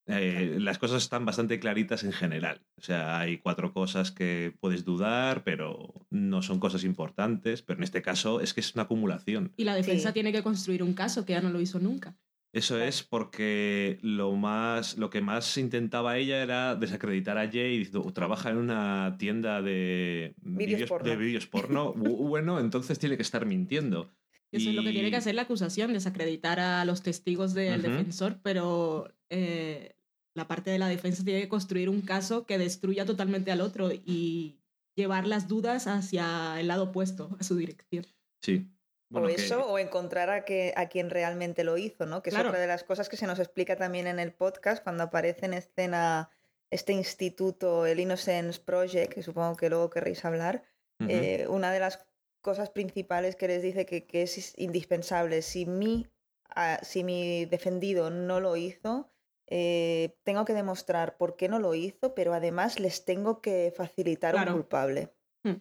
eh, 0.07 0.57
las 0.59 0.77
cosas 0.77 1.03
están 1.03 1.25
bastante 1.25 1.59
claritas 1.59 2.03
en 2.03 2.11
general. 2.11 2.61
O 2.77 2.81
sea, 2.81 3.19
hay 3.19 3.39
cuatro 3.39 3.73
cosas 3.73 4.11
que 4.11 4.53
puedes 4.59 4.85
dudar, 4.85 5.43
pero 5.43 5.93
no 6.09 6.41
son 6.41 6.59
cosas 6.59 6.83
importantes. 6.83 7.61
Pero 7.61 7.79
en 7.79 7.83
este 7.83 8.01
caso 8.01 8.41
es 8.41 8.53
que 8.53 8.61
es 8.61 8.75
una 8.75 8.83
acumulación. 8.83 9.53
Y 9.57 9.63
la 9.63 9.75
defensa 9.75 10.13
tiene 10.13 10.31
que 10.31 10.43
construir 10.43 10.83
un 10.83 10.93
caso 10.93 11.25
que 11.25 11.33
ya 11.33 11.41
no 11.41 11.49
lo 11.49 11.61
hizo 11.61 11.79
nunca. 11.79 12.15
Eso 12.55 12.79
es 12.79 13.03
porque 13.03 13.99
lo 14.01 14.31
más, 14.31 14.97
lo 14.97 15.09
que 15.09 15.19
más 15.19 15.57
intentaba 15.57 16.17
ella 16.17 16.41
era 16.41 16.75
desacreditar 16.75 17.37
a 17.37 17.51
Jay 17.51 17.79
diciendo, 17.79 18.09
trabaja 18.13 18.49
en 18.49 18.55
una 18.55 19.17
tienda 19.19 19.61
de 19.61 20.35
vídeos 20.37 20.87
porno. 20.87 21.09
De 21.09 21.17
vídeos 21.17 21.47
porno. 21.47 21.93
bueno, 21.93 22.61
entonces 22.61 22.97
tiene 22.97 23.17
que 23.17 23.23
estar 23.23 23.45
mintiendo. 23.45 24.09
Eso 24.53 24.69
es 24.69 24.75
lo 24.75 24.83
que 24.83 24.91
tiene 24.91 25.09
que 25.09 25.17
hacer 25.17 25.35
la 25.35 25.41
acusación, 25.41 25.91
desacreditar 25.91 26.61
a 26.61 26.85
los 26.85 27.01
testigos 27.01 27.53
del 27.53 27.81
defensor, 27.81 28.39
pero 28.41 29.13
eh, 29.29 29.94
la 30.35 30.47
parte 30.47 30.69
de 30.69 30.77
la 30.77 30.87
defensa 30.87 31.23
tiene 31.23 31.41
que 31.41 31.49
construir 31.49 31.89
un 31.89 32.01
caso 32.01 32.45
que 32.45 32.57
destruya 32.57 33.05
totalmente 33.05 33.51
al 33.51 33.61
otro 33.61 33.89
y 33.91 34.59
llevar 34.95 35.25
las 35.25 35.47
dudas 35.47 35.87
hacia 35.87 36.59
el 36.59 36.67
lado 36.67 36.83
opuesto, 36.83 37.35
a 37.39 37.43
su 37.43 37.55
dirección. 37.55 38.05
Sí. 38.41 38.69
o 39.13 39.27
eso, 39.29 39.65
o 39.65 39.79
encontrar 39.79 40.29
a, 40.29 40.45
que, 40.45 40.73
a 40.75 40.87
quien 40.87 41.09
realmente 41.09 41.63
lo 41.63 41.77
hizo, 41.77 42.05
¿no? 42.05 42.21
Que 42.21 42.29
es 42.29 42.35
otra 42.35 42.59
de 42.59 42.67
las 42.67 42.83
cosas 42.83 43.07
que 43.07 43.17
se 43.17 43.27
nos 43.27 43.39
explica 43.39 43.77
también 43.77 44.07
en 44.07 44.19
el 44.19 44.33
podcast 44.33 44.83
cuando 44.83 45.03
aparece 45.05 45.45
en 45.45 45.53
escena 45.53 46.29
este 46.69 46.91
instituto, 46.91 47.85
el 47.85 47.99
Innocence 48.01 48.59
Project, 48.59 49.13
que 49.13 49.23
supongo 49.23 49.55
que 49.55 49.69
luego 49.69 49.89
querréis 49.89 50.25
hablar. 50.25 50.63
Eh, 51.07 51.45
una 51.49 51.71
de 51.71 51.79
las 51.79 52.05
cosas 52.41 52.69
principales 52.69 53.35
que 53.35 53.47
les 53.47 53.61
dice 53.61 53.85
que, 53.85 54.05
que 54.05 54.23
es 54.23 54.53
indispensable. 54.57 55.41
Si 55.41 55.65
mi, 55.65 56.07
ah, 56.49 56.79
si 56.83 57.03
mi 57.03 57.45
defendido 57.45 58.09
no 58.09 58.39
lo 58.39 58.55
hizo, 58.57 59.09
eh, 59.47 60.17
tengo 60.23 60.45
que 60.45 60.53
demostrar 60.53 61.17
por 61.17 61.35
qué 61.35 61.49
no 61.49 61.59
lo 61.59 61.75
hizo, 61.75 62.15
pero 62.15 62.33
además 62.33 62.79
les 62.79 63.05
tengo 63.05 63.41
que 63.41 63.73
facilitar 63.75 64.35
un 64.35 64.53
culpable. 64.53 65.13
Hmm. 65.43 65.57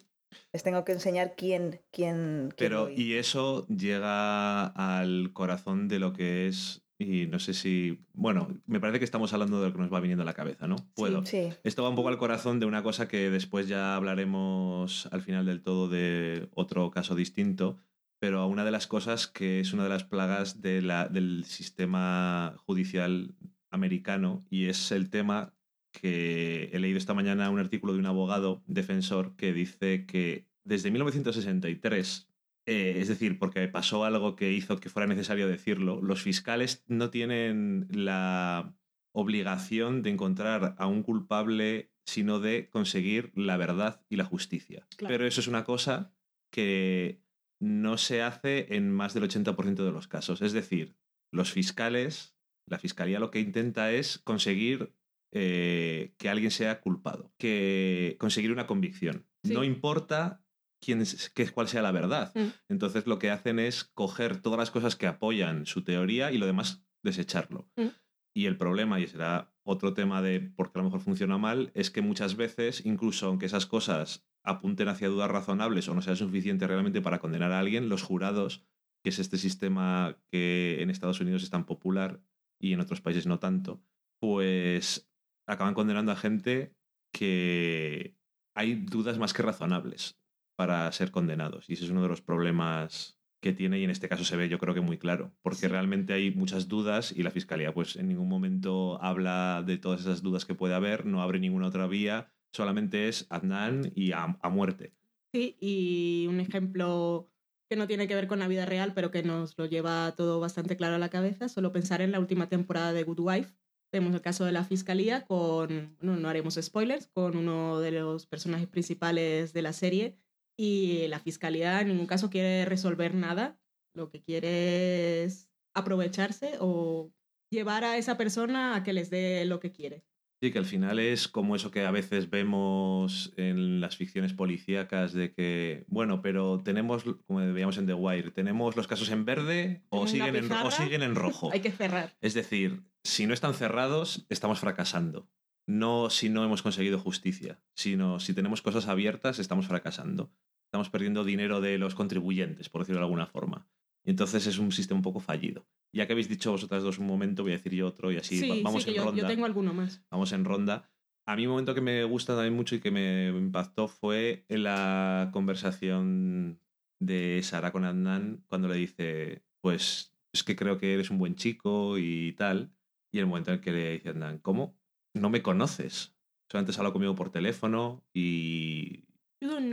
Les 0.51 0.63
tengo 0.63 0.83
que 0.83 0.91
enseñar 0.91 1.35
quién, 1.35 1.81
quién, 1.91 2.53
Pero, 2.57 2.89
y 2.89 3.13
eso 3.13 3.65
llega 3.67 4.65
al 4.67 5.31
corazón 5.33 5.87
de 5.87 5.99
lo 5.99 6.13
que 6.13 6.47
es 6.47 6.85
y 6.97 7.27
no 7.27 7.39
sé 7.39 7.53
si. 7.53 8.05
Bueno, 8.13 8.61
me 8.65 8.79
parece 8.79 8.99
que 8.99 9.05
estamos 9.05 9.33
hablando 9.33 9.59
de 9.59 9.67
lo 9.67 9.73
que 9.73 9.79
nos 9.79 9.93
va 9.93 9.99
viniendo 9.99 10.23
a 10.23 10.25
la 10.25 10.33
cabeza, 10.33 10.67
¿no? 10.67 10.77
Puedo. 10.95 11.25
Sí, 11.25 11.49
Esto 11.63 11.83
va 11.83 11.89
un 11.89 11.95
poco 11.95 12.09
al 12.09 12.17
corazón 12.17 12.59
de 12.59 12.65
una 12.65 12.83
cosa 12.83 13.07
que 13.07 13.29
después 13.29 13.67
ya 13.67 13.95
hablaremos 13.95 15.07
al 15.11 15.21
final 15.21 15.45
del 15.45 15.61
todo 15.61 15.89
de 15.89 16.47
otro 16.53 16.89
caso 16.91 17.15
distinto, 17.15 17.77
pero 18.19 18.47
una 18.47 18.63
de 18.63 18.71
las 18.71 18.87
cosas 18.87 19.27
que 19.27 19.59
es 19.59 19.73
una 19.73 19.83
de 19.83 19.89
las 19.89 20.05
plagas 20.05 20.61
de 20.61 20.81
la, 20.81 21.09
del 21.09 21.43
sistema 21.43 22.55
judicial 22.65 23.35
americano 23.75 24.45
y 24.49 24.65
es 24.65 24.91
el 24.91 25.09
tema 25.09 25.53
que 25.91 26.69
he 26.73 26.79
leído 26.79 26.97
esta 26.97 27.13
mañana 27.13 27.49
un 27.49 27.59
artículo 27.59 27.93
de 27.93 27.99
un 27.99 28.05
abogado 28.05 28.63
defensor 28.67 29.35
que 29.35 29.53
dice 29.53 30.05
que 30.05 30.47
desde 30.63 30.91
1963 30.91 32.27
eh, 32.67 32.95
es 32.99 33.07
decir, 33.07 33.37
porque 33.37 33.67
pasó 33.67 34.05
algo 34.05 34.35
que 34.35 34.51
hizo 34.51 34.79
que 34.79 34.89
fuera 34.89 35.07
necesario 35.07 35.47
decirlo, 35.47 36.01
los 36.01 36.23
fiscales 36.23 36.83
no 36.87 37.11
tienen 37.11 37.87
la 37.91 38.75
obligación 39.11 40.01
de 40.01 40.09
encontrar 40.09 40.75
a 40.77 40.87
un 40.87 41.03
culpable, 41.03 41.91
sino 42.05 42.39
de 42.39 42.69
conseguir 42.69 43.31
la 43.35 43.57
verdad 43.57 44.01
y 44.09 44.15
la 44.15 44.25
justicia. 44.25 44.87
Pero 44.97 45.27
eso 45.27 45.41
es 45.41 45.47
una 45.47 45.63
cosa 45.63 46.11
que 46.51 47.21
no 47.59 47.97
se 47.97 48.23
hace 48.23 48.75
en 48.75 48.91
más 48.91 49.13
del 49.13 49.23
80% 49.23 49.85
de 49.85 49.91
los 49.91 50.07
casos. 50.07 50.41
Es 50.41 50.51
decir, 50.51 50.95
los 51.31 51.51
fiscales, 51.51 52.34
la 52.67 52.79
fiscalía 52.79 53.19
lo 53.19 53.31
que 53.31 53.39
intenta 53.39 53.91
es 53.91 54.19
conseguir 54.19 54.93
eh, 55.31 56.13
que 56.17 56.29
alguien 56.29 56.51
sea 56.51 56.79
culpado, 56.79 57.33
que 57.37 58.15
conseguir 58.19 58.51
una 58.51 58.67
convicción. 58.67 59.25
No 59.43 59.63
importa 59.63 60.41
quién 60.81 61.01
es, 61.01 61.31
cuál 61.53 61.67
sea 61.67 61.81
la 61.81 61.91
verdad. 61.91 62.31
Mm. 62.35 62.47
Entonces 62.69 63.05
lo 63.05 63.19
que 63.19 63.31
hacen 63.31 63.59
es 63.59 63.83
coger 63.83 64.41
todas 64.41 64.59
las 64.59 64.71
cosas 64.71 64.95
que 64.95 65.07
apoyan 65.07 65.65
su 65.65 65.83
teoría 65.83 66.31
y 66.31 66.37
lo 66.37 66.45
demás 66.45 66.85
desecharlo. 67.03 67.69
Mm. 67.75 67.87
Y 68.33 68.45
el 68.47 68.57
problema, 68.57 68.99
y 68.99 69.07
será 69.07 69.53
otro 69.63 69.93
tema 69.93 70.21
de 70.21 70.39
por 70.41 70.71
qué 70.71 70.79
a 70.79 70.83
lo 70.83 70.89
mejor 70.89 71.01
funciona 71.01 71.37
mal, 71.37 71.71
es 71.73 71.89
que 71.89 72.01
muchas 72.01 72.35
veces, 72.35 72.85
incluso 72.85 73.27
aunque 73.27 73.45
esas 73.45 73.65
cosas 73.65 74.25
apunten 74.43 74.87
hacia 74.89 75.09
dudas 75.09 75.31
razonables 75.31 75.87
o 75.89 75.95
no 75.95 76.01
sea 76.01 76.15
suficiente 76.15 76.67
realmente 76.67 77.01
para 77.01 77.19
condenar 77.19 77.51
a 77.51 77.59
alguien, 77.59 77.89
los 77.89 78.03
jurados, 78.03 78.63
que 79.03 79.09
es 79.09 79.19
este 79.19 79.37
sistema 79.37 80.17
que 80.31 80.81
en 80.81 80.89
Estados 80.89 81.19
Unidos 81.19 81.43
es 81.43 81.49
tan 81.49 81.65
popular 81.65 82.21
y 82.65 82.73
en 82.73 82.79
otros 82.79 82.99
países 82.99 83.27
no 83.27 83.37
tanto, 83.37 83.79
pues 84.19 85.07
acaban 85.47 85.75
condenando 85.75 86.11
a 86.11 86.15
gente 86.15 86.75
que 87.13 88.17
hay 88.55 88.73
dudas 88.73 89.19
más 89.19 89.33
que 89.33 89.43
razonables 89.43 90.19
para 90.57 90.91
ser 90.91 91.11
condenados. 91.11 91.69
Y 91.69 91.73
ese 91.73 91.85
es 91.85 91.91
uno 91.91 92.01
de 92.01 92.09
los 92.09 92.21
problemas 92.21 93.19
que 93.39 93.53
tiene 93.53 93.77
y 93.77 93.83
en 93.83 93.91
este 93.91 94.09
caso 94.09 94.23
se 94.23 94.35
ve 94.35 94.49
yo 94.49 94.57
creo 94.57 94.73
que 94.73 94.81
muy 94.81 94.97
claro, 94.97 95.31
porque 95.43 95.67
realmente 95.67 96.13
hay 96.13 96.31
muchas 96.31 96.67
dudas 96.67 97.13
y 97.15 97.21
la 97.21 97.29
Fiscalía 97.29 97.71
pues 97.71 97.95
en 97.97 98.07
ningún 98.07 98.27
momento 98.27 98.99
habla 99.03 99.63
de 99.63 99.77
todas 99.77 100.01
esas 100.01 100.23
dudas 100.23 100.45
que 100.45 100.55
puede 100.55 100.73
haber, 100.73 101.05
no 101.05 101.21
abre 101.21 101.39
ninguna 101.39 101.67
otra 101.67 101.85
vía, 101.85 102.33
solamente 102.51 103.07
es 103.07 103.27
Adnan 103.29 103.91
y 103.93 104.13
a, 104.13 104.39
a 104.41 104.49
muerte. 104.49 104.95
Sí, 105.31 105.55
y 105.59 106.25
un 106.27 106.39
ejemplo 106.39 107.29
que 107.69 107.75
no 107.75 107.87
tiene 107.87 108.07
que 108.07 108.15
ver 108.15 108.27
con 108.27 108.39
la 108.39 108.47
vida 108.47 108.65
real, 108.65 108.93
pero 108.93 109.11
que 109.11 109.23
nos 109.23 109.57
lo 109.57 109.65
lleva 109.65 110.13
todo 110.15 110.39
bastante 110.39 110.77
claro 110.77 110.95
a 110.95 110.99
la 110.99 111.09
cabeza, 111.09 111.49
solo 111.49 111.71
pensar 111.71 112.01
en 112.01 112.11
la 112.11 112.19
última 112.19 112.47
temporada 112.49 112.93
de 112.93 113.03
Good 113.03 113.19
Wife. 113.19 113.53
Tenemos 113.91 114.13
el 114.13 114.21
caso 114.21 114.45
de 114.45 114.51
la 114.51 114.63
Fiscalía 114.63 115.25
con, 115.25 115.97
no, 115.99 116.17
no 116.17 116.29
haremos 116.29 116.59
spoilers, 116.61 117.07
con 117.07 117.37
uno 117.37 117.79
de 117.79 117.91
los 117.91 118.25
personajes 118.27 118.67
principales 118.67 119.53
de 119.53 119.61
la 119.61 119.73
serie, 119.73 120.17
y 120.57 121.07
la 121.07 121.19
fiscalía 121.19 121.81
en 121.81 121.89
ningún 121.89 122.07
caso 122.07 122.29
quiere 122.29 122.65
resolver 122.65 123.13
nada, 123.13 123.59
lo 123.93 124.09
que 124.09 124.21
quiere 124.21 125.23
es 125.23 125.49
aprovecharse 125.73 126.57
o 126.59 127.11
llevar 127.49 127.83
a 127.83 127.97
esa 127.97 128.17
persona 128.17 128.75
a 128.75 128.83
que 128.83 128.93
les 128.93 129.09
dé 129.09 129.45
lo 129.45 129.59
que 129.59 129.71
quiere. 129.71 130.05
Sí, 130.45 130.51
que 130.51 130.59
al 130.59 130.65
final 130.65 130.99
es 130.99 131.27
como 131.27 131.55
eso 131.55 131.71
que 131.71 131.87
a 131.87 131.89
veces 131.89 132.29
vemos 132.29 133.33
en 133.35 133.81
las 133.81 133.97
ficciones 133.97 134.33
policíacas 134.33 135.11
de 135.11 135.33
que, 135.33 135.85
bueno, 135.87 136.21
pero 136.21 136.61
tenemos, 136.63 137.03
como 137.25 137.39
veíamos 137.51 137.79
en 137.79 137.87
The 137.87 137.95
Wire, 137.95 138.29
tenemos 138.29 138.75
los 138.75 138.85
casos 138.85 139.09
en 139.09 139.25
verde 139.25 139.81
o 139.89 140.05
siguen 140.05 140.35
en, 140.35 140.51
o 140.51 140.69
siguen 140.69 141.01
en 141.01 141.15
rojo. 141.15 141.49
Hay 141.51 141.61
que 141.61 141.71
cerrar. 141.71 142.15
Es 142.21 142.35
decir, 142.35 142.83
si 143.03 143.25
no 143.25 143.33
están 143.33 143.55
cerrados, 143.55 144.27
estamos 144.29 144.59
fracasando. 144.59 145.27
No 145.65 146.11
si 146.11 146.29
no 146.29 146.45
hemos 146.45 146.61
conseguido 146.61 146.99
justicia, 146.99 147.59
sino 147.73 148.19
si 148.19 148.35
tenemos 148.35 148.61
cosas 148.61 148.87
abiertas, 148.87 149.39
estamos 149.39 149.65
fracasando 149.65 150.31
estamos 150.75 150.89
perdiendo 150.89 151.23
dinero 151.23 151.61
de 151.61 151.77
los 151.77 151.95
contribuyentes, 151.95 152.67
por 152.67 152.81
decirlo 152.81 152.99
de 152.99 153.05
alguna 153.05 153.27
forma. 153.27 153.65
Y 154.05 154.11
entonces 154.11 154.45
es 154.47 154.59
un 154.59 154.71
sistema 154.71 154.99
un 154.99 155.03
poco 155.03 155.19
fallido. 155.19 155.65
Ya 155.91 156.05
que 156.05 156.13
habéis 156.13 156.29
dicho 156.29 156.51
vosotras 156.51 156.83
dos 156.83 156.99
un 156.99 157.07
momento, 157.07 157.43
voy 157.43 157.53
a 157.53 157.57
decir 157.57 157.73
yo 157.73 157.87
otro 157.87 158.11
y 158.11 158.17
así 158.17 158.61
vamos 158.61 158.87
en 158.87 158.95
ronda. 158.97 159.21
Yo 159.21 159.27
tengo 159.27 159.45
alguno 159.45 159.73
más. 159.73 160.03
Vamos 160.09 160.31
en 160.31 160.45
ronda. 160.45 160.89
A 161.25 161.35
mí 161.35 161.47
un 161.47 161.51
momento 161.51 161.73
que 161.73 161.81
me 161.81 162.03
gusta 162.03 162.35
también 162.35 162.55
mucho 162.55 162.75
y 162.75 162.79
que 162.79 162.91
me 162.91 163.29
impactó 163.29 163.87
fue 163.87 164.45
en 164.47 164.63
la 164.63 165.29
conversación 165.33 166.59
de 166.99 167.41
Sara 167.43 167.71
con 167.71 167.83
Adnan 167.83 168.43
cuando 168.47 168.67
le 168.67 168.75
dice, 168.75 169.43
pues 169.61 170.15
es 170.33 170.43
que 170.43 170.55
creo 170.55 170.77
que 170.77 170.93
eres 170.93 171.09
un 171.09 171.17
buen 171.17 171.35
chico 171.35 171.97
y 171.97 172.33
tal. 172.33 172.71
Y 173.11 173.19
el 173.19 173.25
momento 173.25 173.51
en 173.51 173.61
que 173.61 173.71
le 173.71 173.93
dice 173.93 174.09
Adnan, 174.09 174.37
¿cómo? 174.37 174.77
No 175.15 175.29
me 175.29 175.41
conoces. 175.41 176.15
Solamente 176.51 176.71
has 176.71 176.77
hablado 176.77 176.93
conmigo 176.93 177.15
por 177.15 177.31
teléfono 177.31 178.03
y 178.13 179.05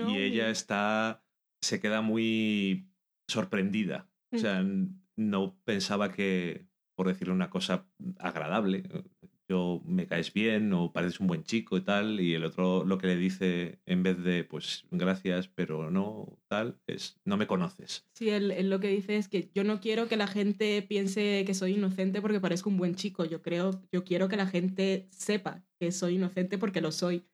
y 0.09 0.19
ella 0.19 0.51
está, 0.51 1.25
se 1.61 1.81
queda 1.81 2.01
muy 2.01 2.89
sorprendida. 3.29 4.09
O 4.33 4.39
sea, 4.39 4.65
no 5.17 5.57
pensaba 5.65 6.13
que, 6.13 6.67
por 6.97 7.09
decirle 7.09 7.35
una 7.35 7.51
cosa 7.51 7.87
agradable, 8.19 8.83
yo 9.49 9.83
me 9.85 10.07
caes 10.07 10.33
bien 10.33 10.73
o 10.73 10.93
pareces 10.93 11.21
un 11.21 11.27
buen 11.27 11.45
chico 11.45 11.77
y 11.77 11.83
tal, 11.83 12.21
y 12.21 12.35
el 12.35 12.45
otro 12.45 12.85
lo 12.85 12.97
que 12.97 13.09
le 13.09 13.17
dice 13.17 13.81
en 13.85 14.03
vez 14.03 14.23
de, 14.23 14.45
pues 14.45 14.85
gracias, 14.91 15.49
pero 15.49 15.91
no, 15.91 16.39
tal, 16.49 16.79
es, 16.87 17.21
no 17.25 17.37
me 17.37 17.47
conoces. 17.47 18.07
Sí, 18.15 18.31
él, 18.31 18.71
lo 18.71 18.81
que 18.81 18.89
dice 18.89 19.17
es 19.17 19.29
que 19.29 19.51
yo 19.55 19.65
no 19.65 19.81
quiero 19.81 20.09
que 20.09 20.17
la 20.17 20.27
gente 20.27 20.81
piense 20.83 21.45
que 21.47 21.55
soy 21.55 21.75
inocente 21.75 22.23
porque 22.23 22.41
parezco 22.41 22.71
un 22.71 22.79
buen 22.79 22.95
chico, 22.95 23.25
yo 23.25 23.43
creo, 23.43 23.83
yo 23.93 24.05
quiero 24.05 24.29
que 24.29 24.37
la 24.37 24.47
gente 24.47 25.09
sepa 25.11 25.63
que 25.79 25.93
soy 25.93 26.15
inocente 26.15 26.57
porque 26.57 26.81
lo 26.81 26.93
soy 26.93 27.27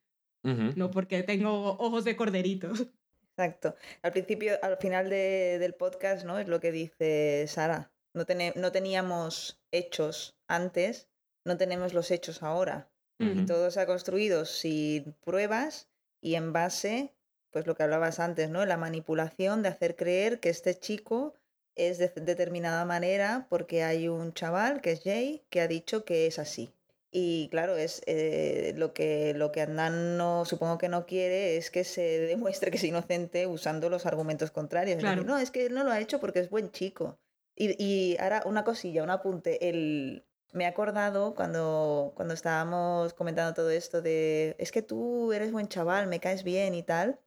no 0.76 0.90
porque 0.90 1.22
tengo 1.22 1.76
ojos 1.78 2.04
de 2.04 2.16
corderito. 2.16 2.72
Exacto. 3.38 3.76
Al 4.02 4.10
principio, 4.10 4.58
al 4.62 4.78
final 4.78 5.08
del 5.08 5.72
podcast, 5.74 6.24
¿no? 6.24 6.40
Es 6.40 6.48
lo 6.48 6.58
que 6.58 6.72
dice 6.72 7.44
Sara. 7.46 7.92
No, 8.12 8.24
no 8.56 8.72
teníamos 8.72 9.62
hechos 9.70 10.36
antes, 10.48 11.08
no 11.44 11.56
tenemos 11.56 11.94
los 11.94 12.10
hechos 12.10 12.42
ahora. 12.42 12.90
Y 13.20 13.46
todo 13.46 13.70
se 13.70 13.80
ha 13.80 13.86
construido 13.86 14.44
sin 14.44 15.12
pruebas 15.24 15.88
y 16.20 16.34
en 16.36 16.52
base, 16.52 17.14
pues 17.50 17.66
lo 17.66 17.76
que 17.76 17.82
hablabas 17.84 18.20
antes, 18.20 18.48
¿no? 18.48 18.64
La 18.64 18.76
manipulación 18.76 19.62
de 19.62 19.68
hacer 19.68 19.96
creer 19.96 20.38
que 20.38 20.50
este 20.50 20.76
chico 20.76 21.34
es 21.76 21.98
de 21.98 22.08
determinada 22.08 22.84
manera 22.84 23.46
porque 23.50 23.82
hay 23.82 24.08
un 24.08 24.34
chaval 24.34 24.80
que 24.80 24.92
es 24.92 25.02
Jay 25.02 25.44
que 25.50 25.60
ha 25.60 25.68
dicho 25.68 26.04
que 26.04 26.26
es 26.26 26.38
así. 26.38 26.72
Y 27.10 27.48
claro, 27.50 27.76
es 27.76 28.02
eh, 28.06 28.74
lo 28.76 28.92
que 28.92 29.32
lo 29.34 29.50
que 29.50 29.62
Andan 29.62 30.18
no 30.18 30.44
supongo 30.44 30.76
que 30.76 30.88
no 30.88 31.06
quiere 31.06 31.56
es 31.56 31.70
que 31.70 31.84
se 31.84 32.02
demuestre 32.26 32.70
que 32.70 32.76
es 32.76 32.84
inocente 32.84 33.46
usando 33.46 33.88
los 33.88 34.06
argumentos 34.06 34.50
contrarios. 34.50 35.02
no, 35.02 35.38
es 35.38 35.50
que 35.50 35.66
él 35.66 35.74
no 35.74 35.84
lo 35.84 35.90
ha 35.90 36.00
hecho 36.00 36.20
porque 36.20 36.40
es 36.40 36.50
buen 36.50 36.70
chico. 36.70 37.18
Y, 37.56 37.82
y 37.82 38.16
ahora 38.18 38.42
una 38.44 38.62
cosilla, 38.62 39.02
un 39.02 39.10
apunte. 39.10 39.68
El, 39.68 40.24
me 40.52 40.64
he 40.64 40.66
acordado 40.66 41.34
cuando, 41.34 42.12
cuando 42.14 42.34
estábamos 42.34 43.14
comentando 43.14 43.54
todo 43.54 43.70
esto 43.70 44.00
de 44.00 44.54
es 44.58 44.70
que 44.70 44.82
tú 44.82 45.32
eres 45.32 45.50
buen 45.50 45.68
chaval, 45.68 46.06
me 46.06 46.20
caes 46.20 46.44
bien 46.44 46.74
y 46.74 46.82
tal. 46.82 47.18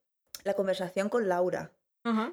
La 0.44 0.54
conversación 0.54 1.10
con 1.10 1.28
Laura. 1.28 1.72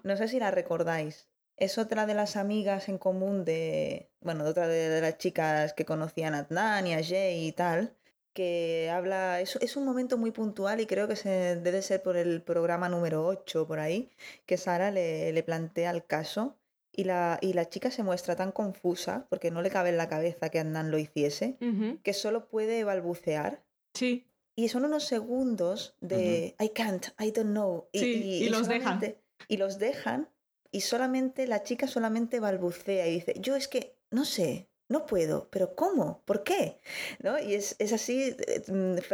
No 0.02 0.16
sé 0.16 0.28
si 0.28 0.38
la 0.38 0.50
recordáis 0.50 1.27
es 1.58 1.78
otra 1.78 2.06
de 2.06 2.14
las 2.14 2.36
amigas 2.36 2.88
en 2.88 2.98
común 2.98 3.44
de, 3.44 4.10
bueno, 4.20 4.44
de 4.44 4.50
otra 4.50 4.68
de, 4.68 5.00
las 5.00 5.18
chicas 5.18 5.74
que 5.74 5.84
conocían 5.84 6.34
a 6.34 6.38
Adnan 6.40 6.86
y 6.86 6.94
a 6.94 7.02
Jay 7.02 7.46
y 7.46 7.52
tal, 7.52 7.94
que 8.32 8.90
habla, 8.92 9.40
es, 9.40 9.56
es 9.56 9.76
un 9.76 9.84
momento 9.84 10.16
muy 10.16 10.30
puntual 10.30 10.80
y 10.80 10.86
creo 10.86 11.08
que 11.08 11.16
se, 11.16 11.56
debe 11.56 11.82
ser 11.82 12.02
por 12.02 12.16
el 12.16 12.42
programa 12.42 12.88
número 12.88 13.26
8 13.26 13.66
por 13.66 13.80
ahí, 13.80 14.10
que 14.46 14.56
Sara 14.56 14.90
le, 14.90 15.32
le 15.32 15.42
plantea 15.42 15.90
el 15.90 16.04
caso 16.04 16.56
y 16.92 17.04
la, 17.04 17.38
y 17.40 17.52
la 17.52 17.68
chica 17.68 17.90
se 17.90 18.02
muestra 18.02 18.34
tan 18.34 18.50
confusa, 18.50 19.26
porque 19.28 19.50
no 19.50 19.62
le 19.62 19.70
cabe 19.70 19.90
en 19.90 19.96
la 19.96 20.08
cabeza 20.08 20.48
que 20.48 20.58
Adnan 20.58 20.90
lo 20.90 20.98
hiciese, 20.98 21.56
que 22.02 22.12
solo 22.12 22.48
puede 22.48 22.82
balbucear. 22.82 23.62
Sí. 23.94 24.26
Y 24.56 24.68
son 24.68 24.84
unos 24.84 25.04
segundos 25.04 25.94
de 26.00 26.56
I 26.58 26.70
can't, 26.70 27.06
I 27.20 27.30
don't 27.30 27.50
know. 27.50 27.88
Y, 27.92 28.00
y, 28.00 28.48
los 28.48 28.66
deja 28.66 28.98
y 29.46 29.56
los 29.58 29.78
dejan 29.78 30.28
y 30.70 30.82
solamente 30.82 31.46
la 31.46 31.62
chica 31.62 31.86
solamente 31.86 32.40
balbucea 32.40 33.06
y 33.06 33.14
dice, 33.14 33.34
yo 33.38 33.56
es 33.56 33.68
que 33.68 33.98
no 34.10 34.24
sé, 34.24 34.68
no 34.88 35.06
puedo, 35.06 35.48
pero 35.50 35.74
¿cómo? 35.74 36.22
¿Por 36.24 36.44
qué? 36.44 36.80
¿No? 37.22 37.38
Y 37.38 37.54
es, 37.54 37.76
así, 37.92 38.34
eh, 38.38 38.62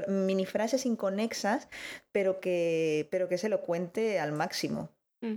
mini 0.09 0.47
frases 0.47 0.87
inconexas, 0.87 1.69
pero 2.13 2.41
que, 2.41 3.09
pero 3.11 3.29
que 3.29 3.39
se 3.39 3.49
lo 3.49 3.61
cuente 3.61 4.21
al 4.21 4.33
máximo. 4.33 4.91
Mm. 5.21 5.35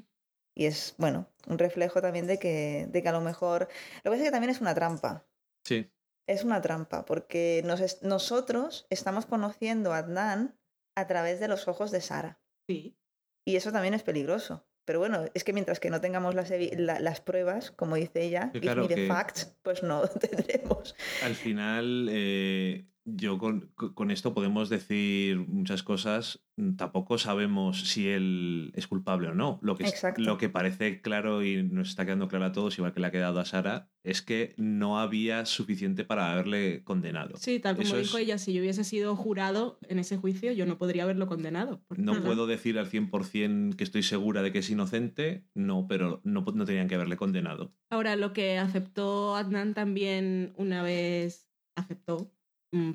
Y 0.55 0.65
es, 0.65 0.95
bueno, 0.97 1.27
un 1.47 1.57
reflejo 1.57 2.01
también 2.01 2.27
de 2.27 2.37
que, 2.37 2.87
de 2.89 3.01
que 3.01 3.09
a 3.09 3.13
lo 3.13 3.21
mejor... 3.21 3.67
Lo 4.03 4.03
que 4.03 4.09
pasa 4.09 4.17
es 4.17 4.27
que 4.27 4.31
también 4.31 4.51
es 4.51 4.61
una 4.61 4.75
trampa. 4.75 5.27
Sí. 5.63 5.91
Es 6.27 6.43
una 6.43 6.61
trampa, 6.61 7.05
porque 7.05 7.63
nosotros 8.01 8.85
estamos 8.89 9.25
conociendo 9.25 9.93
a 9.93 9.99
Adnan 9.99 10.59
a 10.95 11.07
través 11.07 11.39
de 11.39 11.47
los 11.47 11.67
ojos 11.67 11.89
de 11.91 12.01
Sara. 12.01 12.41
Sí. 12.67 12.97
Y 13.45 13.55
eso 13.55 13.71
también 13.71 13.93
es 13.93 14.03
peligroso. 14.03 14.66
Pero 14.87 14.99
bueno, 14.99 15.25
es 15.33 15.43
que 15.43 15.51
mientras 15.51 15.81
que 15.81 15.89
no 15.89 15.99
tengamos 15.99 16.33
las, 16.33 16.49
las 16.77 17.19
pruebas, 17.19 17.71
como 17.71 17.97
dice 17.97 18.23
ella, 18.23 18.51
y 18.53 18.87
de 18.87 19.05
facts, 19.05 19.53
pues 19.61 19.83
no 19.83 20.07
tendremos. 20.21 20.95
Al 21.23 21.35
final, 21.35 22.07
eh, 22.09 22.85
yo 23.09 23.37
con, 23.37 23.71
con, 23.75 24.11
esto 24.11 24.33
podemos 24.33 24.67
decir 24.67 25.37
muchas 25.47 25.81
cosas. 25.81 26.43
Tampoco 26.75 27.17
sabemos 27.17 27.87
si 27.87 28.09
él 28.09 28.73
es 28.75 28.87
culpable 28.87 29.29
o 29.29 29.33
no. 29.33 29.59
Lo 29.61 29.77
que, 29.77 29.89
lo 30.17 30.37
que 30.37 30.49
parece 30.49 31.01
claro 31.01 31.41
y 31.41 31.63
nos 31.63 31.89
está 31.89 32.03
quedando 32.03 32.27
claro 32.27 32.45
a 32.45 32.51
todos, 32.51 32.77
igual 32.77 32.93
que 32.93 32.99
le 32.99 33.07
ha 33.07 33.11
quedado 33.11 33.39
a 33.39 33.45
Sara, 33.45 33.89
es 34.03 34.21
que 34.21 34.53
no 34.57 34.99
había 34.99 35.45
suficiente 35.45 36.03
para 36.03 36.33
haberle 36.33 36.83
condenado. 36.83 37.37
Sí, 37.37 37.59
tal 37.59 37.77
como 37.77 37.95
dijo 37.95 38.17
ella, 38.17 38.37
si 38.37 38.51
yo 38.51 38.61
hubiese 38.61 38.83
sido 38.83 39.15
jurado 39.15 39.79
en 39.87 39.99
ese 39.99 40.17
juicio, 40.17 40.51
yo 40.51 40.65
no 40.65 40.77
podría 40.77 41.03
haberlo 41.03 41.27
condenado. 41.27 41.81
No 41.95 42.21
puedo 42.21 42.45
decir 42.45 42.77
al 42.77 42.89
100% 42.91 43.77
que 43.77 43.85
estoy 43.85 44.03
segura 44.03 44.41
de 44.41 44.51
que 44.51 44.59
es 44.59 44.69
inocente, 44.69 45.45
no, 45.53 45.87
pero 45.87 46.19
no, 46.25 46.41
no 46.53 46.65
tenían 46.65 46.89
que 46.89 46.95
haberle 46.95 47.15
condenado. 47.15 47.71
Ahora, 47.89 48.17
lo 48.17 48.33
que 48.33 48.57
aceptó 48.57 49.37
Adnan 49.37 49.73
también 49.73 50.51
una 50.57 50.83
vez 50.83 51.47
aceptó 51.75 52.33
Mm, 52.36 52.36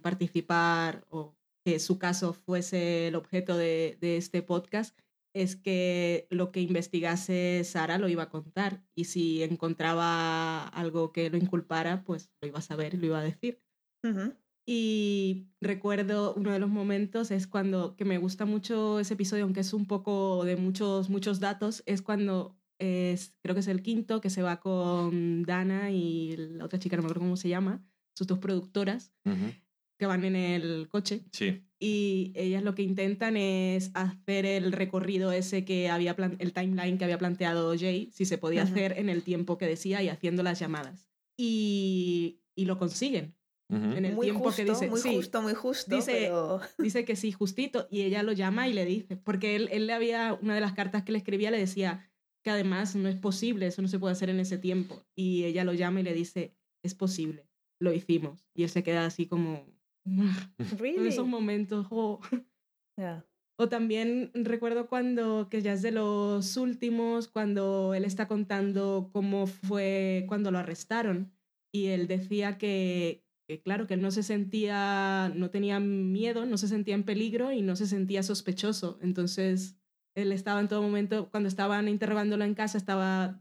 participar 0.03 1.05
o 1.09 1.37
que 1.65 1.79
su 1.79 1.99
caso 1.99 2.33
fuese 2.33 3.09
el 3.09 3.15
objeto 3.15 3.57
de, 3.57 3.97
este 4.01 4.43
podcast 4.43 4.99
es 5.35 5.57
que 5.57 6.27
lo 6.31 6.53
que 6.53 6.61
investigase 6.61 7.63
Sara 7.65 7.99
lo 7.99 8.09
iba 8.09 8.25
a 8.25 8.31
contar 8.31 8.85
y 8.95 9.05
si 9.05 9.43
encontraba 9.43 10.69
algo 10.69 11.13
que 11.13 11.31
lo 11.31 11.39
inculpara, 11.39 12.05
pues 12.05 12.31
lo 12.41 12.49
iba 12.49 12.59
a 12.59 12.63
saber 12.63 12.95
y 12.95 12.97
lo 12.99 13.07
iba 13.07 13.21
a 13.21 13.25
decir. 13.25 13.63
Y 14.67 15.49
recuerdo 15.61 16.35
uno 16.35 16.53
de 16.53 16.59
los 16.59 16.69
momentos 16.69 17.31
es 17.31 17.47
cuando, 17.47 17.97
que 17.97 18.05
me 18.05 18.19
gusta 18.19 18.45
mucho 18.45 19.01
ese 19.01 19.15
episodio, 19.15 19.45
aunque 19.45 19.61
es 19.61 19.73
un 19.73 19.87
poco 19.87 20.45
de 20.45 20.57
muchos, 20.57 21.09
muchos 21.09 21.41
datos, 21.41 21.83
es 21.87 22.03
cuando 22.03 22.57
es, 22.79 23.35
creo 23.43 23.55
que 23.55 23.61
es 23.61 23.69
el 23.69 23.83
quinto, 23.83 24.21
que 24.21 24.31
se 24.31 24.43
va 24.43 24.61
con 24.61 25.45
Dana 25.45 25.91
y 25.91 26.37
la 26.37 26.65
otra 26.65 26.79
chica, 26.79 26.97
no 26.97 27.03
me 27.03 27.07
acuerdo 27.07 27.23
cómo 27.23 27.37
se 27.37 27.49
llama, 27.49 27.85
sus 28.15 28.27
dos 28.27 28.39
productoras, 28.39 29.13
que 30.03 30.07
van 30.07 30.25
en 30.25 30.35
el 30.35 30.89
coche. 30.89 31.21
Sí. 31.31 31.63
Y 31.79 32.33
ellas 32.35 32.65
lo 32.65 32.75
que 32.75 32.83
intentan 32.83 33.37
es 33.37 33.93
hacer 33.95 34.47
el 34.47 34.73
recorrido 34.73 35.31
ese 35.31 35.65
que 35.65 35.91
había, 35.91 36.17
el 36.41 36.53
timeline 36.53 36.99
que 36.99 37.05
había 37.05 37.19
planteado 37.19 37.73
Jay, 37.79 38.11
si 38.13 38.25
se 38.25 38.37
podía 38.37 38.65
hacer 38.65 38.99
en 38.99 39.09
el 39.09 39.23
tiempo 39.23 39.59
que 39.59 39.67
decía 39.67 40.03
y 40.03 40.09
haciendo 40.09 40.43
las 40.43 40.59
llamadas. 40.59 41.09
Y, 41.37 42.41
y 42.57 42.65
lo 42.65 42.79
consiguen. 42.79 43.37
En 43.69 44.05
el 44.05 44.19
tiempo 44.19 44.51
que 44.51 44.65
dice. 44.65 44.91
Muy 44.91 45.01
justo, 45.01 45.41
muy 45.41 45.55
justo. 45.55 45.95
Dice, 45.95 46.33
dice 46.79 47.05
que 47.05 47.15
sí, 47.15 47.31
justito. 47.31 47.87
Y 47.89 48.03
ella 48.03 48.25
lo 48.25 48.33
llama 48.33 48.67
y 48.67 48.73
le 48.73 48.85
dice, 48.85 49.17
porque 49.17 49.55
él, 49.55 49.69
él 49.71 49.87
le 49.87 49.93
había, 49.93 50.37
una 50.43 50.57
de 50.57 50.61
las 50.61 50.73
cartas 50.73 51.05
que 51.05 51.13
le 51.13 51.19
escribía 51.19 51.53
le 51.53 51.59
decía 51.59 52.11
que 52.43 52.51
además 52.51 52.97
no 52.97 53.09
es 53.09 53.17
posible, 53.17 53.69
eso 53.69 53.83
no 53.83 53.89
se 53.89 54.01
puede 54.01 54.15
hacer 54.15 54.31
en 54.31 54.41
ese 54.41 54.59
tiempo. 54.59 55.07
Y 55.15 55.45
ella 55.45 55.63
lo 55.63 55.75
llama 55.75 56.01
y 56.01 56.03
le 56.03 56.13
dice, 56.13 56.57
es 56.83 56.97
posible 56.97 57.47
lo 57.83 57.93
hicimos. 57.93 58.47
Y 58.55 58.63
él 58.63 58.71
se 58.71 58.83
queda 58.83 59.05
así 59.05 59.27
como... 59.27 59.67
En 60.05 61.07
esos 61.07 61.27
momentos. 61.27 61.87
O 61.91 63.69
también 63.69 64.31
recuerdo 64.35 64.89
cuando, 64.89 65.49
que 65.49 65.63
ya 65.63 65.75
es 65.75 65.83
de 65.83 65.93
los 65.93 66.57
últimos, 66.57 67.29
cuando 67.29 67.95
él 67.95 68.05
está 68.05 68.27
contando 68.27 69.11
cómo 69.13 69.47
fue 69.47 70.25
cuando 70.27 70.51
lo 70.51 70.59
arrestaron. 70.59 71.33
Y 71.73 71.87
él 71.87 72.09
decía 72.09 72.59
que, 72.59 73.25
que, 73.47 73.63
claro, 73.63 73.87
que 73.87 73.95
él 73.95 74.03
no 74.03 74.11
se 74.11 74.23
sentía, 74.23 75.33
no 75.35 75.51
tenía 75.51 75.81
miedo, 75.81 76.45
no 76.45 76.57
se 76.57 76.69
sentía 76.69 76.95
en 76.95 77.05
peligro 77.05 77.53
y 77.53 77.63
no 77.63 77.77
se 77.77 77.87
sentía 77.87 78.23
sospechoso. 78.23 78.99
Entonces, 79.01 79.77
él 80.15 80.33
estaba 80.33 80.61
en 80.61 80.69
todo 80.69 80.83
momento, 80.83 81.31
cuando 81.31 81.49
estaban 81.49 81.89
interrogándolo 81.89 82.45
en 82.45 82.55
casa, 82.55 82.79
estaba, 82.79 83.39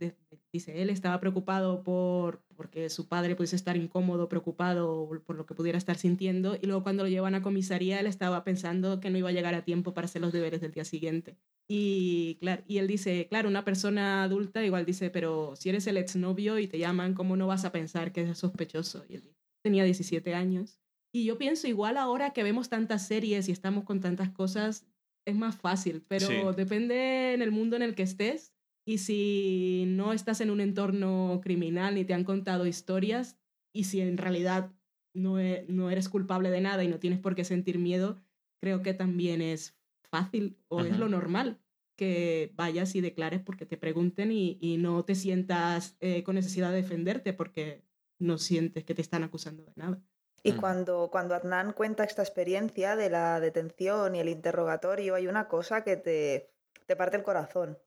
dice 0.53 0.81
él, 0.81 0.89
estaba 0.89 1.19
preocupado 1.19 1.83
por 1.83 2.43
porque 2.55 2.89
su 2.89 3.07
padre 3.07 3.35
pudiese 3.35 3.55
estar 3.55 3.75
incómodo, 3.75 4.29
preocupado 4.29 5.09
por 5.25 5.35
lo 5.35 5.47
que 5.47 5.55
pudiera 5.55 5.79
estar 5.79 5.97
sintiendo, 5.97 6.55
y 6.61 6.67
luego 6.67 6.83
cuando 6.83 7.03
lo 7.03 7.09
llevan 7.09 7.33
a 7.33 7.41
comisaría, 7.41 7.99
él 7.99 8.05
estaba 8.05 8.43
pensando 8.43 8.99
que 8.99 9.09
no 9.09 9.17
iba 9.17 9.29
a 9.29 9.31
llegar 9.31 9.55
a 9.55 9.63
tiempo 9.63 9.95
para 9.95 10.05
hacer 10.05 10.21
los 10.21 10.31
deberes 10.31 10.61
del 10.61 10.71
día 10.71 10.85
siguiente. 10.85 11.37
Y, 11.67 12.37
claro, 12.39 12.63
y 12.67 12.77
él 12.77 12.87
dice, 12.87 13.27
claro, 13.29 13.49
una 13.49 13.65
persona 13.65 14.23
adulta 14.23 14.63
igual 14.63 14.85
dice, 14.85 15.09
pero 15.09 15.55
si 15.55 15.69
eres 15.69 15.87
el 15.87 15.97
exnovio 15.97 16.59
y 16.59 16.67
te 16.67 16.77
llaman, 16.77 17.15
¿cómo 17.15 17.35
no 17.35 17.47
vas 17.47 17.65
a 17.65 17.71
pensar 17.71 18.11
que 18.11 18.21
es 18.21 18.37
sospechoso? 18.37 19.05
Y 19.09 19.15
él 19.15 19.35
tenía 19.63 19.83
17 19.83 20.35
años. 20.35 20.79
Y 21.11 21.25
yo 21.25 21.37
pienso, 21.37 21.67
igual 21.67 21.97
ahora 21.97 22.31
que 22.31 22.43
vemos 22.43 22.69
tantas 22.69 23.07
series 23.07 23.49
y 23.49 23.51
estamos 23.51 23.85
con 23.85 24.01
tantas 24.01 24.29
cosas, 24.29 24.85
es 25.25 25.35
más 25.35 25.55
fácil, 25.55 26.03
pero 26.07 26.53
depende 26.53 27.33
en 27.33 27.41
el 27.41 27.51
mundo 27.51 27.75
en 27.75 27.81
el 27.81 27.95
que 27.95 28.03
estés. 28.03 28.53
Y 28.85 28.97
si 28.97 29.85
no 29.87 30.13
estás 30.13 30.41
en 30.41 30.49
un 30.49 30.59
entorno 30.59 31.39
criminal 31.43 31.95
ni 31.95 32.05
te 32.05 32.13
han 32.13 32.23
contado 32.23 32.65
historias, 32.65 33.37
y 33.73 33.85
si 33.85 34.01
en 34.01 34.17
realidad 34.17 34.71
no, 35.13 35.39
e, 35.39 35.65
no 35.67 35.89
eres 35.89 36.09
culpable 36.09 36.49
de 36.49 36.61
nada 36.61 36.83
y 36.83 36.87
no 36.87 36.99
tienes 36.99 37.19
por 37.19 37.35
qué 37.35 37.43
sentir 37.43 37.77
miedo, 37.79 38.17
creo 38.59 38.81
que 38.81 38.93
también 38.93 39.41
es 39.41 39.77
fácil 40.03 40.57
o 40.67 40.81
es 40.81 40.97
lo 40.97 41.07
normal 41.07 41.59
que 41.95 42.51
vayas 42.55 42.95
y 42.95 43.01
declares 43.01 43.41
porque 43.41 43.65
te 43.65 43.77
pregunten 43.77 44.31
y, 44.31 44.57
y 44.59 44.77
no 44.77 45.05
te 45.05 45.15
sientas 45.15 45.95
eh, 45.99 46.23
con 46.23 46.35
necesidad 46.35 46.71
de 46.71 46.77
defenderte 46.77 47.33
porque 47.33 47.83
no 48.19 48.37
sientes 48.37 48.83
que 48.83 48.95
te 48.95 49.01
están 49.01 49.23
acusando 49.23 49.63
de 49.63 49.73
nada. 49.75 50.01
Y 50.43 50.53
mm. 50.53 50.57
cuando, 50.57 51.09
cuando 51.11 51.35
Adnan 51.35 51.73
cuenta 51.73 52.03
esta 52.03 52.23
experiencia 52.23 52.95
de 52.95 53.09
la 53.09 53.39
detención 53.39 54.15
y 54.15 54.19
el 54.19 54.29
interrogatorio, 54.29 55.15
hay 55.15 55.27
una 55.27 55.47
cosa 55.47 55.83
que 55.83 55.97
te, 55.97 56.51
te 56.87 56.95
parte 56.95 57.17
el 57.17 57.23
corazón. 57.23 57.77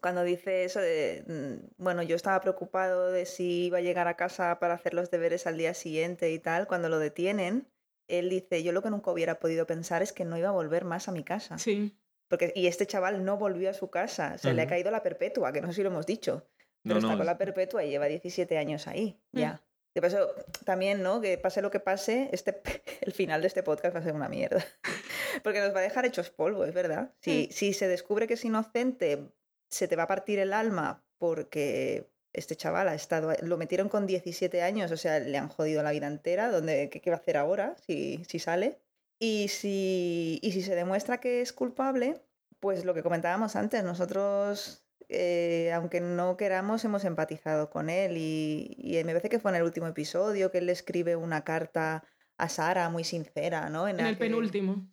Cuando 0.00 0.22
dice 0.22 0.64
eso 0.64 0.80
de, 0.80 1.24
mm, 1.26 1.82
bueno, 1.82 2.02
yo 2.02 2.16
estaba 2.16 2.40
preocupado 2.40 3.10
de 3.10 3.26
si 3.26 3.66
iba 3.66 3.78
a 3.78 3.82
llegar 3.82 4.08
a 4.08 4.16
casa 4.16 4.58
para 4.58 4.74
hacer 4.74 4.94
los 4.94 5.10
deberes 5.10 5.46
al 5.46 5.58
día 5.58 5.74
siguiente 5.74 6.30
y 6.30 6.38
tal, 6.38 6.66
cuando 6.66 6.88
lo 6.88 6.98
detienen, 6.98 7.66
él 8.08 8.30
dice, 8.30 8.62
yo 8.62 8.72
lo 8.72 8.82
que 8.82 8.90
nunca 8.90 9.10
hubiera 9.10 9.38
podido 9.38 9.66
pensar 9.66 10.02
es 10.02 10.12
que 10.12 10.24
no 10.24 10.36
iba 10.36 10.48
a 10.48 10.52
volver 10.52 10.84
más 10.84 11.08
a 11.08 11.12
mi 11.12 11.22
casa. 11.22 11.58
Sí. 11.58 11.96
Porque, 12.28 12.52
y 12.54 12.66
este 12.66 12.86
chaval 12.86 13.24
no 13.24 13.36
volvió 13.38 13.70
a 13.70 13.74
su 13.74 13.90
casa, 13.90 14.38
se 14.38 14.54
le 14.54 14.62
ha 14.62 14.66
caído 14.66 14.90
la 14.92 15.02
perpetua, 15.02 15.52
que 15.52 15.60
no 15.60 15.66
sé 15.68 15.74
si 15.74 15.82
lo 15.82 15.90
hemos 15.90 16.06
dicho, 16.06 16.46
pero 16.84 17.00
está 17.00 17.16
con 17.16 17.26
la 17.26 17.36
perpetua 17.36 17.84
y 17.84 17.90
lleva 17.90 18.06
17 18.06 18.56
años 18.56 18.86
ahí, 18.86 19.20
mm. 19.32 19.38
ya. 19.38 19.62
De 19.92 20.00
paso, 20.00 20.32
también, 20.64 21.02
¿no? 21.02 21.20
Que 21.20 21.36
pase 21.36 21.60
lo 21.60 21.72
que 21.72 21.80
pase, 21.80 22.28
este, 22.30 22.62
el 23.00 23.12
final 23.12 23.40
de 23.40 23.48
este 23.48 23.64
podcast 23.64 23.96
va 23.96 23.98
a 24.00 24.04
ser 24.04 24.14
una 24.14 24.28
mierda. 24.28 24.64
Porque 25.42 25.58
nos 25.58 25.74
va 25.74 25.80
a 25.80 25.82
dejar 25.82 26.06
hechos 26.06 26.30
polvo, 26.30 26.64
es 26.64 26.72
verdad. 26.72 27.12
Si, 27.20 27.48
mm. 27.50 27.52
si 27.52 27.72
se 27.72 27.88
descubre 27.88 28.28
que 28.28 28.34
es 28.34 28.44
inocente, 28.44 29.32
se 29.70 29.88
te 29.88 29.96
va 29.96 30.04
a 30.04 30.08
partir 30.08 30.38
el 30.38 30.52
alma 30.52 31.04
porque 31.18 32.10
este 32.32 32.56
chaval 32.56 32.88
ha 32.88 32.94
estado, 32.94 33.32
lo 33.42 33.56
metieron 33.56 33.88
con 33.88 34.06
17 34.06 34.62
años, 34.62 34.90
o 34.92 34.96
sea, 34.96 35.18
le 35.18 35.36
han 35.36 35.48
jodido 35.48 35.82
la 35.82 35.90
vida 35.90 36.06
entera, 36.06 36.50
¿dónde, 36.50 36.90
qué, 36.90 37.10
va 37.10 37.16
a 37.16 37.20
hacer 37.20 37.36
ahora 37.36 37.76
si, 37.86 38.24
si 38.28 38.38
sale? 38.38 38.78
Y 39.18 39.48
si, 39.48 40.38
y 40.42 40.52
si 40.52 40.62
se 40.62 40.74
demuestra 40.74 41.20
que 41.20 41.40
es 41.40 41.52
culpable, 41.52 42.22
pues 42.60 42.84
lo 42.84 42.94
que 42.94 43.02
comentábamos 43.02 43.56
antes, 43.56 43.82
nosotros 43.84 44.84
eh, 45.12 45.72
aunque 45.74 46.00
no 46.00 46.36
queramos, 46.36 46.84
hemos 46.84 47.04
empatizado 47.04 47.68
con 47.68 47.90
él 47.90 48.16
y, 48.16 48.76
me 49.04 49.12
parece 49.12 49.28
que 49.28 49.40
fue 49.40 49.50
en 49.50 49.56
el 49.56 49.64
último 49.64 49.88
episodio 49.88 50.52
que 50.52 50.58
él 50.58 50.66
le 50.66 50.72
escribe 50.72 51.16
una 51.16 51.42
carta 51.42 52.04
a 52.36 52.48
Sara 52.48 52.88
muy 52.90 53.02
sincera, 53.02 53.68
¿no? 53.70 53.88
En, 53.88 53.98
el 53.98 54.16
penúltimo. 54.16 54.86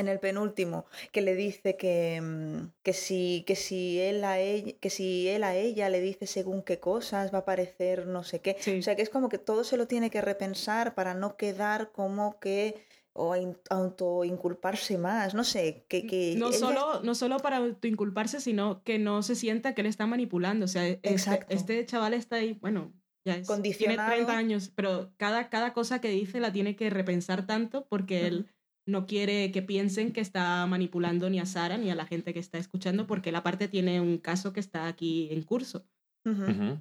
En 0.00 0.08
el 0.08 0.18
penúltimo, 0.18 0.86
que 1.12 1.20
le 1.20 1.34
dice 1.34 1.76
que, 1.76 2.20
mm, 2.20 2.72
que, 2.82 2.92
si, 2.92 3.44
que, 3.46 3.54
si 3.54 4.00
él 4.00 4.24
a 4.24 4.38
ella, 4.38 4.72
que 4.80 4.90
si 4.90 5.28
él 5.28 5.44
a 5.44 5.54
ella 5.54 5.88
le 5.90 6.00
dice 6.00 6.26
según 6.26 6.62
qué 6.62 6.80
cosas 6.80 7.32
va 7.34 7.38
a 7.38 7.44
parecer 7.44 8.06
no 8.06 8.22
sé 8.24 8.40
qué. 8.40 8.56
O 8.78 8.82
sea, 8.82 8.96
que 8.96 9.02
es 9.02 9.10
como 9.10 9.28
que 9.28 9.38
todo 9.38 9.64
se 9.64 9.76
lo 9.76 9.86
tiene 9.86 10.10
que 10.10 10.20
repensar 10.20 10.94
para 10.94 11.14
no 11.14 11.36
quedar 11.36 11.92
como 11.92 12.38
que 12.40 12.82
o 13.12 13.34
autoinculparse 13.70 14.96
más, 14.96 15.34
no 15.34 15.44
sé, 15.44 15.84
que... 15.88 16.06
que 16.06 16.36
no, 16.38 16.52
solo, 16.52 17.02
no 17.02 17.14
solo 17.14 17.38
para 17.38 17.56
autoinculparse, 17.56 18.40
sino 18.40 18.82
que 18.84 18.98
no 18.98 19.22
se 19.22 19.34
sienta 19.34 19.74
que 19.74 19.82
le 19.82 19.88
está 19.88 20.06
manipulando, 20.06 20.64
o 20.66 20.68
sea, 20.68 20.86
este, 20.86 21.40
este, 21.48 21.86
chaval 21.86 22.14
está 22.14 22.36
ahí, 22.36 22.52
bueno, 22.60 22.92
ya 23.24 23.34
es, 23.34 23.48
tiene 23.76 23.96
30 23.96 24.36
años, 24.36 24.72
pero 24.74 25.12
cada, 25.16 25.50
cada 25.50 25.72
cosa 25.72 26.00
que 26.00 26.08
dice 26.08 26.40
la 26.40 26.52
tiene 26.52 26.76
que 26.76 26.88
repensar 26.88 27.46
tanto 27.46 27.86
porque 27.88 28.26
él 28.26 28.50
no 28.90 29.06
quiere 29.06 29.52
que 29.52 29.62
piensen 29.62 30.12
que 30.12 30.20
está 30.20 30.66
manipulando 30.66 31.30
ni 31.30 31.38
a 31.38 31.46
Sara 31.46 31.78
ni 31.78 31.90
a 31.90 31.94
la 31.94 32.06
gente 32.06 32.32
que 32.34 32.40
está 32.40 32.58
escuchando, 32.58 33.06
porque 33.06 33.32
la 33.32 33.42
parte 33.42 33.68
tiene 33.68 34.00
un 34.00 34.18
caso 34.18 34.52
que 34.52 34.60
está 34.60 34.86
aquí 34.86 35.28
en 35.30 35.42
curso. 35.42 35.86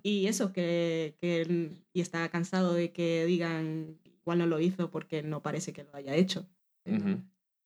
Y 0.04 0.28
eso, 0.28 0.52
que, 0.52 1.16
que, 1.22 1.72
y 1.94 2.02
está 2.02 2.28
cansado 2.30 2.74
de 2.74 2.92
que 2.92 3.26
digan 3.26 3.98
igual 4.04 4.40
no 4.40 4.46
lo 4.46 4.60
hizo 4.60 4.92
porque 4.92 5.24
no 5.24 5.42
parece 5.42 5.74
que 5.74 5.84
lo 5.84 5.96
haya 5.96 6.16
hecho. 6.16 6.48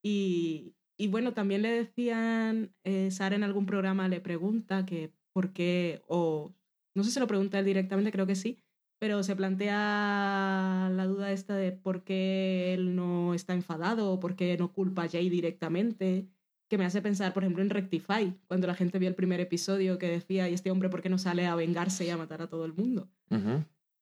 y, 0.04 0.76
y, 0.98 1.08
bueno, 1.08 1.34
también 1.34 1.62
le 1.62 1.70
decían, 1.72 2.74
eh, 2.84 3.10
Sara 3.12 3.36
en 3.36 3.44
algún 3.44 3.66
programa 3.66 4.08
le 4.08 4.22
pregunta 4.22 4.86
que 4.86 5.12
por 5.34 5.52
qué, 5.52 6.02
o 6.08 6.54
no 6.96 7.04
sé 7.04 7.12
si 7.12 7.20
lo 7.20 7.28
pregunta 7.28 7.60
él 7.60 7.66
directamente, 7.66 8.12
creo 8.12 8.28
que 8.28 8.36
sí, 8.36 8.63
pero 9.04 9.22
se 9.22 9.36
plantea 9.36 10.90
la 10.94 11.06
duda 11.08 11.34
esta 11.34 11.58
de 11.58 11.74
por 11.74 12.06
qué 12.06 12.74
él 12.74 12.96
no 12.96 13.34
está 13.34 13.54
enfadado 13.54 14.10
o 14.10 14.22
por 14.22 14.38
qué 14.38 14.58
no 14.58 14.72
culpa 14.72 15.04
a 15.04 15.10
Jay 15.10 15.30
directamente 15.30 16.30
que 16.70 16.78
me 16.78 16.86
hace 16.86 17.02
pensar, 17.02 17.34
por 17.34 17.44
ejemplo, 17.44 17.62
en 17.62 17.70
Rectify, 17.70 18.34
cuando 18.48 18.66
la 18.66 18.76
gente 18.76 19.00
vio 19.00 19.10
el 19.10 19.16
primer 19.16 19.42
episodio 19.42 19.98
que 19.98 20.08
decía, 20.08 20.50
¿y 20.50 20.54
este 20.54 20.72
hombre 20.72 20.88
por 20.88 21.02
qué 21.02 21.10
no 21.10 21.18
sale 21.18 21.46
a 21.46 21.56
vengarse 21.56 22.06
y 22.06 22.12
a 22.12 22.16
matar 22.16 22.44
a 22.44 22.48
todo 22.48 22.64
el 22.64 22.72
mundo? 22.72 23.10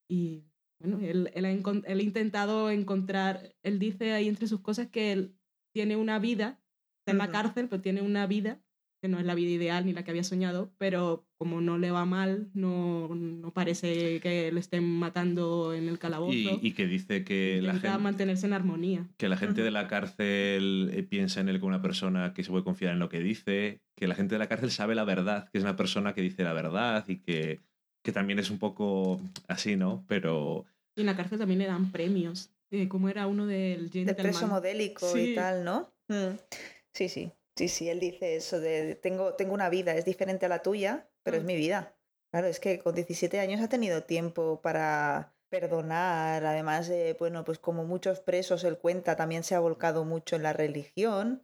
Y 0.08 0.44
bueno, 0.78 1.00
él, 1.02 1.32
él, 1.34 1.46
ha, 1.46 1.50
él, 1.52 2.00
ha, 2.00 2.04
intentado 2.04 2.70
encontrar, 2.70 3.56
él 3.64 3.80
dice 3.80 4.14
ahí 4.14 4.28
entre 4.28 4.46
sus 4.46 4.60
cosas 4.60 4.86
que 4.86 5.12
él 5.14 5.36
tiene 5.74 5.96
una 5.96 6.20
vida, 6.20 6.60
está 7.00 7.14
en 7.14 7.18
la 7.18 7.32
cárcel, 7.32 7.70
pero 7.70 7.82
tiene 7.82 8.04
una 8.04 8.28
vida 8.28 8.62
que 9.02 9.08
no 9.08 9.20
es 9.20 9.26
la 9.26 9.34
vida 9.34 9.50
ideal 9.50 9.86
ni 9.86 9.94
la 9.94 10.04
que 10.04 10.12
había 10.12 10.24
soñado, 10.24 10.72
pero 10.78 11.26
como 11.34 11.60
no 11.60 11.80
le 11.80 11.90
va 11.90 12.06
mal, 12.06 12.50
no, 12.54 13.10
no 13.16 13.52
parece 13.52 14.20
que 14.20 14.52
le 14.52 14.60
estén 14.60 14.84
matando 14.84 15.74
en 15.74 15.88
el 15.88 15.98
calabozo. 15.98 16.60
Y, 16.62 16.74
que 16.74 16.86
dice 16.86 17.24
que 17.24 17.62
la 17.64 17.74
gente... 17.74 17.98
mantenerse 17.98 18.46
en 18.46 18.54
armonía. 18.54 19.08
Que 19.18 19.28
la 19.28 19.38
gente 19.38 19.64
de 19.64 19.72
la 19.72 19.88
cárcel 19.88 20.92
eh, 20.94 21.02
piensa 21.02 21.42
en 21.42 21.50
él 21.50 21.60
como 21.60 21.70
una 21.70 21.82
persona 21.82 22.34
que 22.36 22.44
se 22.44 22.52
puede 22.52 22.64
confiar 22.64 22.94
en 22.94 23.00
lo 23.00 23.10
que 23.10 23.22
dice, 23.22 23.82
que 23.96 24.08
la 24.08 24.14
gente 24.14 24.36
de 24.36 24.40
la 24.40 24.48
cárcel 24.48 24.70
sabe 24.70 24.94
la 24.94 25.04
verdad, 25.04 25.50
que 25.52 25.58
es 25.58 25.64
una 25.64 25.76
persona 25.76 26.14
que 26.14 26.22
dice 26.22 26.44
la 26.44 26.54
verdad 26.54 27.04
y 27.08 27.18
que, 27.18 27.60
que 28.04 28.12
también 28.12 28.38
es 28.38 28.52
un 28.52 28.60
poco 28.60 29.20
así, 29.48 29.76
¿no? 29.76 30.06
Pero... 30.08 30.66
Y 30.96 31.02
en 31.02 31.08
la 31.08 31.16
cárcel 31.16 31.40
también 31.40 31.60
le 31.60 31.66
dan 31.66 31.92
premios, 31.92 32.52
eh, 32.70 32.88
como 32.88 33.10
era 33.10 33.26
uno 33.26 33.48
del 33.48 33.90
De 33.90 34.14
preso 34.14 34.48
modélico 34.48 35.18
y 35.18 35.34
tal, 35.34 35.64
¿no? 35.64 35.92
Mm. 36.08 36.38
Sí, 36.94 37.10
sí. 37.10 37.32
Sí, 37.56 37.68
sí, 37.68 37.90
él 37.90 38.00
dice 38.00 38.36
eso 38.36 38.60
de 38.60 38.96
tengo, 38.96 39.34
tengo 39.36 39.54
una 39.54 39.70
vida, 39.70 39.96
es 39.96 40.06
diferente 40.06 40.46
a 40.46 40.50
la 40.50 40.62
tuya, 40.62 41.10
pero 41.24 41.38
es 41.38 41.44
mm. 41.44 41.48
mi 41.48 41.56
vida. 41.56 41.96
Claro, 42.32 42.48
es 42.48 42.60
que 42.60 42.80
con 42.80 42.96
17 42.96 43.40
años 43.40 43.62
ha 43.62 43.68
tenido 43.68 44.04
tiempo 44.04 44.62
para 44.62 45.36
perdonar, 45.50 46.46
además 46.46 46.88
de, 46.88 47.14
bueno, 47.20 47.44
pues 47.44 47.60
como 47.60 47.84
muchos 47.84 48.22
presos, 48.22 48.64
él 48.64 48.78
cuenta, 48.78 49.18
también 49.18 49.44
se 49.44 49.54
ha 49.54 49.60
volcado 49.60 50.06
mucho 50.06 50.38
en 50.38 50.44
la 50.44 50.54
religión, 50.54 51.42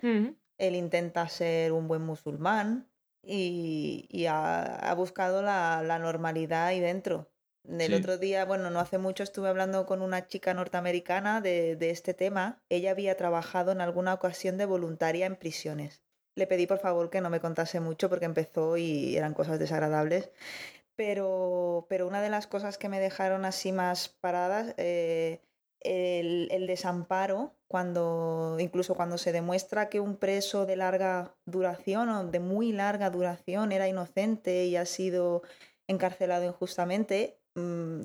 él 0.58 0.76
intenta 0.76 1.28
ser 1.28 1.74
un 1.74 1.90
buen 1.90 2.04
musulmán 2.04 2.90
y, 3.22 4.26
ha, 4.30 4.94
buscado 4.96 5.42
la, 5.42 5.84
la, 5.84 6.00
normalidad 6.00 6.68
ahí 6.68 6.80
dentro. 6.80 7.30
El 7.68 7.94
otro 7.94 8.18
día, 8.18 8.46
bueno, 8.46 8.70
no 8.70 8.80
hace 8.80 8.98
mucho 8.98 9.24
estuve 9.24 9.50
hablando 9.50 9.86
con 9.86 10.02
una 10.02 10.28
chica 10.28 10.54
norteamericana 10.54 11.42
de, 11.42 11.76
de, 11.76 11.90
este 11.90 12.14
tema. 12.14 12.62
Ella 12.70 12.92
había 12.92 13.18
trabajado 13.18 13.72
en 13.72 13.82
alguna 13.82 14.14
ocasión 14.14 14.58
de 14.58 14.66
voluntaria 14.66 15.26
en 15.26 15.36
prisiones. 15.36 16.02
Le 16.36 16.48
pedí 16.48 16.66
por 16.66 16.80
favor 16.80 17.10
que 17.10 17.20
no 17.20 17.30
me 17.30 17.42
contase 17.42 17.80
mucho 17.80 18.10
porque 18.10 18.26
empezó 18.26 18.78
y 18.78 19.18
eran 19.18 19.34
cosas 19.34 19.60
desagradables. 19.60 20.32
Pero, 20.96 21.86
pero 21.90 22.08
una 22.08 22.22
de 22.22 22.30
las 22.30 22.48
cosas 22.48 22.78
que 22.78 22.90
me 22.90 23.00
dejaron 23.00 23.44
así 23.44 23.72
más 23.72 24.08
paradas, 24.08 24.74
eh, 24.78 25.42
el, 25.82 26.48
el, 26.52 26.68
desamparo, 26.68 27.54
cuando, 27.68 28.58
incluso 28.60 28.96
cuando 28.96 29.18
se 29.18 29.32
demuestra 29.32 29.90
que 29.90 30.00
un 30.00 30.18
preso 30.18 30.66
de 30.66 30.76
larga 30.76 31.36
duración 31.46 32.10
o 32.10 32.24
de 32.26 32.40
muy 32.40 32.72
larga 32.72 33.10
duración 33.10 33.72
era 33.72 33.88
inocente 33.88 34.66
y 34.66 34.76
ha 34.76 34.86
sido 34.86 35.44
encarcelado 35.88 36.46
injustamente, 36.46 37.40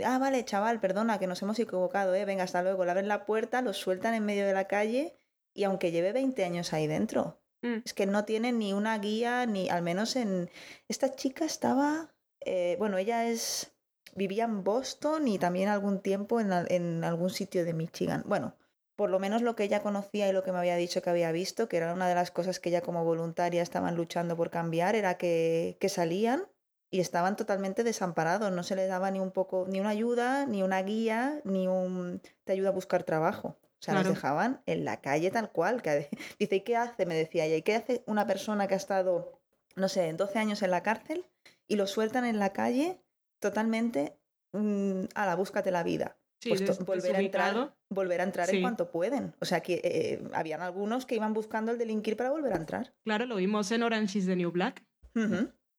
ah, 0.04 0.18
vale, 0.18 0.44
chaval, 0.44 0.80
perdona, 0.80 1.18
que 1.18 1.26
nos 1.26 1.42
hemos 1.42 1.58
equivocado, 1.58 2.14
¿eh? 2.14 2.24
venga, 2.24 2.44
hasta 2.44 2.62
luego. 2.62 2.84
Le 2.84 2.90
abren 2.90 3.08
la 3.08 3.26
puerta, 3.26 3.62
lo 3.62 3.72
sueltan 3.72 4.14
en 4.14 4.24
medio 4.24 4.46
de 4.46 4.52
la 4.52 4.66
calle 4.66 5.16
y 5.54 5.64
aunque 5.64 5.90
lleve 5.90 6.12
20 6.12 6.44
años 6.44 6.72
ahí 6.72 6.86
dentro, 6.86 7.40
mm. 7.62 7.82
es 7.84 7.94
que 7.94 8.06
no 8.06 8.24
tiene 8.24 8.52
ni 8.52 8.72
una 8.72 8.98
guía, 8.98 9.46
ni 9.46 9.68
al 9.68 9.82
menos 9.82 10.16
en... 10.16 10.50
Esta 10.88 11.14
chica 11.14 11.44
estaba, 11.44 12.14
eh, 12.40 12.76
bueno, 12.78 12.98
ella 12.98 13.28
es... 13.28 13.72
vivía 14.14 14.44
en 14.44 14.64
Boston 14.64 15.28
y 15.28 15.38
también 15.38 15.68
algún 15.68 16.00
tiempo 16.00 16.40
en, 16.40 16.50
en 16.68 17.04
algún 17.04 17.30
sitio 17.30 17.64
de 17.64 17.74
Michigan. 17.74 18.24
Bueno, 18.26 18.56
por 18.96 19.10
lo 19.10 19.18
menos 19.18 19.42
lo 19.42 19.56
que 19.56 19.64
ella 19.64 19.82
conocía 19.82 20.28
y 20.28 20.32
lo 20.32 20.42
que 20.42 20.52
me 20.52 20.58
había 20.58 20.76
dicho 20.76 21.02
que 21.02 21.10
había 21.10 21.32
visto, 21.32 21.68
que 21.68 21.78
era 21.78 21.92
una 21.92 22.08
de 22.08 22.14
las 22.14 22.30
cosas 22.30 22.60
que 22.60 22.68
ella 22.68 22.82
como 22.82 23.04
voluntaria 23.04 23.62
estaban 23.62 23.96
luchando 23.96 24.36
por 24.36 24.50
cambiar, 24.50 24.94
era 24.94 25.18
que, 25.18 25.76
que 25.80 25.88
salían 25.88 26.46
y 26.92 27.00
estaban 27.00 27.36
totalmente 27.36 27.84
desamparados, 27.84 28.52
no 28.52 28.62
se 28.62 28.76
les 28.76 28.86
daba 28.86 29.10
ni 29.10 29.18
un 29.18 29.30
poco, 29.30 29.64
ni 29.66 29.80
una 29.80 29.88
ayuda, 29.88 30.44
ni 30.44 30.62
una 30.62 30.82
guía, 30.82 31.40
ni 31.44 31.66
un 31.66 32.20
te 32.44 32.52
ayuda 32.52 32.68
a 32.68 32.72
buscar 32.72 33.02
trabajo. 33.02 33.56
O 33.58 33.84
sea, 33.84 33.94
los 33.94 34.06
dejaban 34.06 34.60
en 34.66 34.84
la 34.84 35.00
calle 35.00 35.30
tal 35.30 35.50
cual. 35.50 35.80
Que, 35.80 36.10
dice, 36.38 36.56
¿y 36.56 36.60
qué 36.60 36.76
hace? 36.76 37.06
Me 37.06 37.14
decía 37.14 37.46
ella, 37.46 37.56
¿y 37.56 37.62
qué 37.62 37.76
hace 37.76 38.04
una 38.06 38.26
persona 38.26 38.68
que 38.68 38.74
ha 38.74 38.76
estado, 38.76 39.40
no 39.74 39.88
sé, 39.88 40.12
12 40.12 40.38
años 40.38 40.62
en 40.62 40.70
la 40.70 40.82
cárcel 40.82 41.24
y 41.66 41.76
lo 41.76 41.86
sueltan 41.86 42.26
en 42.26 42.38
la 42.38 42.52
calle 42.52 43.00
totalmente 43.40 44.18
mm, 44.52 45.04
a 45.14 45.24
la 45.24 45.34
búscate 45.34 45.70
la 45.70 45.82
vida? 45.82 46.18
pues 46.46 46.84
volver 46.84 47.16
a 47.16 47.20
entrar, 47.20 47.74
volver 47.88 48.20
a 48.20 48.24
entrar 48.24 48.54
en 48.54 48.60
cuanto 48.60 48.90
pueden. 48.90 49.34
O 49.40 49.46
sea 49.46 49.60
que 49.60 49.80
eh, 49.82 50.22
habían 50.34 50.60
algunos 50.60 51.06
que 51.06 51.14
iban 51.14 51.32
buscando 51.32 51.72
el 51.72 51.78
delinquir 51.78 52.16
para 52.16 52.30
volver 52.30 52.52
a 52.52 52.56
entrar. 52.56 52.92
Claro, 53.04 53.24
lo 53.26 53.36
vimos 53.36 53.70
en 53.70 53.82
Orange 53.82 54.18
is 54.18 54.26
the 54.26 54.36
New 54.36 54.50
Black. 54.50 54.84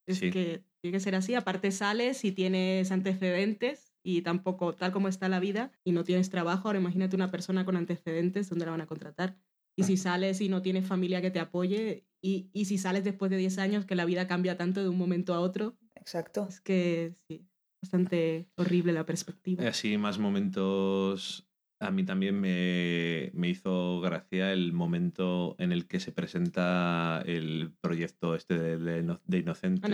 Es 0.06 0.20
que 0.20 0.64
tiene 0.84 0.98
que 0.98 1.00
ser 1.00 1.16
así. 1.16 1.34
Aparte 1.34 1.72
sales 1.72 2.18
si 2.18 2.34
tienes 2.34 2.92
antecedentes 2.92 3.96
y 4.04 4.22
tampoco 4.22 4.76
tal 4.76 4.92
como 4.92 5.08
está 5.08 5.30
la 5.30 5.40
vida 5.40 5.72
y 5.86 5.94
no 5.94 6.04
tienes 6.04 6.30
trabajo. 6.30 6.68
Ahora 6.68 6.80
imagínate 6.80 7.16
una 7.16 7.32
persona 7.32 7.64
con 7.64 7.78
antecedentes, 7.78 8.50
¿dónde 8.50 8.66
la 8.66 8.72
van 8.72 8.82
a 8.82 8.86
contratar? 8.86 9.38
Y 9.78 9.84
si 9.84 9.96
sales 9.96 10.42
y 10.42 10.50
no 10.50 10.62
tienes 10.62 10.86
familia 10.86 11.22
que 11.22 11.32
te 11.32 11.40
apoye 11.40 12.06
y, 12.22 12.50
y 12.52 12.66
si 12.66 12.78
sales 12.78 13.06
después 13.06 13.32
de 13.32 13.38
10 13.38 13.60
años 13.60 13.86
que 13.86 13.96
la 13.96 14.04
vida 14.04 14.28
cambia 14.28 14.58
tanto 14.58 14.82
de 14.82 14.90
un 14.90 14.98
momento 14.98 15.34
a 15.34 15.40
otro. 15.40 15.78
Exacto. 15.96 16.48
Es 16.50 16.60
que 16.60 17.16
sí, 17.30 17.48
bastante 17.82 18.50
horrible 18.58 18.92
la 18.92 19.06
perspectiva. 19.06 19.66
Así 19.66 19.98
más 19.98 20.20
momentos 20.20 21.50
a 21.84 21.92
mí 21.92 22.04
también 22.04 22.40
me, 22.40 23.32
hizo 23.48 24.02
gracia 24.02 24.52
el 24.54 24.74
momento 24.74 25.56
en 25.60 25.72
el 25.72 25.88
que 25.88 26.00
se 26.00 26.12
presenta 26.12 27.22
el 27.26 27.72
proyecto 27.82 28.36
este 28.36 28.58
de, 28.58 29.18
de, 29.26 29.38
Inocentes. 29.38 29.90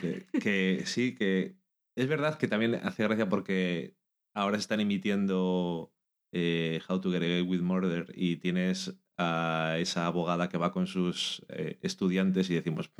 Que, 0.00 0.26
que, 0.40 0.82
sí, 0.84 1.14
que 1.14 1.56
es 1.96 2.06
verdad 2.06 2.38
que 2.38 2.48
también 2.48 2.76
hace 2.76 3.02
gracia 3.02 3.28
porque 3.28 3.96
ahora 4.34 4.56
se 4.56 4.62
están 4.62 4.80
emitiendo 4.80 5.92
eh, 6.32 6.80
How 6.88 7.00
to 7.00 7.10
Get 7.10 7.22
Away 7.22 7.42
with 7.42 7.60
Murder 7.60 8.12
y 8.14 8.36
tienes 8.36 8.94
a 9.16 9.76
esa 9.78 10.06
abogada 10.06 10.48
que 10.48 10.58
va 10.58 10.72
con 10.72 10.86
sus 10.86 11.44
eh, 11.48 11.78
estudiantes 11.82 12.48
y 12.50 12.54
decimos, 12.54 12.92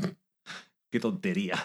qué 0.91 1.01
tontería. 1.01 1.57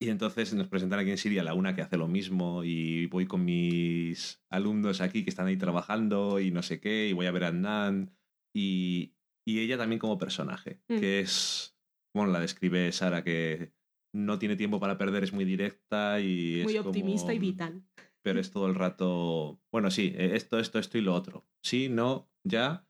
Y 0.00 0.10
entonces 0.10 0.54
nos 0.54 0.68
presentan 0.68 1.00
aquí 1.00 1.10
en 1.10 1.18
Siria 1.18 1.42
la 1.42 1.54
una 1.54 1.74
que 1.74 1.82
hace 1.82 1.96
lo 1.96 2.06
mismo 2.06 2.62
y 2.62 3.06
voy 3.06 3.26
con 3.26 3.44
mis 3.44 4.40
alumnos 4.48 5.00
aquí 5.00 5.24
que 5.24 5.30
están 5.30 5.48
ahí 5.48 5.56
trabajando 5.56 6.38
y 6.38 6.52
no 6.52 6.62
sé 6.62 6.80
qué 6.80 7.08
y 7.08 7.12
voy 7.12 7.26
a 7.26 7.32
ver 7.32 7.44
a 7.44 7.52
Nan 7.52 8.16
y, 8.54 9.16
y 9.44 9.60
ella 9.60 9.76
también 9.76 9.98
como 9.98 10.18
personaje, 10.18 10.82
mm. 10.88 11.00
que 11.00 11.20
es, 11.20 11.76
bueno, 12.14 12.30
la 12.30 12.38
describe 12.38 12.92
Sara 12.92 13.24
que 13.24 13.72
no 14.14 14.38
tiene 14.38 14.56
tiempo 14.56 14.78
para 14.78 14.98
perder, 14.98 15.24
es 15.24 15.32
muy 15.32 15.44
directa 15.44 16.20
y... 16.20 16.62
Muy 16.62 16.78
optimista 16.78 17.34
y 17.34 17.38
vital. 17.38 17.82
Pero 18.22 18.40
es 18.40 18.50
todo 18.50 18.66
el 18.66 18.74
rato, 18.74 19.60
bueno, 19.72 19.90
sí, 19.90 20.12
e, 20.16 20.36
esto, 20.36 20.58
esto, 20.58 20.78
esto 20.78 20.98
y 20.98 21.00
lo 21.00 21.14
otro. 21.14 21.46
Sí, 21.62 21.88
no, 21.88 22.30
ya. 22.44 22.86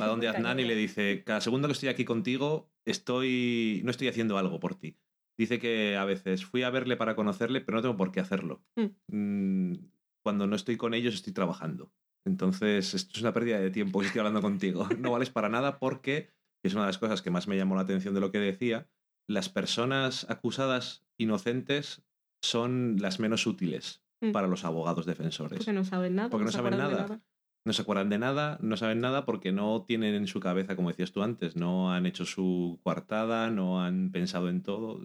Va 0.00 0.06
donde 0.06 0.28
Adnan 0.28 0.60
y 0.60 0.64
le 0.64 0.74
dice, 0.74 1.22
cada 1.24 1.40
segundo 1.40 1.68
que 1.68 1.72
estoy 1.72 1.88
aquí 1.88 2.04
contigo, 2.04 2.70
estoy, 2.84 3.80
no 3.84 3.90
estoy 3.90 4.08
haciendo 4.08 4.38
algo 4.38 4.60
por 4.60 4.74
ti. 4.74 4.98
Dice 5.42 5.58
que 5.58 5.96
a 5.96 6.04
veces 6.04 6.44
fui 6.44 6.62
a 6.62 6.70
verle 6.70 6.96
para 6.96 7.16
conocerle, 7.16 7.60
pero 7.60 7.74
no 7.74 7.82
tengo 7.82 7.96
por 7.96 8.12
qué 8.12 8.20
hacerlo. 8.20 8.62
Mm. 8.76 8.86
Mm, 9.08 9.90
cuando 10.22 10.46
no 10.46 10.54
estoy 10.54 10.76
con 10.76 10.94
ellos, 10.94 11.14
estoy 11.14 11.32
trabajando. 11.32 11.90
Entonces, 12.24 12.94
esto 12.94 13.16
es 13.16 13.22
una 13.22 13.32
pérdida 13.32 13.58
de 13.58 13.72
tiempo 13.72 13.98
que 13.98 14.06
estoy 14.06 14.20
hablando 14.20 14.40
contigo. 14.40 14.86
No 15.00 15.10
vales 15.10 15.30
para 15.30 15.48
nada 15.48 15.80
porque, 15.80 16.30
es 16.62 16.74
una 16.74 16.82
de 16.82 16.90
las 16.90 16.98
cosas 16.98 17.22
que 17.22 17.32
más 17.32 17.48
me 17.48 17.56
llamó 17.56 17.74
la 17.74 17.80
atención 17.80 18.14
de 18.14 18.20
lo 18.20 18.30
que 18.30 18.38
decía, 18.38 18.86
las 19.28 19.48
personas 19.48 20.30
acusadas 20.30 21.04
inocentes 21.18 22.04
son 22.40 22.98
las 23.00 23.18
menos 23.18 23.44
útiles 23.48 24.04
mm. 24.20 24.30
para 24.30 24.46
los 24.46 24.64
abogados 24.64 25.06
defensores. 25.06 25.58
Porque 25.58 25.72
no 25.72 25.84
saben 25.84 26.14
nada. 26.14 26.30
Porque 26.30 26.44
no, 26.44 26.52
saben 26.52 26.78
nada. 26.78 27.20
No 27.64 27.72
se 27.72 27.82
acuerdan 27.82 28.10
de 28.10 28.18
nada, 28.20 28.58
no 28.62 28.76
saben 28.76 29.00
nada 29.00 29.24
porque 29.24 29.50
no 29.50 29.82
tienen 29.88 30.14
en 30.14 30.28
su 30.28 30.38
cabeza, 30.38 30.76
como 30.76 30.90
decías 30.90 31.10
tú 31.10 31.24
antes, 31.24 31.56
no 31.56 31.92
han 31.92 32.06
hecho 32.06 32.24
su 32.26 32.78
coartada, 32.84 33.50
no 33.50 33.82
han 33.82 34.12
pensado 34.12 34.48
en 34.48 34.62
todo 34.62 35.00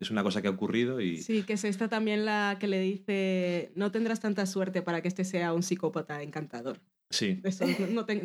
es 0.00 0.10
una 0.10 0.22
cosa 0.22 0.42
que 0.42 0.48
ha 0.48 0.50
ocurrido 0.50 1.00
y... 1.00 1.18
Sí, 1.18 1.42
que 1.42 1.54
es 1.54 1.64
esta 1.64 1.88
también 1.88 2.24
la 2.24 2.56
que 2.58 2.68
le 2.68 2.80
dice, 2.80 3.72
no 3.74 3.90
tendrás 3.90 4.20
tanta 4.20 4.46
suerte 4.46 4.82
para 4.82 5.00
que 5.00 5.08
este 5.08 5.24
sea 5.24 5.52
un 5.52 5.62
psicópata 5.62 6.22
encantador. 6.22 6.80
Sí. 7.10 7.40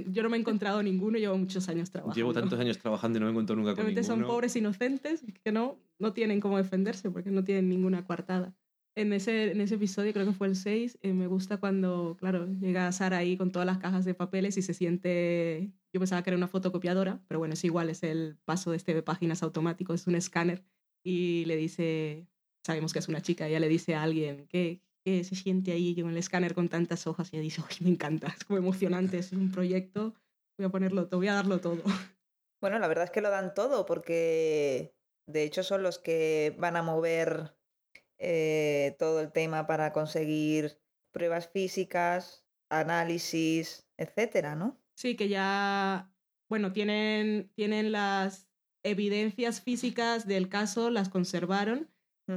yo 0.08 0.24
no 0.24 0.30
me 0.30 0.38
he 0.38 0.40
encontrado 0.40 0.82
ninguno, 0.82 1.18
llevo 1.20 1.38
muchos 1.38 1.70
años 1.70 1.92
trabajando. 1.92 2.16
Llevo 2.16 2.34
tantos 2.34 2.60
años 2.60 2.78
trabajando 2.80 3.18
y 3.18 3.20
no 3.20 3.26
me 3.28 3.32
encuentro 3.32 3.56
nunca 3.56 3.76
con 3.76 3.86
ninguno. 3.86 4.04
son 4.04 4.24
pobres 4.24 4.56
inocentes 4.56 5.24
que 5.44 5.52
no, 5.52 5.80
no 6.00 6.14
tienen 6.14 6.40
cómo 6.40 6.58
defenderse 6.58 7.12
porque 7.12 7.30
no 7.30 7.44
tienen 7.44 7.70
ninguna 7.70 8.04
coartada. 8.06 8.56
En 8.96 9.14
ese, 9.14 9.52
en 9.52 9.62
ese 9.62 9.76
episodio, 9.76 10.12
creo 10.12 10.26
que 10.26 10.34
fue 10.34 10.48
el 10.48 10.56
6, 10.56 11.00
eh, 11.04 11.14
me 11.14 11.28
gusta 11.28 11.58
cuando, 11.58 12.18
claro, 12.20 12.48
llega 12.60 12.92
Sara 12.92 13.18
ahí 13.18 13.38
con 13.38 13.52
todas 13.52 13.66
las 13.66 13.78
cajas 13.78 14.04
de 14.04 14.14
papeles 14.14 14.58
y 14.58 14.62
se 14.62 14.74
siente... 14.74 15.72
Yo 15.94 16.00
pensaba 16.00 16.22
que 16.24 16.32
era 16.32 16.38
una 16.38 16.48
fotocopiadora, 16.48 17.22
pero 17.28 17.40
bueno, 17.40 17.54
es 17.54 17.64
igual, 17.64 17.90
es 17.90 18.04
el 18.04 18.38
paso 18.46 18.72
de 18.72 18.78
este 18.78 18.94
de 18.94 19.02
páginas 19.02 19.42
automático, 19.42 19.94
es 19.94 20.06
un 20.08 20.16
escáner. 20.16 20.66
Y 21.04 21.46
le 21.46 21.56
dice, 21.56 22.28
sabemos 22.64 22.94
que 22.94 23.00
es 23.00 23.08
una 23.08 23.22
chica, 23.22 23.48
ella 23.48 23.60
le 23.60 23.70
dice 23.70 23.96
a 23.96 24.04
alguien, 24.04 24.48
¿qué, 24.48 24.82
qué 25.04 25.24
se 25.24 25.36
siente 25.36 25.72
ahí 25.72 26.00
con 26.00 26.12
el 26.12 26.18
escáner 26.18 26.54
con 26.54 26.70
tantas 26.70 27.08
hojas? 27.08 27.30
Y 27.32 27.38
ella 27.38 27.44
dice, 27.44 27.62
me 27.82 27.90
encanta, 27.90 28.28
es 28.28 28.44
como 28.44 28.58
emocionante, 28.60 29.18
es 29.20 29.32
un 29.32 29.52
proyecto, 29.52 30.16
voy 30.58 30.68
a 30.68 30.70
ponerlo 30.70 31.08
todo, 31.08 31.20
voy 31.20 31.28
a 31.30 31.36
darlo 31.36 31.60
todo. 31.60 31.84
Bueno, 32.62 32.78
la 32.78 32.90
verdad 32.90 33.06
es 33.06 33.12
que 33.12 33.22
lo 33.22 33.30
dan 33.30 33.54
todo 33.54 33.86
porque 33.86 34.94
de 35.26 35.44
hecho 35.44 35.64
son 35.64 35.82
los 35.82 35.98
que 35.98 36.54
van 36.60 36.76
a 36.76 36.84
mover 36.84 37.56
eh, 38.18 38.98
todo 39.00 39.22
el 39.22 39.32
tema 39.32 39.66
para 39.66 39.94
conseguir 39.94 40.78
pruebas 41.12 41.48
físicas, 41.48 42.46
análisis, 42.70 43.88
etcétera, 43.98 44.56
¿no? 44.56 44.78
Sí, 44.96 45.16
que 45.16 45.30
ya, 45.30 46.14
bueno, 46.50 46.74
tienen, 46.74 47.50
tienen 47.56 47.94
las 47.94 48.49
evidencias 48.84 49.62
físicas 49.62 50.28
del 50.28 50.50
caso, 50.50 50.90
las 50.90 51.10
conservaron 51.10 51.88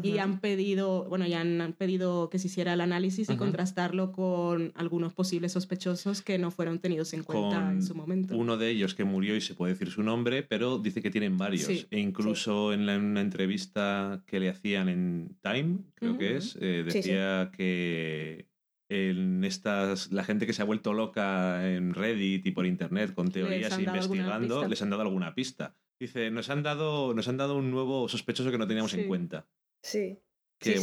y 0.02 0.18
han 0.18 0.40
pedido, 0.40 1.04
bueno, 1.08 1.26
ya 1.26 1.40
han 1.40 1.74
pedido 1.76 2.30
que 2.30 2.38
se 2.38 2.46
hiciera 2.46 2.72
el 2.72 2.80
análisis 2.80 3.28
y 3.28 3.36
contrastarlo 3.36 4.12
con 4.12 4.72
algunos 4.74 5.12
posibles 5.12 5.52
sospechosos 5.52 6.22
que 6.22 6.38
no 6.38 6.50
fueron 6.50 6.78
tenidos 6.78 7.12
en 7.12 7.22
cuenta 7.24 7.70
en 7.70 7.82
su 7.82 7.94
momento. 7.94 8.36
Uno 8.36 8.56
de 8.56 8.70
ellos 8.70 8.94
que 8.94 9.04
murió 9.04 9.36
y 9.36 9.40
se 9.40 9.54
puede 9.54 9.74
decir 9.74 9.90
su 9.90 10.02
nombre, 10.02 10.42
pero 10.42 10.78
dice 10.78 11.02
que 11.02 11.10
tienen 11.10 11.36
varios. 11.36 11.68
e 11.68 11.98
incluso 11.98 12.72
en, 12.72 12.88
una 12.88 13.20
entrevista 13.20 14.22
que 14.26 14.40
le 14.40 14.48
hacían 14.48 14.88
en 14.88 15.36
Time, 15.42 15.80
creo 15.94 16.16
que 16.16 16.36
es, 16.36 16.56
eh, 16.60 16.84
decía 16.84 17.50
que 17.54 18.46
en 18.88 19.44
estas, 19.44 20.12
la 20.12 20.24
gente 20.24 20.46
que 20.46 20.52
se 20.52 20.62
ha 20.62 20.66
vuelto 20.66 20.92
loca 20.92 21.70
en 21.70 21.94
Reddit 21.94 22.46
y 22.46 22.50
por 22.50 22.66
internet 22.66 23.14
con 23.14 23.30
teorías 23.30 23.78
investigando, 23.78 24.66
les 24.66 24.80
han 24.82 24.90
dado 24.90 25.02
alguna 25.02 25.34
pista. 25.34 25.74
Dice, 26.02 26.32
nos 26.32 26.50
han 26.50 26.64
dado, 26.64 27.14
nos 27.14 27.28
han 27.28 27.36
dado 27.36 27.54
un 27.54 27.70
nuevo 27.70 28.08
sospechoso 28.08 28.50
que 28.50 28.58
no 28.58 28.66
teníamos 28.66 28.92
en 28.94 29.06
cuenta. 29.06 29.46
Sí. 29.84 30.18
sí, 30.60 30.74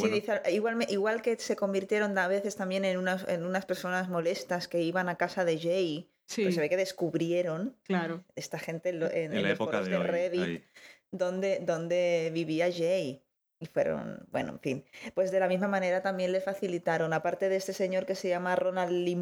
igual, 0.50 0.86
igual 0.88 1.22
que 1.22 1.38
se 1.38 1.58
convirtieron 1.58 2.18
a 2.18 2.30
veces 2.30 2.56
también 2.56 2.86
en 2.86 2.98
unas, 2.98 3.28
en 3.28 3.44
unas 3.44 3.66
personas 3.66 4.08
molestas 4.08 4.70
que 4.70 4.82
iban 4.82 5.10
a 5.10 5.18
casa 5.18 5.44
de 5.44 5.60
Jay, 5.60 6.10
pues 6.34 6.56
se 6.56 6.62
ve 6.62 6.70
que 6.70 6.78
descubrieron 6.78 7.76
claro. 7.84 8.24
esta 8.38 8.60
gente 8.60 8.92
en, 8.92 9.44
la 9.44 9.50
época 9.50 9.82
de, 9.82 10.00
Reddit 10.00 10.64
donde, 11.12 11.60
donde 11.66 12.32
vivía 12.34 12.72
Jay. 12.72 13.22
Y 13.60 13.66
fueron, 13.66 14.26
bueno, 14.32 14.54
en 14.54 14.60
fin. 14.62 14.86
Pues 15.16 15.32
de 15.32 15.42
la 15.42 15.50
misma 15.50 15.68
manera 15.68 16.02
también 16.02 16.32
le 16.32 16.40
facilitaron, 16.40 17.12
aparte 17.12 17.50
de 17.50 17.58
este 17.58 17.74
señor 17.74 18.06
que 18.06 18.16
se 18.16 18.30
llama 18.30 18.56
Ronald 18.56 18.94
Lee 18.94 19.18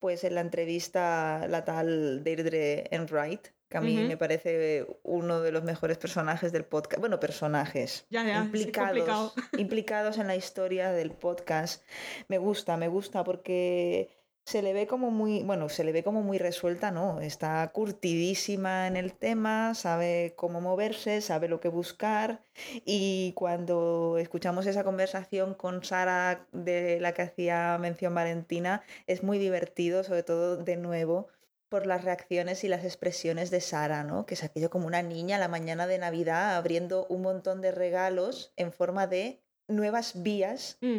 pues 0.00 0.24
en 0.24 0.34
la 0.34 0.40
entrevista 0.40 1.46
la 1.46 1.64
tal 1.64 2.24
Deirdre 2.24 2.88
Enright, 2.90 3.50
que 3.72 3.78
a 3.78 3.80
mí 3.80 3.96
me 3.96 4.18
parece 4.18 4.86
uno 5.02 5.40
de 5.40 5.50
los 5.50 5.64
mejores 5.64 5.96
personajes 5.96 6.52
del 6.52 6.64
podcast. 6.64 7.00
Bueno, 7.00 7.18
personajes 7.18 8.06
implicados, 8.10 9.34
implicados 9.56 10.18
en 10.18 10.26
la 10.26 10.36
historia 10.36 10.92
del 10.92 11.10
podcast. 11.10 11.82
Me 12.28 12.36
gusta, 12.36 12.76
me 12.76 12.88
gusta 12.88 13.24
porque 13.24 14.10
se 14.44 14.60
le 14.60 14.74
ve 14.74 14.86
como 14.86 15.10
muy, 15.10 15.42
bueno, 15.42 15.70
se 15.70 15.84
le 15.84 15.92
ve 15.92 16.02
como 16.02 16.22
muy 16.22 16.36
resuelta, 16.36 16.90
¿no? 16.90 17.20
Está 17.20 17.66
curtidísima 17.72 18.86
en 18.88 18.96
el 18.96 19.14
tema, 19.14 19.74
sabe 19.74 20.34
cómo 20.36 20.60
moverse, 20.60 21.22
sabe 21.22 21.48
lo 21.48 21.60
que 21.60 21.68
buscar 21.68 22.42
y 22.84 23.32
cuando 23.34 24.18
escuchamos 24.18 24.66
esa 24.66 24.84
conversación 24.84 25.54
con 25.54 25.82
Sara 25.82 26.46
de 26.52 27.00
la 27.00 27.14
que 27.14 27.22
hacía 27.22 27.78
mención 27.80 28.14
Valentina, 28.14 28.82
es 29.06 29.22
muy 29.22 29.38
divertido, 29.38 30.04
sobre 30.04 30.24
todo 30.24 30.58
de 30.58 30.76
nuevo 30.76 31.28
por 31.72 31.86
las 31.86 32.04
reacciones 32.04 32.64
y 32.64 32.68
las 32.68 32.84
expresiones 32.84 33.50
de 33.50 33.62
Sara, 33.62 34.04
¿no? 34.04 34.26
Que 34.26 34.34
es 34.34 34.44
aquello 34.44 34.68
como 34.68 34.86
una 34.86 35.00
niña 35.00 35.36
a 35.36 35.38
la 35.38 35.48
mañana 35.48 35.86
de 35.86 35.96
Navidad 35.96 36.56
abriendo 36.56 37.06
un 37.08 37.22
montón 37.22 37.62
de 37.62 37.72
regalos 37.72 38.52
en 38.56 38.74
forma 38.74 39.06
de 39.06 39.40
nuevas 39.68 40.22
vías 40.22 40.76
mm. 40.82 40.98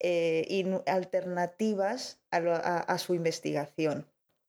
eh, 0.00 0.46
y 0.48 0.66
alternativas 0.90 2.18
a, 2.32 2.98
su 2.98 3.14
investigación. 3.14 4.04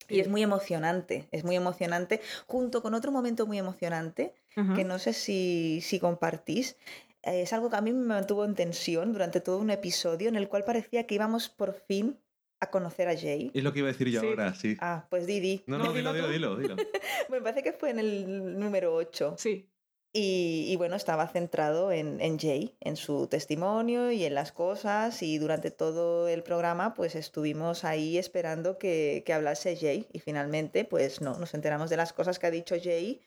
Y 0.09 0.19
es 0.19 0.29
muy 0.29 0.41
emocionante, 0.41 1.27
es 1.29 1.43
muy 1.43 1.55
emocionante, 1.57 2.21
junto 2.47 2.81
con 2.81 2.95
otro 2.95 3.11
momento 3.11 3.45
muy 3.45 3.59
emocionante, 3.59 4.33
que 4.75 4.83
no 4.83 4.97
sé 4.97 5.13
si, 5.13 5.79
si 5.81 5.99
compartís, 5.99 6.75
es 7.21 7.53
algo 7.53 7.69
que 7.69 7.75
a 7.75 7.81
mí 7.81 7.93
me 7.93 8.07
mantuvo 8.07 8.45
en 8.45 8.55
tensión 8.55 9.13
durante 9.13 9.41
todo 9.41 9.59
un 9.59 9.69
episodio 9.69 10.27
en 10.27 10.37
el 10.37 10.49
cual 10.49 10.63
parecía 10.63 11.05
que 11.05 11.13
íbamos 11.13 11.49
por 11.49 11.75
fin 11.75 12.17
a 12.61 12.69
conocer 12.69 13.09
a 13.09 13.17
Jay. 13.17 13.51
Es 13.53 13.63
lo 13.63 13.73
que 13.73 13.79
iba 13.79 13.89
a 13.89 13.91
decir 13.91 14.07
yo 14.09 14.21
ahora, 14.21 14.53
sí. 14.53 14.77
Ah, 14.79 15.07
pues 15.09 15.25
Didi. 15.25 15.63
No, 15.65 15.77
no, 15.77 15.91
dilo, 15.91 16.13
dilo, 16.13 16.29
dilo, 16.29 16.55
dilo. 16.55 16.75
me 17.29 17.41
parece 17.41 17.63
que 17.63 17.73
fue 17.73 17.89
en 17.89 17.99
el 17.99 18.59
número 18.59 18.93
8. 18.95 19.35
Sí. 19.37 19.67
Y, 20.13 20.75
bueno, 20.75 20.97
estaba 20.97 21.25
centrado 21.29 21.93
en, 21.93 22.19
en, 22.19 22.37
Jay, 22.37 22.75
en 22.81 22.97
su 22.97 23.27
testimonio 23.27 24.11
y 24.11 24.25
en 24.25 24.35
las 24.35 24.51
cosas. 24.51 25.23
Y 25.23 25.37
durante 25.37 25.71
todo 25.71 26.27
el 26.27 26.43
programa, 26.43 26.93
pues 26.93 27.15
estuvimos 27.15 27.85
ahí 27.85 28.17
esperando 28.17 28.77
que, 28.77 29.23
que 29.25 29.33
hablase 29.33 29.77
Jay. 29.77 30.07
Y 30.11 30.19
finalmente, 30.19 30.83
pues 30.83 31.21
no, 31.21 31.37
nos 31.37 31.53
enteramos 31.53 31.89
de 31.89 31.95
las 31.97 32.11
cosas 32.11 32.39
que 32.39 32.47
ha 32.47 32.51
dicho 32.51 32.75
Jay 32.81 33.21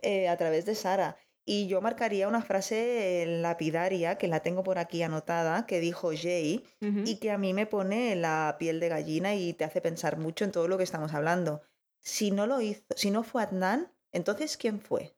eh, 0.00 0.28
a 0.28 0.36
través 0.38 0.64
de 0.64 0.74
Sara. 0.74 1.18
Y 1.52 1.66
yo 1.66 1.80
marcaría 1.80 2.28
una 2.28 2.42
frase 2.42 3.24
lapidaria, 3.26 4.18
que 4.18 4.28
la 4.28 4.38
tengo 4.38 4.62
por 4.62 4.78
aquí 4.78 5.02
anotada, 5.02 5.66
que 5.66 5.80
dijo 5.80 6.12
Jay, 6.16 6.62
y 6.80 7.16
que 7.16 7.32
a 7.32 7.38
mí 7.38 7.54
me 7.54 7.66
pone 7.66 8.14
la 8.14 8.54
piel 8.60 8.78
de 8.78 8.88
gallina 8.88 9.34
y 9.34 9.52
te 9.54 9.64
hace 9.64 9.80
pensar 9.80 10.16
mucho 10.16 10.44
en 10.44 10.52
todo 10.52 10.68
lo 10.68 10.78
que 10.78 10.84
estamos 10.84 11.12
hablando. 11.12 11.60
Si 11.98 12.30
no 12.30 12.46
lo 12.46 12.60
hizo, 12.60 12.84
si 12.94 13.10
no 13.10 13.24
fue 13.24 13.42
Adnan, 13.42 13.92
entonces 14.12 14.56
¿quién 14.56 14.80
fue? 14.80 15.16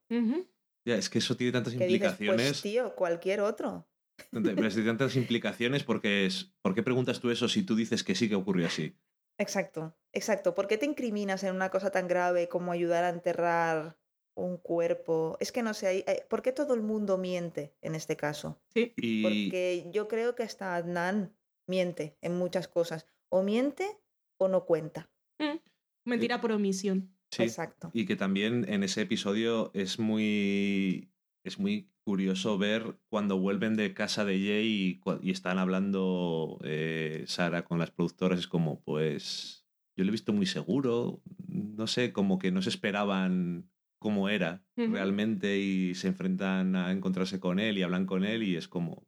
Ya, 0.86 0.94
es 0.94 1.10
que 1.10 1.18
eso 1.18 1.36
tiene 1.36 1.52
tantas 1.52 1.74
pues, 1.74 1.82
implicaciones. 1.82 2.48
pues, 2.48 2.62
tío, 2.62 2.94
cualquier 2.94 3.42
otro. 3.42 3.86
Pero 4.30 4.42
tiene 4.54 4.84
tantas 4.86 5.16
implicaciones 5.16 5.84
porque 5.84 6.24
es. 6.24 6.54
¿Por 6.62 6.74
qué 6.74 6.82
preguntas 6.82 7.20
tú 7.20 7.30
eso 7.30 7.46
si 7.46 7.62
tú 7.62 7.76
dices 7.76 8.04
que 8.04 8.14
sí 8.14 8.30
que 8.30 8.36
ocurrió 8.36 8.68
así? 8.68 8.96
Exacto, 9.36 9.98
exacto. 10.14 10.54
¿Por 10.54 10.66
qué 10.66 10.78
te 10.78 10.86
incriminas 10.86 11.44
en 11.44 11.54
una 11.54 11.68
cosa 11.68 11.90
tan 11.90 12.08
grave 12.08 12.48
como 12.48 12.72
ayudar 12.72 13.04
a 13.04 13.10
enterrar 13.10 13.98
un 14.34 14.56
cuerpo. 14.56 15.36
Es 15.40 15.52
que 15.52 15.62
no 15.62 15.74
sé, 15.74 16.04
eh, 16.06 16.26
¿por 16.28 16.42
qué 16.42 16.52
todo 16.52 16.74
el 16.74 16.82
mundo 16.82 17.18
miente 17.18 17.74
en 17.82 17.94
este 17.94 18.16
caso? 18.16 18.60
Sí. 18.74 18.94
Porque 19.22 19.88
yo 19.92 20.08
creo 20.08 20.34
que 20.34 20.42
hasta 20.42 20.76
Adnan 20.76 21.32
miente 21.66 22.16
en 22.20 22.36
muchas 22.36 22.68
cosas. 22.68 23.06
O 23.28 23.42
miente 23.42 23.98
o 24.38 24.48
no 24.48 24.64
cuenta. 24.64 25.10
Mm, 25.38 25.58
mentira 26.04 26.40
por 26.40 26.52
omisión. 26.52 27.14
Sí. 27.30 27.44
Exacto. 27.44 27.90
Y 27.94 28.04
que 28.04 28.16
también 28.16 28.66
en 28.68 28.82
ese 28.82 29.02
episodio 29.02 29.70
es 29.74 29.98
muy. 29.98 31.08
Es 31.44 31.58
muy 31.58 31.90
curioso 32.04 32.56
ver 32.56 33.00
cuando 33.08 33.38
vuelven 33.38 33.74
de 33.74 33.94
casa 33.94 34.24
de 34.24 34.38
Jay 34.38 35.00
y, 35.22 35.30
están 35.30 35.58
hablando 35.58 36.60
eh, 36.62 37.24
Sara 37.26 37.64
con 37.64 37.78
las 37.78 37.90
productoras. 37.90 38.38
Es 38.38 38.48
como, 38.48 38.80
pues. 38.82 39.66
Yo 39.96 40.04
lo 40.04 40.10
he 40.10 40.12
visto 40.12 40.32
muy 40.32 40.46
seguro. 40.46 41.22
No 41.48 41.86
sé, 41.86 42.12
como 42.12 42.38
que 42.38 42.50
no 42.50 42.62
se 42.62 42.70
esperaban 42.70 43.71
cómo 44.02 44.28
era 44.28 44.62
realmente 44.76 45.58
y 45.58 45.94
se 45.94 46.08
enfrentan 46.08 46.76
a 46.76 46.92
encontrarse 46.92 47.40
con 47.40 47.58
él 47.58 47.78
y 47.78 47.82
hablan 47.82 48.04
con 48.04 48.24
él 48.24 48.42
y 48.42 48.56
es 48.56 48.68
como, 48.68 49.06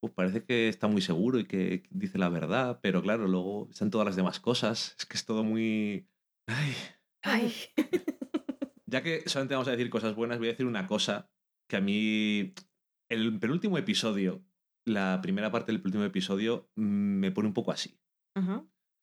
pues 0.00 0.12
parece 0.12 0.44
que 0.44 0.68
está 0.68 0.88
muy 0.88 1.00
seguro 1.00 1.38
y 1.38 1.44
que 1.44 1.84
dice 1.90 2.18
la 2.18 2.28
verdad, 2.28 2.80
pero 2.82 3.00
claro, 3.02 3.28
luego 3.28 3.68
están 3.70 3.90
todas 3.90 4.06
las 4.06 4.16
demás 4.16 4.40
cosas. 4.40 4.96
Es 4.98 5.06
que 5.06 5.16
es 5.16 5.24
todo 5.24 5.44
muy... 5.44 6.08
Ay. 6.46 6.74
Ay. 7.22 7.54
ya 8.86 9.02
que 9.02 9.22
solamente 9.26 9.54
vamos 9.54 9.68
a 9.68 9.70
decir 9.70 9.88
cosas 9.88 10.14
buenas, 10.14 10.38
voy 10.38 10.48
a 10.48 10.50
decir 10.50 10.66
una 10.66 10.86
cosa 10.86 11.30
que 11.68 11.76
a 11.76 11.80
mí... 11.80 12.54
El 13.10 13.38
penúltimo 13.38 13.78
episodio, 13.78 14.42
la 14.86 15.20
primera 15.22 15.50
parte 15.50 15.72
del 15.72 15.82
último 15.84 16.04
episodio, 16.04 16.70
mm, 16.76 16.82
me 17.20 17.30
pone 17.30 17.48
un 17.48 17.54
poco 17.54 17.72
así. 17.72 17.98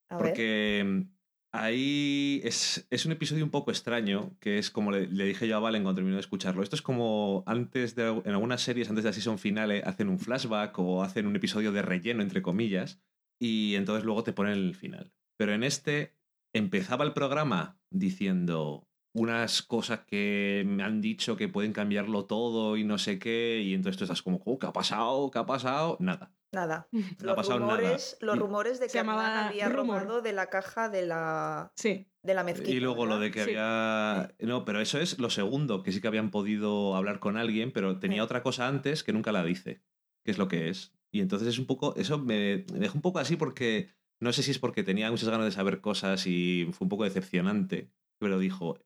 Porque... 0.10 1.06
Ahí 1.54 2.40
es, 2.46 2.88
es, 2.90 3.06
un 3.06 3.12
episodio 3.12 3.44
un 3.44 3.50
poco 3.50 3.72
extraño, 3.72 4.38
que 4.40 4.58
es 4.58 4.72
como 4.72 4.92
le, 4.92 5.08
dije 5.08 5.50
yo 5.50 5.58
a 5.58 5.60
Valen 5.60 5.84
cuando 5.84 5.98
terminó 5.98 6.16
de 6.16 6.22
escucharlo. 6.22 6.64
Esto 6.64 6.78
es 6.78 6.82
como 6.82 7.44
antes 7.46 7.94
de, 7.96 8.08
en 8.08 8.32
algunas 8.32 8.62
series, 8.62 8.90
antes 8.90 9.04
de 9.04 9.10
la 9.10 9.14
season 9.14 9.38
finale, 9.38 9.84
hacen 9.86 10.08
un 10.08 10.18
flashback 10.18 10.80
o 10.80 11.04
hacen 11.04 11.28
un 11.28 11.36
episodio 11.36 11.74
de 11.74 11.82
relleno, 11.82 12.22
entre 12.22 12.42
comillas, 12.42 13.02
y 13.38 13.76
entonces 13.76 14.06
luego 14.06 14.24
te 14.24 14.32
ponen 14.32 14.54
el 14.54 14.76
final. 14.76 15.12
Pero 15.38 15.54
en 15.54 15.64
este 15.64 16.16
empezaba 16.54 17.04
el 17.04 17.14
programa 17.14 17.78
diciendo 17.90 18.88
unas 19.14 19.62
cosas 19.62 20.06
que 20.06 20.64
me 20.66 20.84
han 20.84 21.02
dicho 21.02 21.36
que 21.36 21.50
pueden 21.50 21.74
cambiarlo 21.74 22.26
todo 22.26 22.78
y 22.78 22.86
no 22.86 22.98
sé 22.98 23.20
qué, 23.20 23.62
y 23.62 23.74
entonces 23.74 23.98
tú 23.98 24.06
estás 24.06 24.22
como, 24.22 24.42
oh, 24.46 24.58
¿qué 24.58 24.68
ha 24.68 24.74
pasado? 24.74 25.30
¿Qué 25.32 25.40
ha 25.40 25.46
pasado? 25.46 25.98
Nada. 26.00 26.32
Nada. 26.52 26.88
los, 27.20 27.48
rumores, 27.48 28.18
los 28.22 28.38
rumores 28.38 28.80
de 28.80 28.88
que 28.88 29.00
había 29.00 29.70
robado 29.70 30.22
de 30.22 30.34
la 30.34 30.48
caja 30.48 30.90
de 30.90 31.06
la, 31.06 31.72
sí. 31.76 32.08
de 32.24 32.34
la 32.34 32.44
mezquita. 32.44 32.72
Y 32.72 32.80
luego 32.80 33.06
lo 33.06 33.20
de 33.20 33.32
que 33.32 33.42
había... 33.42 34.34
No, 34.40 34.66
pero 34.66 34.82
eso 34.82 35.00
es 35.00 35.20
lo 35.20 35.30
segundo, 35.30 35.82
que 35.82 35.92
sí 35.92 36.02
que 36.02 36.08
habían 36.08 36.30
podido 36.30 36.96
hablar 36.96 37.20
con 37.20 37.38
alguien, 37.38 37.72
pero 37.72 38.00
tenía 38.00 38.24
otra 38.24 38.44
cosa 38.44 38.68
antes 38.68 39.04
que 39.04 39.14
nunca 39.14 39.32
la 39.32 39.44
dice, 39.44 39.82
que 40.26 40.32
es 40.32 40.38
lo 40.38 40.48
que 40.48 40.70
es. 40.70 40.94
Y 41.12 41.22
entonces 41.22 41.48
es 41.48 41.60
un 41.60 41.66
poco... 41.66 41.96
Eso 41.96 42.20
me, 42.20 42.66
me 42.72 42.80
deja 42.80 42.94
un 42.96 43.02
poco 43.02 43.20
así 43.20 43.36
porque... 43.36 43.90
No 44.20 44.32
sé 44.34 44.44
si 44.44 44.52
es 44.52 44.60
porque 44.60 44.84
tenía 44.84 45.10
muchas 45.10 45.30
ganas 45.30 45.46
de 45.46 45.52
saber 45.52 45.82
cosas 45.82 46.28
y 46.28 46.70
fue 46.74 46.86
un 46.86 46.90
poco 46.90 47.06
decepcionante, 47.06 47.90
pero 48.20 48.38
dijo, 48.38 48.78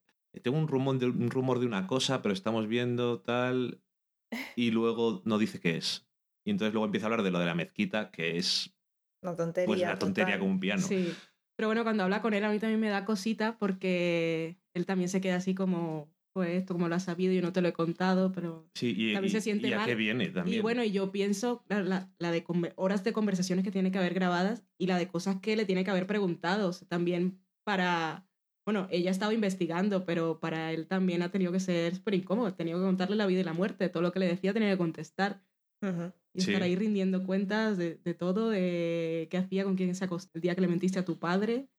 tengo 0.43 0.57
un 0.57 0.69
rumor 0.69 0.97
de, 0.97 1.07
un 1.07 1.29
rumor 1.29 1.59
de 1.59 1.65
una 1.65 1.87
cosa, 1.87 2.21
pero 2.21 2.33
estamos 2.33 2.67
viendo 2.67 3.21
tal... 3.21 3.81
Y 4.55 4.71
luego 4.71 5.21
no 5.25 5.37
dice 5.37 5.59
qué 5.59 5.77
es. 5.77 6.07
Y 6.45 6.51
entonces 6.51 6.73
luego 6.73 6.85
empieza 6.85 7.07
a 7.07 7.09
hablar 7.09 7.23
de 7.23 7.31
lo 7.31 7.39
de 7.39 7.45
la 7.45 7.55
mezquita, 7.55 8.11
que 8.11 8.37
es 8.37 8.73
una 9.21 9.35
tontería. 9.35 9.67
Pues 9.67 9.81
una 9.81 9.99
tontería 9.99 10.39
como 10.39 10.51
un 10.51 10.59
piano. 10.59 10.81
Sí. 10.81 11.13
Pero 11.57 11.67
bueno, 11.69 11.83
cuando 11.83 12.03
habla 12.03 12.21
con 12.21 12.33
él 12.33 12.43
a 12.43 12.51
mí 12.51 12.59
también 12.59 12.79
me 12.79 12.89
da 12.89 13.05
cosita 13.05 13.57
porque 13.57 14.57
él 14.73 14.85
también 14.85 15.09
se 15.09 15.21
queda 15.21 15.37
así 15.37 15.55
como, 15.55 16.13
pues 16.33 16.49
esto 16.49 16.73
como 16.73 16.89
lo 16.89 16.95
has 16.95 17.03
sabido, 17.03 17.33
yo 17.33 17.41
no 17.41 17.53
te 17.53 17.61
lo 17.61 17.69
he 17.69 17.73
contado, 17.73 18.31
pero 18.33 18.69
sí, 18.75 18.93
y, 18.95 19.13
también 19.13 19.31
se 19.31 19.41
siente 19.41 19.69
y 19.69 19.73
a 19.73 19.77
mal. 19.77 19.85
qué 19.85 19.95
viene 19.95 20.27
también. 20.27 20.59
Y 20.59 20.61
bueno, 20.61 20.83
y 20.83 20.91
yo 20.91 21.11
pienso 21.11 21.63
la, 21.67 22.09
la 22.19 22.31
de 22.31 22.43
horas 22.75 23.03
de 23.03 23.13
conversaciones 23.13 23.63
que 23.63 23.71
tiene 23.71 23.91
que 23.91 23.97
haber 23.97 24.13
grabadas 24.13 24.63
y 24.77 24.87
la 24.87 24.97
de 24.97 25.07
cosas 25.07 25.37
que 25.41 25.55
le 25.55 25.65
tiene 25.65 25.83
que 25.83 25.91
haber 25.91 26.07
preguntado 26.07 26.71
también 26.89 27.39
para, 27.63 28.27
bueno, 28.65 28.87
ella 28.91 29.09
ha 29.09 29.11
estado 29.11 29.31
investigando, 29.31 30.05
pero 30.05 30.41
para 30.41 30.73
él 30.73 30.87
también 30.87 31.21
ha 31.21 31.31
tenido 31.31 31.53
que 31.53 31.61
ser 31.61 31.95
súper 31.95 32.15
incómodo, 32.15 32.47
ha 32.47 32.55
tenido 32.55 32.79
que 32.79 32.85
contarle 32.85 33.15
la 33.15 33.27
vida 33.27 33.39
y 33.39 33.45
la 33.45 33.53
muerte, 33.53 33.87
todo 33.87 34.03
lo 34.03 34.11
que 34.11 34.19
le 34.19 34.27
decía 34.27 34.53
tenía 34.53 34.69
que 34.69 34.77
contestar. 34.77 35.41
Y 36.33 36.39
estar 36.39 36.63
ahí 36.63 36.75
rindiendo 36.75 37.23
cuentas 37.23 37.77
de, 37.77 37.95
de, 37.95 38.13
todo, 38.13 38.49
de 38.49 39.27
qué 39.31 39.37
hacía, 39.37 39.63
con 39.63 39.75
quién 39.75 39.95
se 39.95 40.03
acostó 40.05 40.31
el 40.35 40.41
día 40.41 40.55
que 40.55 40.61
le 40.61 40.67
mentiste 40.67 40.99
a 40.99 41.05
tu 41.05 41.17
padre. 41.17 41.69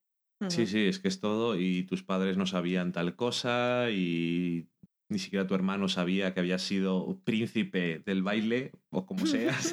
Sí, 0.49 0.67
sí, 0.67 0.81
es 0.87 0.99
que 0.99 1.09
es 1.09 1.21
todo 1.21 1.59
y 1.59 1.85
tus 1.85 2.03
padres 2.03 2.37
no 2.37 2.47
sabían 2.47 2.93
tal 2.93 3.17
cosa 3.17 3.91
y 3.91 4.69
ni 5.09 5.19
siquiera 5.19 5.47
tu 5.47 5.55
hermano 5.55 5.89
sabía 5.89 6.35
que 6.35 6.41
había 6.41 6.59
sido 6.59 7.21
príncipe 7.25 8.03
del 8.05 8.23
baile 8.23 8.73
o 8.91 9.07
como 9.07 9.27
sea. 9.27 9.57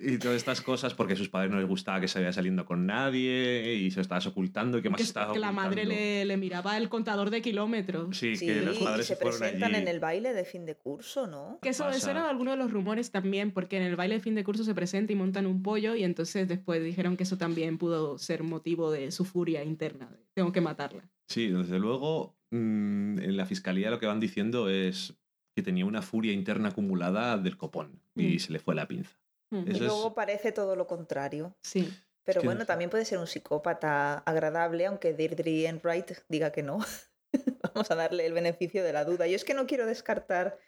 Y 0.00 0.18
todas 0.18 0.36
estas 0.36 0.60
cosas 0.60 0.94
porque 0.94 1.14
a 1.14 1.16
sus 1.16 1.28
padres 1.28 1.50
no 1.50 1.58
les 1.58 1.66
gustaba 1.66 2.00
que 2.00 2.08
se 2.08 2.20
vaya 2.20 2.32
saliendo 2.32 2.64
con 2.64 2.86
nadie 2.86 3.74
y 3.74 3.90
se 3.90 4.00
estabas 4.00 4.26
ocultando 4.26 4.78
y 4.78 4.82
que 4.82 4.90
más 4.90 5.00
estaba 5.00 5.32
Que 5.32 5.38
la 5.40 5.50
madre 5.50 5.86
le, 5.86 6.24
le, 6.24 6.36
miraba 6.36 6.76
el 6.76 6.88
contador 6.88 7.30
de 7.30 7.42
kilómetros. 7.42 8.16
Sí, 8.16 8.34
que 8.38 8.60
los 8.60 8.78
padres 8.78 9.06
se, 9.06 9.16
se 9.16 9.24
presentan 9.24 9.74
en 9.74 9.88
el 9.88 9.98
baile 9.98 10.34
de 10.34 10.44
fin 10.44 10.66
de 10.66 10.76
curso, 10.76 11.26
¿no? 11.26 11.58
Que 11.62 11.70
eso, 11.70 11.88
eso 11.88 12.10
era 12.10 12.28
alguno 12.28 12.52
de 12.52 12.58
los 12.58 12.70
rumores 12.70 13.10
también, 13.10 13.50
porque 13.50 13.78
en 13.78 13.82
el 13.82 13.96
baile 13.96 14.16
de 14.16 14.20
fin 14.20 14.34
de 14.34 14.44
curso 14.44 14.62
se 14.62 14.74
presenta 14.74 15.12
y 15.12 15.16
montan 15.16 15.46
un 15.46 15.62
pollo 15.62 15.96
y 15.96 16.04
entonces 16.04 16.46
después 16.46 16.84
dijeron 16.84 17.16
que 17.16 17.24
eso 17.24 17.38
también 17.38 17.78
pudo 17.78 18.18
ser 18.18 18.44
motivo 18.44 18.92
de 18.92 19.10
su 19.10 19.24
furia 19.24 19.64
interna. 19.64 20.10
Tengo 20.34 20.52
que 20.52 20.60
matarla. 20.60 21.08
Sí, 21.26 21.48
desde 21.48 21.78
luego 21.78 22.37
Mm, 22.50 23.18
en 23.18 23.36
la 23.36 23.46
fiscalía 23.46 23.90
lo 23.90 23.98
que 23.98 24.06
van 24.06 24.20
diciendo 24.20 24.68
es 24.68 25.14
que 25.56 25.62
tenía 25.62 25.84
una 25.84 26.02
furia 26.02 26.32
interna 26.32 26.68
acumulada 26.70 27.36
del 27.36 27.56
copón 27.56 28.00
y 28.14 28.36
Mm. 28.36 28.38
se 28.38 28.52
le 28.52 28.58
fue 28.58 28.74
la 28.74 28.86
pinza. 28.88 29.18
Y 29.50 29.70
Eso 29.72 29.84
luego 29.84 30.08
es- 30.08 30.14
parece 30.14 30.52
todo 30.52 30.76
lo 30.76 30.86
contrario. 30.86 31.56
Sí. 31.62 31.90
Pero 32.24 32.40
que 32.42 32.46
bueno, 32.46 32.60
no 32.60 32.66
también 32.66 32.90
puede 32.90 33.04
ser 33.06 33.18
un 33.18 33.26
psicópata 33.26 34.18
agradable, 34.18 34.84
aunque 34.86 35.14
Deirdre 35.14 35.66
Enright 35.66 36.10
diga 36.28 36.52
que 36.52 36.62
no. 36.62 36.78
Vamos 37.74 37.90
a 37.90 37.94
darle 37.94 38.26
el 38.26 38.32
beneficio 38.34 38.84
de 38.84 38.92
la 38.92 39.04
duda. 39.04 39.26
Yo 39.26 39.36
es 39.36 39.44
que 39.44 39.54
no 39.54 39.66
quiero 39.66 39.86
descartar 39.86 40.58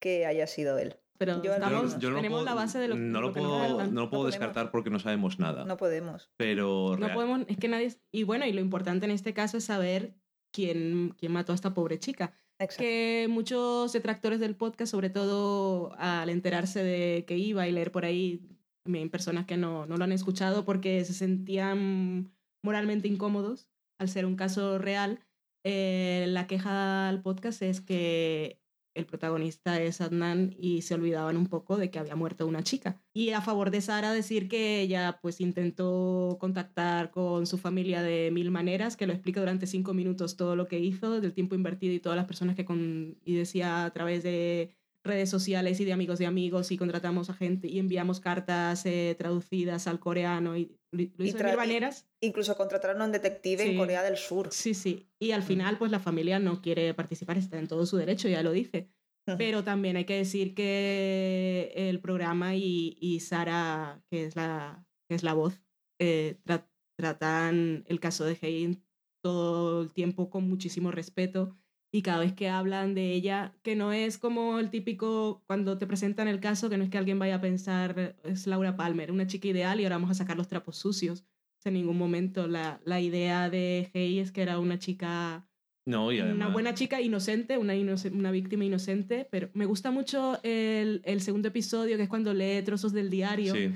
que 0.00 0.26
haya 0.26 0.46
sido 0.46 0.78
él. 0.78 0.96
Pero 1.18 1.40
Yo- 1.42 1.52
estamos, 1.52 1.98
Yo- 1.98 2.10
no 2.10 2.16
tenemos 2.16 2.38
puedo- 2.40 2.44
la 2.46 2.54
base 2.54 2.78
de 2.78 2.88
lo, 2.88 2.96
no 2.96 3.20
lo 3.20 3.28
lo 3.28 3.34
puedo, 3.34 3.58
cuentan. 3.58 3.94
no 3.94 4.00
lo 4.02 4.10
puedo 4.10 4.22
podemos. 4.24 4.26
descartar 4.40 4.70
porque 4.70 4.90
no 4.90 4.98
sabemos 4.98 5.38
nada. 5.38 5.64
No 5.64 5.76
podemos. 5.76 6.30
Pero 6.36 6.96
No 6.98 7.06
real- 7.06 7.14
podemos, 7.14 7.40
es 7.48 7.56
que 7.58 7.68
nadie... 7.68 7.94
Y 8.10 8.24
bueno, 8.24 8.44
y 8.46 8.52
lo 8.52 8.60
importante 8.60 9.04
en 9.04 9.12
este 9.12 9.32
caso 9.34 9.58
es 9.58 9.64
saber 9.64 10.14
quién, 10.52 11.14
quién 11.18 11.32
mató 11.32 11.52
a 11.52 11.54
esta 11.54 11.74
pobre 11.74 11.98
chica. 11.98 12.32
Exacto. 12.58 12.82
Que 12.82 13.26
muchos 13.28 13.92
detractores 13.92 14.38
del 14.38 14.54
podcast, 14.54 14.90
sobre 14.90 15.10
todo 15.10 15.92
al 15.98 16.28
enterarse 16.28 16.84
de 16.84 17.24
que 17.26 17.36
iba 17.36 17.66
y 17.66 17.72
leer 17.72 17.90
por 17.90 18.04
ahí, 18.04 18.40
también 18.84 19.10
personas 19.10 19.46
que 19.46 19.56
no, 19.56 19.86
no 19.86 19.96
lo 19.96 20.04
han 20.04 20.12
escuchado 20.12 20.64
porque 20.64 21.04
se 21.04 21.14
sentían 21.14 22.32
moralmente 22.64 23.08
incómodos 23.08 23.68
al 23.98 24.08
ser 24.08 24.26
un 24.26 24.36
caso 24.36 24.78
real, 24.78 25.20
eh, 25.64 26.26
la 26.28 26.46
queja 26.46 27.08
al 27.08 27.22
podcast 27.22 27.62
es 27.62 27.80
que 27.80 28.61
el 28.94 29.06
protagonista 29.06 29.80
es 29.80 30.00
Adnan 30.00 30.54
y 30.58 30.82
se 30.82 30.94
olvidaban 30.94 31.36
un 31.36 31.46
poco 31.46 31.76
de 31.76 31.90
que 31.90 31.98
había 31.98 32.16
muerto 32.16 32.46
una 32.46 32.62
chica. 32.62 33.00
Y 33.12 33.30
a 33.30 33.40
favor 33.40 33.70
de 33.70 33.80
Sara 33.80 34.12
decir 34.12 34.48
que 34.48 34.80
ella 34.80 35.18
pues 35.22 35.40
intentó 35.40 36.36
contactar 36.40 37.10
con 37.10 37.46
su 37.46 37.58
familia 37.58 38.02
de 38.02 38.30
mil 38.32 38.50
maneras, 38.50 38.96
que 38.96 39.06
lo 39.06 39.12
explica 39.12 39.40
durante 39.40 39.66
cinco 39.66 39.94
minutos 39.94 40.36
todo 40.36 40.56
lo 40.56 40.68
que 40.68 40.78
hizo, 40.78 41.20
del 41.20 41.32
tiempo 41.32 41.54
invertido 41.54 41.94
y 41.94 42.00
todas 42.00 42.16
las 42.16 42.26
personas 42.26 42.56
que 42.56 42.64
con... 42.64 43.18
y 43.24 43.34
decía 43.34 43.84
a 43.84 43.90
través 43.92 44.22
de 44.22 44.74
redes 45.04 45.28
sociales 45.30 45.80
y 45.80 45.84
de 45.84 45.92
amigos 45.92 46.18
de 46.18 46.26
amigos 46.26 46.70
y 46.70 46.76
contratamos 46.76 47.28
a 47.28 47.34
gente 47.34 47.66
y 47.68 47.78
enviamos 47.78 48.20
cartas 48.20 48.86
eh, 48.86 49.14
traducidas 49.18 49.86
al 49.86 49.98
coreano 49.98 50.56
y 50.56 50.76
lo 50.92 51.24
hizo 51.24 51.38
maneras. 51.56 52.06
Incluso 52.20 52.56
contrataron 52.56 53.02
a 53.02 53.06
un 53.06 53.12
detective 53.12 53.62
en 53.64 53.70
Sí. 53.72 53.76
Corea 53.76 54.02
del 54.02 54.16
Sur. 54.16 54.48
Sí, 54.52 54.74
sí. 54.74 55.08
Y 55.18 55.32
al 55.32 55.42
final, 55.42 55.78
pues 55.78 55.90
la 55.90 55.98
familia 55.98 56.38
no 56.38 56.62
quiere 56.62 56.94
participar, 56.94 57.36
está 57.38 57.58
en 57.58 57.66
todo 57.66 57.84
su 57.86 57.96
derecho, 57.96 58.28
ya 58.28 58.42
lo 58.42 58.52
dice. 58.52 58.90
Pero 59.38 59.62
también 59.62 59.96
hay 59.96 60.04
que 60.04 60.16
decir 60.16 60.52
que 60.54 61.72
el 61.76 62.00
programa 62.00 62.56
y, 62.56 62.96
y 63.00 63.20
Sara, 63.20 64.02
que 64.10 64.24
es 64.24 64.34
la, 64.34 64.84
que 65.08 65.14
es 65.14 65.22
la 65.22 65.32
voz, 65.32 65.62
eh, 66.00 66.40
tra- 66.44 66.68
tratan 66.98 67.84
el 67.86 68.00
caso 68.00 68.24
de 68.24 68.36
Hein 68.42 68.84
todo 69.22 69.82
el 69.82 69.92
tiempo 69.92 70.28
con 70.28 70.48
muchísimo 70.48 70.90
respeto 70.90 71.56
y 71.94 72.00
cada 72.00 72.20
vez 72.20 72.32
que 72.32 72.48
hablan 72.48 72.94
de 72.94 73.12
ella, 73.12 73.52
que 73.62 73.76
no 73.76 73.92
es 73.92 74.16
como 74.16 74.58
el 74.58 74.70
típico 74.70 75.42
cuando 75.46 75.76
te 75.76 75.86
presentan 75.86 76.26
el 76.26 76.40
caso, 76.40 76.70
que 76.70 76.78
no 76.78 76.84
es 76.84 76.90
que 76.90 76.96
alguien 76.96 77.18
vaya 77.18 77.36
a 77.36 77.40
pensar, 77.42 78.16
es 78.24 78.46
Laura 78.46 78.76
Palmer, 78.76 79.12
una 79.12 79.26
chica 79.26 79.48
ideal 79.48 79.78
y 79.78 79.84
ahora 79.84 79.96
vamos 79.96 80.10
a 80.10 80.14
sacar 80.14 80.38
los 80.38 80.48
trapos 80.48 80.76
sucios. 80.76 81.24
En 81.64 81.74
ningún 81.74 81.98
momento 81.98 82.48
la, 82.48 82.80
la 82.84 83.00
idea 83.00 83.48
de 83.48 83.90
Hey 83.92 84.18
es 84.18 84.32
que 84.32 84.42
era 84.42 84.58
una 84.58 84.80
chica 84.80 85.46
No, 85.84 86.10
y 86.10 86.18
además... 86.18 86.36
una 86.36 86.48
buena 86.48 86.74
chica 86.74 87.00
inocente, 87.00 87.56
una, 87.58 87.74
una 87.74 88.30
víctima 88.32 88.64
inocente, 88.64 89.28
pero 89.30 89.50
me 89.52 89.66
gusta 89.66 89.90
mucho 89.90 90.40
el, 90.42 91.02
el 91.04 91.20
segundo 91.20 91.48
episodio, 91.48 91.96
que 91.98 92.04
es 92.04 92.08
cuando 92.08 92.34
lee 92.34 92.62
trozos 92.64 92.92
del 92.92 93.10
diario. 93.10 93.54
Sí. 93.54 93.70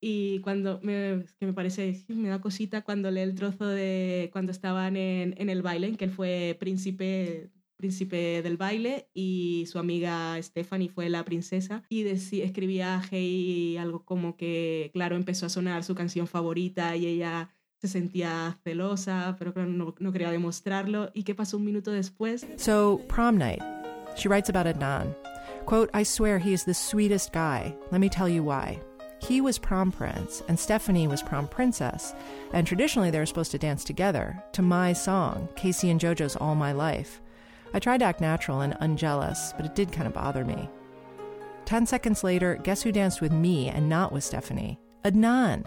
Y 0.00 0.40
cuando 0.40 0.78
me, 0.82 1.24
que 1.38 1.46
me 1.46 1.52
parece, 1.52 2.04
me 2.08 2.28
da 2.28 2.40
cosita 2.40 2.82
cuando 2.82 3.10
lee 3.10 3.20
el 3.20 3.34
trozo 3.34 3.66
de 3.66 4.28
cuando 4.32 4.52
estaban 4.52 4.96
en, 4.96 5.34
en 5.38 5.48
el 5.48 5.62
baile, 5.62 5.88
en 5.88 5.96
que 5.96 6.04
él 6.04 6.10
fue 6.10 6.56
príncipe, 6.60 7.50
príncipe 7.78 8.42
del 8.42 8.56
baile 8.56 9.08
y 9.14 9.64
su 9.70 9.78
amiga 9.78 10.40
Stephanie 10.42 10.88
fue 10.90 11.08
la 11.08 11.24
princesa. 11.24 11.82
Y 11.88 12.04
deci- 12.04 12.42
escribía 12.42 12.96
a 12.96 13.02
Hey 13.10 13.76
algo 13.78 14.04
como 14.04 14.36
que, 14.36 14.90
claro, 14.92 15.16
empezó 15.16 15.46
a 15.46 15.48
sonar 15.50 15.82
su 15.82 15.94
canción 15.94 16.26
favorita 16.26 16.94
y 16.96 17.06
ella 17.06 17.50
se 17.80 17.88
sentía 17.88 18.58
celosa, 18.64 19.36
pero 19.38 19.52
no, 19.66 19.94
no 19.98 20.12
quería 20.12 20.30
demostrarlo. 20.30 21.10
¿Y 21.14 21.22
qué 21.24 21.34
pasó 21.34 21.56
un 21.58 21.64
minuto 21.64 21.90
después? 21.90 22.46
So, 22.56 23.00
prom 23.08 23.36
night. 23.38 23.60
She 24.16 24.28
writes 24.28 24.48
about 24.48 24.66
Adnan. 24.66 25.14
Quote, 25.66 25.90
I 25.92 26.04
swear 26.04 26.38
he 26.38 26.52
is 26.52 26.64
the 26.64 26.72
sweetest 26.74 27.32
guy. 27.34 27.74
Let 27.90 27.98
me 27.98 28.08
tell 28.08 28.28
you 28.28 28.42
why. 28.42 28.78
He 29.20 29.40
was 29.40 29.58
prom 29.58 29.92
prince, 29.92 30.42
and 30.48 30.58
Stephanie 30.58 31.08
was 31.08 31.22
prom 31.22 31.48
princess, 31.48 32.14
and 32.52 32.66
traditionally 32.66 33.10
they 33.10 33.18
were 33.18 33.26
supposed 33.26 33.50
to 33.52 33.58
dance 33.58 33.82
together 33.82 34.42
to 34.52 34.62
my 34.62 34.92
song, 34.92 35.48
Casey 35.56 35.90
and 35.90 36.00
JoJo's 36.00 36.36
All 36.36 36.54
My 36.54 36.72
Life. 36.72 37.20
I 37.72 37.78
tried 37.78 37.98
to 37.98 38.04
act 38.04 38.20
natural 38.20 38.60
and 38.60 38.76
unjealous, 38.80 39.52
but 39.56 39.66
it 39.66 39.74
did 39.74 39.92
kind 39.92 40.06
of 40.06 40.14
bother 40.14 40.44
me. 40.44 40.68
Ten 41.64 41.86
seconds 41.86 42.22
later, 42.22 42.60
guess 42.62 42.82
who 42.82 42.92
danced 42.92 43.20
with 43.20 43.32
me 43.32 43.68
and 43.68 43.88
not 43.88 44.12
with 44.12 44.22
Stephanie? 44.22 44.78
Adnan. 45.04 45.66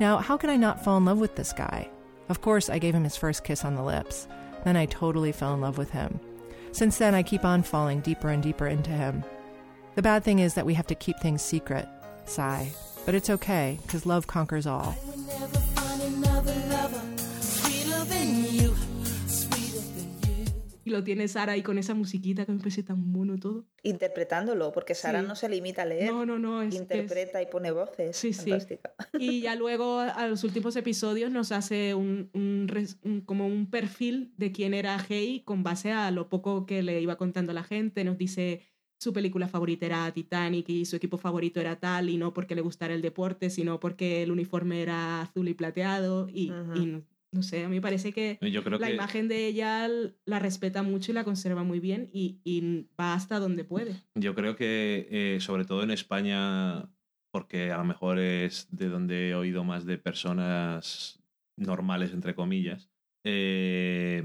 Now, 0.00 0.18
how 0.18 0.36
could 0.36 0.50
I 0.50 0.56
not 0.56 0.82
fall 0.82 0.96
in 0.96 1.04
love 1.04 1.18
with 1.18 1.36
this 1.36 1.52
guy? 1.52 1.88
Of 2.28 2.40
course, 2.40 2.68
I 2.68 2.78
gave 2.78 2.94
him 2.94 3.04
his 3.04 3.16
first 3.16 3.44
kiss 3.44 3.64
on 3.64 3.74
the 3.74 3.82
lips. 3.82 4.28
Then 4.64 4.76
I 4.76 4.86
totally 4.86 5.32
fell 5.32 5.54
in 5.54 5.60
love 5.60 5.78
with 5.78 5.90
him. 5.90 6.18
Since 6.72 6.98
then, 6.98 7.14
I 7.14 7.22
keep 7.22 7.44
on 7.44 7.62
falling 7.62 8.00
deeper 8.00 8.28
and 8.28 8.42
deeper 8.42 8.66
into 8.66 8.90
him. 8.90 9.24
The 9.94 10.02
bad 10.02 10.24
thing 10.24 10.38
is 10.40 10.54
that 10.54 10.66
we 10.66 10.74
have 10.74 10.86
to 10.88 10.94
keep 10.94 11.18
things 11.18 11.42
secret. 11.42 11.88
Sigh. 12.28 12.72
But 13.06 13.14
it's 13.14 13.30
okay, 13.30 13.78
because 13.82 14.06
love 14.06 14.26
conquers 14.26 14.66
all. 14.66 14.94
Y 20.84 20.90
lo 20.90 21.04
tiene 21.04 21.28
Sara 21.28 21.52
ahí 21.52 21.62
con 21.62 21.76
esa 21.76 21.92
musiquita 21.92 22.46
que 22.46 22.52
me 22.52 22.58
parece 22.58 22.82
tan 22.82 23.10
mono 23.12 23.36
todo. 23.38 23.66
Interpretándolo, 23.82 24.72
porque 24.72 24.94
Sara 24.94 25.20
Sí. 25.20 25.26
no 25.28 25.34
se 25.36 25.48
limita 25.50 25.82
a 25.82 25.84
leer. 25.84 26.10
No, 26.10 26.24
no, 26.24 26.38
no, 26.38 26.62
es, 26.62 26.74
es- 26.74 26.80
interpreta 26.80 27.42
y 27.42 27.46
pone 27.46 27.70
voces. 27.72 28.16
Sí, 28.16 28.32
sí. 28.32 28.52
Y 29.18 29.42
ya 29.42 29.54
luego 29.56 29.98
a 29.98 30.26
los 30.26 30.44
últimos 30.44 30.76
episodios 30.76 31.30
nos 31.30 31.52
hace 31.52 31.94
un, 31.94 32.30
un 32.32 32.68
res- 32.68 32.96
un- 33.04 33.20
como 33.20 33.46
un 33.46 33.68
perfil 33.70 34.32
de 34.38 34.50
quién 34.50 34.72
era 34.72 34.98
Hey 35.06 35.42
con 35.44 35.62
base 35.62 35.92
a 35.92 36.10
lo 36.10 36.30
poco 36.30 36.64
que 36.64 36.82
le 36.82 36.98
iba 37.02 37.16
contando 37.16 37.52
a 37.52 37.54
la 37.54 37.64
gente. 37.64 38.02
Nos 38.04 38.16
dice 38.16 38.62
su 38.98 39.12
película 39.12 39.48
favorita 39.48 39.86
era 39.86 40.10
Titanic 40.12 40.68
y 40.68 40.84
su 40.84 40.96
equipo 40.96 41.18
favorito 41.18 41.60
era 41.60 41.76
tal, 41.76 42.10
y 42.10 42.16
no 42.16 42.34
porque 42.34 42.54
le 42.54 42.60
gustara 42.60 42.94
el 42.94 43.02
deporte, 43.02 43.48
sino 43.48 43.78
porque 43.80 44.22
el 44.22 44.32
uniforme 44.32 44.82
era 44.82 45.22
azul 45.22 45.48
y 45.48 45.54
plateado. 45.54 46.28
Y, 46.28 46.50
no, 47.30 47.42
sé, 47.42 47.64
a 47.64 47.68
mí 47.68 47.76
me 47.76 47.80
parece 47.80 48.12
que 48.12 48.38
la 48.40 48.90
imagen 48.90 49.28
de 49.28 49.46
ella 49.46 49.88
la 50.24 50.38
respeta 50.38 50.82
mucho 50.82 51.12
y 51.12 51.14
la 51.14 51.24
conserva 51.24 51.62
muy 51.62 51.78
bien 51.78 52.10
y, 52.12 52.86
va 53.00 53.14
hasta 53.14 53.38
donde 53.38 53.64
puede. 53.64 54.02
Yo 54.14 54.34
creo 54.34 54.56
que, 54.56 55.06
eh, 55.10 55.40
sobre 55.40 55.64
todo 55.64 55.82
en 55.82 55.90
España, 55.92 56.90
porque 57.30 57.70
a 57.70 57.78
lo 57.78 57.84
mejor 57.84 58.18
es 58.18 58.66
de 58.70 58.88
donde 58.88 59.30
he 59.30 59.34
oído 59.34 59.62
más 59.62 59.86
de 59.86 59.98
personas 59.98 61.22
normales, 61.56 62.12
entre 62.12 62.34
comillas, 62.34 62.90
eh, 63.24 64.22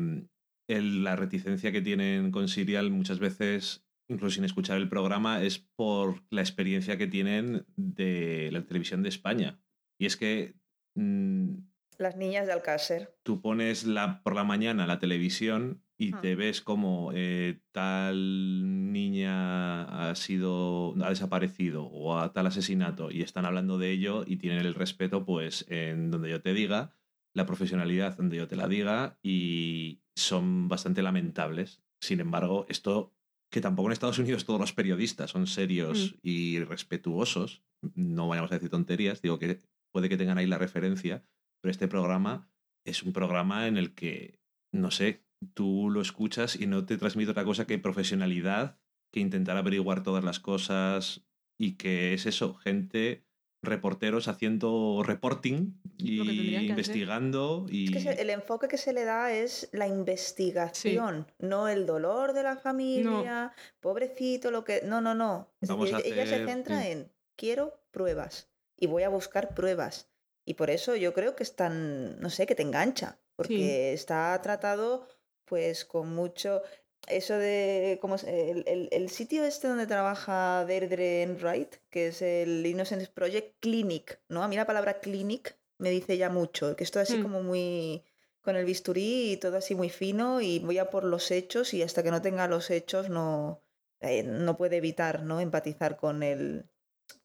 la 0.68 1.16
reticencia 1.16 1.72
que 1.72 1.82
tienen 1.82 2.32
con 2.32 2.48
Serial 2.48 2.90
muchas 2.90 3.20
veces, 3.20 3.83
incluso 4.08 4.36
sin 4.36 4.46
escuchar 4.46 4.78
el 4.78 4.90
programa, 4.90 5.44
es 5.44 5.60
por 5.60 6.24
la 6.30 6.42
experiencia 6.42 6.98
que 6.98 7.08
tienen 7.08 7.66
de 7.76 8.50
la 8.52 8.66
televisión 8.66 9.04
de 9.04 9.10
España. 9.10 9.60
Y 9.98 10.06
es 10.06 10.18
que... 10.18 10.56
Mm, 10.96 11.56
Las 11.98 12.18
niñas 12.18 12.48
de 12.48 12.54
Alcácer. 12.54 13.16
Tú 13.24 13.42
pones 13.42 13.86
la, 13.86 14.22
por 14.24 14.36
la 14.36 14.44
mañana 14.44 14.88
la 14.88 15.00
televisión 15.00 15.84
y 15.98 16.14
ah. 16.14 16.22
te 16.22 16.36
ves 16.36 16.62
como 16.62 17.12
eh, 17.14 17.62
tal 17.72 18.92
niña 18.92 20.10
ha 20.10 20.16
sido 20.16 20.96
ha 21.04 21.10
desaparecido 21.10 21.86
o 21.86 22.18
a 22.18 22.34
tal 22.34 22.48
asesinato 22.48 23.12
y 23.12 23.22
están 23.22 23.46
hablando 23.46 23.78
de 23.78 23.92
ello 23.92 24.24
y 24.26 24.38
tienen 24.38 24.66
el 24.66 24.74
respeto 24.74 25.24
pues 25.24 25.66
en 25.70 26.10
donde 26.10 26.32
yo 26.32 26.42
te 26.42 26.54
diga 26.54 26.96
la 27.34 27.46
profesionalidad 27.46 28.18
donde 28.18 28.38
yo 28.38 28.48
te 28.48 28.56
la 28.56 28.68
diga 28.68 29.18
y 29.24 30.02
son 30.16 30.68
bastante 30.68 31.02
lamentables. 31.02 31.82
Sin 32.00 32.20
embargo, 32.20 32.66
esto 32.70 33.14
que 33.54 33.62
tampoco 33.62 33.88
en 33.88 33.94
Estados 33.94 34.18
Unidos 34.18 34.46
todos 34.46 34.60
los 34.60 34.74
periodistas 34.74 35.30
son 35.30 35.46
serios 35.46 36.16
mm. 36.16 36.18
y 36.24 36.60
respetuosos, 36.64 37.62
no 37.94 38.28
vayamos 38.28 38.52
a 38.52 38.56
decir 38.56 38.72
tonterías, 38.72 39.22
digo 39.22 39.38
que 39.38 39.60
puede 39.92 40.10
que 40.10 40.18
tengan 40.18 40.40
ahí 40.40 40.48
la 40.48 40.58
referencia, 40.58 41.24
pero 41.62 41.70
este 41.70 41.88
programa 41.88 42.50
es 42.84 43.04
un 43.04 43.14
programa 43.14 43.68
en 43.68 43.78
el 43.78 43.94
que, 43.94 44.40
no 44.72 44.90
sé, 44.90 45.24
tú 45.54 45.92
lo 45.92 46.02
escuchas 46.02 46.60
y 46.60 46.66
no 46.66 46.84
te 46.88 46.98
transmite 46.98 47.30
otra 47.30 47.46
cosa 47.46 47.68
que 47.68 47.78
profesionalidad, 47.78 48.80
que 49.12 49.20
intentar 49.20 49.56
averiguar 49.56 50.02
todas 50.02 50.24
las 50.24 50.40
cosas 50.40 51.24
y 51.56 51.74
que 51.74 52.16
es 52.16 52.26
eso, 52.26 52.56
gente 52.56 53.24
reporteros 53.64 54.28
haciendo 54.28 55.02
reporting 55.04 55.74
y 55.98 56.56
investigando. 56.56 57.66
Y... 57.70 57.96
Es 57.96 58.04
que 58.04 58.22
el 58.22 58.30
enfoque 58.30 58.68
que 58.68 58.78
se 58.78 58.94
le 58.94 59.06
da 59.06 59.34
es 59.34 59.70
la 59.72 59.88
investigación, 59.88 61.32
no 61.40 61.68
el 61.68 61.86
dolor 61.86 62.34
de 62.34 62.44
la 62.44 62.58
familia, 62.58 63.54
pobrecito, 63.80 64.52
lo 64.52 64.64
que... 64.64 64.82
No, 64.86 65.02
no, 65.02 65.16
no. 65.16 65.54
ella 65.62 66.28
se 66.28 66.46
centra 66.46 66.88
en 66.88 67.12
quiero 67.36 67.80
pruebas 67.92 68.50
y 68.78 68.88
voy 68.88 69.04
a 69.04 69.10
buscar 69.10 69.56
pruebas. 69.56 70.10
Y 70.46 70.56
por 70.56 70.70
eso 70.70 70.96
yo 70.96 71.14
creo 71.14 71.36
que 71.36 71.44
es 71.44 71.56
tan, 71.56 72.20
no 72.20 72.30
sé, 72.30 72.46
que 72.46 72.56
te 72.56 72.64
engancha, 72.64 73.18
porque 73.36 73.94
está 73.94 74.40
tratado 74.42 75.08
pues 75.46 75.86
con 75.86 76.14
mucho 76.14 76.62
eso 77.08 77.38
de 77.38 77.98
cómo 78.02 78.16
el, 78.16 78.90
el, 78.92 79.10
sitio 79.10 79.44
este 79.44 79.68
donde 79.68 79.88
trabaja 79.88 80.66
Deirdre 80.66 81.24
Enright, 81.24 81.76
que 81.90 82.08
es 82.08 82.22
el 82.22 82.66
Innocence 82.66 83.08
Project 83.08 83.56
Clinic, 83.60 84.20
¿no? 84.30 84.44
A 84.44 84.48
mí 84.48 84.56
la 84.56 84.66
palabra 84.66 85.00
clinic 85.00 85.56
me 85.78 85.90
dice 85.90 86.18
ya 86.18 86.30
mucho, 86.30 86.76
que 86.76 86.84
esto 86.84 87.00
así 87.00 87.18
mm. 87.18 87.24
como 87.24 87.44
muy 87.44 88.04
con 88.42 88.56
el 88.58 88.66
bisturí 88.66 89.32
y 89.32 89.38
todo 89.38 89.58
así 89.58 89.74
muy 89.74 89.90
fino 89.90 90.42
y 90.42 90.60
voy 90.60 90.78
a 90.78 90.90
por 90.90 91.06
los 91.06 91.32
hechos 91.32 91.74
y 91.74 91.82
hasta 91.82 92.04
que 92.04 92.12
no 92.12 92.22
tenga 92.22 92.48
los 92.48 92.72
hechos 92.72 93.10
no, 93.10 93.62
eh, 94.02 94.24
no 94.24 94.58
puede 94.58 94.78
evitar 94.78 95.24
no 95.24 95.40
empatizar 95.40 95.96
con 95.98 96.24
el 96.24 96.66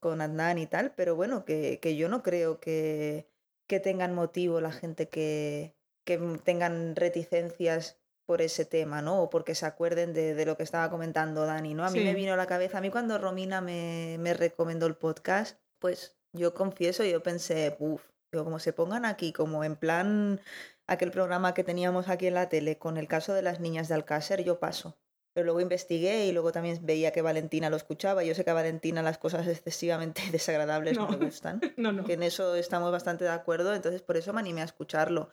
con 0.01 0.20
Adnan 0.20 0.59
y 0.59 0.66
tal, 0.66 0.93
pero 0.95 1.16
bueno, 1.16 1.45
que, 1.45 1.81
que 1.81 1.97
yo 1.97 2.09
no 2.09 2.22
creo 2.22 2.61
que, 2.61 3.26
que 3.66 3.81
tengan 3.81 4.14
motivo 4.14 4.61
la 4.61 4.72
gente 4.72 5.09
que, 5.09 5.74
que 6.05 6.18
tengan 6.45 6.95
reticencias 6.95 7.99
por 8.29 8.43
ese 8.43 8.66
tema, 8.66 9.01
¿no? 9.01 9.22
O 9.22 9.31
porque 9.31 9.55
se 9.55 9.64
acuerden 9.64 10.12
de, 10.12 10.45
lo 10.45 10.59
que 10.59 10.62
estaba 10.62 10.91
comentando 10.91 11.47
Dani, 11.47 11.72
¿no? 11.72 11.87
A 11.87 11.91
mí 11.91 12.01
me 12.01 12.12
vino 12.12 12.35
a 12.35 12.37
la 12.37 12.45
cabeza, 12.45 12.76
a 12.76 12.81
mí 12.83 12.91
cuando 12.91 13.16
Romina 13.16 13.62
me, 13.62 14.18
me 14.20 14.35
recomendó 14.35 14.85
el 14.85 14.97
podcast, 14.97 15.59
pues 15.79 16.14
yo 16.35 16.53
confieso, 16.53 17.03
yo 17.05 17.22
pensé, 17.22 17.74
uff, 17.79 18.03
digo, 18.31 18.45
como 18.45 18.59
se 18.59 18.74
pongan 18.74 19.07
aquí, 19.07 19.33
como 19.33 19.64
en 19.64 19.76
plan 19.76 20.43
aquel 20.87 21.11
programa 21.11 21.55
que 21.55 21.64
teníamos 21.64 22.11
aquí 22.11 22.26
en 22.26 22.35
la 22.35 22.51
tele 22.51 22.76
con 22.76 22.99
el 22.99 23.09
caso 23.09 23.33
de 23.33 23.41
las 23.41 23.61
niñas 23.61 23.89
de 23.89 23.95
Alcácer, 23.95 24.45
yo 24.45 24.61
paso 24.61 24.99
pero 25.39 25.47
luego 25.47 25.61
investigué 25.61 26.26
y 26.26 26.32
luego 26.32 26.51
también 26.51 26.80
veía 26.82 27.12
que 27.12 27.22
Valentina 27.22 27.70
lo 27.70 27.76
escuchaba. 27.76 28.24
Yo 28.24 28.34
sé 28.34 28.43
que 28.43 28.51
a 28.51 28.55
Valentina 28.55 29.03
las 29.03 29.18
cosas 29.18 29.47
excesivamente 29.47 30.20
desagradables 30.32 30.99
no, 30.99 31.09
le 31.09 31.16
gustan, 31.16 31.61
que 32.07 32.14
en 32.14 32.24
eso 32.24 32.57
estamos 32.57 32.91
bastante 32.91 33.22
de 33.22 33.30
acuerdo, 33.30 33.72
entonces 33.72 34.03
por 34.03 34.16
eso 34.16 34.32
me 34.32 34.41
animé 34.41 34.62
a 34.62 34.64
escucharlo. 34.64 35.30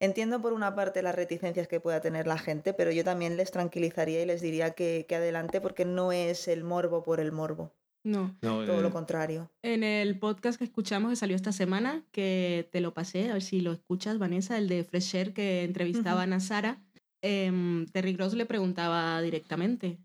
Entiendo 0.00 0.42
por 0.42 0.54
una 0.54 0.74
parte 0.74 1.02
las 1.02 1.14
reticencias 1.14 1.68
que 1.68 1.78
pueda 1.78 2.00
tener 2.00 2.26
la 2.26 2.36
gente, 2.36 2.72
pero 2.74 2.90
yo 2.90 3.04
también 3.04 3.36
les 3.36 3.52
tranquilizaría 3.52 4.22
y 4.22 4.26
les 4.26 4.40
diría 4.40 4.72
que, 4.72 5.06
que 5.08 5.14
adelante 5.14 5.60
porque 5.60 5.84
no 5.84 6.10
es 6.10 6.48
el 6.48 6.64
morbo 6.64 7.04
por 7.04 7.20
el 7.20 7.30
morbo. 7.30 7.70
No. 8.02 8.36
Todo 8.40 8.82
lo 8.82 8.88
eh, 8.88 8.90
contrario. 8.90 9.52
En 9.62 9.84
el 9.84 10.18
podcast 10.18 10.58
que 10.58 10.64
escuchamos 10.64 11.10
que 11.10 11.16
salió 11.16 11.36
esta 11.36 11.52
semana, 11.52 12.02
que 12.10 12.68
te 12.72 12.80
lo 12.80 12.92
pasé, 12.92 13.30
a 13.30 13.34
ver 13.34 13.42
si 13.42 13.60
lo 13.60 13.70
escuchas, 13.70 14.18
Vanessa, 14.18 14.58
el 14.58 14.66
de 14.66 14.82
Fresher 14.82 15.32
que 15.32 15.62
entrevistaban 15.62 16.32
a 16.32 16.40
Sara, 16.40 16.82
eh, 17.24 17.86
Terry 17.90 18.12
Gross 18.12 18.34
le 18.34 18.44
preguntaba 18.44 19.20
directamente, 19.22 19.98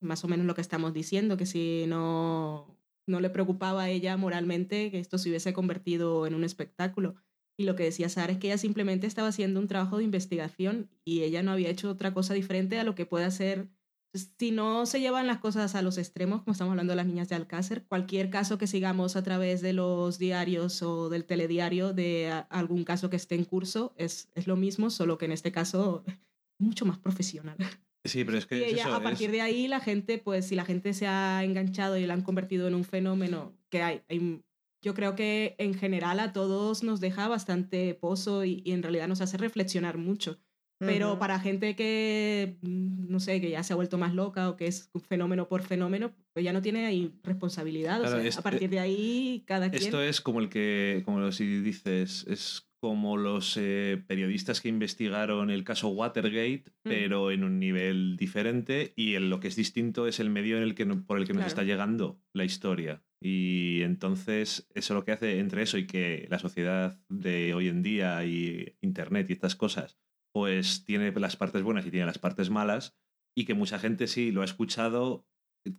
más 0.00 0.24
o 0.24 0.28
menos 0.28 0.46
lo 0.46 0.54
que 0.54 0.60
estamos 0.60 0.94
diciendo, 0.94 1.36
que 1.36 1.46
si 1.46 1.84
no, 1.88 2.78
no 3.06 3.20
le 3.20 3.28
preocupaba 3.28 3.82
a 3.82 3.90
ella 3.90 4.16
moralmente 4.16 4.92
que 4.92 5.00
esto 5.00 5.18
se 5.18 5.28
hubiese 5.28 5.52
convertido 5.52 6.26
en 6.26 6.34
un 6.34 6.44
espectáculo. 6.44 7.16
Y 7.56 7.64
lo 7.64 7.74
que 7.74 7.82
decía 7.82 8.08
Sara 8.08 8.32
es 8.32 8.38
que 8.38 8.46
ella 8.46 8.58
simplemente 8.58 9.06
estaba 9.06 9.28
haciendo 9.28 9.58
un 9.58 9.66
trabajo 9.66 9.98
de 9.98 10.04
investigación 10.04 10.88
y 11.04 11.22
ella 11.22 11.42
no 11.42 11.50
había 11.50 11.70
hecho 11.70 11.90
otra 11.90 12.14
cosa 12.14 12.34
diferente 12.34 12.78
a 12.78 12.84
lo 12.84 12.94
que 12.94 13.04
puede 13.04 13.24
hacer 13.24 13.68
si 14.14 14.50
no 14.50 14.84
se 14.84 15.00
llevan 15.00 15.26
las 15.26 15.38
cosas 15.38 15.74
a 15.74 15.82
los 15.82 15.96
extremos, 15.96 16.42
como 16.42 16.52
estamos 16.52 16.72
hablando 16.72 16.92
de 16.92 16.96
las 16.96 17.06
niñas 17.06 17.28
de 17.28 17.34
Alcácer, 17.34 17.84
cualquier 17.86 18.28
caso 18.28 18.58
que 18.58 18.66
sigamos 18.66 19.16
a 19.16 19.22
través 19.22 19.62
de 19.62 19.72
los 19.72 20.18
diarios 20.18 20.82
o 20.82 21.08
del 21.08 21.24
telediario 21.24 21.94
de 21.94 22.30
algún 22.50 22.84
caso 22.84 23.08
que 23.08 23.16
esté 23.16 23.36
en 23.36 23.44
curso 23.44 23.94
es, 23.96 24.28
es 24.34 24.46
lo 24.46 24.56
mismo, 24.56 24.90
solo 24.90 25.16
que 25.16 25.24
en 25.24 25.32
este 25.32 25.50
caso 25.50 26.04
es 26.06 26.14
mucho 26.58 26.84
más 26.84 26.98
profesional. 26.98 27.56
Sí, 28.04 28.24
pero 28.24 28.36
es 28.36 28.46
que... 28.46 28.58
Y 28.58 28.64
ella, 28.64 28.94
a 28.94 29.02
partir 29.02 29.30
de 29.30 29.40
ahí 29.40 29.68
la 29.68 29.80
gente, 29.80 30.18
pues 30.18 30.46
si 30.46 30.56
la 30.56 30.64
gente 30.64 30.92
se 30.92 31.06
ha 31.06 31.42
enganchado 31.44 31.96
y 31.96 32.04
la 32.04 32.14
han 32.14 32.22
convertido 32.22 32.68
en 32.68 32.74
un 32.74 32.84
fenómeno 32.84 33.56
que 33.70 33.82
hay, 33.82 34.02
yo 34.82 34.94
creo 34.94 35.14
que 35.14 35.54
en 35.58 35.74
general 35.74 36.18
a 36.20 36.32
todos 36.32 36.82
nos 36.82 37.00
deja 37.00 37.28
bastante 37.28 37.94
pozo 37.94 38.44
y 38.44 38.62
en 38.66 38.82
realidad 38.82 39.08
nos 39.08 39.20
hace 39.20 39.38
reflexionar 39.38 39.96
mucho 39.96 40.40
pero 40.86 41.18
para 41.18 41.38
gente 41.40 41.76
que, 41.76 42.56
mm, 42.62 43.10
no 43.10 43.20
sé, 43.20 43.40
que 43.40 43.50
ya 43.50 43.62
se 43.62 43.72
ha 43.72 43.76
vuelto 43.76 43.98
más 43.98 44.14
loca 44.14 44.48
o 44.48 44.56
que 44.56 44.66
es 44.66 44.90
fenómeno 45.08 45.48
por 45.48 45.62
fenómeno, 45.62 46.12
pues 46.32 46.44
ya 46.44 46.52
no 46.52 46.62
tiene 46.62 46.86
ahí 46.86 47.12
responsabilidad. 47.22 48.02
a 48.04 48.42
partir 48.42 48.70
de 48.70 48.80
ahí, 48.80 49.42
cada 49.46 49.70
quien. 49.70 49.82
Esto 49.82 50.02
es 50.02 50.20
como 50.20 50.40
el 50.40 50.48
que, 50.48 51.02
como 51.04 51.30
si 51.32 51.60
dices, 51.60 52.26
es 52.28 52.66
como 52.82 53.16
los 53.16 53.56
eh, 53.60 54.02
periodistas 54.08 54.60
que 54.60 54.68
investigaron 54.68 55.50
el 55.50 55.62
caso 55.62 55.88
Watergate, 55.90 56.64
mm. 56.66 56.88
pero 56.88 57.30
en 57.30 57.44
un 57.44 57.60
nivel 57.60 58.16
diferente, 58.16 58.92
y 58.96 59.14
en 59.14 59.30
lo 59.30 59.38
que 59.38 59.46
es 59.46 59.54
distinto 59.54 60.08
es 60.08 60.18
el 60.18 60.30
medio 60.30 60.56
en 60.56 60.64
el 60.64 60.74
que, 60.74 60.84
por 60.86 61.18
el 61.18 61.26
que 61.26 61.32
nos 61.32 61.46
está 61.46 61.62
llegando 61.62 62.20
la 62.32 62.44
historia. 62.44 63.00
Y 63.20 63.82
entonces, 63.82 64.68
eso 64.74 64.94
lo 64.94 65.04
que 65.04 65.12
hace 65.12 65.38
entre 65.38 65.62
eso 65.62 65.78
y 65.78 65.86
que 65.86 66.26
la 66.28 66.40
sociedad 66.40 66.98
de 67.08 67.54
hoy 67.54 67.68
en 67.68 67.82
día 67.82 68.24
y 68.24 68.74
Internet 68.80 69.30
y 69.30 69.34
estas 69.34 69.54
cosas 69.54 69.96
pues 70.32 70.84
tiene 70.84 71.12
las 71.12 71.36
partes 71.36 71.62
buenas 71.62 71.86
y 71.86 71.90
tiene 71.90 72.06
las 72.06 72.18
partes 72.18 72.50
malas, 72.50 72.96
y 73.36 73.44
que 73.44 73.54
mucha 73.54 73.78
gente 73.78 74.06
sí 74.06 74.32
lo 74.32 74.42
ha 74.42 74.46
escuchado 74.46 75.26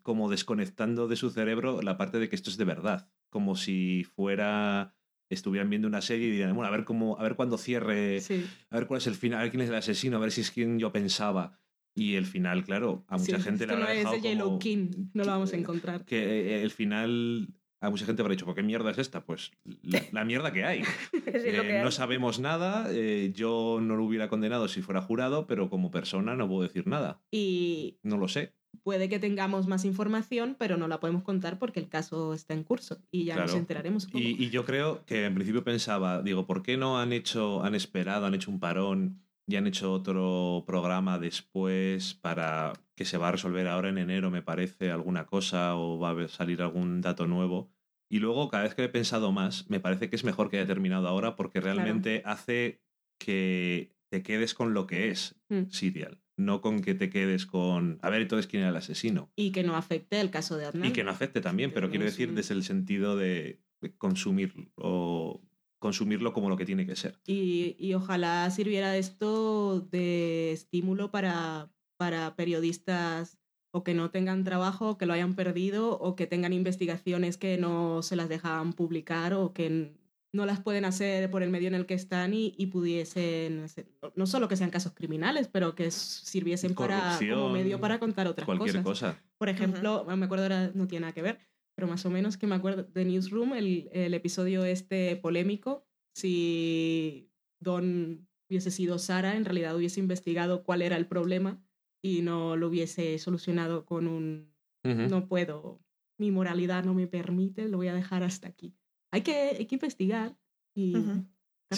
como 0.02 0.30
desconectando 0.30 1.08
de 1.08 1.16
su 1.16 1.30
cerebro 1.30 1.82
la 1.82 1.98
parte 1.98 2.20
de 2.20 2.30
que 2.30 2.36
esto 2.36 2.50
es 2.50 2.58
de 2.58 2.66
verdad, 2.66 3.12
como 3.30 3.56
si 3.56 4.04
fuera 4.04 4.96
estuvieran 5.30 5.70
viendo 5.70 5.88
una 5.88 6.02
serie 6.02 6.28
y 6.28 6.32
dirían, 6.32 6.56
bueno, 6.56 6.68
a 6.68 6.72
ver 6.72 6.86
cómo, 6.86 7.20
a 7.20 7.24
ver 7.24 7.36
cuándo 7.36 7.58
cierre, 7.58 8.22
a 8.70 8.76
ver 8.76 8.88
cuál 8.88 9.00
es 9.00 9.08
el 9.08 9.16
final, 9.16 9.40
a 9.40 9.42
ver 9.44 9.52
quién 9.52 9.62
es 9.62 9.70
el 9.70 9.76
asesino, 9.76 10.18
a 10.18 10.20
ver 10.20 10.32
si 10.32 10.42
es 10.42 10.52
quien 10.52 10.80
yo 10.80 10.92
pensaba. 10.92 11.60
Y 11.96 12.16
el 12.16 12.26
final, 12.26 12.64
claro, 12.64 13.06
a 13.08 13.18
mucha 13.18 13.40
gente 13.40 13.68
le 13.68 13.74
ha 13.74 13.78
no 13.78 13.88
es 13.88 14.10
de 14.10 14.22
Yellow 14.22 14.58
King, 14.58 15.10
no 15.14 15.24
lo 15.24 15.32
vamos 15.32 15.54
a 15.54 15.58
encontrar. 15.58 16.06
Que 16.06 16.58
eh, 16.58 16.64
el 16.64 16.72
final 16.72 17.54
a 17.84 17.90
mucha 17.90 18.06
gente 18.06 18.22
habrá 18.22 18.32
dicho, 18.32 18.46
¿por 18.46 18.56
qué 18.56 18.64
mierda 18.64 18.92
es 18.92 18.98
esta? 18.98 19.26
Pues 19.26 19.52
la, 20.12 20.24
mierda 20.26 20.54
que 20.54 20.64
hay. 20.64 20.84
Eh, 21.36 21.82
no 21.84 21.92
sabemos 21.92 22.40
nada, 22.40 22.88
eh, 22.92 23.32
yo 23.36 23.80
no 23.82 23.96
lo 23.96 24.06
hubiera 24.06 24.30
condenado 24.30 24.68
si 24.68 24.82
fuera 24.82 25.02
jurado, 25.02 25.48
pero 25.48 25.70
como 25.70 25.90
persona 25.90 26.36
no 26.36 26.48
puedo 26.48 26.62
decir 26.62 26.88
nada. 26.88 27.22
Y... 27.32 27.98
No 28.04 28.18
lo 28.18 28.28
sé. 28.28 28.54
Puede 28.84 29.10
que 29.10 29.20
tengamos 29.20 29.68
más 29.68 29.84
información, 29.84 30.56
pero 30.58 30.78
no 30.78 30.88
la 30.88 31.00
podemos 31.00 31.24
contar 31.24 31.60
porque 31.60 31.80
el 31.80 31.90
caso 31.90 32.34
está 32.34 32.54
en 32.54 32.64
curso 32.64 33.02
y 33.12 33.26
ya 33.26 33.36
nos 33.36 33.56
enteraremos. 33.56 34.08
Y, 34.14 34.44
y, 34.44 34.50
yo 34.52 34.64
creo 34.64 35.04
que 35.06 35.26
en 35.26 35.34
principio 35.34 35.64
pensaba, 35.64 36.22
digo, 36.22 36.46
¿por 36.46 36.62
qué 36.62 36.78
no 36.78 37.00
han 37.00 37.14
hecho, 37.14 37.64
han 37.64 37.76
esperado, 37.76 38.28
han 38.28 38.36
hecho 38.36 38.52
un 38.52 38.60
parón 38.60 39.24
ya 39.46 39.60
han 39.60 39.68
hecho 39.68 39.92
otro 39.92 40.64
programa 40.66 41.20
después 41.20 42.14
para 42.14 42.74
que 42.96 43.06
se 43.06 43.18
va 43.18 43.30
a 43.30 43.32
resolver 43.34 43.68
ahora 43.68 43.90
en 43.90 43.98
enero, 43.98 44.32
me 44.32 44.42
parece, 44.42 44.92
alguna 44.92 45.26
cosa 45.26 45.76
o 45.76 46.00
va 46.00 46.12
a 46.12 46.28
salir 46.28 46.62
algún 46.62 47.02
dato 47.02 47.28
nuevo. 47.28 47.70
Y 48.14 48.20
luego, 48.20 48.48
cada 48.48 48.62
vez 48.62 48.76
que 48.76 48.84
he 48.84 48.90
pensado 48.90 49.32
más, 49.32 49.68
me 49.72 49.80
parece 49.80 50.08
que 50.08 50.16
es 50.16 50.24
mejor 50.24 50.52
que 50.52 50.58
haya 50.58 50.68
terminado 50.68 51.08
ahora 51.08 51.36
porque 51.36 51.60
realmente 51.60 52.22
hace 52.26 52.80
que 53.18 53.96
te 54.10 54.22
quedes 54.22 54.54
con 54.54 54.76
lo 54.76 54.86
que 54.86 55.10
es 55.10 55.34
mm. 55.50 55.72
Serial, 55.72 56.22
no 56.38 56.62
con 56.62 56.82
que 56.82 56.94
te 56.94 57.10
quedes 57.10 57.48
con, 57.48 57.98
a 58.04 58.12
ver, 58.12 58.22
entonces 58.22 58.46
quién 58.46 58.62
era 58.62 58.70
el 58.70 58.76
asesino. 58.76 59.32
Y 59.36 59.52
que 59.52 59.64
no 59.64 59.76
afecte 59.76 60.22
el 60.22 60.30
caso 60.30 60.58
de 60.58 60.66
Adnan. 60.66 60.86
Y 60.86 60.94
que 60.94 61.04
no 61.04 61.10
afecte 61.10 61.42
también, 61.42 61.72
pero 61.74 61.90
quiero 61.90 62.06
decir 62.06 62.36
desde 62.36 62.54
el 62.54 62.64
sentido 62.64 63.18
de, 63.18 63.64
consumir 63.98 64.54
o 64.76 65.42
consumirlo 65.80 66.34
como 66.34 66.50
lo 66.50 66.56
que 66.56 66.68
tiene 66.68 66.86
que 66.86 66.96
ser. 66.96 67.20
Y, 67.26 67.76
y 67.80 67.96
ojalá 67.96 68.48
sirviera 68.52 68.96
esto 68.96 69.82
de 69.82 70.52
estímulo 70.52 71.10
para, 71.10 71.74
para 71.98 72.36
periodistas 72.36 73.40
o 73.76 73.84
que 73.84 73.96
no 73.96 74.12
tengan 74.12 74.44
trabajo, 74.44 75.00
que 75.00 75.08
lo 75.08 75.14
hayan 75.14 75.34
perdido, 75.34 75.98
o 75.98 76.16
que 76.16 76.28
tengan 76.28 76.54
investigaciones 76.54 77.38
que 77.38 77.58
no 77.58 78.04
se 78.04 78.16
las 78.16 78.30
dejan 78.30 78.74
publicar 78.74 79.34
o 79.34 79.52
que 79.52 79.98
no 80.32 80.46
las 80.46 80.60
pueden 80.62 80.86
hacer 80.86 81.30
por 81.32 81.42
el 81.42 81.50
medio 81.50 81.70
en 81.70 81.74
el 81.74 81.88
que 81.88 81.96
están 81.96 82.34
y, 82.36 82.52
pudiesen, 82.68 83.66
no 84.16 84.28
solo 84.28 84.48
que 84.48 84.58
sean 84.58 84.70
casos 84.70 84.94
criminales, 84.94 85.48
pero 85.48 85.74
que 85.74 85.90
sirviesen 85.90 86.76
para, 86.76 87.18
como 87.18 87.50
medio 87.50 87.80
para 87.80 88.00
contar 88.00 88.28
otras 88.28 88.46
cualquier 88.46 88.84
cosa. 88.84 89.20
Por 89.40 89.50
ejemplo, 89.50 90.06
me 90.06 90.26
acuerdo 90.26 90.46
ahora, 90.46 90.72
no 90.76 90.88
tiene 90.88 91.02
nada 91.02 91.14
que 91.14 91.24
ver, 91.24 91.40
pero 91.76 91.88
más 91.88 92.06
o 92.06 92.12
menos 92.12 92.38
que 92.38 92.46
me 92.46 92.56
acuerdo 92.56 92.84
de 92.84 93.06
Newsroom, 93.06 93.54
el, 93.54 93.90
el 93.92 94.14
episodio 94.14 94.66
este 94.66 95.16
polémico, 95.16 95.88
si 96.14 97.32
Don 97.60 98.28
hubiese 98.48 98.70
sido 98.70 99.00
Sara, 99.00 99.36
en 99.36 99.46
realidad 99.46 99.76
hubiese 99.76 100.00
investigado 100.00 100.64
cuál 100.64 100.84
era 100.84 100.96
el 100.96 101.08
problema 101.08 101.60
y 102.04 102.22
no 102.22 102.58
lo 102.58 102.68
hubiese 102.68 103.18
solucionado 103.18 103.86
con 103.86 104.08
un 104.08 104.54
no 104.84 105.30
puedo, 105.30 105.80
mi 106.20 106.30
moralidad 106.30 106.84
no 106.84 106.94
me 106.94 107.08
permite, 107.08 107.70
lo 107.70 107.78
voy 107.78 107.88
a 107.88 107.94
dejar 107.94 108.22
hasta 108.22 108.50
aquí. 108.50 108.76
Hay 109.12 109.22
que, 109.22 109.56
hay 109.58 109.66
que 109.66 109.76
investigar 109.76 110.38
y... 110.76 110.94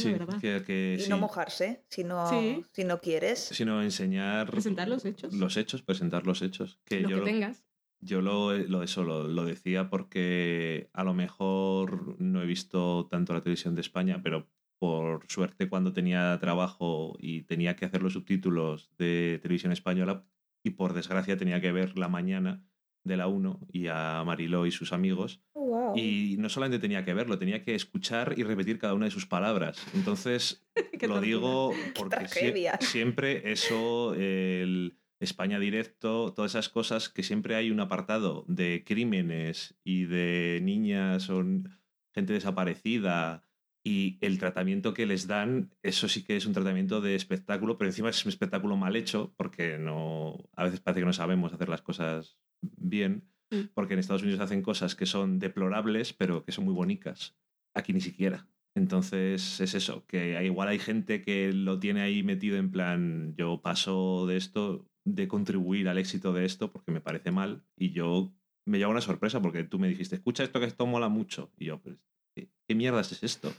verdad. 0.04 0.42
y 0.42 1.08
no 1.08 1.20
mojarse 1.20 1.86
si 1.88 2.04
no, 2.04 2.28
si 2.74 2.84
no 2.84 3.00
quieres. 3.00 3.40
Sino 3.40 3.84
enseñar. 3.84 4.50
Presentar 4.50 4.88
los 4.88 5.06
hechos. 5.06 5.34
Los 5.34 5.56
hechos, 5.56 5.84
presentar 5.84 6.26
los 6.26 6.42
hechos. 6.42 6.80
Que 6.84 7.02
lo 7.02 7.10
yo 7.10 7.18
que 7.18 7.32
tengas. 7.32 7.64
Yo 8.02 8.22
lo, 8.22 8.58
lo, 8.58 8.82
eso, 8.82 9.04
lo, 9.04 9.28
lo, 9.28 9.46
decía 9.46 9.90
porque 9.90 10.90
a 10.94 11.04
lo 11.04 11.14
mejor 11.14 12.20
no 12.20 12.42
he 12.42 12.46
visto 12.46 13.08
tanto 13.10 13.34
la 13.34 13.42
televisión 13.42 13.76
de 13.76 13.82
España, 13.82 14.22
pero 14.22 14.48
por 14.86 15.26
suerte 15.30 15.68
cuando 15.68 15.94
tenía 15.94 16.38
trabajo 16.40 17.18
y 17.20 17.42
tenía 17.42 17.76
que 17.76 17.86
hacer 17.86 18.04
los 18.04 18.14
subtítulos 18.14 18.92
de 19.00 19.40
televisión 19.42 19.72
española 19.72 20.26
y 20.64 20.72
por 20.72 20.94
desgracia 20.94 21.38
tenía 21.38 21.60
que 21.60 21.72
ver 21.72 21.98
la 21.98 22.08
mañana 22.08 22.64
de 23.04 23.18
la 23.18 23.28
1 23.28 23.62
y 23.72 23.88
a 23.88 24.24
Mariló 24.24 24.68
y 24.68 24.72
sus 24.72 24.94
amigos. 24.94 25.42
Oh, 25.54 25.94
y 25.96 26.36
no 26.38 26.50
solamente 26.50 26.78
tenía 26.78 27.04
que 27.04 27.16
verlo, 27.16 27.40
tenía 27.40 27.64
que 27.64 27.74
escuchar 27.74 28.36
y 28.38 28.44
repetir 28.44 28.78
cada 28.78 28.94
una 28.94 29.06
de 29.06 29.12
sus 29.12 29.26
palabras. 29.26 29.84
Entonces, 29.96 30.64
lo 31.08 31.20
digo 31.20 31.72
porque 31.96 32.28
siempre 32.82 33.52
eso, 33.52 34.14
el 34.14 35.00
España 35.20 35.58
Directo, 35.58 36.32
todas 36.32 36.52
esas 36.52 36.70
cosas 36.70 37.10
que 37.10 37.24
siempre 37.24 37.56
hay 37.56 37.72
un 37.72 37.80
apartado 37.80 38.46
de 38.48 38.84
crímenes 38.86 39.80
y 39.84 40.06
de 40.06 40.60
niñas 40.62 41.32
o 41.32 41.44
gente 42.14 42.34
desaparecida 42.34 43.46
y 43.88 44.18
el 44.22 44.40
tratamiento 44.40 44.96
que 44.96 45.06
les 45.06 45.28
dan, 45.28 45.70
eso 45.84 46.10
sí 46.10 46.24
que 46.24 46.36
es 46.36 46.48
un 46.48 46.54
tratamiento 46.54 47.02
de 47.02 47.14
espectáculo, 47.14 47.78
pero 47.78 47.88
encima 47.88 48.10
es 48.10 48.26
un 48.26 48.30
espectáculo 48.30 48.76
mal 48.76 48.96
hecho, 48.96 49.32
porque 49.38 49.78
no, 49.78 50.50
a 50.56 50.64
veces 50.64 50.80
parece 50.80 51.02
que 51.02 51.06
no 51.06 51.14
sabemos 51.14 51.54
hacer 51.54 51.70
las 51.70 51.84
cosas 51.84 52.40
bien, 52.64 53.30
mm. 53.52 53.76
porque 53.76 53.94
en 53.94 54.00
Estados 54.00 54.24
Unidos 54.24 54.40
hacen 54.40 54.64
cosas 54.64 54.96
que 54.96 55.06
son 55.06 55.38
deplorables, 55.38 56.14
pero 56.14 56.44
que 56.44 56.52
son 56.52 56.66
muy 56.66 56.74
bonitas. 56.74 57.38
Aquí 57.76 57.94
ni 57.94 58.02
siquiera. 58.02 58.48
Entonces 58.74 59.62
es 59.62 59.76
eso, 59.76 60.04
que 60.08 60.44
igual 60.44 60.68
hay 60.68 60.80
gente 60.80 61.22
que 61.22 61.54
lo 61.54 61.80
tiene 61.80 62.02
ahí 62.02 62.24
metido 62.24 62.58
en 62.58 62.72
plan, 62.72 63.36
yo 63.38 63.62
paso 63.62 64.26
de 64.26 64.38
esto, 64.38 64.90
de 65.04 65.28
contribuir 65.28 65.90
al 65.90 66.00
éxito 66.00 66.34
de 66.34 66.46
esto, 66.46 66.72
porque 66.72 66.92
me 66.92 67.02
parece 67.02 67.30
mal, 67.30 67.64
y 67.78 67.92
yo 67.92 68.34
me 68.66 68.80
llevo 68.80 68.90
una 68.90 69.02
sorpresa 69.02 69.44
porque 69.44 69.64
tú 69.64 69.78
me 69.78 69.90
dijiste, 69.90 70.16
escucha 70.16 70.44
esto 70.44 70.60
que 70.60 70.66
esto 70.66 70.88
mola 70.88 71.08
mucho. 71.08 71.54
Y 71.56 71.66
yo, 71.66 71.80
pues, 71.80 71.98
¿qué, 72.34 72.50
qué 72.68 72.74
mierdas 72.74 73.12
es 73.12 73.22
esto? 73.22 73.54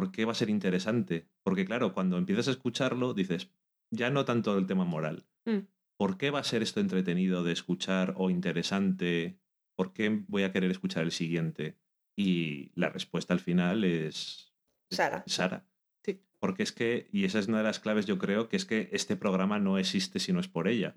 ¿Por 0.00 0.12
qué 0.12 0.24
va 0.24 0.32
a 0.32 0.34
ser 0.34 0.48
interesante? 0.48 1.28
Porque 1.42 1.66
claro, 1.66 1.92
cuando 1.92 2.16
empiezas 2.16 2.48
a 2.48 2.52
escucharlo, 2.52 3.12
dices, 3.12 3.50
ya 3.90 4.08
no 4.08 4.24
tanto 4.24 4.56
el 4.56 4.66
tema 4.66 4.86
moral. 4.86 5.26
Mm. 5.44 5.66
¿Por 5.98 6.16
qué 6.16 6.30
va 6.30 6.38
a 6.38 6.44
ser 6.44 6.62
esto 6.62 6.80
entretenido 6.80 7.44
de 7.44 7.52
escuchar 7.52 8.14
o 8.16 8.30
interesante? 8.30 9.38
¿Por 9.76 9.92
qué 9.92 10.24
voy 10.26 10.44
a 10.44 10.52
querer 10.52 10.70
escuchar 10.70 11.02
el 11.04 11.12
siguiente? 11.12 11.76
Y 12.16 12.72
la 12.76 12.88
respuesta 12.88 13.34
al 13.34 13.40
final 13.40 13.84
es... 13.84 14.54
Sara. 14.90 15.22
Sara. 15.26 15.66
Sí. 16.02 16.22
Porque 16.38 16.62
es 16.62 16.72
que, 16.72 17.10
y 17.12 17.26
esa 17.26 17.38
es 17.38 17.48
una 17.48 17.58
de 17.58 17.64
las 17.64 17.78
claves 17.78 18.06
yo 18.06 18.16
creo, 18.16 18.48
que 18.48 18.56
es 18.56 18.64
que 18.64 18.88
este 18.92 19.16
programa 19.16 19.58
no 19.58 19.76
existe 19.76 20.18
si 20.18 20.32
no 20.32 20.40
es 20.40 20.48
por 20.48 20.66
ella. 20.66 20.94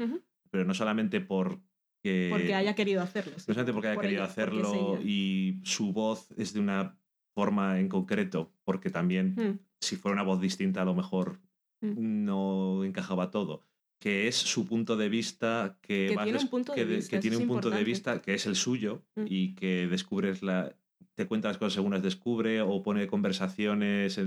Pero 0.50 0.64
no 0.64 0.74
solamente 0.74 1.20
por 1.20 1.60
que, 2.02 2.30
porque 2.32 2.56
haya 2.56 2.74
querido 2.74 3.02
hacerlo. 3.02 3.34
no 3.34 3.40
solamente 3.40 3.74
porque 3.74 3.88
haya 3.90 4.00
querido 4.00 4.24
hacerlo 4.24 4.98
y 5.04 5.60
su 5.66 5.92
voz 5.92 6.32
es 6.38 6.54
de 6.54 6.62
una 6.62 6.98
forma 7.34 7.80
en 7.80 7.90
concreto, 7.90 8.52
porque 8.64 8.90
también 8.90 9.36
hmm. 9.36 9.60
si 9.82 9.96
fuera 9.96 10.14
una 10.14 10.24
voz 10.24 10.40
distinta 10.42 10.82
a 10.82 10.86
lo 10.86 10.94
mejor 10.94 11.40
hmm. 11.82 12.26
no 12.26 12.84
encajaba 12.84 13.32
todo. 13.32 13.62
Que 14.00 14.28
es 14.28 14.36
su 14.36 14.68
punto 14.68 14.98
de 14.98 15.08
vista, 15.08 15.78
que, 15.82 16.14
tiene 16.24 16.40
un 16.40 16.50
punto 16.50 16.74
de 16.74 16.84
vista, 16.84 17.10
que 17.10 17.22
tiene 17.22 17.38
un 17.38 17.48
punto 17.48 17.70
de 17.70 17.84
vista 17.86 18.22
que 18.22 18.34
es 18.34 18.46
el 18.46 18.56
suyo 18.56 19.02
hmm. 19.16 19.26
y 19.28 19.56
que 19.56 19.88
descubres 19.88 20.44
la, 20.44 20.76
te 21.16 21.28
cuenta 21.28 21.48
las 21.48 21.58
cosas 21.58 21.74
según 21.74 21.92
las 21.92 22.04
descubre 22.04 22.62
o 22.62 22.84
pone 22.84 23.08
conversaciones 23.08 24.20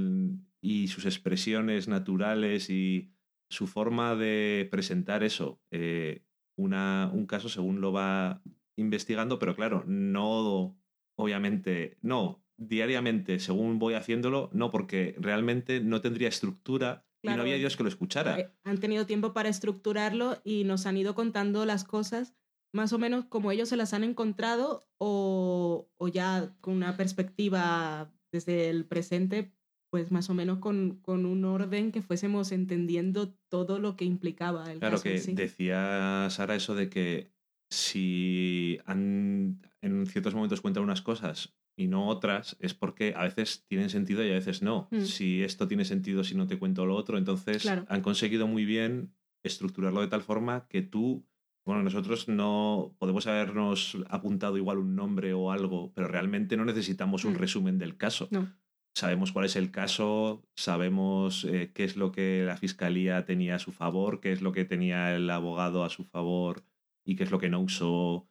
y 0.61 0.89
sus 0.89 1.05
expresiones 1.05 1.89
naturales 1.89 2.71
y 2.71 3.11
su 3.49 3.67
forma 3.67 4.15
de 4.17 4.69
presentar 4.71 5.23
eso, 5.23 5.61
eh, 5.71 6.23
una, 6.57 7.11
un 7.13 7.27
caso 7.27 7.49
según 7.49 7.81
lo 7.81 7.93
va 7.93 8.43
investigando, 8.77 9.39
pero 9.39 9.55
claro, 9.55 9.85
no, 9.87 10.77
obviamente, 11.17 11.97
no, 12.03 12.43
diariamente 12.57 13.39
según 13.39 13.79
voy 13.79 13.95
haciéndolo, 13.95 14.51
no, 14.53 14.71
porque 14.71 15.15
realmente 15.19 15.81
no 15.81 16.01
tendría 16.01 16.29
estructura 16.29 17.07
y 17.23 17.29
no 17.29 17.43
había 17.43 17.57
Dios 17.57 17.77
que 17.77 17.83
lo 17.83 17.89
escuchara. 17.89 18.39
Eh, 18.39 18.51
han 18.65 18.79
tenido 18.79 19.07
tiempo 19.07 19.33
para 19.33 19.49
estructurarlo 19.49 20.41
y 20.45 20.65
nos 20.65 20.87
han 20.87 20.97
ido 20.97 21.15
contando 21.15 21.65
las 21.65 21.85
cosas 21.85 22.35
más 22.73 22.93
o 22.93 22.99
menos 22.99 23.25
como 23.25 23.51
ellos 23.51 23.69
se 23.69 23.77
las 23.77 23.95
han 23.95 24.05
encontrado 24.05 24.87
o, 24.99 25.89
o 25.97 26.09
ya 26.09 26.55
con 26.61 26.75
una 26.75 26.97
perspectiva 26.97 28.13
desde 28.31 28.69
el 28.69 28.85
presente, 28.85 29.53
pues 29.91 30.13
más 30.13 30.29
o 30.31 30.35
menos 30.35 30.59
con, 30.59 30.99
con, 31.01 31.25
un 31.25 31.45
orden 31.45 31.91
que 31.91 32.03
fuésemos 32.03 32.53
entendiendo 32.53 33.33
todo 33.49 33.79
lo 33.79 33.97
que 33.97 34.05
implicaba 34.05 34.71
el 34.71 34.79
Claro 34.79 35.01
que 35.01 35.19
decía 35.21 36.29
Sara 36.31 36.55
eso 36.55 36.75
de 36.75 36.91
que 36.91 37.33
si 37.71 38.79
han, 38.85 39.63
en 39.81 40.07
ciertos 40.07 40.35
momentos 40.35 40.61
cuentan 40.61 40.85
unas 40.85 41.03
cosas 41.03 41.57
y 41.77 41.89
no 41.89 42.09
otras, 42.09 42.57
es 42.61 42.75
porque 42.75 43.13
a 43.17 43.25
veces 43.25 43.65
tienen 43.69 43.91
sentido 43.91 44.25
y 44.25 44.31
a 44.31 44.35
veces 44.35 44.63
no. 44.63 44.89
Mm. 44.91 45.03
Si 45.03 45.43
esto 45.43 45.69
tiene 45.69 45.85
sentido 45.85 46.25
si 46.25 46.35
no 46.35 46.47
te 46.47 46.59
cuento 46.59 46.87
lo 46.87 46.97
otro, 46.97 47.19
entonces 47.19 47.67
han 47.67 48.01
conseguido 48.01 48.47
muy 48.47 48.65
bien 48.65 49.13
estructurarlo 49.45 50.01
de 50.01 50.09
tal 50.09 50.23
forma 50.23 50.67
que 50.69 50.83
tú, 50.83 51.27
bueno, 51.67 51.83
nosotros 51.83 52.29
no 52.29 52.97
podemos 52.99 53.27
habernos 53.27 53.99
apuntado 54.09 54.57
igual 54.57 54.79
un 54.79 54.97
nombre 54.97 55.35
o 55.35 55.53
algo, 55.53 55.93
pero 55.95 56.09
realmente 56.09 56.57
no 56.57 56.65
necesitamos 56.65 57.25
un 57.25 57.35
mm. 57.35 57.37
resumen 57.37 57.79
del 57.79 57.97
caso. 57.97 58.29
No. 58.31 58.51
Sabemos 58.97 59.31
cuál 59.31 59.45
es 59.45 59.57
el 59.57 59.71
caso, 59.71 60.43
sabemos 60.57 61.45
eh, 61.45 61.71
qué 61.75 61.85
es 61.85 61.99
lo 61.99 62.13
que 62.13 62.45
la 62.47 62.57
fiscalía 62.57 63.27
tenía 63.27 63.57
a 63.57 63.59
su 63.59 63.71
favor, 63.71 64.21
qué 64.21 64.33
es 64.33 64.41
lo 64.41 64.53
que 64.53 64.65
tenía 64.65 65.15
el 65.15 65.29
abogado 65.29 65.85
a 65.85 65.91
su 65.91 66.05
favor 66.05 66.65
y 67.05 67.15
qué 67.15 67.25
es 67.25 67.31
lo 67.31 67.39
que 67.39 67.51
no 67.51 67.61
usó, 67.61 68.27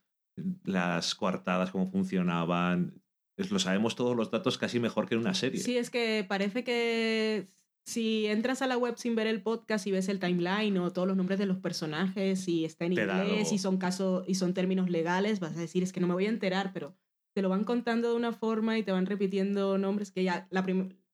las 0.64 1.14
coartadas, 1.14 1.70
cómo 1.70 1.92
funcionaban 1.92 3.05
lo 3.38 3.60
sabemos 3.60 3.96
todos 3.96 4.16
los 4.16 4.32
datos 4.32 4.58
casi 4.58 4.80
mejor 4.80 5.08
que 5.08 5.16
en 5.16 5.22
una 5.22 5.34
serie. 5.34 5.62
Sí, 5.62 5.78
es 5.78 5.90
que 5.90 6.26
parece 6.28 6.64
que 6.64 7.50
si 7.86 8.26
entras 8.26 8.62
a 8.62 8.68
la 8.68 8.78
web 8.78 8.96
sin 8.98 9.16
ver 9.16 9.28
el 9.28 9.42
podcast 9.42 9.86
y 9.86 9.92
ves 9.92 10.10
el 10.10 10.20
timeline 10.20 10.78
o 10.78 10.92
todos 10.92 11.08
los 11.08 11.18
nombres 11.18 11.38
de 11.38 11.46
los 11.46 11.58
personajes 11.58 12.48
y 12.48 12.66
está 12.66 12.86
en 12.86 12.94
inglés 12.94 13.52
y 13.52 13.60
son 13.60 13.78
casos 13.78 14.26
y 14.28 14.36
son 14.36 14.54
términos 14.54 14.90
legales, 14.90 15.40
vas 15.40 15.56
a 15.56 15.60
decir 15.60 15.84
es 15.84 15.94
que 15.94 16.00
no 16.00 16.08
me 16.08 16.14
voy 16.14 16.26
a 16.26 16.30
enterar, 16.30 16.72
pero 16.74 16.96
te 17.36 17.42
lo 17.42 17.50
van 17.50 17.64
contando 17.64 18.10
de 18.10 18.16
una 18.16 18.32
forma 18.32 18.78
y 18.78 18.84
te 18.84 18.92
van 18.92 19.06
repitiendo 19.06 19.78
nombres 19.78 20.12
que 20.12 20.24
ya 20.24 20.48
la 20.50 20.66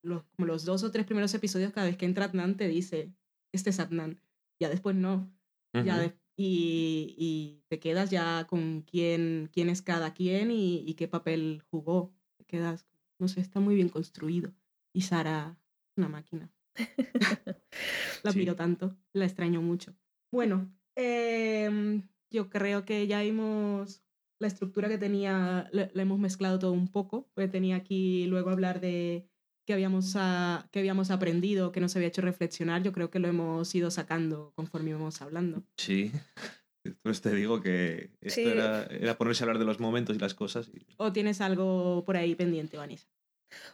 los, 0.04 0.24
como 0.36 0.46
los 0.48 0.66
dos 0.66 0.84
o 0.84 0.92
tres 0.92 1.06
primeros 1.06 1.34
episodios 1.34 1.74
cada 1.74 1.88
vez 1.88 1.98
que 1.98 2.06
entra 2.06 2.26
Adnan 2.26 2.56
te 2.56 2.68
dice 2.68 3.14
este 3.52 3.72
es 3.72 3.80
Adnan, 3.80 4.22
ya 4.60 4.70
después 4.70 4.96
no, 4.96 5.30
ya 5.74 6.16
y, 6.36 7.16
y, 7.18 7.64
te 7.68 7.80
quedas 7.80 8.10
ya 8.10 8.46
con 8.48 8.82
quién, 8.82 9.50
quién 9.52 9.70
es 9.70 9.82
cada 9.82 10.14
quien 10.14 10.52
y, 10.52 10.80
y, 10.80 10.94
qué 10.96 11.08
papel 11.08 11.62
jugó. 11.70 12.14
Te 12.38 12.46
quedas, 12.46 12.88
no 13.20 13.28
sé, 13.28 13.42
está 13.42 13.60
muy 13.60 13.76
bien 13.76 13.90
construido. 13.90 14.54
Y 14.94 15.02
Sara, 15.02 15.58
una 15.96 16.10
máquina. 16.10 16.52
la 18.24 18.32
admiro 18.32 18.56
tanto, 18.56 18.98
la 19.14 19.26
extraño 19.26 19.62
mucho. 19.62 19.96
Bueno, 20.32 20.74
em, 20.96 22.08
yo 22.30 22.50
creo 22.50 22.86
que 22.86 23.08
ya 23.08 23.22
vimos 23.22 24.04
la 24.40 24.48
estructura 24.48 24.90
que 24.90 24.98
tenía, 24.98 25.70
la, 25.72 25.92
hemos 25.94 26.20
mezclado 26.20 26.58
todo 26.58 26.72
un 26.72 26.88
poco, 26.88 27.30
porque 27.34 27.48
tenía 27.48 27.76
aquí 27.76 28.26
luego 28.26 28.50
hablar 28.50 28.82
de 28.82 29.30
que 29.66 29.74
habíamos, 29.74 30.14
que 30.72 30.80
habíamos 30.80 31.12
aprendido, 31.12 31.72
que 31.72 31.82
nos 31.82 31.96
había 31.96 32.08
hecho 32.08 32.22
reflexionar, 32.22 32.84
yo 32.84 32.92
creo 32.92 33.10
que 33.10 33.20
lo 33.20 33.28
hemos 33.28 33.74
ido 33.76 33.92
sacando 33.92 34.54
conforme 34.56 34.92
íbamos 34.92 35.22
hablando. 35.22 35.64
Sí. 35.78 36.12
Entonces 36.84 37.22
te 37.22 37.36
digo 37.36 37.62
que 37.62 38.12
esto 38.22 38.42
era, 38.42 38.86
era, 38.86 39.18
ponerse 39.18 39.44
a 39.44 39.46
hablar 39.46 39.60
de 39.60 39.66
los 39.66 39.80
momentos 39.80 40.16
y 40.16 40.20
las 40.20 40.34
cosas. 40.34 40.72
¿O 40.98 41.12
tienes 41.12 41.42
algo 41.42 42.04
por 42.06 42.18
ahí 42.18 42.36
pendiente, 42.36 42.78
Vanessa? 42.78 43.08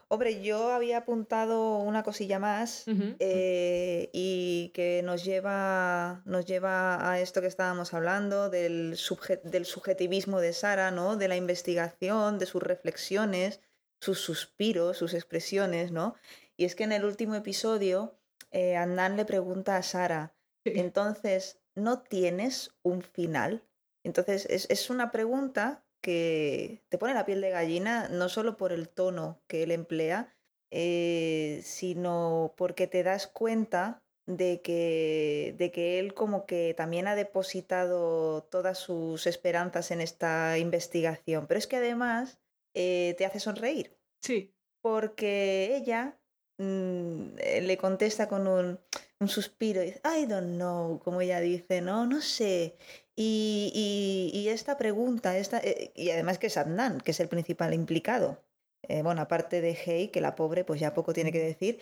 Hombre, 0.08 0.42
yo 0.42 0.72
había 0.72 1.00
apuntado 1.00 1.78
una 1.78 2.04
cosilla 2.04 2.40
más 2.40 2.86
eh, 3.20 4.10
y 4.14 4.72
que 4.74 5.02
nos 5.04 5.24
lleva, 5.24 6.24
nos 6.26 6.46
lleva 6.46 7.12
a 7.12 7.20
esto 7.20 7.42
que 7.42 7.48
estábamos 7.48 7.94
hablando, 7.94 8.50
del, 8.50 8.98
del 9.44 9.66
subjetivismo 9.66 10.40
de 10.40 10.54
Sara, 10.54 10.92
¿no? 10.92 11.18
De 11.18 11.28
la 11.28 11.36
investigación, 11.36 12.40
de 12.40 12.46
sus 12.46 12.64
reflexiones, 12.64 13.60
sus 14.00 14.20
suspiros, 14.20 14.98
sus 14.98 15.14
expresiones, 15.14 15.92
¿no? 15.92 16.16
Y 16.56 16.66
es 16.66 16.76
que 16.76 16.84
en 16.84 16.92
el 16.92 17.06
último 17.06 17.36
episodio, 17.36 18.18
eh, 18.52 18.78
le 19.16 19.26
pregunta 19.26 19.78
a 19.78 19.84
Sara, 19.84 20.36
entonces, 20.66 21.60
¿no 21.76 22.02
tienes 22.02 22.72
un 22.84 23.02
final? 23.02 23.64
Entonces, 24.04 24.46
es, 24.50 24.68
es 24.70 24.90
una 24.90 25.12
pregunta 25.12 25.86
que 26.02 26.84
te 26.90 26.98
pone 26.98 27.14
la 27.14 27.26
piel 27.26 27.42
de 27.42 27.50
gallina, 27.50 28.08
no 28.10 28.30
solo 28.30 28.58
por 28.58 28.72
el 28.72 28.90
tono 28.90 29.42
que 29.48 29.64
él 29.64 29.72
emplea, 29.72 30.36
eh, 30.72 31.62
sino 31.64 32.54
porque 32.58 32.88
te 32.88 33.04
das 33.04 33.28
cuenta 33.28 34.04
de 34.26 34.62
que, 34.62 35.56
de 35.58 35.72
que 35.72 36.00
él 36.00 36.14
como 36.14 36.46
que 36.46 36.74
también 36.76 37.08
ha 37.08 37.16
depositado 37.16 38.44
todas 38.44 38.78
sus 38.78 39.26
esperanzas 39.26 39.92
en 39.92 40.02
esta 40.02 40.58
investigación. 40.58 41.48
Pero 41.48 41.58
es 41.58 41.68
que 41.68 41.78
además 41.78 42.40
eh, 42.80 43.16
te 43.18 43.26
hace 43.26 43.40
sonreír. 43.40 43.98
Sí. 44.22 44.54
Porque 44.82 45.76
ella 45.76 46.20
mm, 46.60 47.38
eh, 47.40 47.62
le 47.62 47.78
contesta 47.78 48.28
con 48.30 48.48
un, 48.48 48.80
un 49.20 49.28
suspiro 49.28 49.82
y 49.82 49.88
dice, 49.88 50.02
I 50.06 50.28
don't 50.28 50.56
know, 50.56 51.00
como 51.00 51.22
ella 51.22 51.40
dice, 51.40 51.82
no, 51.82 52.06
no 52.06 52.22
sé. 52.22 52.78
Y, 53.16 54.48
esta 54.50 54.78
pregunta, 54.78 55.38
esta, 55.38 55.58
eh, 55.60 55.92
y 55.96 56.12
además 56.12 56.38
que 56.38 56.48
es 56.48 56.58
Adnan, 56.58 57.02
que 57.02 57.12
es 57.12 57.20
el 57.20 57.28
principal 57.28 57.74
implicado, 57.74 58.44
eh, 58.84 59.02
bueno, 59.02 59.22
aparte 59.22 59.60
de 59.60 59.74
Hey, 59.74 60.10
que 60.10 60.22
la 60.22 60.36
pobre 60.36 60.64
pues 60.64 60.80
ya 60.80 60.94
poco 60.94 61.14
tiene 61.14 61.32
que 61.32 61.40
decir, 61.40 61.80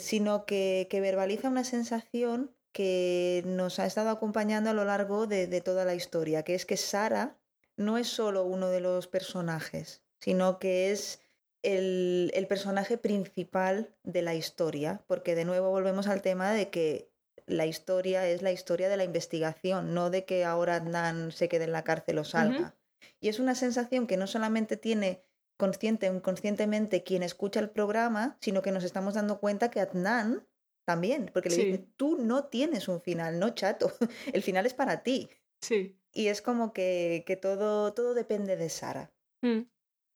sino 0.00 0.46
que, 0.46 0.86
verbaliza 0.92 1.48
una 1.48 1.64
sensación 1.64 2.54
que 2.72 3.42
nos 3.46 3.80
ha 3.80 3.86
estado 3.86 4.10
acompañando 4.10 4.70
a 4.70 4.74
lo 4.74 4.84
largo 4.84 5.26
de, 5.26 5.60
toda 5.60 5.84
la 5.84 5.94
historia, 5.94 6.44
que 6.44 6.54
es 6.54 6.64
que 6.66 6.76
Sara 6.76 7.36
no 7.78 7.96
es 7.96 8.08
solo 8.08 8.44
uno 8.44 8.68
de 8.68 8.80
los 8.80 9.06
personajes, 9.06 10.02
sino 10.20 10.58
que 10.58 10.90
es 10.90 11.20
el, 11.62 12.30
el 12.34 12.46
personaje 12.46 12.98
principal 12.98 13.94
de 14.02 14.22
la 14.22 14.34
historia, 14.34 15.02
porque 15.06 15.34
de 15.34 15.44
nuevo 15.44 15.70
volvemos 15.70 16.08
al 16.08 16.22
tema 16.22 16.52
de 16.52 16.70
que 16.70 17.10
la 17.46 17.66
historia 17.66 18.28
es 18.28 18.42
la 18.42 18.52
historia 18.52 18.88
de 18.88 18.96
la 18.96 19.04
investigación, 19.04 19.94
no 19.94 20.10
de 20.10 20.24
que 20.24 20.44
ahora 20.44 20.76
Adnan 20.76 21.32
se 21.32 21.48
quede 21.48 21.64
en 21.64 21.72
la 21.72 21.84
cárcel 21.84 22.18
o 22.18 22.24
salga. 22.24 22.76
Y 23.20 23.28
es 23.28 23.38
una 23.38 23.54
sensación 23.54 24.06
que 24.06 24.16
no 24.16 24.26
solamente 24.26 24.76
tiene 24.76 25.22
consciente 25.56 26.08
o 26.10 26.14
inconscientemente 26.14 27.02
quien 27.02 27.22
escucha 27.22 27.60
el 27.60 27.70
programa, 27.70 28.36
sino 28.40 28.62
que 28.62 28.70
nos 28.70 28.84
estamos 28.84 29.14
dando 29.14 29.40
cuenta 29.40 29.70
que 29.70 29.80
Adnan 29.80 30.46
también, 30.84 31.30
porque 31.32 31.50
le 31.50 31.56
dice, 31.56 31.86
tú 31.96 32.16
no 32.18 32.44
tienes 32.44 32.88
un 32.88 33.00
final, 33.00 33.38
no 33.38 33.50
chato, 33.50 33.92
el 34.32 34.42
final 34.42 34.66
es 34.66 34.74
para 34.74 35.02
ti. 35.02 35.28
Sí. 35.60 35.98
Y 36.18 36.26
es 36.26 36.42
como 36.42 36.72
que, 36.72 37.22
que 37.28 37.36
todo, 37.36 37.92
todo 37.94 38.12
depende 38.12 38.56
de 38.56 38.68
Sara. 38.70 39.12
Mm. 39.40 39.60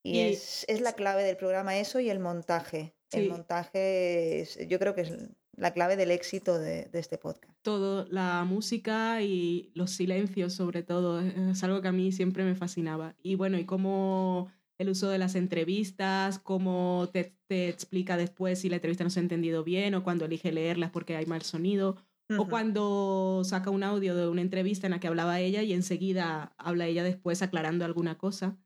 Y, 0.02 0.18
Es, 0.18 0.64
es, 0.66 0.80
la 0.80 0.94
clave 0.94 1.22
del 1.22 1.36
programa 1.36 1.78
eso 1.78 2.00
y 2.00 2.10
el 2.10 2.18
montaje. 2.18 2.92
El 3.12 3.28
montaje 3.28 4.44
yo 4.68 4.80
creo 4.80 4.96
que 4.96 5.02
es 5.02 5.12
la 5.56 5.72
clave 5.72 5.94
del 5.94 6.10
éxito 6.10 6.58
de, 6.58 6.90
este 6.92 7.18
podcast. 7.18 7.56
Todo, 7.62 8.04
la 8.10 8.42
música 8.44 9.22
y 9.22 9.70
los 9.76 9.92
silencios 9.92 10.54
sobre 10.54 10.82
todo, 10.82 11.20
es 11.20 11.62
algo 11.62 11.80
que 11.82 11.88
a 11.88 11.92
mí 11.92 12.10
siempre 12.10 12.42
me 12.42 12.56
fascinaba. 12.56 13.14
Y 13.22 13.36
bueno, 13.36 13.56
y 13.56 13.64
cómo 13.64 14.50
el 14.78 14.88
uso 14.88 15.08
de 15.08 15.18
las 15.18 15.36
entrevistas, 15.36 16.40
cómo 16.40 17.10
te, 17.12 17.36
explica 17.48 18.16
después 18.16 18.58
si 18.58 18.68
la 18.68 18.76
entrevista 18.76 19.04
no 19.04 19.10
se 19.10 19.20
ha 19.20 19.22
entendido 19.22 19.62
bien 19.62 19.94
o 19.94 20.02
cuando 20.02 20.24
elige 20.24 20.50
leerlas 20.50 20.90
porque 20.90 21.14
hay 21.14 21.26
mal 21.26 21.42
sonido. 21.42 21.96
O 22.38 22.48
cuando 22.48 23.42
saca 23.44 23.70
un 23.70 23.82
audio 23.82 24.14
de 24.14 24.28
una 24.28 24.40
entrevista 24.40 24.86
en 24.86 24.92
la 24.92 25.00
que 25.00 25.08
hablaba 25.08 25.40
ella 25.40 25.62
y 25.62 25.72
enseguida 25.72 26.52
habla 26.58 26.86
ella 26.86 27.04
después 27.04 27.42
aclarando 27.42 27.84
alguna 27.84 28.16
cosa 28.16 28.58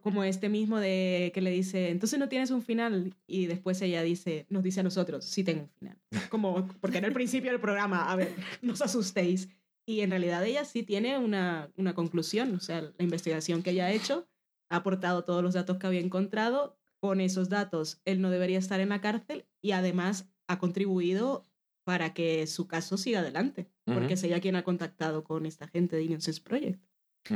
como 0.00 0.24
este 0.24 0.48
mismo 0.48 0.78
de 0.78 1.30
que 1.32 1.40
le 1.40 1.50
dice, 1.50 1.90
entonces 1.90 2.18
no 2.18 2.28
tienes 2.28 2.50
un 2.50 2.62
final 2.62 3.14
y 3.28 3.46
después 3.46 3.80
ella 3.80 4.02
dice, 4.02 4.44
nos 4.48 4.64
dice 4.64 4.80
a 4.80 4.82
nosotros, 4.82 5.24
sí 5.24 5.44
tengo 5.44 5.62
un 5.62 5.68
final. 5.68 5.96
Como, 6.30 6.66
porque 6.80 6.98
en 6.98 7.04
el 7.04 7.12
principio 7.12 7.52
del 7.52 7.60
programa, 7.60 8.10
a 8.10 8.16
ver, 8.16 8.34
no 8.60 8.72
os 8.72 8.82
asustéis. 8.82 9.48
Y 9.86 10.00
en 10.00 10.10
realidad 10.10 10.44
ella 10.44 10.64
sí 10.64 10.82
tiene 10.82 11.16
una, 11.16 11.70
una 11.76 11.94
conclusión, 11.94 12.56
o 12.56 12.60
sea, 12.60 12.82
la 12.82 13.04
investigación 13.04 13.62
que 13.62 13.70
ella 13.70 13.86
ha 13.86 13.92
hecho 13.92 14.28
ha 14.68 14.76
aportado 14.76 15.24
todos 15.24 15.42
los 15.42 15.54
datos 15.54 15.78
que 15.78 15.86
había 15.86 16.00
encontrado. 16.00 16.76
Con 17.00 17.20
esos 17.20 17.48
datos, 17.48 18.00
él 18.04 18.20
no 18.20 18.28
debería 18.28 18.58
estar 18.58 18.80
en 18.80 18.88
la 18.88 19.00
cárcel 19.00 19.46
y 19.62 19.70
además 19.70 20.28
ha 20.48 20.58
contribuido 20.58 21.47
para 21.88 22.12
que 22.12 22.46
su 22.46 22.68
caso 22.68 22.98
siga 22.98 23.20
adelante, 23.20 23.70
porque 23.86 24.12
es 24.12 24.22
ella 24.22 24.40
quien 24.40 24.56
ha 24.56 24.62
contactado 24.62 25.24
con 25.24 25.46
esta 25.46 25.68
gente 25.68 25.96
de 25.96 26.02
Innocence 26.02 26.42
Project. 26.42 26.78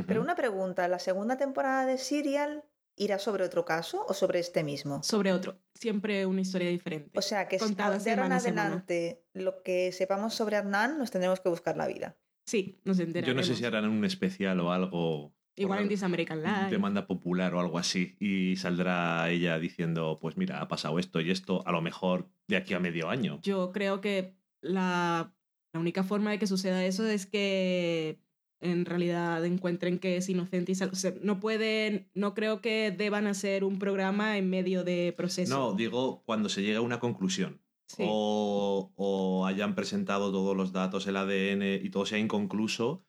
Pero 0.05 0.21
una 0.21 0.35
pregunta, 0.35 0.87
¿la 0.87 0.99
segunda 0.99 1.39
temporada 1.39 1.87
de 1.87 1.97
Serial 1.97 2.63
irá 2.95 3.17
sobre 3.17 3.45
otro 3.45 3.65
caso 3.65 4.05
o 4.07 4.13
sobre 4.13 4.37
este 4.37 4.63
mismo? 4.63 5.01
Sobre 5.01 5.33
otro, 5.33 5.57
siempre 5.73 6.27
una 6.27 6.41
historia 6.41 6.69
diferente. 6.69 7.17
O 7.17 7.23
sea 7.23 7.47
que 7.47 7.57
si 7.57 7.73
de 7.73 7.81
ahora 7.81 8.25
en 8.27 8.31
adelante 8.31 9.25
lo 9.33 9.63
que 9.63 9.91
sepamos 9.91 10.35
sobre 10.35 10.57
Hernán 10.57 10.99
nos 10.99 11.09
tendremos 11.09 11.39
que 11.39 11.49
buscar 11.49 11.75
la 11.75 11.87
vida. 11.87 12.15
Sí, 12.45 12.79
nos 12.83 12.99
enteraremos. 12.99 13.27
Yo 13.27 13.33
no 13.33 13.41
sé 13.41 13.59
si 13.59 13.65
harán 13.65 13.89
un 13.89 14.05
especial 14.05 14.59
o 14.59 14.71
algo 14.71 15.33
Igual 15.55 15.81
en 15.81 15.89
This 15.89 16.03
American 16.03 16.43
Life. 16.43 16.69
Demanda 16.69 17.07
popular 17.07 17.55
o 17.55 17.59
algo 17.59 17.79
así. 17.79 18.17
Y 18.19 18.55
saldrá 18.55 19.29
ella 19.31 19.57
diciendo, 19.57 20.19
pues 20.21 20.37
mira, 20.37 20.61
ha 20.61 20.67
pasado 20.67 20.99
esto 20.99 21.21
y 21.21 21.31
esto, 21.31 21.67
a 21.67 21.71
lo 21.71 21.81
mejor 21.81 22.29
de 22.47 22.57
aquí 22.57 22.75
a 22.75 22.79
medio 22.79 23.09
año. 23.09 23.39
Yo 23.41 23.71
creo 23.71 24.01
que 24.01 24.35
la, 24.63 25.33
la 25.73 25.79
única 25.79 26.03
forma 26.03 26.31
de 26.31 26.39
que 26.39 26.47
suceda 26.47 26.83
eso 26.85 27.05
es 27.05 27.25
que 27.25 28.19
en 28.63 28.85
realidad 28.85 29.43
encuentren 29.45 29.99
que 29.99 30.17
es 30.17 30.29
inocente 30.29 30.71
y 30.71 30.75
no 31.21 31.39
pueden, 31.39 32.09
no 32.13 32.33
creo 32.33 32.61
que 32.61 32.91
deban 32.91 33.27
hacer 33.27 33.63
un 33.63 33.77
programa 33.77 34.37
en 34.37 34.49
medio 34.49 34.83
de 34.83 35.13
proceso. 35.15 35.53
No, 35.55 35.73
digo 35.73 36.23
cuando 36.25 36.49
se 36.49 36.61
llega 36.61 36.79
a 36.79 36.81
una 36.81 36.99
conclusión. 36.99 37.61
O, 37.99 39.45
hayan 39.45 39.75
presentado 39.75 40.31
todos 40.31 40.57
los 40.57 40.71
datos, 40.71 41.05
el 41.05 41.17
ADN 41.17 41.85
y 41.85 41.89
todo 41.89 42.05
sea 42.07 42.17
inconcluso. 42.17 43.05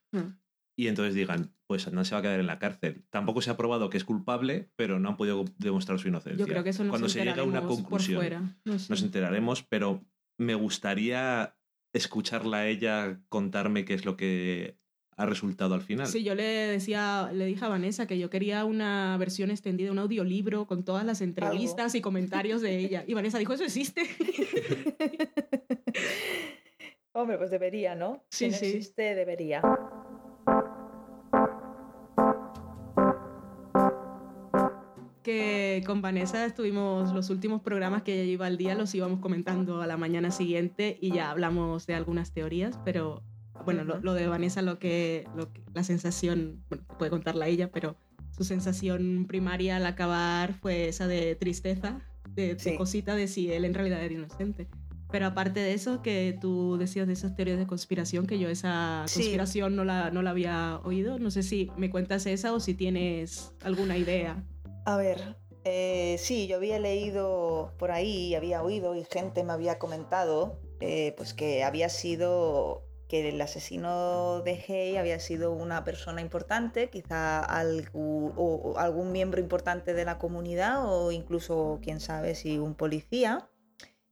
Y 0.76 0.88
entonces 0.88 1.14
digan, 1.14 1.54
pues 1.66 1.90
no 1.92 2.04
se 2.04 2.14
va 2.14 2.18
a 2.18 2.22
quedar 2.22 2.40
en 2.40 2.48
la 2.48 2.58
cárcel. 2.58 3.04
Tampoco 3.10 3.40
se 3.40 3.50
ha 3.50 3.56
probado 3.56 3.88
que 3.88 3.96
es 3.96 4.04
culpable, 4.04 4.70
pero 4.76 4.98
no 4.98 5.10
han 5.10 5.16
podido 5.16 5.44
demostrar 5.58 5.98
su 6.00 6.08
inocencia. 6.08 6.44
Yo 6.44 6.50
creo 6.50 6.64
que 6.64 6.70
eso 6.70 6.82
nos 6.82 6.90
Cuando 6.90 7.08
se 7.08 7.24
llega 7.24 7.42
a 7.42 7.44
una 7.44 7.62
conclusión, 7.62 8.56
nos 8.64 9.02
enteraremos, 9.02 9.62
pero 9.62 10.04
me 10.38 10.54
gustaría 10.54 11.56
escucharla 11.92 12.58
a 12.58 12.66
ella 12.66 13.20
contarme 13.28 13.84
qué 13.84 13.94
es 13.94 14.04
lo 14.04 14.16
que 14.16 14.76
ha 15.16 15.26
resultado 15.26 15.74
al 15.74 15.82
final. 15.82 16.06
Sí, 16.06 16.24
yo 16.24 16.34
le 16.34 16.42
decía, 16.42 17.30
le 17.32 17.46
dije 17.46 17.64
a 17.64 17.68
Vanessa 17.68 18.06
que 18.06 18.18
yo 18.18 18.30
quería 18.30 18.64
una 18.64 19.16
versión 19.16 19.50
extendida, 19.50 19.92
un 19.92 19.98
audiolibro 19.98 20.66
con 20.66 20.84
todas 20.84 21.04
las 21.04 21.20
entrevistas 21.20 21.94
y 21.94 22.00
comentarios 22.00 22.62
de 22.62 22.78
ella. 22.78 23.04
Y 23.06 23.14
Vanessa 23.14 23.38
dijo, 23.38 23.52
¿eso 23.52 23.64
existe? 23.64 24.02
Hombre, 27.12 27.38
pues 27.38 27.50
debería, 27.50 27.94
¿no? 27.94 28.24
Sí, 28.30 28.50
si 28.50 28.66
existe, 28.66 29.14
debería. 29.14 29.62
Que 35.24 35.82
con 35.86 36.02
Vanessa 36.02 36.44
estuvimos 36.44 37.12
los 37.12 37.30
últimos 37.30 37.62
programas 37.62 38.02
que 38.02 38.22
ella 38.22 38.30
iba 38.30 38.46
al 38.46 38.56
día, 38.56 38.76
los 38.76 38.94
íbamos 38.94 39.18
comentando 39.18 39.82
a 39.82 39.86
la 39.88 39.96
mañana 39.96 40.30
siguiente 40.30 40.96
y 41.00 41.10
ya 41.10 41.30
hablamos 41.30 41.86
de 41.86 41.94
algunas 41.94 42.32
teorías, 42.32 42.78
pero 42.84 43.24
bueno, 43.64 43.82
lo, 43.82 44.14
de 44.14 44.28
Vanessa, 44.28 44.62
lo 44.62 44.78
que, 44.78 45.26
la 45.72 45.82
sensación, 45.82 46.62
bueno, 46.68 46.84
puede 46.98 47.10
contarla 47.10 47.48
ella, 47.48 47.70
pero 47.72 47.96
su 48.36 48.44
sensación 48.44 49.24
primaria 49.26 49.76
al 49.76 49.86
acabar 49.86 50.54
fue 50.54 50.88
esa 50.88 51.06
de 51.06 51.34
tristeza, 51.34 52.00
de, 52.28 52.56
cosita 52.76 53.16
de 53.16 53.26
si 53.26 53.50
él 53.50 53.64
en 53.64 53.74
realidad 53.74 54.04
era 54.04 54.14
inocente. 54.14 54.68
Pero 55.10 55.26
aparte 55.26 55.60
de 55.60 55.72
eso, 55.72 56.02
que 56.02 56.36
tú 56.40 56.76
decías 56.76 57.06
de 57.06 57.12
esas 57.12 57.36
teorías 57.36 57.58
de 57.58 57.66
conspiración, 57.66 58.26
que 58.26 58.38
yo 58.38 58.48
esa 58.48 59.04
conspiración 59.04 59.76
no, 59.76 59.84
la, 59.84 60.10
no 60.10 60.22
la 60.22 60.30
había 60.30 60.80
oído. 60.82 61.20
No 61.20 61.30
sé 61.30 61.44
si 61.44 61.70
me 61.76 61.88
cuentas 61.88 62.26
esa 62.26 62.52
o 62.52 62.58
si 62.58 62.74
tienes 62.74 63.54
alguna 63.62 63.96
idea. 63.96 64.42
A 64.84 64.96
ver, 64.96 65.36
Eh, 65.66 66.16
sí, 66.18 66.46
yo 66.46 66.56
había 66.56 66.78
leído 66.78 67.72
por 67.78 67.90
ahí, 67.90 68.34
había 68.34 68.62
oído 68.62 68.94
y 68.94 69.04
gente 69.04 69.42
me 69.44 69.54
había 69.54 69.78
comentado 69.78 70.60
eh, 70.80 71.14
pues 71.16 71.32
que 71.32 71.64
había 71.64 71.88
sido 71.88 72.84
que 73.08 73.26
el 73.26 73.40
asesino 73.40 74.42
de 74.42 74.62
Hay 74.68 74.96
había 74.98 75.18
sido 75.20 75.52
una 75.52 75.84
persona 75.84 76.20
importante, 76.20 76.90
quizá 76.90 77.40
algún 77.40 79.12
miembro 79.12 79.40
importante 79.40 79.94
de 79.94 80.04
la 80.04 80.18
comunidad 80.18 80.84
o 80.86 81.12
incluso, 81.12 81.78
quién 81.82 82.00
sabe, 82.00 82.34
si 82.34 82.58
un 82.58 82.74
policía, 82.74 83.48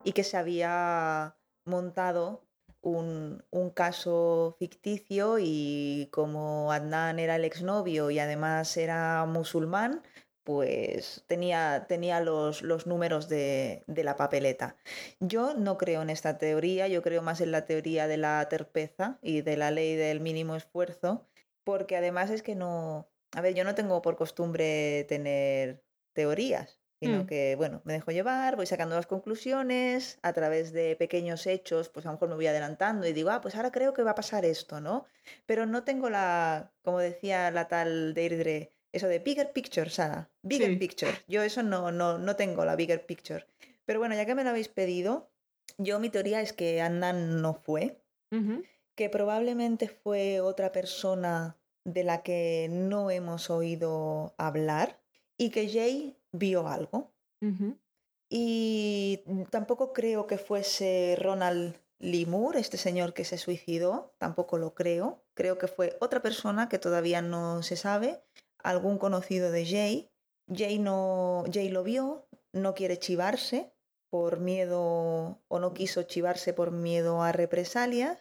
y 0.04 0.12
que 0.12 0.24
se 0.24 0.38
había 0.38 1.36
montado 1.66 2.46
un, 2.80 3.44
un, 3.50 3.70
caso 3.70 4.56
ficticio 4.58 5.38
y 5.38 6.08
como 6.12 6.72
Adnan 6.72 7.18
era 7.18 7.36
el 7.36 7.44
exnovio 7.44 8.10
y 8.10 8.18
además 8.18 8.76
era 8.76 9.24
musulmán, 9.26 10.02
pues 10.44 11.24
tenía, 11.26 11.86
tenía 11.88 12.20
los, 12.20 12.62
los 12.62 12.86
números 12.86 13.28
de, 13.28 13.84
de, 13.86 14.04
la 14.04 14.16
papeleta. 14.16 14.76
Yo 15.20 15.54
no 15.54 15.78
creo 15.78 16.02
en 16.02 16.10
esta 16.10 16.38
teoría, 16.38 16.88
yo 16.88 17.02
creo 17.02 17.22
más 17.22 17.40
en 17.40 17.52
la 17.52 17.64
teoría 17.64 18.08
de 18.08 18.16
la 18.16 18.48
terpeza 18.48 19.18
y 19.22 19.42
de 19.42 19.56
la 19.56 19.70
ley 19.70 19.94
del 19.96 20.20
mínimo 20.20 20.56
esfuerzo, 20.56 21.26
porque 21.64 21.96
además 21.96 22.30
es 22.30 22.42
que 22.42 22.54
no, 22.54 23.08
a 23.34 23.40
ver, 23.40 23.54
yo 23.54 23.64
no 23.64 23.74
tengo 23.74 24.02
por 24.02 24.16
costumbre 24.16 25.04
tener 25.08 25.82
teorías, 26.12 26.80
sino 27.00 27.24
mm. 27.24 27.26
que, 27.26 27.56
bueno, 27.56 27.80
me 27.84 27.94
dejo 27.94 28.10
llevar, 28.10 28.56
voy 28.56 28.66
sacando 28.66 28.94
las 28.94 29.06
conclusiones 29.06 30.18
a 30.22 30.32
través 30.32 30.72
de 30.72 30.96
pequeños 30.96 31.46
hechos, 31.46 31.88
pues 31.88 32.04
a 32.06 32.10
lo 32.10 32.14
mejor 32.14 32.28
me 32.28 32.34
voy 32.34 32.46
adelantando 32.46 33.06
y 33.06 33.12
digo, 33.12 33.30
ah, 33.30 33.40
pues 33.40 33.54
ahora 33.54 33.72
creo 33.72 33.94
que 33.94 34.02
va 34.02 34.12
a 34.12 34.16
pasar 34.16 34.44
esto, 34.44 34.80
¿no? 34.80 35.06
Pero 35.46 35.66
no 35.66 35.82
tengo 35.82 36.10
la, 36.10 36.72
como 36.82 36.98
decía 36.98 37.50
la 37.50 37.68
tal 37.68 38.12
Deirdre, 38.14 38.74
eso 38.92 39.08
de 39.08 39.18
bigger 39.18 39.52
picture, 39.52 39.90
Sara. 39.90 40.30
Bigger 40.42 40.78
picture. 40.78 41.12
Yo 41.26 41.42
eso 41.42 41.62
no, 41.62 41.90
no, 41.90 42.18
no 42.18 42.36
tengo 42.36 42.64
la 42.64 42.76
bigger 42.76 43.06
picture. 43.06 43.46
Pero 43.84 43.98
bueno, 43.98 44.14
ya 44.14 44.26
que 44.26 44.34
me 44.34 44.44
lo 44.44 44.50
habéis 44.50 44.68
pedido, 44.68 45.30
yo 45.78 45.98
mi 45.98 46.10
teoría 46.10 46.40
es 46.40 46.52
que 46.52 46.80
Andan 46.80 47.40
no 47.40 47.54
fue, 47.54 48.00
que 48.94 49.10
probablemente 49.10 49.88
fue 49.88 50.40
otra 50.40 50.72
persona 50.72 51.58
de 51.84 52.04
la 52.04 52.22
que 52.22 52.68
no 52.70 53.10
hemos 53.10 53.50
oído 53.50 54.34
hablar 54.38 55.00
y 55.36 55.50
que 55.50 55.68
Jay 55.68 56.16
vio 56.30 56.68
algo. 56.68 57.12
Y 58.28 59.24
tampoco 59.50 59.92
creo 59.92 60.26
que 60.26 60.38
fuese 60.38 61.16
Ronald 61.18 61.76
Limur, 61.98 62.56
este 62.56 62.78
señor 62.78 63.14
que 63.14 63.24
se 63.24 63.36
suicidó, 63.38 64.14
tampoco 64.18 64.58
lo 64.58 64.74
creo. 64.74 65.22
Creo 65.34 65.58
que 65.58 65.68
fue 65.68 65.96
otra 66.00 66.22
persona 66.22 66.68
que 66.68 66.78
todavía 66.78 67.20
no 67.20 67.62
se 67.62 67.76
sabe 67.76 68.22
algún 68.62 68.98
conocido 68.98 69.50
de 69.50 69.66
Jay. 69.66 70.10
Jay, 70.48 70.78
no, 70.78 71.44
Jay 71.52 71.68
lo 71.68 71.82
vio, 71.82 72.26
no 72.52 72.74
quiere 72.74 72.98
chivarse 72.98 73.72
por 74.10 74.40
miedo 74.40 75.40
o 75.48 75.58
no 75.58 75.72
quiso 75.72 76.02
chivarse 76.02 76.52
por 76.52 76.70
miedo 76.70 77.22
a 77.22 77.32
represalias. 77.32 78.18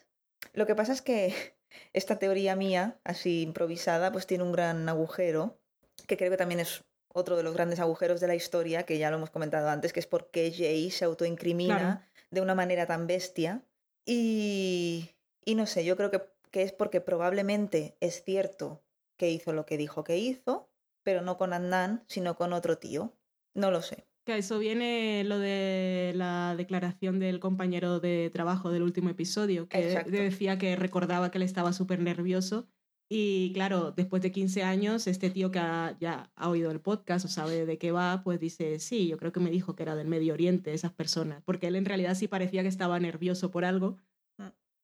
Lo 0.53 0.65
que 0.65 0.75
pasa 0.75 0.93
es 0.93 1.01
que 1.01 1.33
esta 1.93 2.19
teoría 2.19 2.55
mía, 2.55 2.99
así 3.03 3.41
improvisada, 3.41 4.11
pues 4.11 4.27
tiene 4.27 4.43
un 4.43 4.51
gran 4.51 4.87
agujero, 4.87 5.59
que 6.07 6.17
creo 6.17 6.31
que 6.31 6.37
también 6.37 6.59
es 6.59 6.83
otro 7.13 7.35
de 7.35 7.43
los 7.43 7.53
grandes 7.53 7.79
agujeros 7.79 8.21
de 8.21 8.27
la 8.27 8.35
historia, 8.35 8.83
que 8.83 8.97
ya 8.97 9.09
lo 9.09 9.17
hemos 9.17 9.31
comentado 9.31 9.69
antes, 9.69 9.91
que 9.91 9.99
es 9.99 10.07
por 10.07 10.31
qué 10.31 10.53
Jay 10.55 10.91
se 10.91 11.05
autoincrimina 11.05 12.07
de 12.29 12.41
una 12.41 12.55
manera 12.55 12.85
tan 12.85 13.05
bestia. 13.05 13.65
Y, 14.05 15.11
y 15.43 15.55
no 15.55 15.65
sé, 15.65 15.83
yo 15.83 15.97
creo 15.97 16.09
que, 16.09 16.21
que 16.51 16.63
es 16.63 16.71
porque 16.71 17.01
probablemente 17.01 17.97
es 17.99 18.23
cierto 18.23 18.81
que 19.21 19.29
hizo 19.29 19.53
lo 19.53 19.67
que 19.67 19.77
dijo 19.77 20.03
que 20.03 20.17
hizo, 20.17 20.67
pero 21.03 21.21
no 21.21 21.37
con 21.37 21.53
Adnan, 21.53 22.03
sino 22.07 22.35
con 22.35 22.53
otro 22.53 22.79
tío. 22.79 23.15
No 23.53 23.69
lo 23.69 23.83
sé. 23.83 24.07
Que 24.25 24.39
eso 24.39 24.57
viene 24.57 25.23
lo 25.25 25.37
de 25.37 26.11
la 26.15 26.55
declaración 26.57 27.19
del 27.19 27.39
compañero 27.39 27.99
de 27.99 28.31
trabajo 28.33 28.71
del 28.71 28.81
último 28.81 29.11
episodio, 29.11 29.67
que 29.69 30.03
decía 30.07 30.57
que 30.57 30.75
recordaba 30.75 31.29
que 31.29 31.37
él 31.37 31.43
estaba 31.43 31.71
súper 31.71 31.99
nervioso. 31.99 32.67
Y 33.11 33.53
claro, 33.53 33.91
después 33.91 34.23
de 34.23 34.31
15 34.31 34.63
años, 34.63 35.05
este 35.05 35.29
tío 35.29 35.51
que 35.51 35.59
ya 35.59 36.31
ha 36.33 36.49
oído 36.49 36.71
el 36.71 36.81
podcast 36.81 37.25
o 37.25 37.27
sabe 37.27 37.67
de 37.67 37.77
qué 37.77 37.91
va, 37.91 38.23
pues 38.23 38.39
dice, 38.39 38.79
sí, 38.79 39.07
yo 39.07 39.17
creo 39.17 39.31
que 39.31 39.39
me 39.39 39.51
dijo 39.51 39.75
que 39.75 39.83
era 39.83 39.95
del 39.95 40.07
Medio 40.07 40.33
Oriente, 40.33 40.73
esas 40.73 40.93
personas, 40.93 41.43
porque 41.43 41.67
él 41.67 41.75
en 41.75 41.85
realidad 41.85 42.15
sí 42.15 42.27
parecía 42.27 42.63
que 42.63 42.69
estaba 42.69 42.99
nervioso 42.99 43.51
por 43.51 43.65
algo, 43.65 43.97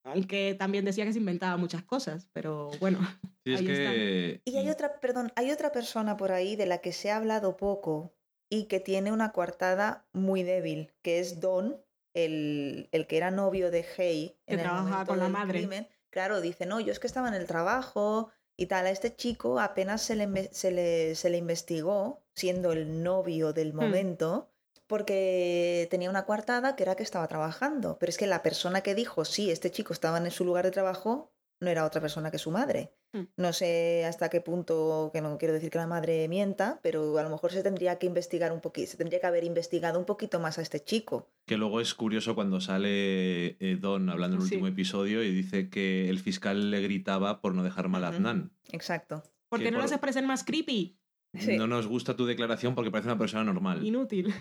aunque 0.08 0.56
también 0.58 0.86
decía 0.86 1.06
que 1.06 1.14
se 1.14 1.20
inventaba 1.20 1.58
muchas 1.58 1.84
cosas, 1.84 2.28
pero 2.34 2.72
bueno. 2.80 3.00
Sí, 3.48 3.54
es 3.54 3.62
que... 3.62 4.42
Y 4.44 4.58
hay 4.58 4.70
otra, 4.70 5.00
perdón, 5.00 5.32
hay 5.38 5.52
otra 5.52 5.72
persona 5.72 6.18
por 6.18 6.34
ahí 6.34 6.58
de 6.58 6.66
la 6.66 6.80
que 6.80 6.92
se 6.92 7.12
ha 7.12 7.16
hablado 7.16 7.56
poco 7.56 8.14
y 8.50 8.66
que 8.66 8.82
tiene 8.82 9.14
una 9.14 9.32
coartada 9.32 10.06
muy 10.12 10.44
débil, 10.44 10.94
que 11.02 11.20
es 11.20 11.40
Don, 11.40 11.82
el, 12.14 12.90
el 12.92 13.08
que 13.08 13.16
era 13.16 13.32
novio 13.32 13.72
de 13.72 13.86
Hey. 13.96 14.38
Que 14.46 14.58
trabajaba 14.58 15.06
con 15.06 15.20
la 15.20 15.30
madre. 15.30 15.88
Claro, 16.10 16.42
dice, 16.42 16.66
no, 16.66 16.82
yo 16.82 16.92
es 16.92 17.00
que 17.00 17.08
estaba 17.08 17.30
en 17.30 17.36
el 17.36 17.46
trabajo 17.46 18.32
y 18.58 18.66
tal. 18.66 18.88
A 18.88 18.92
este 18.92 19.16
chico 19.16 19.60
apenas 19.60 20.02
se 20.02 20.16
le, 20.16 20.50
se 20.54 20.72
le, 20.72 21.16
se 21.16 21.30
le 21.30 21.38
investigó, 21.38 22.26
siendo 22.36 22.72
el 22.72 23.04
novio 23.04 23.54
del 23.54 23.74
hmm. 23.74 23.78
Porque 24.88 25.88
tenía 25.92 26.10
una 26.10 26.26
coartada 26.26 26.76
que 26.76 26.84
era 26.84 26.96
que 26.96 27.04
estaba 27.04 27.28
trabajando. 27.28 27.98
Pero 28.00 28.10
es 28.10 28.18
que 28.18 28.28
la 28.28 28.44
persona 28.44 28.82
que 28.82 28.96
dijo, 28.96 29.26
sí, 29.26 29.52
este 29.52 29.72
chico 29.72 29.94
estaba 29.94 30.18
en 30.18 30.32
su 30.32 30.46
lugar 30.46 30.66
de 30.66 30.72
trabajo, 30.72 31.32
no 31.60 31.70
era 31.70 31.86
otra 31.86 32.02
persona 32.02 32.32
que 32.32 32.38
su 32.38 32.52
madre. 32.52 32.94
Hmm. 33.14 33.24
No 33.36 33.52
sé 33.52 34.06
hasta 34.06 34.30
qué 34.30 34.42
punto, 34.42 35.10
que 35.14 35.22
no 35.22 35.38
quiero 35.38 35.54
decir 35.54 35.70
que 35.70 35.78
la 35.78 35.88
madre 35.88 36.28
mienta, 36.28 36.80
pero 36.84 37.18
a 37.18 37.24
lo 37.24 37.30
mejor 37.30 37.52
se 37.52 37.64
tendría 37.64 37.98
que 37.98 38.06
investigar 38.06 38.52
un 38.52 38.62
poquito, 38.62 38.92
se 38.92 38.98
tendría 38.98 39.20
que 39.20 39.28
haber 39.28 39.44
investigado 39.44 40.00
un 40.00 40.06
poquito 40.06 40.40
más 40.40 40.58
a 40.58 40.62
este 40.62 40.84
chico. 40.84 41.30
Que 41.46 41.58
luego 41.58 41.82
es 41.82 41.94
curioso 41.94 42.36
cuando 42.36 42.62
sale 42.62 43.58
eh, 43.60 43.78
Don 43.80 44.10
hablando 44.10 44.38
en 44.38 44.42
el 44.42 44.46
último 44.46 44.68
episodio 44.68 45.24
y 45.24 45.32
dice 45.32 45.70
que 45.70 46.10
el 46.10 46.20
fiscal 46.20 46.70
le 46.72 46.82
gritaba 46.82 47.42
por 47.42 47.56
no 47.56 47.64
dejar 47.64 47.90
mal 47.90 48.04
a 48.04 48.10
Adnan. 48.10 48.52
Exacto. 48.72 49.24
Porque 49.50 49.72
no 49.72 49.80
por... 49.80 50.00
parecen 50.00 50.26
más 50.26 50.44
creepy. 50.44 51.00
No 51.58 51.68
nos 51.68 51.88
gusta 51.88 52.16
tu 52.16 52.26
declaración 52.26 52.76
porque 52.76 52.92
parece 52.92 53.10
una 53.10 53.18
persona 53.18 53.44
normal. 53.44 53.86
Inútil. 53.86 54.34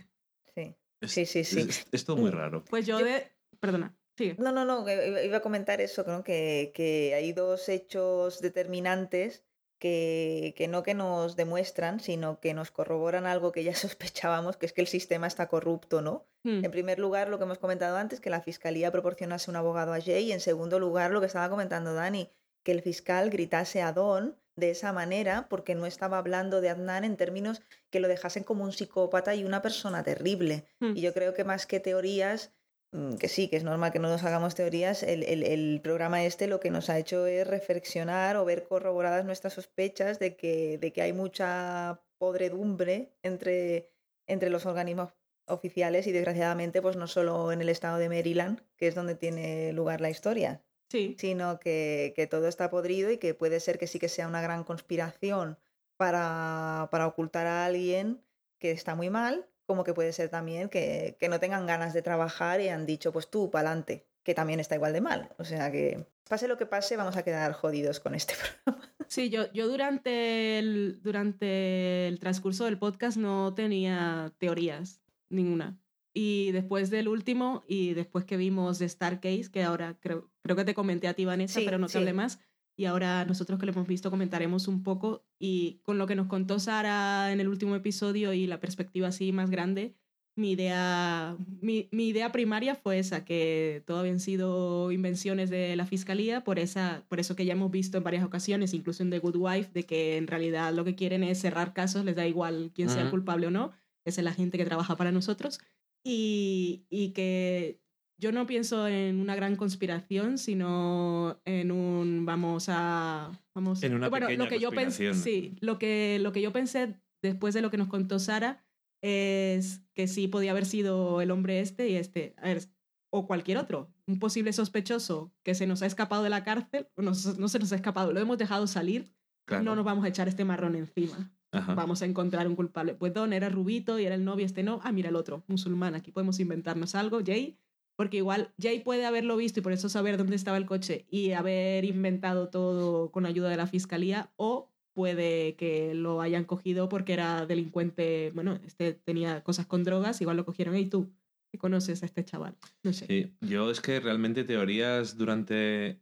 Sí, 1.03 1.27
sí, 1.27 1.45
sí. 1.45 1.69
Es, 1.93 2.05
todo 2.05 2.17
muy 2.17 2.31
raro. 2.31 2.65
Pues 2.65 2.87
yo, 2.87 2.99
de... 2.99 3.31
Perdona. 3.61 3.97
Sí. 4.17 4.35
No, 4.39 4.51
no, 4.51 4.65
no, 4.65 4.85
iba 4.89 5.37
a 5.37 5.43
comentar 5.43 5.81
eso, 5.81 6.05
¿no? 6.07 6.25
que, 6.25 6.73
que 6.75 7.15
hay 7.15 7.33
dos 7.33 7.69
hechos 7.69 8.41
determinantes 8.41 9.45
que, 9.79 10.55
que, 10.57 10.69
no 10.69 10.83
que 10.83 10.95
nos 10.95 11.37
demuestran, 11.37 12.01
sino 12.01 12.41
que 12.41 12.55
nos 12.55 12.71
corroboran 12.71 13.27
algo 13.27 13.53
que 13.53 13.63
ya 13.63 13.75
sospechábamos, 13.75 14.57
que 14.57 14.67
es 14.67 14.73
que 14.73 14.81
el 14.81 14.87
sistema 14.87 15.27
está 15.27 15.49
corrupto, 15.49 16.01
¿no? 16.01 16.27
Hmm. 16.45 16.65
En 16.65 16.71
primer 16.71 16.99
lugar, 16.99 17.29
lo 17.29 17.39
que 17.39 17.45
hemos 17.45 17.59
comentado 17.59 17.97
antes, 17.99 18.21
que 18.21 18.31
la 18.31 18.41
fiscalía 18.41 18.91
proporcionase 18.91 19.51
un 19.51 19.57
abogado 19.57 19.93
a 19.93 20.01
Jay, 20.01 20.25
y 20.25 20.33
en 20.33 20.41
segundo 20.41 20.79
lugar, 20.79 21.11
lo 21.11 21.21
que 21.21 21.27
estaba 21.27 21.51
comentando 21.51 21.93
Dani, 21.93 22.31
que 22.63 22.73
el 22.73 22.83
fiscal 22.83 23.29
gritase 23.31 23.83
a 23.83 23.93
Don 23.93 24.39
de 24.57 24.71
esa 24.71 24.93
manera 24.93 25.47
porque 25.49 25.75
no 25.75 25.87
estaba 25.87 26.19
hablando 26.19 26.61
de 26.61 26.71
Adnan 26.71 27.05
en 27.05 27.17
términos 27.17 27.63
que 27.91 28.01
lo 28.01 28.09
dejasen 28.09 28.43
como 28.43 28.65
un 28.65 28.73
psicópata 28.73 29.35
y 29.35 29.45
una 29.45 29.63
persona 29.63 30.03
terrible. 30.03 30.65
Hmm. 30.81 30.97
Y 30.97 31.03
yo 31.03 31.13
creo 31.13 31.35
que 31.35 31.45
más 31.45 31.67
que 31.67 31.79
teorías, 31.79 32.53
mm, 32.93 33.17
que 33.17 33.29
sí, 33.29 33.49
que 33.49 33.57
es 33.57 33.65
normal 33.65 33.93
que 33.93 33.99
no 33.99 34.09
nos 34.09 34.25
hagamos 34.25 34.55
teorías, 34.55 35.03
el, 35.03 35.23
el, 35.23 35.81
programa 35.83 36.25
este 36.25 36.47
lo 36.47 36.59
que 36.61 36.71
nos 36.71 36.89
ha 36.89 36.99
hecho 36.99 37.27
es 37.27 37.47
reflexionar 37.47 38.37
o 38.37 38.45
ver 38.45 38.65
corroboradas 38.65 39.25
nuestras 39.25 39.53
sospechas 39.53 40.19
de 40.19 40.37
que, 40.37 40.79
de 40.79 40.93
que 40.93 41.03
hay 41.03 41.13
mucha 41.13 42.03
podredumbre 42.19 43.15
entre, 43.23 43.93
entre 44.27 44.49
los 44.49 44.65
organismos 44.65 45.13
oficiales 45.49 46.07
y 46.07 46.13
desgraciadamente 46.13 46.83
pues 46.83 46.97
no 46.97 47.07
solo 47.07 47.53
en 47.53 47.61
el 47.61 47.69
estado 47.69 47.99
de 47.99 48.09
Maryland, 48.09 48.63
que 48.77 48.89
es 48.89 48.95
donde 48.95 49.15
tiene 49.15 49.73
lugar 49.73 50.01
la 50.01 50.11
historia, 50.11 50.63
Sí. 50.89 51.17
Sino 51.19 51.59
que, 51.59 52.13
que, 52.15 52.27
todo 52.27 52.47
está 52.47 52.71
podrido 52.71 53.11
y 53.11 53.19
que 53.19 53.35
puede 53.35 53.61
ser 53.61 53.79
que 53.79 53.87
sí 53.87 53.99
que 53.99 54.09
sea 54.09 54.29
una 54.29 54.41
gran 54.41 54.65
conspiración 54.65 55.59
para, 55.97 56.89
para 56.91 57.07
ocultar 57.07 57.47
a 57.47 57.65
alguien 57.65 58.23
que 58.59 58.71
está 58.71 58.95
muy 58.95 59.11
mal, 59.11 59.49
como 59.67 59.85
que 59.85 59.95
puede 59.95 60.13
ser 60.13 60.29
también 60.29 60.69
que, 60.69 61.17
que 61.19 61.29
no 61.29 61.41
tengan 61.41 61.67
ganas 61.67 61.93
de 61.93 62.03
trabajar 62.03 62.61
y 62.61 62.69
han 62.69 62.87
dicho, 62.87 63.13
pues 63.13 63.29
tú, 63.29 63.51
pa'lante, 63.51 64.07
que 64.23 64.35
también 64.35 64.61
está 64.61 64.77
igual 64.77 64.93
de 64.93 65.01
mal. 65.01 65.31
O 65.39 65.45
sea 65.45 65.71
que, 65.71 66.07
pase 66.29 66.49
lo 66.49 66.57
que 66.57 66.67
pase, 66.67 66.97
vamos 66.97 67.17
a 67.17 67.23
quedar 67.23 67.53
jodidos 67.53 68.01
con 68.01 68.15
este 68.15 68.35
programa. 68.65 68.93
Sí, 69.09 69.31
yo, 69.31 69.53
yo 69.53 69.69
durante, 69.69 70.59
el, 70.59 71.01
durante 71.03 72.09
el 72.09 72.19
transcurso 72.19 72.65
del 72.65 72.79
podcast 72.79 73.17
no 73.17 73.55
tenía 73.55 74.33
teorías, 74.39 75.01
ninguna. 75.29 75.79
Y 76.19 76.51
después 76.53 76.89
del 76.89 77.09
último, 77.09 77.63
y 77.69 77.93
después 77.93 78.25
que 78.25 78.39
vimos 78.39 78.79
de 78.79 78.89
Case 78.89 79.51
que 79.53 79.63
ahora 79.63 79.99
creo, 80.01 80.31
creo 80.41 80.57
que 80.57 80.65
te 80.65 80.73
comenté 80.73 81.09
a 81.09 81.13
ti, 81.13 81.27
Vanessa, 81.27 81.61
pero 81.63 81.77
no 81.77 81.89
te 81.89 81.99
hablé 81.99 82.15
más. 82.15 82.41
Y 82.75 82.87
ahora 82.87 83.27
nosotros 83.27 83.61
que 83.61 83.67
lo 83.67 83.73
hemos 83.73 83.87
visto 83.87 84.11
comentaremos 84.11 84.67
un 84.67 84.83
poco. 84.83 85.27
Y 85.39 85.83
con 85.83 85.99
lo 85.99 86.07
que 86.07 86.15
nos 86.15 86.27
contó 86.27 86.59
Sara 86.59 87.33
en 87.33 87.41
el 87.41 87.49
último 87.49 87.77
episodio 87.77 88.33
y 88.33 88.47
la 88.47 88.61
perspectiva 88.61 89.09
así 89.09 89.31
más 89.31 89.51
grande, 89.51 89.95
mi 90.37 90.53
idea, 90.53 91.37
mi, 91.61 91.91
mi, 91.93 92.09
idea 92.09 92.33
primaria 92.33 92.77
fue 92.77 92.99
esa, 92.99 93.27
que 93.27 93.83
todo 93.87 93.99
habían 93.99 94.19
sido 94.19 94.93
invenciones 94.93 95.51
de 95.51 95.77
la 95.77 95.85
fiscalía, 95.85 96.45
por, 96.45 96.59
esa, 96.59 97.05
por 97.11 97.21
eso 97.21 97.37
que 97.37 97.45
ya 97.45 97.53
hemos 97.53 97.71
visto 97.71 97.99
en 97.99 98.05
varias 98.05 98.25
ocasiones, 98.25 98.73
incluso 98.73 99.03
en 99.03 99.11
The 99.11 99.19
Good 99.19 99.37
Wife, 99.37 99.71
de 99.75 99.85
que 99.85 100.17
en 100.17 100.29
realidad 100.29 100.73
lo 100.73 100.87
que 100.87 100.95
quieren 100.95 101.25
es 101.25 101.39
cerrar 101.43 101.75
casos, 101.75 102.07
les 102.07 102.17
da 102.17 102.27
igual 102.27 102.71
quién 102.75 102.89
sea 102.89 103.03
el 103.03 103.11
culpable 103.11 103.49
o 103.49 103.51
no 103.51 103.73
es 104.07 104.23
la 104.23 104.33
gente 104.33 104.57
que 104.57 104.65
trabaja 104.65 104.97
para 104.97 105.13
nosotros, 105.13 105.61
y, 106.07 106.87
y 106.89 107.11
que 107.11 107.81
yo 108.17 108.31
no 108.31 108.47
pienso 108.47 108.87
en 108.87 109.21
una 109.21 109.35
gran 109.35 109.57
conspiración, 109.57 110.39
sino 110.39 111.41
en 111.45 111.73
un 111.73 112.25
vamos 112.25 112.67
a 112.69 113.33
vamos 113.55 113.83
en 113.83 113.95
una 113.95 114.09
bueno, 114.09 114.31
lo 114.31 114.49
que 114.49 114.61
yo 114.61 114.71
pensé, 114.71 115.15
sí, 115.15 115.57
lo 115.61 115.79
que 115.79 116.19
lo 116.21 116.33
que 116.33 116.41
yo 116.41 116.53
pensé 116.53 116.95
después 117.23 117.55
de 117.55 117.61
lo 117.61 117.71
que 117.71 117.77
nos 117.77 117.89
contó 117.89 118.19
Sara 118.21 118.65
es 119.03 119.83
que 119.95 120.07
sí 120.07 120.29
podía 120.29 120.53
haber 120.53 120.65
sido 120.65 121.21
el 121.21 121.31
hombre 121.31 121.61
este 121.61 121.89
y 121.89 121.97
este, 121.97 122.35
a 122.39 122.49
ver, 122.49 122.63
o 123.11 123.27
cualquier 123.27 123.59
otro, 123.59 123.93
un 124.07 124.19
posible 124.19 124.53
sospechoso 124.53 125.35
que 125.43 125.55
se 125.55 125.67
nos 125.67 125.83
ha 125.83 125.87
escapado 125.87 126.23
de 126.23 126.31
la 126.31 126.45
cárcel, 126.45 126.89
no, 126.97 127.13
no 127.39 127.49
se 127.49 127.59
nos 127.59 127.73
ha 127.73 127.77
escapado, 127.77 128.13
lo 128.13 128.21
hemos 128.21 128.39
dejado 128.39 128.67
salir, 128.67 129.13
no 129.49 129.77
nos 129.77 129.85
vamos 129.85 130.05
a 130.05 130.09
echar 130.09 130.29
este 130.29 130.45
marrón 130.45 130.77
encima. 130.77 131.36
Vamos 131.75 132.03
a 132.03 132.07
encontrar 132.07 132.47
un 132.49 132.57
culpable. 132.57 132.95
Pues 132.95 133.15
Don 133.15 133.33
era 133.33 133.49
rubito 133.49 133.99
y 133.99 134.07
era 134.07 134.15
el 134.15 134.25
novio, 134.25 134.47
este 134.47 134.63
no. 134.63 134.81
Ah, 134.83 134.93
mira 134.93 135.09
el 135.09 135.17
otro, 135.17 135.43
musulmán. 135.47 135.95
Aquí 135.95 136.11
podemos 136.11 136.41
inventarnos 136.41 136.95
algo. 136.95 137.21
Jay 137.25 137.59
porque 137.97 138.19
igual 138.19 138.53
Jay 138.61 138.81
puede 138.81 139.07
haberlo 139.07 139.37
visto 139.37 139.61
y 139.61 139.63
por 139.63 139.73
eso 139.73 139.89
saber 139.89 140.19
dónde 140.19 140.37
estaba 140.37 140.59
el 140.59 140.67
coche 140.67 141.07
y 141.11 141.33
haber 141.33 141.85
inventado 141.85 142.49
todo 142.49 143.11
con 143.11 143.27
ayuda 143.27 143.49
de 143.49 143.57
la 143.57 143.67
fiscalía, 143.67 144.31
o 144.37 144.71
puede 144.95 145.57
que 145.57 145.95
lo 145.95 146.21
hayan 146.21 146.45
cogido 146.45 146.89
porque 146.89 147.15
era 147.15 147.47
delincuente, 147.47 148.33
bueno, 148.35 148.59
este 148.67 148.93
tenía 148.93 149.43
cosas 149.43 149.67
con 149.67 149.83
drogas, 149.83 150.21
igual 150.21 150.37
lo 150.37 150.45
cogieron, 150.45 150.77
y 150.77 150.87
tú, 150.87 151.11
que 151.51 151.59
conoces 151.59 152.03
a 152.03 152.07
este 152.07 152.25
chaval, 152.25 152.57
no 152.83 152.93
sé. 152.93 153.07
Sí, 153.07 153.35
yo 153.41 153.71
es 153.71 153.81
que 153.81 153.99
realmente 153.99 154.45
teorías 154.45 155.17
durante... 155.17 156.01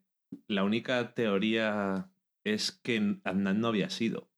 La 0.49 0.65
única 0.65 1.15
teoría 1.15 2.11
es 2.45 2.73
que 2.73 3.21
Adnan 3.23 3.61
no 3.61 3.69
había 3.69 3.89
sido. 3.89 4.29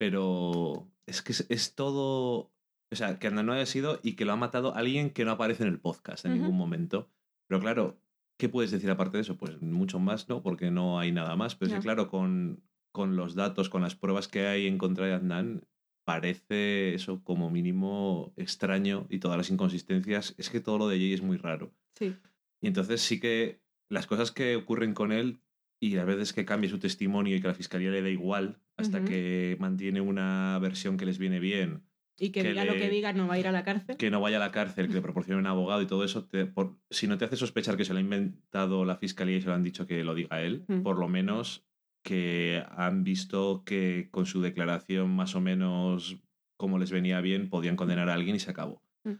Pero 0.00 0.90
es 1.04 1.20
que 1.20 1.34
es 1.50 1.74
todo 1.74 2.50
o 2.92 2.96
sea, 2.96 3.18
que 3.18 3.30
no 3.30 3.52
haya 3.52 3.66
sido 3.66 4.00
y 4.02 4.14
que 4.14 4.24
lo 4.24 4.32
ha 4.32 4.36
matado 4.36 4.74
alguien 4.74 5.10
que 5.10 5.24
no 5.24 5.32
aparece 5.32 5.62
en 5.62 5.68
el 5.68 5.78
podcast 5.78 6.24
en 6.24 6.32
ningún 6.32 6.56
momento. 6.56 7.08
Pero 7.46 7.60
claro, 7.60 8.00
¿qué 8.36 8.48
puedes 8.48 8.70
decir 8.70 8.90
aparte 8.90 9.18
de 9.18 9.22
eso? 9.22 9.36
Pues 9.36 9.60
mucho 9.62 10.00
más, 10.00 10.28
¿no? 10.28 10.42
Porque 10.42 10.70
no 10.70 10.98
hay 10.98 11.12
nada 11.12 11.36
más. 11.36 11.54
Pero 11.54 11.70
es 11.70 11.76
que, 11.76 11.82
claro, 11.82 12.08
con, 12.08 12.64
con 12.92 13.14
los 13.14 13.36
datos, 13.36 13.68
con 13.68 13.82
las 13.82 13.94
pruebas 13.94 14.26
que 14.26 14.46
hay 14.46 14.66
en 14.66 14.76
contra 14.76 15.06
de 15.06 15.12
Adnan, 15.12 15.68
parece 16.04 16.94
eso 16.94 17.22
como 17.22 17.48
mínimo 17.48 18.32
extraño 18.36 19.06
y 19.08 19.20
todas 19.20 19.36
las 19.36 19.50
inconsistencias. 19.50 20.34
Es 20.36 20.50
que 20.50 20.60
todo 20.60 20.78
lo 20.78 20.88
de 20.88 20.96
Jay 20.96 21.12
es 21.12 21.22
muy 21.22 21.36
raro. 21.36 21.72
Sí. 21.94 22.16
Y 22.60 22.66
entonces 22.66 23.02
sí 23.02 23.20
que 23.20 23.60
las 23.88 24.08
cosas 24.08 24.32
que 24.32 24.56
ocurren 24.56 24.94
con 24.94 25.12
él 25.12 25.42
y 25.80 25.94
las 25.94 26.06
veces 26.06 26.32
que 26.32 26.44
cambie 26.44 26.70
su 26.70 26.80
testimonio 26.80 27.36
y 27.36 27.40
que 27.40 27.48
la 27.48 27.54
fiscalía 27.54 27.90
le 27.90 28.02
da 28.02 28.08
igual 28.08 28.60
hasta 28.80 29.04
que 29.04 29.56
mantiene 29.60 30.00
una 30.00 30.58
versión 30.60 30.96
que 30.96 31.06
les 31.06 31.18
viene 31.18 31.38
bien 31.38 31.82
y 32.22 32.32
que, 32.32 32.42
diga 32.42 32.66
lo 32.66 32.74
que 32.74 32.90
diga, 32.90 33.14
no 33.14 33.26
va 33.26 33.34
a 33.34 33.38
ir 33.38 33.48
a 33.48 33.52
la 33.52 33.64
cárcel. 33.64 33.96
Que 33.96 34.10
no 34.10 34.20
vaya 34.20 34.36
a 34.36 34.40
la 34.40 34.50
cárcel, 34.50 34.88
que 34.88 34.94
le 34.94 35.00
proporcione 35.00 35.40
un 35.40 35.46
abogado 35.46 35.80
y 35.80 35.86
todo 35.86 36.04
eso. 36.04 36.28
por, 36.52 36.76
si 36.90 37.06
no 37.06 37.16
te 37.16 37.24
hace 37.24 37.36
sospechar 37.36 37.78
que 37.78 37.86
se 37.86 37.94
lo 37.94 37.98
ha 37.98 38.02
inventado 38.02 38.84
la 38.84 38.96
fiscalía 38.96 39.38
y 39.38 39.40
se 39.40 39.48
lo 39.48 39.54
han 39.54 39.62
dicho 39.62 39.86
que 39.86 40.04
lo 40.04 40.14
diga 40.14 40.42
él, 40.42 40.66
por 40.82 40.98
lo 40.98 41.08
menos 41.08 41.64
que 42.02 42.62
han 42.72 43.04
visto 43.04 43.64
que 43.64 44.08
con 44.10 44.26
su 44.26 44.42
declaración 44.42 45.10
más 45.10 45.34
o 45.34 45.40
menos 45.40 46.18
como 46.58 46.78
les 46.78 46.90
venía 46.90 47.22
bien, 47.22 47.48
podían 47.48 47.74
condenar 47.74 48.10
a 48.10 48.14
alguien 48.14 48.36
y 48.36 48.38
se 48.38 48.50
acabó. 48.50 48.82
Mm. 49.04 49.12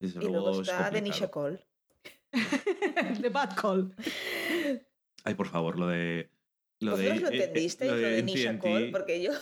y 0.00 0.08
luego, 0.26 0.60
está 0.60 0.90
Denisha 0.90 1.30
Cole. 1.30 1.64
The 3.22 3.28
Bad 3.28 3.54
Call. 3.54 3.94
Ay, 5.22 5.34
por 5.34 5.46
favor, 5.46 5.78
lo 5.78 5.86
de... 5.86 6.32
Lo 6.80 6.96
de, 6.96 7.20
lo 7.20 7.28
entendisteis, 7.28 7.90
lo 7.90 7.96
de, 7.96 8.10
Denisha 8.10 8.58
Cole? 8.58 8.90
Porque 8.90 9.22
yo... 9.22 9.32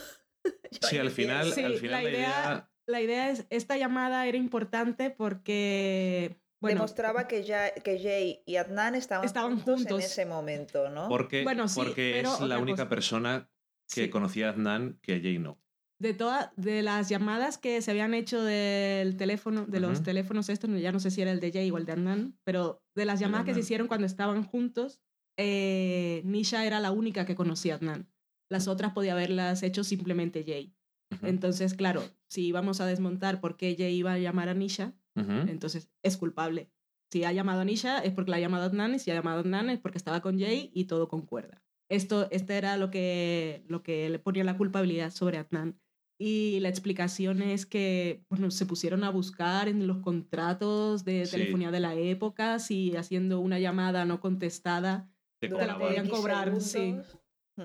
sí, 0.81 0.97
al 0.97 1.11
final, 1.11 1.53
al 1.53 1.73
final 1.77 2.03
la 2.03 2.09
idea 2.09 2.69
la 2.87 3.01
idea 3.01 3.29
es, 3.29 3.45
esta 3.49 3.77
llamada 3.77 4.25
era 4.27 4.37
importante 4.37 5.11
porque... 5.11 6.39
Demostraba 6.59 7.27
que, 7.27 7.43
ya, 7.43 7.71
que 7.71 7.99
Jay 7.99 8.41
y 8.47 8.55
Adnan 8.55 8.95
estaban, 8.95 9.59
juntos, 9.59 9.91
en 9.91 9.99
ese 9.99 10.25
momento, 10.25 10.89
¿no? 10.89 11.07
Porque, 11.07 11.45
porque 11.75 12.21
es 12.21 12.39
la 12.39 12.57
única 12.57 12.89
persona 12.89 13.51
que 13.93 14.09
conocía 14.09 14.47
a 14.47 14.53
Adnan 14.53 14.97
que 15.03 15.15
a 15.15 15.21
Jay 15.21 15.37
no. 15.37 15.61
De 15.99 16.15
todas 16.15 16.49
de 16.55 16.81
las 16.81 17.09
llamadas 17.09 17.59
que 17.59 17.79
se 17.83 17.91
habían 17.91 18.15
hecho 18.15 18.41
del 18.41 19.17
teléfono, 19.17 19.65
de 19.67 19.79
los 19.79 20.01
teléfonos 20.01 20.49
estos, 20.49 20.69
ya 20.81 20.91
no 20.91 20.99
sé 20.99 21.11
si 21.11 21.21
era 21.21 21.31
el 21.31 21.39
de 21.39 21.51
Jay 21.51 21.69
o 21.69 21.77
el 21.77 21.85
de 21.85 21.91
Adnan, 21.91 22.39
pero 22.43 22.81
de 22.95 23.05
las 23.05 23.19
llamadas 23.19 23.45
que 23.45 23.53
se 23.53 23.59
hicieron 23.59 23.87
cuando 23.87 24.07
estaban 24.07 24.43
juntos, 24.43 24.99
eh, 25.37 26.21
Nisha 26.25 26.65
era 26.65 26.79
la 26.79 26.91
única 26.91 27.25
que 27.25 27.35
conocía 27.35 27.75
a 27.75 27.77
Adnan. 27.77 28.09
Las 28.49 28.67
otras 28.67 28.93
podía 28.93 29.13
haberlas 29.13 29.63
hecho 29.63 29.83
simplemente 29.83 30.43
Jay. 30.45 30.73
Entonces, 31.21 31.73
claro, 31.73 32.03
si 32.27 32.51
vamos 32.51 32.81
a 32.81 32.85
desmontar 32.85 33.39
por 33.39 33.55
qué 33.55 33.69
ella 33.69 33.87
iba 33.87 34.13
a 34.13 34.17
llamar 34.17 34.49
a 34.49 34.53
Nisha, 34.53 34.93
entonces 35.15 35.89
es 36.03 36.17
culpable. 36.17 36.69
Si 37.11 37.23
ha 37.23 37.31
llamado 37.31 37.61
a 37.61 37.65
Nisha 37.65 37.99
es 37.99 38.11
porque 38.13 38.31
la 38.31 38.37
ha 38.37 38.41
llamado 38.41 38.63
a 38.63 38.67
Adnan 38.67 38.95
y 38.95 38.99
si 38.99 39.09
ha 39.09 39.15
llamado 39.15 39.37
a 39.37 39.41
Adnan 39.41 39.69
es 39.69 39.79
porque 39.79 39.97
estaba 39.97 40.21
con 40.21 40.39
Jay 40.39 40.69
y 40.73 40.85
todo 40.85 41.07
concuerda. 41.07 41.63
Esto, 41.89 42.27
este 42.31 42.57
era 42.57 42.75
lo 42.77 42.91
que, 42.91 43.63
lo 43.67 43.81
que 43.81 44.09
le 44.09 44.19
ponía 44.19 44.43
la 44.43 44.57
culpabilidad 44.57 45.11
sobre 45.11 45.37
Adnan. 45.37 45.79
Y 46.19 46.59
la 46.61 46.69
explicación 46.69 47.41
es 47.41 47.65
que 47.65 48.25
bueno, 48.29 48.51
se 48.51 48.65
pusieron 48.65 49.03
a 49.03 49.09
buscar 49.09 49.69
en 49.69 49.87
los 49.87 49.99
contratos 49.99 51.05
de 51.05 51.27
telefonía 51.27 51.71
de 51.71 51.79
la 51.79 51.95
época 51.95 52.59
si 52.59 52.95
haciendo 52.95 53.39
una 53.39 53.59
llamada 53.59 54.03
no 54.05 54.19
contestada 54.19 55.09
te, 55.39 55.49
la 55.49 55.77
podían 55.77 56.07
cobrar. 56.07 56.59
Sí. 56.61 56.95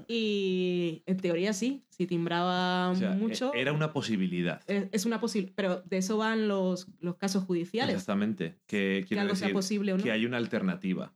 Y 0.08 1.02
en 1.06 1.18
teoría 1.18 1.52
sí, 1.52 1.84
si 1.90 2.06
timbraba 2.06 2.94
mucho. 3.16 3.52
E-, 3.54 3.60
era 3.60 3.72
una 3.72 3.92
posibilidad. 3.92 4.62
Es, 4.66 5.04
una 5.04 5.20
posibilidad, 5.20 5.54
pero 5.54 5.82
de 5.82 5.98
eso 5.98 6.16
van 6.16 6.48
los, 6.48 6.88
los 7.00 7.16
casos 7.16 7.44
judiciales. 7.44 7.94
Exactamente. 7.94 8.58
Que, 8.66 9.04
que 9.06 9.18
algo 9.18 9.34
sea 9.34 9.52
posible 9.52 9.92
o 9.92 9.98
no. 9.98 10.02
Que 10.02 10.10
hay 10.10 10.24
una 10.24 10.38
alternativa 10.38 11.12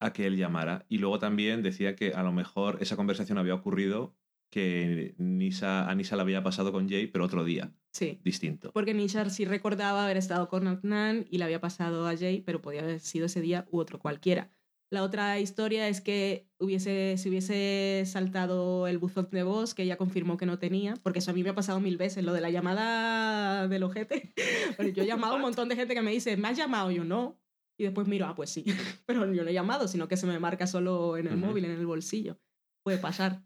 a 0.00 0.12
que 0.12 0.26
él 0.26 0.36
llamara. 0.36 0.84
Y 0.88 0.98
luego 0.98 1.18
también 1.18 1.62
decía 1.62 1.96
que 1.96 2.12
a 2.12 2.22
lo 2.22 2.32
mejor 2.32 2.78
esa 2.80 2.96
conversación 2.96 3.38
había 3.38 3.54
ocurrido 3.54 4.14
que 4.50 5.14
Nisa, 5.18 5.90
a 5.90 5.94
Nisa 5.96 6.14
la 6.14 6.22
había 6.22 6.44
pasado 6.44 6.70
con 6.70 6.88
Jay, 6.88 7.08
pero 7.08 7.24
otro 7.24 7.42
día. 7.42 7.72
Sí. 7.90 8.20
Distinto. 8.22 8.70
Porque 8.72 8.94
Nisa 8.94 9.28
sí 9.30 9.44
recordaba 9.46 10.04
haber 10.04 10.16
estado 10.16 10.48
con 10.48 10.68
Adnan 10.68 11.26
y 11.28 11.38
la 11.38 11.46
había 11.46 11.60
pasado 11.60 12.06
a 12.06 12.16
Jay, 12.16 12.40
pero 12.40 12.62
podía 12.62 12.82
haber 12.82 13.00
sido 13.00 13.26
ese 13.26 13.40
día 13.40 13.66
u 13.70 13.78
otro 13.78 13.98
cualquiera. 13.98 14.50
La 14.94 15.02
otra 15.02 15.40
historia 15.40 15.88
es 15.88 16.00
que 16.00 16.46
hubiese, 16.60 17.18
se 17.18 17.28
hubiese 17.28 18.04
saltado 18.06 18.86
el 18.86 18.98
buzón 18.98 19.26
de 19.32 19.42
voz, 19.42 19.74
que 19.74 19.82
ella 19.82 19.96
confirmó 19.96 20.36
que 20.36 20.46
no 20.46 20.60
tenía, 20.60 20.94
porque 21.02 21.18
eso 21.18 21.32
a 21.32 21.34
mí 21.34 21.42
me 21.42 21.50
ha 21.50 21.54
pasado 21.56 21.80
mil 21.80 21.96
veces, 21.96 22.22
lo 22.22 22.32
de 22.32 22.40
la 22.40 22.48
llamada 22.48 23.66
del 23.66 23.82
ojete. 23.82 24.32
yo 24.94 25.02
he 25.02 25.06
llamado 25.06 25.32
a 25.32 25.36
un 25.36 25.42
montón 25.42 25.68
de 25.68 25.74
gente 25.74 25.94
que 25.94 26.00
me 26.00 26.12
dice, 26.12 26.36
¿me 26.36 26.46
has 26.46 26.56
llamado? 26.56 26.92
Yo 26.92 27.02
no. 27.02 27.36
Y 27.76 27.82
después 27.82 28.06
miro, 28.06 28.26
ah, 28.26 28.36
pues 28.36 28.50
sí. 28.50 28.64
Pero 29.06 29.34
yo 29.34 29.42
no 29.42 29.50
he 29.50 29.52
llamado, 29.52 29.88
sino 29.88 30.06
que 30.06 30.16
se 30.16 30.28
me 30.28 30.38
marca 30.38 30.68
solo 30.68 31.16
en 31.16 31.26
el 31.26 31.38
móvil, 31.38 31.64
en 31.64 31.72
el 31.72 31.86
bolsillo. 31.86 32.38
Puede 32.84 32.98
pasar. 32.98 33.42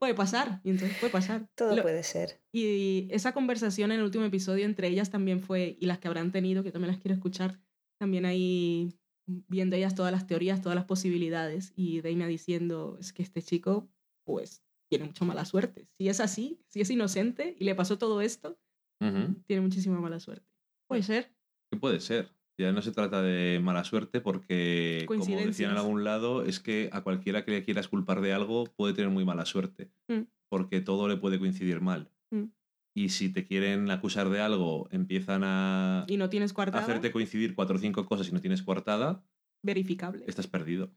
puede 0.00 0.14
pasar. 0.14 0.62
Y 0.64 0.70
entonces 0.70 0.98
puede 0.98 1.12
pasar. 1.12 1.48
Todo 1.54 1.80
puede 1.80 2.02
ser. 2.02 2.40
Y 2.50 3.06
esa 3.12 3.32
conversación 3.32 3.92
en 3.92 3.98
el 3.98 4.04
último 4.04 4.24
episodio 4.24 4.64
entre 4.64 4.88
ellas 4.88 5.10
también 5.10 5.38
fue, 5.38 5.76
y 5.78 5.86
las 5.86 5.98
que 5.98 6.08
habrán 6.08 6.32
tenido, 6.32 6.64
que 6.64 6.72
también 6.72 6.90
las 6.90 7.00
quiero 7.00 7.14
escuchar, 7.14 7.60
también 8.00 8.24
hay 8.24 8.98
viendo 9.26 9.76
ellas 9.76 9.94
todas 9.94 10.12
las 10.12 10.26
teorías, 10.26 10.60
todas 10.60 10.76
las 10.76 10.84
posibilidades 10.84 11.72
y 11.76 12.00
Deina 12.00 12.26
diciendo, 12.26 12.96
es 13.00 13.12
que 13.12 13.22
este 13.22 13.42
chico 13.42 13.88
pues 14.24 14.62
tiene 14.88 15.06
mucha 15.06 15.24
mala 15.24 15.44
suerte. 15.44 15.88
Si 15.98 16.08
es 16.08 16.20
así, 16.20 16.60
si 16.66 16.80
es 16.80 16.90
inocente 16.90 17.56
y 17.58 17.64
le 17.64 17.74
pasó 17.74 17.98
todo 17.98 18.20
esto, 18.20 18.58
tiene 19.46 19.62
muchísima 19.62 20.00
mala 20.00 20.20
suerte. 20.20 20.46
Puede 20.86 21.02
ser. 21.02 21.34
¿Qué 21.70 21.78
puede 21.78 21.98
ser? 22.00 22.30
Ya 22.58 22.70
no 22.70 22.82
se 22.82 22.92
trata 22.92 23.22
de 23.22 23.58
mala 23.60 23.82
suerte 23.82 24.20
porque, 24.20 25.04
como 25.08 25.24
decían 25.24 25.72
en 25.72 25.78
algún 25.78 26.04
lado, 26.04 26.44
es 26.44 26.60
que 26.60 26.90
a 26.92 27.02
cualquiera 27.02 27.44
que 27.44 27.50
le 27.50 27.64
quieras 27.64 27.88
culpar 27.88 28.20
de 28.20 28.32
algo 28.32 28.64
puede 28.76 28.94
tener 28.94 29.10
muy 29.10 29.24
mala 29.24 29.46
suerte, 29.46 29.90
mm. 30.08 30.22
porque 30.48 30.80
todo 30.80 31.08
le 31.08 31.16
puede 31.16 31.38
coincidir 31.38 31.80
mal. 31.80 32.12
Mm 32.30 32.44
y 32.94 33.08
si 33.08 33.30
te 33.30 33.46
quieren 33.46 33.90
acusar 33.90 34.28
de 34.28 34.40
algo, 34.40 34.88
empiezan 34.90 35.42
a, 35.44 36.04
¿Y 36.08 36.16
no 36.16 36.28
tienes 36.28 36.54
hacerte 36.56 37.12
coincidir 37.12 37.54
cuatro 37.54 37.76
o 37.76 37.78
cinco 37.78 38.06
cosas 38.06 38.28
y 38.28 38.32
no 38.32 38.40
tienes 38.40 38.62
coartada, 38.62 39.24
verificable. 39.62 40.24
Estás 40.26 40.46
perdido. 40.46 40.90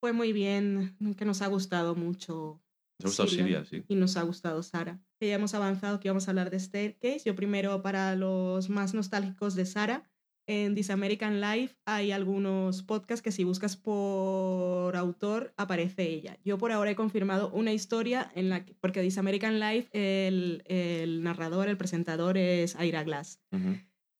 Fue 0.00 0.12
muy 0.12 0.32
bien, 0.32 0.96
que 1.16 1.24
nos 1.24 1.42
ha 1.42 1.46
gustado 1.46 1.94
mucho. 1.94 2.62
Nos 3.00 3.18
ha 3.18 3.22
gustado 3.24 3.28
Siria, 3.28 3.64
sí. 3.64 3.84
Y 3.88 3.94
nos 3.94 4.16
ha 4.16 4.22
gustado 4.22 4.62
Sara. 4.62 5.00
Que 5.20 5.28
ya 5.28 5.34
hemos 5.34 5.54
avanzado, 5.54 6.00
que 6.00 6.08
íbamos 6.08 6.26
a 6.26 6.30
hablar 6.32 6.50
de 6.50 6.58
Staircase. 6.58 7.22
Yo 7.24 7.34
primero, 7.34 7.82
para 7.82 8.16
los 8.16 8.70
más 8.70 8.94
nostálgicos 8.94 9.54
de 9.54 9.66
Sara, 9.66 10.10
en 10.48 10.74
This 10.74 10.90
American 10.90 11.40
Life 11.40 11.76
hay 11.84 12.10
algunos 12.10 12.82
podcasts 12.82 13.22
que 13.22 13.30
si 13.30 13.44
buscas 13.44 13.76
por 13.76 14.96
autor 14.96 15.52
aparece 15.56 16.08
ella. 16.08 16.38
Yo 16.42 16.58
por 16.58 16.72
ahora 16.72 16.90
he 16.90 16.96
confirmado 16.96 17.50
una 17.50 17.72
historia 17.72 18.32
en 18.34 18.48
la 18.48 18.64
que, 18.64 18.74
porque 18.80 19.02
This 19.02 19.18
American 19.18 19.60
Life 19.60 19.88
el, 19.92 20.64
el 20.66 21.22
narrador, 21.22 21.68
el 21.68 21.76
presentador 21.76 22.38
es 22.38 22.76
Ira 22.80 23.04
Glass. 23.04 23.40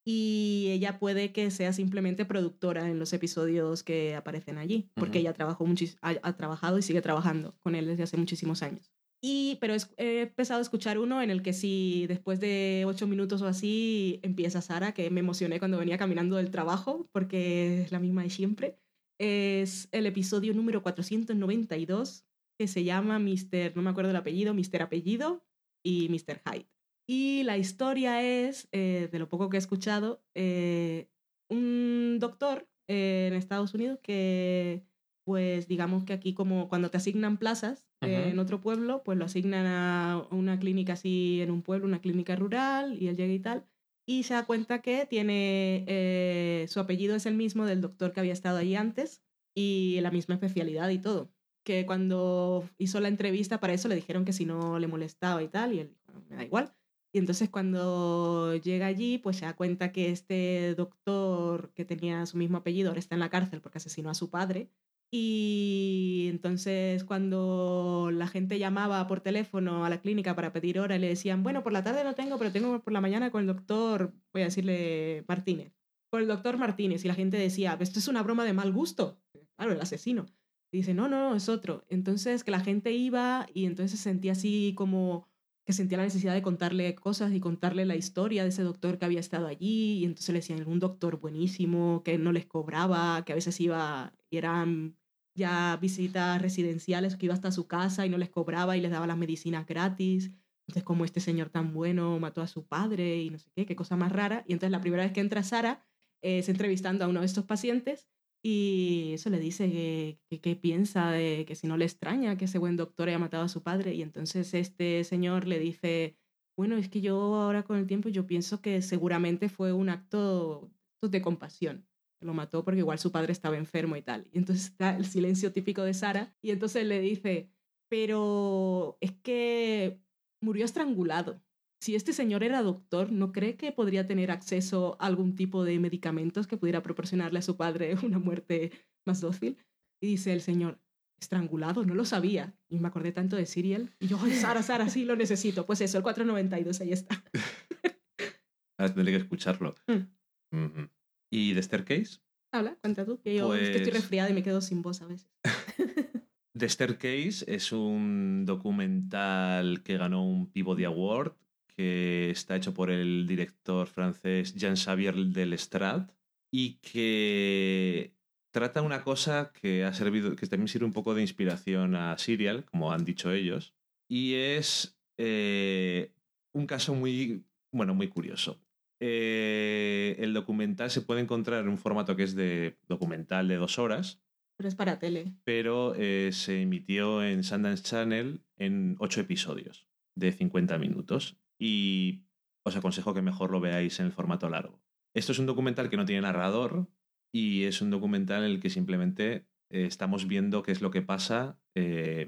Y 0.04 0.68
ella 0.70 0.98
puede 0.98 1.32
que 1.32 1.50
sea 1.50 1.72
simplemente 1.72 2.24
productora 2.24 2.88
en 2.88 2.98
los 2.98 3.12
episodios 3.12 3.82
que 3.82 4.14
aparecen 4.14 4.56
allí, 4.58 4.90
porque 4.94 5.18
ella 5.18 5.32
trabajó 5.34 5.66
ha, 6.00 6.14
ha, 6.22 6.36
trabajado 6.36 6.78
y 6.78 6.82
sigue 6.82 7.02
trabajando 7.02 7.54
con 7.60 7.74
él 7.74 7.86
desde 7.86 8.04
hace 8.04 8.16
muchísimos 8.16 8.62
años. 8.62 8.90
Y, 9.20 9.58
pero 9.60 9.74
he 9.96 10.20
empezado 10.22 10.60
a 10.60 10.62
escuchar 10.62 10.98
uno 10.98 11.20
en 11.20 11.30
el 11.30 11.42
que 11.42 11.52
sí, 11.52 12.06
después 12.06 12.38
de 12.38 12.84
ocho 12.86 13.08
minutos 13.08 13.42
o 13.42 13.46
así, 13.46 14.20
empieza 14.22 14.60
Sara, 14.60 14.94
que 14.94 15.10
me 15.10 15.20
emocioné 15.20 15.58
cuando 15.58 15.78
venía 15.78 15.98
caminando 15.98 16.36
del 16.36 16.50
trabajo, 16.50 17.08
porque 17.12 17.82
es 17.82 17.92
la 17.92 17.98
misma 17.98 18.22
de 18.22 18.30
siempre. 18.30 18.78
Es 19.18 19.88
el 19.90 20.06
episodio 20.06 20.54
número 20.54 20.82
492, 20.82 22.24
que 22.58 22.68
se 22.68 22.84
llama 22.84 23.18
Mr. 23.18 23.74
no 23.74 23.82
me 23.82 23.90
acuerdo 23.90 24.10
el 24.10 24.16
apellido, 24.16 24.54
Mr. 24.54 24.82
Apellido 24.82 25.44
y 25.84 26.08
Mr. 26.08 26.40
Hyde. 26.44 26.68
Y 27.08 27.42
la 27.42 27.58
historia 27.58 28.22
es, 28.22 28.68
eh, 28.70 29.08
de 29.10 29.18
lo 29.18 29.28
poco 29.28 29.48
que 29.48 29.56
he 29.56 29.58
escuchado, 29.58 30.22
eh, 30.36 31.08
un 31.50 32.18
doctor 32.20 32.68
en 32.88 33.34
Estados 33.34 33.74
Unidos 33.74 33.98
que 34.02 34.84
pues 35.24 35.68
digamos 35.68 36.04
que 36.04 36.14
aquí 36.14 36.32
como 36.32 36.68
cuando 36.68 36.90
te 36.90 36.96
asignan 36.96 37.36
plazas 37.36 37.87
en 38.00 38.38
otro 38.38 38.60
pueblo, 38.60 39.02
pues 39.04 39.18
lo 39.18 39.24
asignan 39.24 39.66
a 39.66 40.26
una 40.30 40.58
clínica 40.58 40.92
así 40.92 41.40
en 41.40 41.50
un 41.50 41.62
pueblo, 41.62 41.86
una 41.86 42.00
clínica 42.00 42.36
rural, 42.36 43.00
y 43.00 43.08
él 43.08 43.16
llega 43.16 43.32
y 43.32 43.40
tal, 43.40 43.66
y 44.06 44.22
se 44.22 44.34
da 44.34 44.46
cuenta 44.46 44.80
que 44.80 45.06
tiene, 45.06 45.84
eh, 45.86 46.66
su 46.68 46.80
apellido 46.80 47.16
es 47.16 47.26
el 47.26 47.34
mismo 47.34 47.66
del 47.66 47.80
doctor 47.80 48.12
que 48.12 48.20
había 48.20 48.32
estado 48.32 48.58
ahí 48.58 48.74
antes, 48.74 49.22
y 49.54 50.00
la 50.00 50.10
misma 50.10 50.34
especialidad 50.34 50.88
y 50.90 50.98
todo. 50.98 51.32
Que 51.64 51.84
cuando 51.84 52.68
hizo 52.78 53.00
la 53.00 53.08
entrevista 53.08 53.60
para 53.60 53.74
eso 53.74 53.88
le 53.88 53.96
dijeron 53.96 54.24
que 54.24 54.32
si 54.32 54.46
no 54.46 54.78
le 54.78 54.86
molestaba 54.86 55.42
y 55.42 55.48
tal, 55.48 55.74
y 55.74 55.80
él 55.80 55.96
me 56.28 56.36
da 56.36 56.44
igual. 56.44 56.74
Y 57.12 57.18
entonces 57.18 57.50
cuando 57.50 58.54
llega 58.56 58.86
allí, 58.86 59.18
pues 59.18 59.38
se 59.38 59.46
da 59.46 59.56
cuenta 59.56 59.92
que 59.92 60.10
este 60.10 60.74
doctor 60.74 61.72
que 61.74 61.84
tenía 61.84 62.24
su 62.26 62.36
mismo 62.36 62.58
apellido 62.58 62.90
ahora 62.90 63.00
está 63.00 63.14
en 63.14 63.20
la 63.20 63.30
cárcel 63.30 63.60
porque 63.60 63.78
asesinó 63.78 64.10
a 64.10 64.14
su 64.14 64.30
padre 64.30 64.70
y 65.10 66.26
entonces 66.28 67.02
cuando 67.04 68.10
la 68.12 68.26
gente 68.26 68.58
llamaba 68.58 69.06
por 69.06 69.20
teléfono 69.20 69.84
a 69.84 69.90
la 69.90 70.00
clínica 70.00 70.34
para 70.34 70.52
pedir 70.52 70.78
hora, 70.78 70.98
le 70.98 71.08
decían, 71.08 71.42
bueno, 71.42 71.62
por 71.62 71.72
la 71.72 71.82
tarde 71.82 72.04
no 72.04 72.14
tengo, 72.14 72.38
pero 72.38 72.52
tengo 72.52 72.80
por 72.80 72.92
la 72.92 73.00
mañana 73.00 73.30
con 73.30 73.40
el 73.40 73.46
doctor, 73.46 74.12
voy 74.32 74.42
a 74.42 74.46
decirle 74.46 75.24
Martínez, 75.26 75.72
con 76.10 76.20
el 76.20 76.28
doctor 76.28 76.58
Martínez. 76.58 77.04
Y 77.04 77.08
la 77.08 77.14
gente 77.14 77.38
decía, 77.38 77.78
esto 77.80 77.98
es 77.98 78.08
una 78.08 78.22
broma 78.22 78.44
de 78.44 78.52
mal 78.52 78.72
gusto. 78.72 79.18
Claro, 79.56 79.72
el 79.72 79.80
asesino. 79.80 80.26
Dice, 80.70 80.92
no, 80.92 81.08
no, 81.08 81.34
es 81.34 81.48
otro. 81.48 81.86
Entonces 81.88 82.44
que 82.44 82.50
la 82.50 82.60
gente 82.60 82.92
iba 82.92 83.46
y 83.54 83.64
entonces 83.64 83.98
se 83.98 84.04
sentía 84.10 84.32
así 84.32 84.74
como 84.76 85.26
que 85.64 85.72
sentía 85.74 85.98
la 85.98 86.04
necesidad 86.04 86.32
de 86.34 86.40
contarle 86.42 86.94
cosas 86.94 87.32
y 87.32 87.40
contarle 87.40 87.84
la 87.84 87.96
historia 87.96 88.42
de 88.42 88.48
ese 88.48 88.62
doctor 88.62 88.98
que 88.98 89.04
había 89.04 89.20
estado 89.20 89.46
allí. 89.46 89.98
Y 89.98 90.04
entonces 90.04 90.28
le 90.30 90.40
decían, 90.40 90.66
un 90.66 90.78
doctor 90.78 91.18
buenísimo, 91.20 92.02
que 92.04 92.18
no 92.18 92.32
les 92.32 92.46
cobraba, 92.46 93.24
que 93.24 93.32
a 93.32 93.34
veces 93.34 93.58
iba 93.60 94.14
y 94.30 94.36
eran 94.36 94.96
ya 95.38 95.78
visitas 95.80 96.42
residenciales 96.42 97.16
que 97.16 97.26
iba 97.26 97.34
hasta 97.34 97.50
su 97.50 97.66
casa 97.66 98.04
y 98.04 98.10
no 98.10 98.18
les 98.18 98.28
cobraba 98.28 98.76
y 98.76 98.80
les 98.82 98.90
daba 98.90 99.06
las 99.06 99.16
medicinas 99.16 99.66
gratis. 99.66 100.30
Entonces, 100.66 100.84
como 100.84 101.06
este 101.06 101.20
señor 101.20 101.48
tan 101.48 101.72
bueno 101.72 102.18
mató 102.18 102.42
a 102.42 102.46
su 102.46 102.66
padre 102.66 103.22
y 103.22 103.30
no 103.30 103.38
sé 103.38 103.50
qué, 103.56 103.64
qué 103.64 103.74
cosa 103.74 103.96
más 103.96 104.12
rara. 104.12 104.44
Y 104.46 104.52
entonces 104.52 104.72
la 104.72 104.82
primera 104.82 105.04
vez 105.04 105.12
que 105.12 105.20
entra 105.20 105.42
Sara 105.42 105.86
es 106.22 106.50
entrevistando 106.50 107.04
a 107.04 107.08
uno 107.08 107.20
de 107.20 107.26
estos 107.26 107.44
pacientes 107.44 108.08
y 108.42 109.12
eso 109.14 109.30
le 109.30 109.40
dice 109.40 109.70
que, 109.70 110.40
que, 110.40 110.56
piensa 110.56 111.10
de 111.10 111.44
que 111.46 111.54
si 111.54 111.66
no 111.66 111.76
le 111.76 111.84
extraña 111.86 112.36
que 112.36 112.44
ese 112.44 112.58
buen 112.58 112.76
doctor 112.76 113.08
haya 113.08 113.18
matado 113.18 113.44
a 113.44 113.48
su 113.48 113.62
padre. 113.62 113.94
Y 113.94 114.02
entonces 114.02 114.52
este 114.54 115.02
señor 115.04 115.46
le 115.46 115.58
dice, 115.58 116.16
bueno, 116.56 116.76
es 116.76 116.88
que 116.88 117.00
yo 117.00 117.16
ahora 117.16 117.62
con 117.62 117.78
el 117.78 117.86
tiempo 117.86 118.08
yo 118.08 118.26
pienso 118.26 118.60
que 118.60 118.82
seguramente 118.82 119.48
fue 119.48 119.72
un 119.72 119.88
acto 119.88 120.70
de 121.00 121.22
compasión 121.22 121.87
lo 122.20 122.34
mató 122.34 122.64
porque 122.64 122.80
igual 122.80 122.98
su 122.98 123.12
padre 123.12 123.32
estaba 123.32 123.56
enfermo 123.56 123.96
y 123.96 124.02
tal. 124.02 124.26
Y 124.32 124.38
entonces 124.38 124.66
está 124.66 124.96
el 124.96 125.06
silencio 125.06 125.52
típico 125.52 125.82
de 125.82 125.94
Sara 125.94 126.34
y 126.42 126.50
entonces 126.50 126.86
le 126.86 127.00
dice, 127.00 127.50
pero 127.88 128.98
es 129.00 129.12
que 129.22 130.00
murió 130.40 130.64
estrangulado. 130.64 131.42
Si 131.80 131.94
este 131.94 132.12
señor 132.12 132.42
era 132.42 132.62
doctor, 132.62 133.12
¿no 133.12 133.32
cree 133.32 133.56
que 133.56 133.70
podría 133.70 134.06
tener 134.06 134.30
acceso 134.30 134.96
a 135.00 135.06
algún 135.06 135.36
tipo 135.36 135.64
de 135.64 135.78
medicamentos 135.78 136.46
que 136.46 136.56
pudiera 136.56 136.82
proporcionarle 136.82 137.38
a 137.38 137.42
su 137.42 137.56
padre 137.56 137.94
una 138.02 138.18
muerte 138.18 138.72
más 139.06 139.20
dócil? 139.20 139.56
Y 140.00 140.08
dice 140.08 140.32
el 140.32 140.40
señor, 140.40 140.80
estrangulado, 141.20 141.84
no 141.84 141.94
lo 141.94 142.04
sabía. 142.04 142.56
Y 142.68 142.78
me 142.78 142.88
acordé 142.88 143.12
tanto 143.12 143.36
de 143.36 143.46
Serial. 143.46 143.94
Y 144.00 144.08
yo, 144.08 144.18
Sara, 144.30 144.62
Sara, 144.62 144.88
sí 144.88 145.04
lo 145.04 145.16
necesito. 145.16 145.66
Pues 145.66 145.80
eso, 145.80 145.98
el 145.98 146.02
492, 146.02 146.80
ahí 146.80 146.92
está. 146.92 147.24
Ahora 148.78 148.94
tendré 148.94 149.12
que 149.12 149.18
escucharlo. 149.18 149.74
Mm. 149.86 150.88
¿Y 151.30 151.52
de 151.52 151.62
Staircase? 151.62 152.20
Habla, 152.52 152.76
cuenta 152.80 153.04
tú, 153.04 153.20
que 153.20 153.36
yo 153.36 153.54
estoy 153.54 153.82
pues 153.82 153.92
resfriada 153.92 154.30
y 154.30 154.34
me 154.34 154.42
quedo 154.42 154.60
sin 154.60 154.82
voz 154.82 155.02
a 155.02 155.06
veces. 155.06 155.28
The 156.56 156.68
Staircase 156.68 157.44
es 157.46 157.72
un 157.72 158.44
documental 158.44 159.82
que 159.82 159.96
ganó 159.96 160.26
un 160.26 160.50
Peabody 160.50 160.84
Award, 160.84 161.34
que 161.68 162.30
está 162.30 162.56
hecho 162.56 162.74
por 162.74 162.90
el 162.90 163.26
director 163.26 163.86
francés 163.86 164.54
Jean-Xavier 164.54 165.14
Delestrade 165.14 166.08
y 166.50 166.78
que 166.78 168.14
trata 168.50 168.82
una 168.82 169.04
cosa 169.04 169.52
que 169.52 169.84
ha 169.84 169.92
servido, 169.92 170.34
que 170.34 170.46
también 170.46 170.68
sirve 170.68 170.86
un 170.86 170.92
poco 170.92 171.14
de 171.14 171.22
inspiración 171.22 171.94
a 171.94 172.16
Serial, 172.18 172.64
como 172.64 172.92
han 172.92 173.04
dicho 173.04 173.30
ellos, 173.30 173.74
y 174.08 174.34
es 174.34 174.98
eh, 175.18 176.12
un 176.52 176.66
caso 176.66 176.94
muy, 176.94 177.44
bueno, 177.70 177.94
muy 177.94 178.08
curioso. 178.08 178.60
Eh, 179.00 180.16
el 180.18 180.34
documental 180.34 180.90
se 180.90 181.02
puede 181.02 181.20
encontrar 181.20 181.62
en 181.62 181.68
un 181.68 181.78
formato 181.78 182.16
que 182.16 182.24
es 182.24 182.34
de 182.34 182.78
documental 182.88 183.48
de 183.48 183.56
dos 183.56 183.78
horas. 183.78 184.22
Pero 184.56 184.68
es 184.68 184.74
para 184.74 184.98
tele. 184.98 185.34
Pero 185.44 185.94
eh, 185.94 186.30
se 186.32 186.62
emitió 186.62 187.22
en 187.22 187.44
Sundance 187.44 187.84
Channel 187.84 188.42
en 188.56 188.96
ocho 188.98 189.20
episodios 189.20 189.86
de 190.16 190.32
50 190.32 190.78
minutos. 190.78 191.38
Y 191.58 192.24
os 192.64 192.76
aconsejo 192.76 193.14
que 193.14 193.22
mejor 193.22 193.50
lo 193.50 193.60
veáis 193.60 194.00
en 194.00 194.06
el 194.06 194.12
formato 194.12 194.48
largo. 194.48 194.82
Esto 195.14 195.32
es 195.32 195.38
un 195.38 195.46
documental 195.46 195.90
que 195.90 195.96
no 195.96 196.04
tiene 196.04 196.22
narrador 196.22 196.88
y 197.32 197.64
es 197.64 197.80
un 197.80 197.90
documental 197.90 198.44
en 198.44 198.50
el 198.50 198.60
que 198.60 198.70
simplemente 198.70 199.46
eh, 199.70 199.86
estamos 199.86 200.26
viendo 200.26 200.62
qué 200.62 200.72
es 200.72 200.80
lo 200.80 200.90
que 200.90 201.02
pasa 201.02 201.60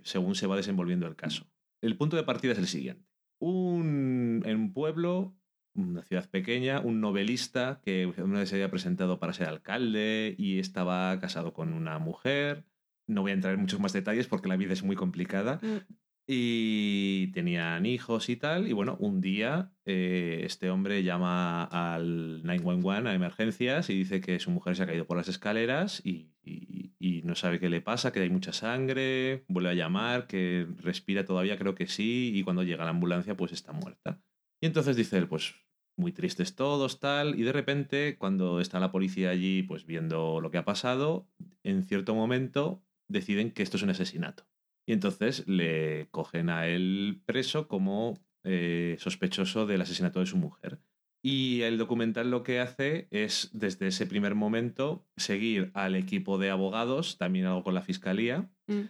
según 0.04 0.36
se 0.36 0.46
va 0.46 0.54
desenvolviendo 0.54 1.08
el 1.08 1.16
caso. 1.16 1.50
El 1.82 1.96
punto 1.96 2.16
de 2.16 2.22
partida 2.22 2.52
es 2.52 2.58
el 2.58 2.68
siguiente. 2.68 3.10
Un, 3.40 4.44
en 4.46 4.56
un 4.56 4.72
pueblo 4.72 5.39
una 5.74 6.02
ciudad 6.02 6.28
pequeña, 6.28 6.80
un 6.80 7.00
novelista 7.00 7.80
que 7.84 8.06
una 8.06 8.40
vez 8.40 8.48
se 8.48 8.56
había 8.56 8.70
presentado 8.70 9.18
para 9.18 9.32
ser 9.32 9.48
alcalde 9.48 10.34
y 10.38 10.58
estaba 10.58 11.18
casado 11.20 11.52
con 11.52 11.72
una 11.72 11.98
mujer. 11.98 12.64
No 13.06 13.22
voy 13.22 13.32
a 13.32 13.34
entrar 13.34 13.54
en 13.54 13.60
muchos 13.60 13.80
más 13.80 13.92
detalles 13.92 14.26
porque 14.26 14.48
la 14.48 14.56
vida 14.56 14.72
es 14.72 14.82
muy 14.82 14.96
complicada. 14.96 15.60
Mm. 15.62 15.94
Y 16.32 17.32
tenían 17.32 17.86
hijos 17.86 18.28
y 18.28 18.36
tal. 18.36 18.68
Y 18.68 18.72
bueno, 18.72 18.96
un 19.00 19.20
día 19.20 19.72
eh, 19.84 20.42
este 20.44 20.70
hombre 20.70 21.02
llama 21.02 21.64
al 21.64 22.44
911 22.44 23.08
a 23.08 23.14
emergencias 23.14 23.90
y 23.90 23.94
dice 23.94 24.20
que 24.20 24.38
su 24.38 24.52
mujer 24.52 24.76
se 24.76 24.84
ha 24.84 24.86
caído 24.86 25.06
por 25.06 25.16
las 25.16 25.28
escaleras 25.28 26.00
y, 26.04 26.30
y 26.44 27.22
no 27.22 27.34
sabe 27.34 27.58
qué 27.58 27.68
le 27.68 27.80
pasa, 27.80 28.12
que 28.12 28.20
hay 28.20 28.30
mucha 28.30 28.52
sangre. 28.52 29.44
Vuelve 29.48 29.70
a 29.70 29.74
llamar, 29.74 30.28
que 30.28 30.68
respira 30.78 31.24
todavía, 31.24 31.58
creo 31.58 31.74
que 31.74 31.88
sí. 31.88 32.30
Y 32.34 32.44
cuando 32.44 32.62
llega 32.62 32.84
la 32.84 32.90
ambulancia, 32.90 33.36
pues 33.36 33.50
está 33.50 33.72
muerta. 33.72 34.20
Y 34.60 34.66
entonces 34.66 34.96
dice 34.96 35.18
él, 35.18 35.28
pues 35.28 35.54
muy 35.96 36.12
tristes 36.12 36.54
todos, 36.54 36.98
tal, 36.98 37.38
y 37.38 37.42
de 37.42 37.52
repente, 37.52 38.16
cuando 38.18 38.60
está 38.60 38.80
la 38.80 38.90
policía 38.90 39.30
allí, 39.30 39.62
pues 39.62 39.86
viendo 39.86 40.40
lo 40.40 40.50
que 40.50 40.58
ha 40.58 40.64
pasado, 40.64 41.28
en 41.62 41.84
cierto 41.84 42.14
momento 42.14 42.82
deciden 43.08 43.50
que 43.50 43.62
esto 43.62 43.76
es 43.76 43.82
un 43.82 43.90
asesinato. 43.90 44.46
Y 44.86 44.92
entonces 44.92 45.46
le 45.46 46.08
cogen 46.10 46.48
a 46.48 46.66
él 46.66 47.22
preso 47.26 47.68
como 47.68 48.18
eh, 48.44 48.96
sospechoso 48.98 49.66
del 49.66 49.82
asesinato 49.82 50.20
de 50.20 50.26
su 50.26 50.36
mujer. 50.36 50.80
Y 51.22 51.60
el 51.62 51.76
documental 51.76 52.30
lo 52.30 52.42
que 52.42 52.60
hace 52.60 53.06
es, 53.10 53.50
desde 53.52 53.88
ese 53.88 54.06
primer 54.06 54.34
momento, 54.34 55.06
seguir 55.16 55.70
al 55.74 55.94
equipo 55.94 56.38
de 56.38 56.50
abogados, 56.50 57.18
también 57.18 57.44
algo 57.44 57.62
con 57.62 57.74
la 57.74 57.82
fiscalía, 57.82 58.50
mm. 58.68 58.80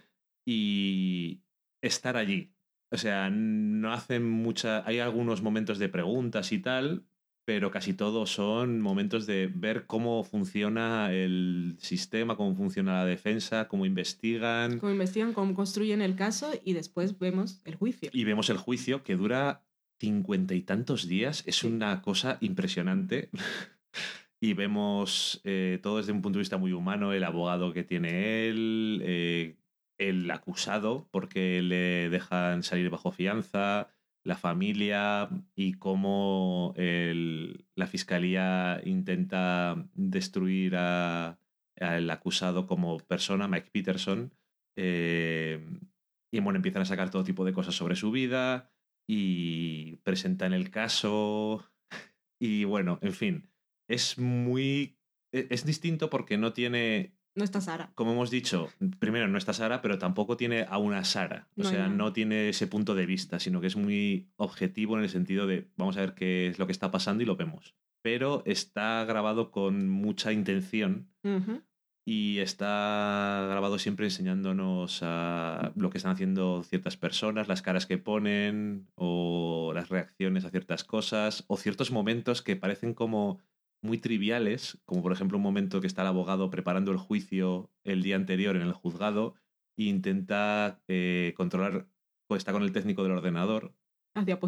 y 0.45 1.43
estar 1.81 2.15
allí. 2.15 2.53
O 2.91 2.97
sea, 2.97 3.29
no 3.29 3.93
hacen 3.93 4.29
mucha. 4.29 4.85
Hay 4.85 4.99
algunos 4.99 5.41
momentos 5.41 5.79
de 5.79 5.87
preguntas 5.87 6.51
y 6.51 6.59
tal, 6.59 7.05
pero 7.45 7.71
casi 7.71 7.93
todos 7.93 8.31
son 8.31 8.81
momentos 8.81 9.25
de 9.25 9.49
ver 9.53 9.85
cómo 9.87 10.23
funciona 10.23 11.11
el 11.13 11.77
sistema, 11.79 12.35
cómo 12.35 12.53
funciona 12.55 12.99
la 12.99 13.05
defensa, 13.05 13.67
cómo 13.69 13.85
investigan. 13.85 14.77
Cómo 14.77 14.91
investigan, 14.91 15.33
cómo 15.33 15.55
construyen 15.55 16.01
el 16.01 16.15
caso 16.15 16.51
y 16.65 16.73
después 16.73 17.17
vemos 17.17 17.61
el 17.63 17.75
juicio. 17.75 18.09
Y 18.11 18.25
vemos 18.25 18.49
el 18.49 18.57
juicio 18.57 19.03
que 19.03 19.15
dura 19.15 19.63
cincuenta 19.99 20.53
y 20.53 20.61
tantos 20.61 21.07
días. 21.07 21.43
Es 21.45 21.63
una 21.63 22.01
cosa 22.01 22.37
impresionante. 22.41 23.29
y 24.41 24.53
vemos 24.53 25.39
eh, 25.43 25.79
todo 25.81 25.97
desde 25.97 26.11
un 26.11 26.21
punto 26.21 26.39
de 26.39 26.41
vista 26.41 26.57
muy 26.57 26.73
humano, 26.73 27.13
el 27.13 27.23
abogado 27.23 27.71
que 27.71 27.83
tiene 27.83 28.49
él, 28.49 29.01
eh, 29.05 29.55
el 30.09 30.29
acusado 30.31 31.07
porque 31.11 31.61
le 31.61 32.09
dejan 32.09 32.63
salir 32.63 32.89
bajo 32.89 33.11
fianza, 33.11 33.89
la 34.23 34.35
familia 34.35 35.29
y 35.55 35.73
cómo 35.73 36.73
la 36.77 37.87
fiscalía 37.87 38.81
intenta 38.85 39.87
destruir 39.93 40.75
al 40.75 42.09
acusado 42.09 42.67
como 42.67 42.97
persona, 42.99 43.47
Mike 43.47 43.69
Peterson. 43.71 44.33
Eh, 44.77 45.59
Y 46.33 46.39
bueno, 46.39 46.57
empiezan 46.57 46.83
a 46.83 46.85
sacar 46.85 47.09
todo 47.09 47.23
tipo 47.25 47.43
de 47.43 47.51
cosas 47.51 47.75
sobre 47.75 47.95
su 47.95 48.09
vida 48.09 48.71
y 49.07 49.97
presentan 50.03 50.53
el 50.53 50.69
caso. 50.69 51.65
Y 52.39 52.63
bueno, 52.63 52.97
en 53.01 53.13
fin, 53.13 53.49
es 53.89 54.17
muy... 54.17 54.97
e, 55.33 55.47
Es 55.49 55.65
distinto 55.65 56.09
porque 56.09 56.37
no 56.37 56.53
tiene 56.53 57.17
No 57.33 57.43
está 57.43 57.61
Sara. 57.61 57.91
como 57.95 58.11
hemos 58.11 58.29
dicho, 58.29 58.69
primero 58.99 59.27
no 59.27 59.37
está 59.37 59.53
Sara, 59.53 59.81
pero 59.81 59.97
tampoco 59.97 60.35
tiene 60.35 60.65
a 60.67 60.77
una 60.77 61.03
Sara. 61.05 61.47
O 61.55 61.63
No 61.63 61.69
sea, 61.69 61.87
no 61.87 62.11
tiene 62.13 62.49
ese 62.49 62.67
punto 62.67 62.93
de 62.93 63.05
vista, 63.05 63.39
sino 63.39 63.61
que 63.61 63.67
es 63.67 63.75
muy 63.77 64.27
objetivo 64.35 64.97
en 64.97 65.03
el 65.03 65.09
sentido 65.09 65.47
de 65.47 65.69
vamos 65.77 65.95
a 65.97 66.01
ver 66.01 66.13
qué 66.13 66.47
es 66.47 66.59
lo 66.59 66.65
que 66.65 66.73
está 66.73 66.91
pasando 66.91 67.23
y 67.23 67.25
lo 67.25 67.37
vemos. 67.37 67.75
Pero 68.01 68.43
está 68.45 69.05
grabado 69.05 69.51
con 69.51 69.87
mucha 69.89 70.33
intención 70.33 71.09
y 72.03 72.39
está 72.39 73.45
grabado 73.49 73.77
siempre 73.77 74.07
enseñándonos 74.07 74.99
a 75.03 75.71
lo 75.75 75.89
que 75.91 75.99
están 75.99 76.13
haciendo 76.13 76.63
ciertas 76.63 76.97
personas, 76.97 77.47
las 77.47 77.61
caras 77.61 77.85
que 77.85 77.99
ponen 77.99 78.87
o 78.95 79.71
las 79.75 79.89
reacciones 79.89 80.43
a 80.43 80.49
ciertas 80.49 80.83
cosas 80.83 81.45
o 81.47 81.57
ciertos 81.57 81.91
momentos 81.91 82.41
que 82.41 82.55
parecen 82.55 82.93
como 82.95 83.39
muy 83.81 83.97
triviales, 83.97 84.79
como 84.85 85.01
por 85.01 85.11
ejemplo 85.11 85.37
un 85.37 85.43
momento 85.43 85.81
que 85.81 85.87
está 85.87 86.01
el 86.03 86.07
abogado 86.09 86.49
preparando 86.49 86.91
el 86.91 86.97
juicio 86.97 87.71
el 87.83 88.03
día 88.03 88.15
anterior 88.15 88.55
en 88.55 88.61
el 88.63 88.73
juzgado 88.73 89.35
e 89.77 89.83
intenta 89.83 90.81
eh, 90.87 91.33
controlar, 91.35 91.87
pues 92.27 92.39
está 92.39 92.51
con 92.51 92.63
el 92.63 92.71
técnico 92.71 93.03
del 93.03 93.13
ordenador, 93.13 93.73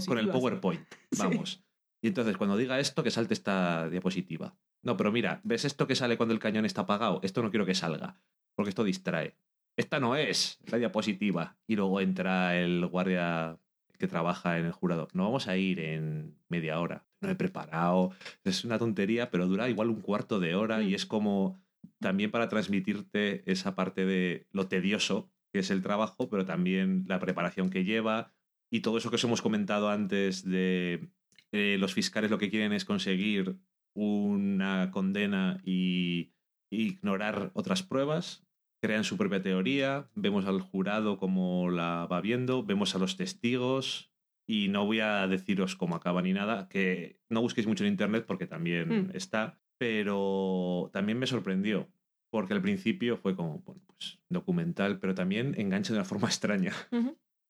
con 0.06 0.18
el 0.20 0.30
PowerPoint, 0.30 0.86
Sí. 1.12 1.20
vamos. 1.20 1.64
Y 2.02 2.08
entonces 2.08 2.38
cuando 2.38 2.58
diga 2.58 2.80
esto, 2.80 3.02
que 3.04 3.12
salte 3.12 3.34
esta 3.34 3.90
diapositiva. 3.90 4.56
No, 4.84 4.98
pero 4.98 5.12
mira, 5.12 5.40
¿ves 5.44 5.64
esto 5.64 5.88
que 5.88 5.96
sale 5.96 6.18
cuando 6.18 6.34
el 6.34 6.40
cañón 6.40 6.66
está 6.66 6.82
apagado? 6.82 7.22
Esto 7.24 7.42
no 7.42 7.50
quiero 7.50 7.66
que 7.66 7.76
salga, 7.76 8.20
porque 8.56 8.70
esto 8.70 8.84
distrae. 8.84 9.38
Esta 9.78 10.00
no 10.02 10.16
es 10.18 10.60
la 10.68 10.78
diapositiva. 10.78 11.58
Y 11.66 11.78
luego 11.78 12.02
entra 12.02 12.60
el 12.60 12.86
guardia 12.88 13.58
que 13.98 14.08
trabaja 14.08 14.60
en 14.60 14.66
el 14.66 14.74
jurado. 14.74 15.08
No 15.14 15.24
vamos 15.24 15.48
a 15.48 15.56
ir 15.56 15.80
en 15.80 16.36
media 16.50 16.80
hora. 16.80 17.06
No 17.24 17.30
he 17.32 17.36
preparado. 17.36 18.12
Es 18.44 18.64
una 18.66 18.78
tontería, 18.78 19.32
pero 19.32 19.48
dura 19.48 19.70
igual 19.70 19.90
un 19.90 20.02
cuarto 20.02 20.40
de 20.40 20.56
hora 20.56 20.80
Mm. 20.80 20.90
y 20.90 20.94
es 20.94 21.06
como 21.06 21.62
también 22.00 22.32
para 22.32 22.50
transmitirte 22.50 23.50
esa 23.52 23.76
parte 23.76 24.06
de 24.06 24.46
lo 24.52 24.68
tedioso 24.68 25.32
que 25.52 25.60
es 25.60 25.72
el 25.72 25.82
trabajo, 25.82 26.30
pero 26.30 26.46
también 26.46 27.06
la 27.08 27.20
preparación 27.20 27.70
que 27.70 27.84
lleva 27.84 28.34
y 28.72 28.82
todo 28.82 28.98
eso 28.98 29.10
que 29.10 29.16
os 29.18 29.24
hemos 29.24 29.42
comentado 29.42 29.90
antes 29.90 30.44
de 30.44 31.10
eh, 31.52 31.78
los 31.80 31.94
fiscales 31.94 32.32
lo 32.32 32.40
que 32.40 32.50
quieren 32.50 32.74
es 32.74 32.86
conseguir 32.86 33.58
una 33.94 34.90
condena 34.92 35.62
y 35.64 36.34
ignorar 36.72 37.52
otras 37.54 37.84
pruebas, 37.84 38.44
crean 38.82 39.04
su 39.04 39.16
propia 39.16 39.44
teoría, 39.44 40.10
vemos 40.16 40.46
al 40.46 40.60
jurado 40.60 41.18
cómo 41.18 41.70
la 41.70 42.08
va 42.12 42.20
viendo, 42.20 42.64
vemos 42.64 42.96
a 42.96 43.00
los 43.00 43.16
testigos 43.16 44.12
y 44.46 44.68
no 44.68 44.86
voy 44.86 45.00
a 45.00 45.28
deciros 45.28 45.76
cómo 45.76 45.96
acaba 45.96 46.22
ni 46.22 46.34
nada, 46.34 46.68
que 46.70 47.20
no 47.30 47.42
busquéis 47.42 47.68
mucho 47.68 47.84
en 47.86 47.92
internet 47.92 48.26
porque 48.28 48.48
también 48.48 49.08
Mm. 49.08 49.12
está, 49.16 49.60
pero 49.78 50.90
también 50.94 51.20
me 51.20 51.28
sorprendió. 51.28 51.90
Porque 52.30 52.54
al 52.54 52.62
principio 52.62 53.16
fue 53.18 53.36
como, 53.36 53.60
bueno, 53.60 53.82
pues 53.86 54.20
documental, 54.28 55.00
pero 55.00 55.14
también 55.14 55.54
engancha 55.58 55.94
de 55.94 56.00
una 56.00 56.06
forma 56.06 56.28
extraña. 56.30 56.74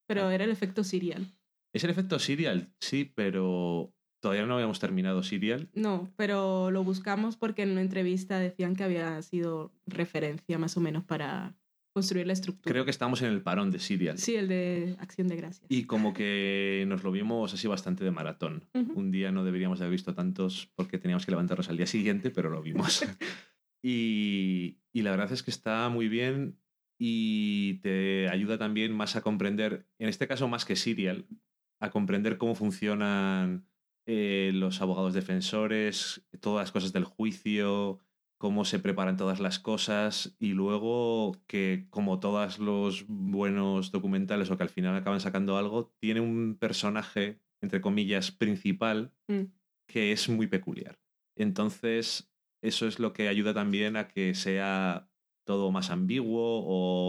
Pero 0.07 0.29
era 0.29 0.43
el 0.43 0.51
efecto 0.51 0.83
serial. 0.83 1.25
Es 1.73 1.83
el 1.83 1.89
efecto 1.89 2.19
serial, 2.19 2.69
sí, 2.79 3.05
pero 3.15 3.93
todavía 4.21 4.45
no 4.45 4.55
habíamos 4.55 4.79
terminado 4.79 5.23
serial. 5.23 5.69
No, 5.73 6.11
pero 6.17 6.69
lo 6.69 6.83
buscamos 6.83 7.37
porque 7.37 7.63
en 7.63 7.71
una 7.71 7.81
entrevista 7.81 8.39
decían 8.39 8.75
que 8.75 8.83
había 8.83 9.21
sido 9.21 9.71
referencia 9.87 10.57
más 10.59 10.75
o 10.77 10.81
menos 10.81 11.03
para 11.05 11.55
construir 11.93 12.27
la 12.27 12.33
estructura. 12.33 12.71
Creo 12.71 12.85
que 12.85 12.91
estamos 12.91 13.21
en 13.21 13.29
el 13.29 13.41
parón 13.41 13.71
de 13.71 13.79
serial. 13.79 14.17
Sí, 14.17 14.35
el 14.35 14.47
de 14.47 14.95
Acción 14.99 15.27
de 15.27 15.35
Gracias. 15.35 15.65
Y 15.69 15.85
como 15.85 16.13
que 16.13 16.85
nos 16.87 17.03
lo 17.03 17.11
vimos 17.11 17.53
así 17.53 17.67
bastante 17.67 18.03
de 18.03 18.11
maratón. 18.11 18.67
Ujú. 18.73 18.99
Un 18.99 19.11
día 19.11 19.31
no 19.31 19.43
deberíamos 19.43 19.79
haber 19.79 19.91
visto 19.91 20.13
tantos 20.13 20.71
porque 20.75 20.97
teníamos 20.97 21.25
que 21.25 21.31
levantarnos 21.31 21.69
al 21.69 21.77
día 21.77 21.87
siguiente, 21.87 22.31
pero 22.31 22.49
lo 22.49 22.61
vimos. 22.61 23.05
y, 23.83 24.79
y 24.91 25.01
la 25.03 25.11
verdad 25.11 25.31
es 25.31 25.43
que 25.43 25.51
está 25.51 25.87
muy 25.89 26.09
bien 26.09 26.57
y 26.99 27.75
te 27.81 28.29
ayuda 28.29 28.57
también 28.57 28.93
más 28.93 29.15
a 29.15 29.21
comprender, 29.21 29.87
en 29.99 30.09
este 30.09 30.27
caso 30.27 30.47
más 30.47 30.65
que 30.65 30.75
serial, 30.75 31.27
a 31.79 31.91
comprender 31.91 32.37
cómo 32.37 32.55
funcionan 32.55 33.67
eh, 34.05 34.51
los 34.53 34.81
abogados 34.81 35.13
defensores, 35.13 36.25
todas 36.39 36.63
las 36.63 36.71
cosas 36.71 36.93
del 36.93 37.03
juicio, 37.03 37.99
cómo 38.43 38.65
se 38.65 38.79
preparan 38.79 39.15
todas 39.15 39.39
las 39.39 39.57
cosas 39.57 40.35
y 40.37 40.51
luego 40.51 41.31
que 41.47 41.87
como 41.89 42.19
todos 42.19 42.59
los 42.59 43.05
buenos 43.07 43.93
documentales 43.93 44.51
o 44.51 44.57
que 44.57 44.63
al 44.63 44.69
final 44.69 44.93
acaban 44.97 45.21
sacando 45.21 45.55
algo, 45.55 45.93
tiene 46.01 46.19
un 46.19 46.57
personaje, 46.59 47.39
entre 47.61 47.79
comillas, 47.79 48.31
principal 48.31 49.13
Mm. 49.29 49.43
que 49.87 50.11
es 50.11 50.27
muy 50.27 50.47
peculiar. 50.47 50.99
Entonces, 51.37 52.33
eso 52.61 52.85
es 52.85 52.99
lo 52.99 53.13
que 53.13 53.29
ayuda 53.29 53.53
también 53.53 53.95
a 53.95 54.09
que 54.09 54.33
sea 54.33 55.09
todo 55.45 55.71
más 55.71 55.89
ambiguo 55.89 56.65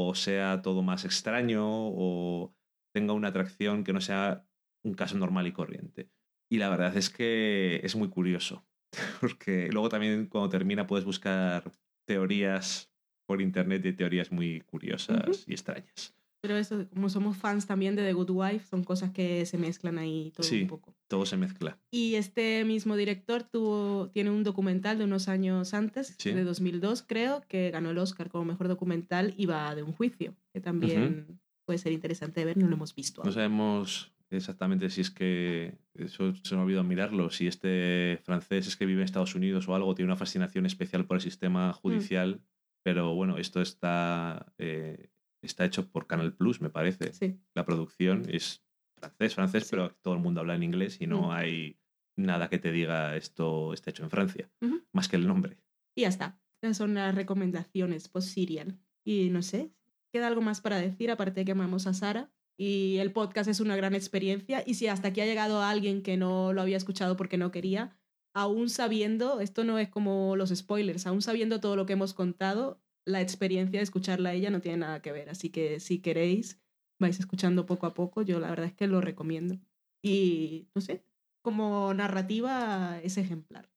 o 0.09 0.15
sea 0.15 0.62
todo 0.62 0.82
más 0.82 1.05
extraño 1.05 1.65
o 1.66 2.55
tenga 2.94 3.12
una 3.12 3.28
atracción 3.28 3.82
que 3.82 3.93
no 3.93 4.01
sea 4.01 4.47
un 4.85 4.94
caso 4.94 5.19
normal 5.19 5.48
y 5.48 5.52
corriente. 5.52 6.11
Y 6.48 6.59
la 6.59 6.69
verdad 6.69 6.97
es 6.97 7.11
que 7.11 7.81
es 7.82 7.97
muy 7.97 8.09
curioso, 8.09 8.65
porque 9.21 9.69
luego 9.73 9.89
también 9.89 10.27
cuando 10.27 10.49
termina 10.51 10.87
puedes 10.87 11.05
buscar 11.05 11.71
teorías 12.07 12.91
por 13.27 13.41
internet 13.41 13.83
de 13.83 13.93
teorías 13.93 14.31
muy 14.31 14.61
curiosas 14.62 15.45
y 15.47 15.53
extrañas. 15.53 16.15
Pero 16.43 16.59
eso, 16.59 16.87
como 16.91 17.09
somos 17.09 17.39
fans 17.39 17.66
también 17.66 17.97
de 17.97 18.03
The 18.05 18.12
Good 18.12 18.29
Wife, 18.31 18.66
son 18.66 18.85
cosas 18.85 19.12
que 19.12 19.47
se 19.47 19.57
mezclan 19.57 19.97
ahí 19.99 20.31
todo 20.37 20.47
Sí. 20.47 20.61
un 20.62 20.69
poco. 20.69 20.95
Todo 21.09 21.25
se 21.25 21.39
mezcla. 21.39 21.79
Y 21.91 22.16
este 22.16 22.66
mismo 22.66 22.97
director 22.97 23.45
tuvo, 23.45 24.11
tiene 24.11 24.31
un 24.31 24.45
documental 24.45 24.99
de 24.99 25.05
unos 25.05 25.29
años 25.29 25.73
antes, 25.73 26.15
Sí. 26.19 26.33
de 26.33 26.45
2002 26.45 27.03
creo, 27.03 27.43
que 27.49 27.71
ganó 27.71 27.91
el 27.93 27.97
Oscar 27.99 28.29
como 28.29 28.45
mejor 28.45 28.69
documental 28.69 29.33
y 29.39 29.47
va 29.47 29.75
de 29.75 29.85
un 29.85 29.93
juicio, 29.95 30.35
que 30.53 30.61
también 30.61 31.41
puede 31.66 31.79
ser 31.79 31.93
interesante 31.93 32.41
de 32.41 32.45
ver, 32.45 32.59
no 32.59 32.69
lo 32.69 32.75
hemos 32.75 32.95
visto. 32.95 33.23
No 33.23 33.29
aún. 33.29 33.33
sabemos 33.35 34.12
exactamente 34.36 34.90
si 34.90 35.01
es 35.01 35.11
que 35.11 35.78
eso 35.94 36.35
se 36.35 36.55
me 36.55 36.61
ha 36.61 36.65
olvidado 36.65 36.85
mirarlo, 36.85 37.31
si 37.31 37.47
este 37.47 38.19
francés 38.23 38.66
es 38.66 38.77
que 38.77 38.86
vive 38.86 39.01
en 39.01 39.05
Estados 39.05 39.35
Unidos 39.35 39.69
o 39.69 39.74
algo, 39.74 39.94
tiene 39.94 40.11
una 40.11 40.16
fascinación 40.16 40.66
especial 40.66 41.06
por 41.06 41.16
el 41.16 41.20
sistema 41.20 41.73
judicial, 41.73 42.43
pero 42.82 43.15
bueno, 43.15 43.39
esto 43.39 43.61
está, 43.62 44.52
eh, 44.59 45.11
está 45.43 45.65
hecho 45.65 45.90
por 45.90 46.06
Canal 46.06 46.35
Plus, 46.35 46.61
me 46.61 46.70
parece. 46.70 47.12
Sí. 47.12 47.39
La 47.55 47.65
producción 47.65 48.24
es 48.28 48.62
francés, 48.98 49.35
francés, 49.35 49.65
Sí. 49.65 49.70
pero 49.70 49.90
todo 50.02 50.15
el 50.15 50.20
mundo 50.20 50.40
habla 50.40 50.55
en 50.55 50.62
inglés 50.62 51.01
y 51.01 51.06
no 51.06 51.28
Mm. 51.28 51.31
hay 51.31 51.78
nada 52.16 52.48
que 52.48 52.59
te 52.59 52.70
diga 52.73 53.16
esto 53.16 53.73
está 53.73 53.90
hecho 53.90 54.05
en 54.05 54.11
Francia, 54.11 54.51
más 54.93 55.09
que 55.09 55.16
el 55.16 55.27
nombre. 55.27 55.59
Y 55.97 56.02
ya 56.02 56.09
está. 56.09 56.40
Esas 56.62 56.77
son 56.78 56.94
las 56.94 57.15
recomendaciones 57.15 58.09
post-serial. 58.09 58.78
Y 59.05 59.28
no 59.31 59.43
sé, 59.43 59.73
¿queda 60.12 60.28
algo 60.28 60.40
más 60.40 60.61
para 60.61 60.78
decir 60.78 61.11
aparte 61.11 61.40
de 61.40 61.44
que 61.44 61.52
amamos 61.52 61.86
a 61.86 61.93
Sara? 61.93 62.32
Y 62.57 62.99
el 62.99 63.13
podcast 63.13 63.49
es 63.49 63.61
una 63.61 63.77
gran 63.77 63.95
experiencia. 63.95 64.63
Y 64.67 64.75
si 64.75 64.87
hasta 64.87 65.09
aquí 65.09 65.21
ha 65.21 65.27
llegado 65.27 65.63
alguien 65.63 66.03
que 66.03 66.17
no 66.17 66.53
lo 66.53 66.63
había 66.63 66.77
escuchado 66.77 67.17
porque 67.17 67.37
no 67.37 67.51
quería, 67.51 67.97
aún 68.35 68.69
sabiendo, 68.69 69.41
esto 69.41 69.65
no 69.65 69.79
es 69.79 69.89
como 69.89 70.37
los 70.37 70.51
spoilers, 70.51 71.07
aún 71.07 71.23
sabiendo 71.23 71.61
todo 71.61 71.77
lo 71.77 71.87
que 71.87 71.95
hemos 71.95 72.15
contado, 72.15 72.81
la 73.07 73.21
experiencia 73.21 73.81
de 73.81 73.85
escucharla 73.85 74.31
a 74.31 74.35
ella 74.35 74.51
no 74.51 74.61
tiene 74.61 74.79
nada 74.79 75.03
que 75.03 75.13
ver. 75.13 75.31
Así 75.31 75.51
que 75.51 75.81
si 75.81 76.01
queréis, 76.01 76.61
vais 77.01 77.19
escuchando 77.19 77.67
poco 77.67 77.87
a 77.87 77.95
poco. 77.95 78.23
Yo 78.23 78.41
la 78.41 78.51
verdad 78.51 78.67
es 78.67 78.75
que 78.75 78.87
lo 78.87 79.01
recomiendo. 79.01 79.59
Y 80.03 80.69
no 80.75 80.81
sé, 80.81 81.05
como 81.43 81.93
narrativa 81.95 83.01
es 83.03 83.17
ejemplar. 83.19 83.71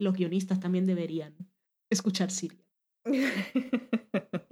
Los 0.00 0.14
guionistas 0.14 0.60
también 0.60 0.86
deberían 0.86 1.34
escuchar 1.90 2.30
Siria. 2.30 2.64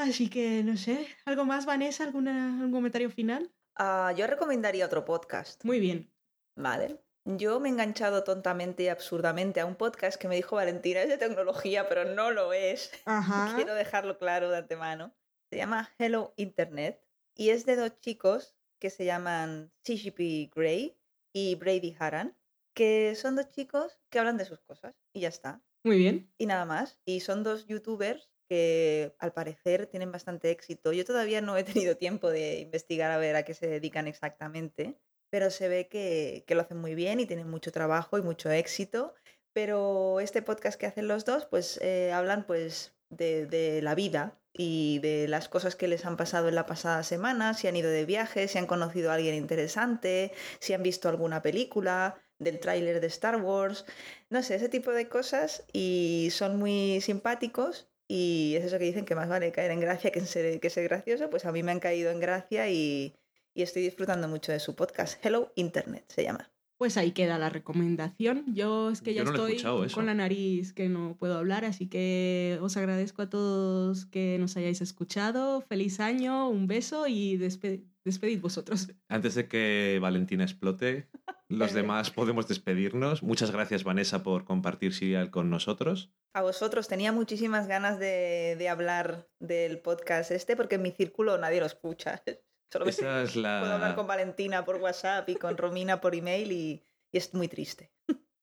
Así 0.00 0.30
que 0.30 0.64
no 0.64 0.78
sé, 0.78 1.06
¿algo 1.26 1.44
más, 1.44 1.66
Vanessa? 1.66 2.04
¿Alguna, 2.04 2.54
¿Algún 2.54 2.72
comentario 2.72 3.10
final? 3.10 3.52
Ah, 3.76 4.14
yo 4.16 4.26
recomendaría 4.26 4.86
otro 4.86 5.04
podcast. 5.04 5.62
Muy 5.62 5.78
bien. 5.78 6.10
Vale. 6.56 7.04
Yo 7.26 7.60
me 7.60 7.68
he 7.68 7.72
enganchado 7.72 8.24
tontamente 8.24 8.84
y 8.84 8.88
absurdamente 8.88 9.60
a 9.60 9.66
un 9.66 9.76
podcast 9.76 10.18
que 10.18 10.26
me 10.26 10.36
dijo 10.36 10.56
Valentina, 10.56 11.02
es 11.02 11.10
de 11.10 11.18
tecnología, 11.18 11.86
pero 11.86 12.06
no 12.06 12.30
lo 12.30 12.54
es. 12.54 12.90
Ajá. 13.04 13.52
Quiero 13.56 13.74
dejarlo 13.74 14.16
claro 14.16 14.48
de 14.48 14.56
antemano. 14.56 15.14
Se 15.50 15.58
llama 15.58 15.90
Hello 15.98 16.32
Internet 16.36 17.04
y 17.36 17.50
es 17.50 17.66
de 17.66 17.76
dos 17.76 18.00
chicos 18.00 18.56
que 18.78 18.88
se 18.88 19.04
llaman 19.04 19.70
CGP 19.84 20.50
Grey 20.54 20.96
y 21.34 21.56
Brady 21.56 21.94
Haran, 21.98 22.34
que 22.74 23.14
son 23.16 23.36
dos 23.36 23.50
chicos 23.50 24.00
que 24.08 24.18
hablan 24.18 24.38
de 24.38 24.46
sus 24.46 24.60
cosas 24.60 24.94
y 25.12 25.20
ya 25.20 25.28
está. 25.28 25.62
Muy 25.84 25.98
bien. 25.98 26.32
Y 26.38 26.46
nada 26.46 26.64
más. 26.64 26.98
Y 27.04 27.20
son 27.20 27.42
dos 27.42 27.66
youtubers 27.66 28.30
que 28.50 29.14
al 29.20 29.32
parecer 29.32 29.86
tienen 29.86 30.10
bastante 30.10 30.50
éxito. 30.50 30.92
Yo 30.92 31.04
todavía 31.04 31.40
no 31.40 31.56
he 31.56 31.62
tenido 31.72 31.96
tiempo 31.96 32.28
de 32.28 32.58
investigar 32.58 33.12
a 33.12 33.16
ver 33.16 33.36
a 33.36 33.44
qué 33.44 33.54
se 33.54 33.68
dedican 33.68 34.08
exactamente, 34.08 34.98
pero 35.30 35.50
se 35.50 35.68
ve 35.68 35.86
que, 35.86 36.42
que 36.48 36.56
lo 36.56 36.62
hacen 36.62 36.78
muy 36.78 36.96
bien 36.96 37.20
y 37.20 37.26
tienen 37.26 37.48
mucho 37.48 37.70
trabajo 37.70 38.18
y 38.18 38.22
mucho 38.22 38.50
éxito. 38.50 39.14
Pero 39.52 40.18
este 40.18 40.42
podcast 40.42 40.78
que 40.80 40.86
hacen 40.86 41.06
los 41.06 41.24
dos, 41.24 41.44
pues 41.46 41.78
eh, 41.80 42.12
hablan 42.12 42.44
pues 42.44 42.92
de, 43.08 43.46
de, 43.46 43.82
la 43.82 43.94
vida 43.94 44.40
y 44.52 44.98
de 44.98 45.28
las 45.28 45.48
cosas 45.48 45.76
que 45.76 45.86
les 45.86 46.04
han 46.04 46.16
pasado 46.16 46.48
en 46.48 46.56
la 46.56 46.66
pasada 46.66 47.04
semana, 47.04 47.54
si 47.54 47.68
han 47.68 47.76
ido 47.76 47.90
de 47.90 48.04
viaje, 48.04 48.48
si 48.48 48.58
han 48.58 48.66
conocido 48.66 49.10
a 49.10 49.14
alguien 49.14 49.34
interesante, 49.36 50.32
si 50.58 50.72
han 50.72 50.82
visto 50.82 51.08
alguna 51.08 51.40
película, 51.42 52.20
del 52.40 52.58
tráiler 52.58 53.00
de 53.00 53.06
Star 53.06 53.36
Wars, 53.40 53.84
no 54.30 54.42
sé, 54.42 54.56
ese 54.56 54.68
tipo 54.68 54.90
de 54.90 55.08
cosas 55.08 55.64
y 55.72 56.30
son 56.32 56.58
muy 56.58 57.00
simpáticos 57.00 57.89
y 58.12 58.56
es 58.56 58.64
eso 58.64 58.76
que 58.80 58.86
dicen 58.86 59.04
que 59.04 59.14
más 59.14 59.28
vale 59.28 59.52
caer 59.52 59.70
en 59.70 59.78
gracia 59.78 60.10
que 60.10 60.20
ser, 60.22 60.58
que 60.58 60.82
gracioso, 60.82 61.30
pues 61.30 61.44
a 61.46 61.52
mí 61.52 61.62
me 61.62 61.70
han 61.70 61.78
caído 61.78 62.10
en 62.10 62.18
gracia 62.18 62.68
y 62.68 63.14
estoy 63.54 63.82
disfrutando 63.82 64.26
mucho 64.26 64.50
de 64.50 64.58
su 64.58 64.74
podcast. 64.74 65.24
Hello 65.24 65.52
Internet 65.54 66.06
se 66.08 66.24
llama. 66.24 66.50
Pues 66.80 66.96
ahí 66.96 67.12
queda 67.12 67.36
la 67.36 67.50
recomendación. 67.50 68.42
Yo 68.54 68.88
es 68.88 69.02
que 69.02 69.12
ya 69.12 69.24
estoy 69.24 69.62
con 69.92 70.06
la 70.06 70.14
nariz 70.14 70.72
que 70.72 70.88
no 70.88 71.14
puedo 71.18 71.36
hablar, 71.36 71.66
así 71.66 71.88
que 71.88 72.58
os 72.62 72.74
agradezco 72.78 73.20
a 73.20 73.28
todos 73.28 74.06
que 74.06 74.38
nos 74.40 74.56
hayáis 74.56 74.80
escuchado. 74.80 75.60
Feliz 75.60 76.00
año, 76.00 76.48
un 76.48 76.66
beso 76.66 77.06
y 77.06 77.36
despedid 77.36 78.40
vosotros. 78.40 78.88
Antes 79.10 79.34
de 79.34 79.46
que 79.46 79.98
Valentina 80.00 80.42
explote, 80.42 81.06
los 81.50 81.74
demás 81.74 82.10
podemos 82.10 82.48
despedirnos. 82.48 83.22
Muchas 83.22 83.50
gracias, 83.50 83.84
Vanessa, 83.84 84.22
por 84.22 84.46
compartir 84.46 84.94
Serial 84.94 85.30
con 85.30 85.50
nosotros. 85.50 86.14
A 86.32 86.40
vosotros, 86.40 86.88
tenía 86.88 87.12
muchísimas 87.12 87.68
ganas 87.68 87.98
de, 87.98 88.56
de 88.58 88.68
hablar 88.70 89.28
del 89.38 89.80
podcast 89.80 90.30
este 90.30 90.56
porque 90.56 90.76
en 90.76 90.82
mi 90.82 90.92
círculo 90.92 91.36
nadie 91.36 91.60
lo 91.60 91.66
escucha. 91.66 92.22
Solo 92.72 92.86
Esa 92.86 93.22
es 93.22 93.36
la... 93.36 93.60
puedo 93.60 93.74
hablar 93.74 93.94
con 93.96 94.06
Valentina 94.06 94.64
por 94.64 94.76
WhatsApp 94.76 95.28
y 95.28 95.34
con 95.34 95.56
Romina 95.56 96.00
por 96.00 96.14
email 96.14 96.52
y, 96.52 96.82
y 97.10 97.18
es 97.18 97.34
muy 97.34 97.48
triste. 97.48 97.90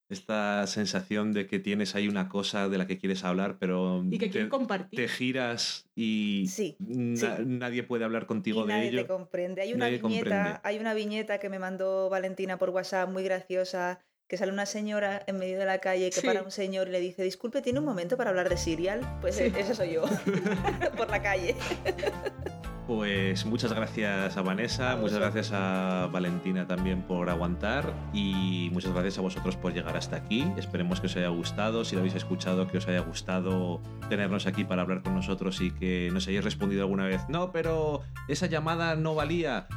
Esta 0.10 0.66
sensación 0.68 1.34
de 1.34 1.48
que 1.48 1.60
tienes 1.60 1.94
ahí 1.96 2.08
una 2.08 2.30
cosa 2.30 2.70
de 2.70 2.78
la 2.78 2.88
que 2.88 2.98
quieres 2.98 3.26
hablar, 3.26 3.58
pero 3.60 4.06
y 4.10 4.18
que 4.18 4.30
te, 4.30 4.48
compartir. 4.48 4.98
te 4.98 5.08
giras 5.10 5.90
y 5.96 6.46
sí, 6.48 6.78
nadie 6.80 7.84
puede 7.84 8.06
hablar 8.06 8.26
contigo 8.26 8.64
y 8.64 8.68
de 8.68 8.74
nadie 8.74 8.88
ello. 8.88 9.02
Te 9.02 9.08
comprende. 9.08 9.62
Hay 9.62 9.74
una 9.74 9.90
viñeta, 9.90 10.62
hay 10.64 10.80
una 10.80 10.94
viñeta 10.94 11.40
que 11.40 11.50
me 11.50 11.60
mandó 11.60 12.10
Valentina 12.10 12.58
por 12.58 12.70
WhatsApp 12.70 13.10
muy 13.10 13.24
graciosa 13.24 14.00
que 14.30 14.38
sale 14.38 14.54
una 14.54 14.66
señora 14.66 15.24
en 15.28 15.40
medio 15.40 15.60
de 15.60 15.66
la 15.66 15.80
calle 15.80 16.10
que 16.10 16.22
para 16.22 16.42
un 16.42 16.52
señor 16.52 16.88
y 16.88 16.92
le 16.92 17.00
dice, 17.02 17.24
disculpe, 17.24 17.62
¿tiene 17.62 17.80
un 17.80 17.86
momento 17.86 18.16
para 18.16 18.30
hablar 18.30 18.48
de 18.48 18.58
Serial? 18.58 19.02
Pues 19.20 19.40
esa 19.40 19.74
soy 19.74 19.94
yo, 19.94 20.04
por 20.98 21.10
la 21.10 21.22
calle. 21.22 21.56
Pues 22.88 23.46
muchas 23.46 23.74
gracias 23.74 24.38
a 24.38 24.42
Vanessa, 24.42 24.96
muchas 24.96 25.20
gracias 25.20 25.52
a 25.52 26.08
Valentina 26.10 26.68
también 26.68 27.02
por 27.02 27.30
aguantar 27.30 27.94
y 28.14 28.70
muchas 28.72 28.94
gracias 28.94 29.18
a 29.18 29.22
vosotros 29.22 29.58
por 29.58 29.74
llegar 29.74 29.98
hasta 29.98 30.16
aquí. 30.16 30.48
Esperemos 30.56 31.02
que 31.02 31.08
os 31.08 31.18
haya 31.18 31.28
gustado, 31.28 31.84
si 31.84 31.96
lo 31.96 32.00
habéis 32.00 32.16
escuchado, 32.16 32.66
que 32.68 32.78
os 32.78 32.88
haya 32.88 33.02
gustado 33.02 33.82
tenernos 34.10 34.48
aquí 34.48 34.64
para 34.64 34.84
hablar 34.84 35.04
con 35.04 35.16
nosotros 35.16 35.60
y 35.60 35.72
que 35.72 36.10
nos 36.14 36.30
hayáis 36.30 36.46
respondido 36.46 36.84
alguna 36.84 37.04
vez, 37.04 37.28
no, 37.28 37.52
pero 37.52 38.04
esa 38.30 38.46
llamada 38.46 38.96
no 38.96 39.16
valía 39.16 39.68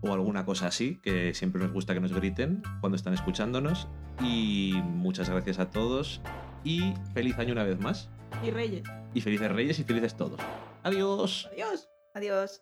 o 0.00 0.12
alguna 0.12 0.44
cosa 0.44 0.68
así, 0.68 1.00
que 1.02 1.34
siempre 1.34 1.60
nos 1.60 1.72
gusta 1.72 1.92
que 1.92 2.00
nos 2.00 2.12
griten 2.12 2.62
cuando 2.80 2.94
están 2.94 3.14
escuchándonos. 3.14 3.88
Y 4.22 4.74
muchas 4.84 5.28
gracias 5.28 5.58
a 5.58 5.70
todos 5.70 6.20
y 6.62 6.94
feliz 7.14 7.36
año 7.40 7.50
una 7.50 7.64
vez 7.64 7.80
más. 7.80 8.10
Y 8.46 8.52
Reyes. 8.52 8.84
Y 9.12 9.22
felices 9.22 9.50
Reyes 9.50 9.80
y 9.80 9.82
felices 9.82 10.16
todos. 10.16 10.38
Adiós. 10.84 11.48
Adiós. 11.52 11.89
Adiós. 12.14 12.60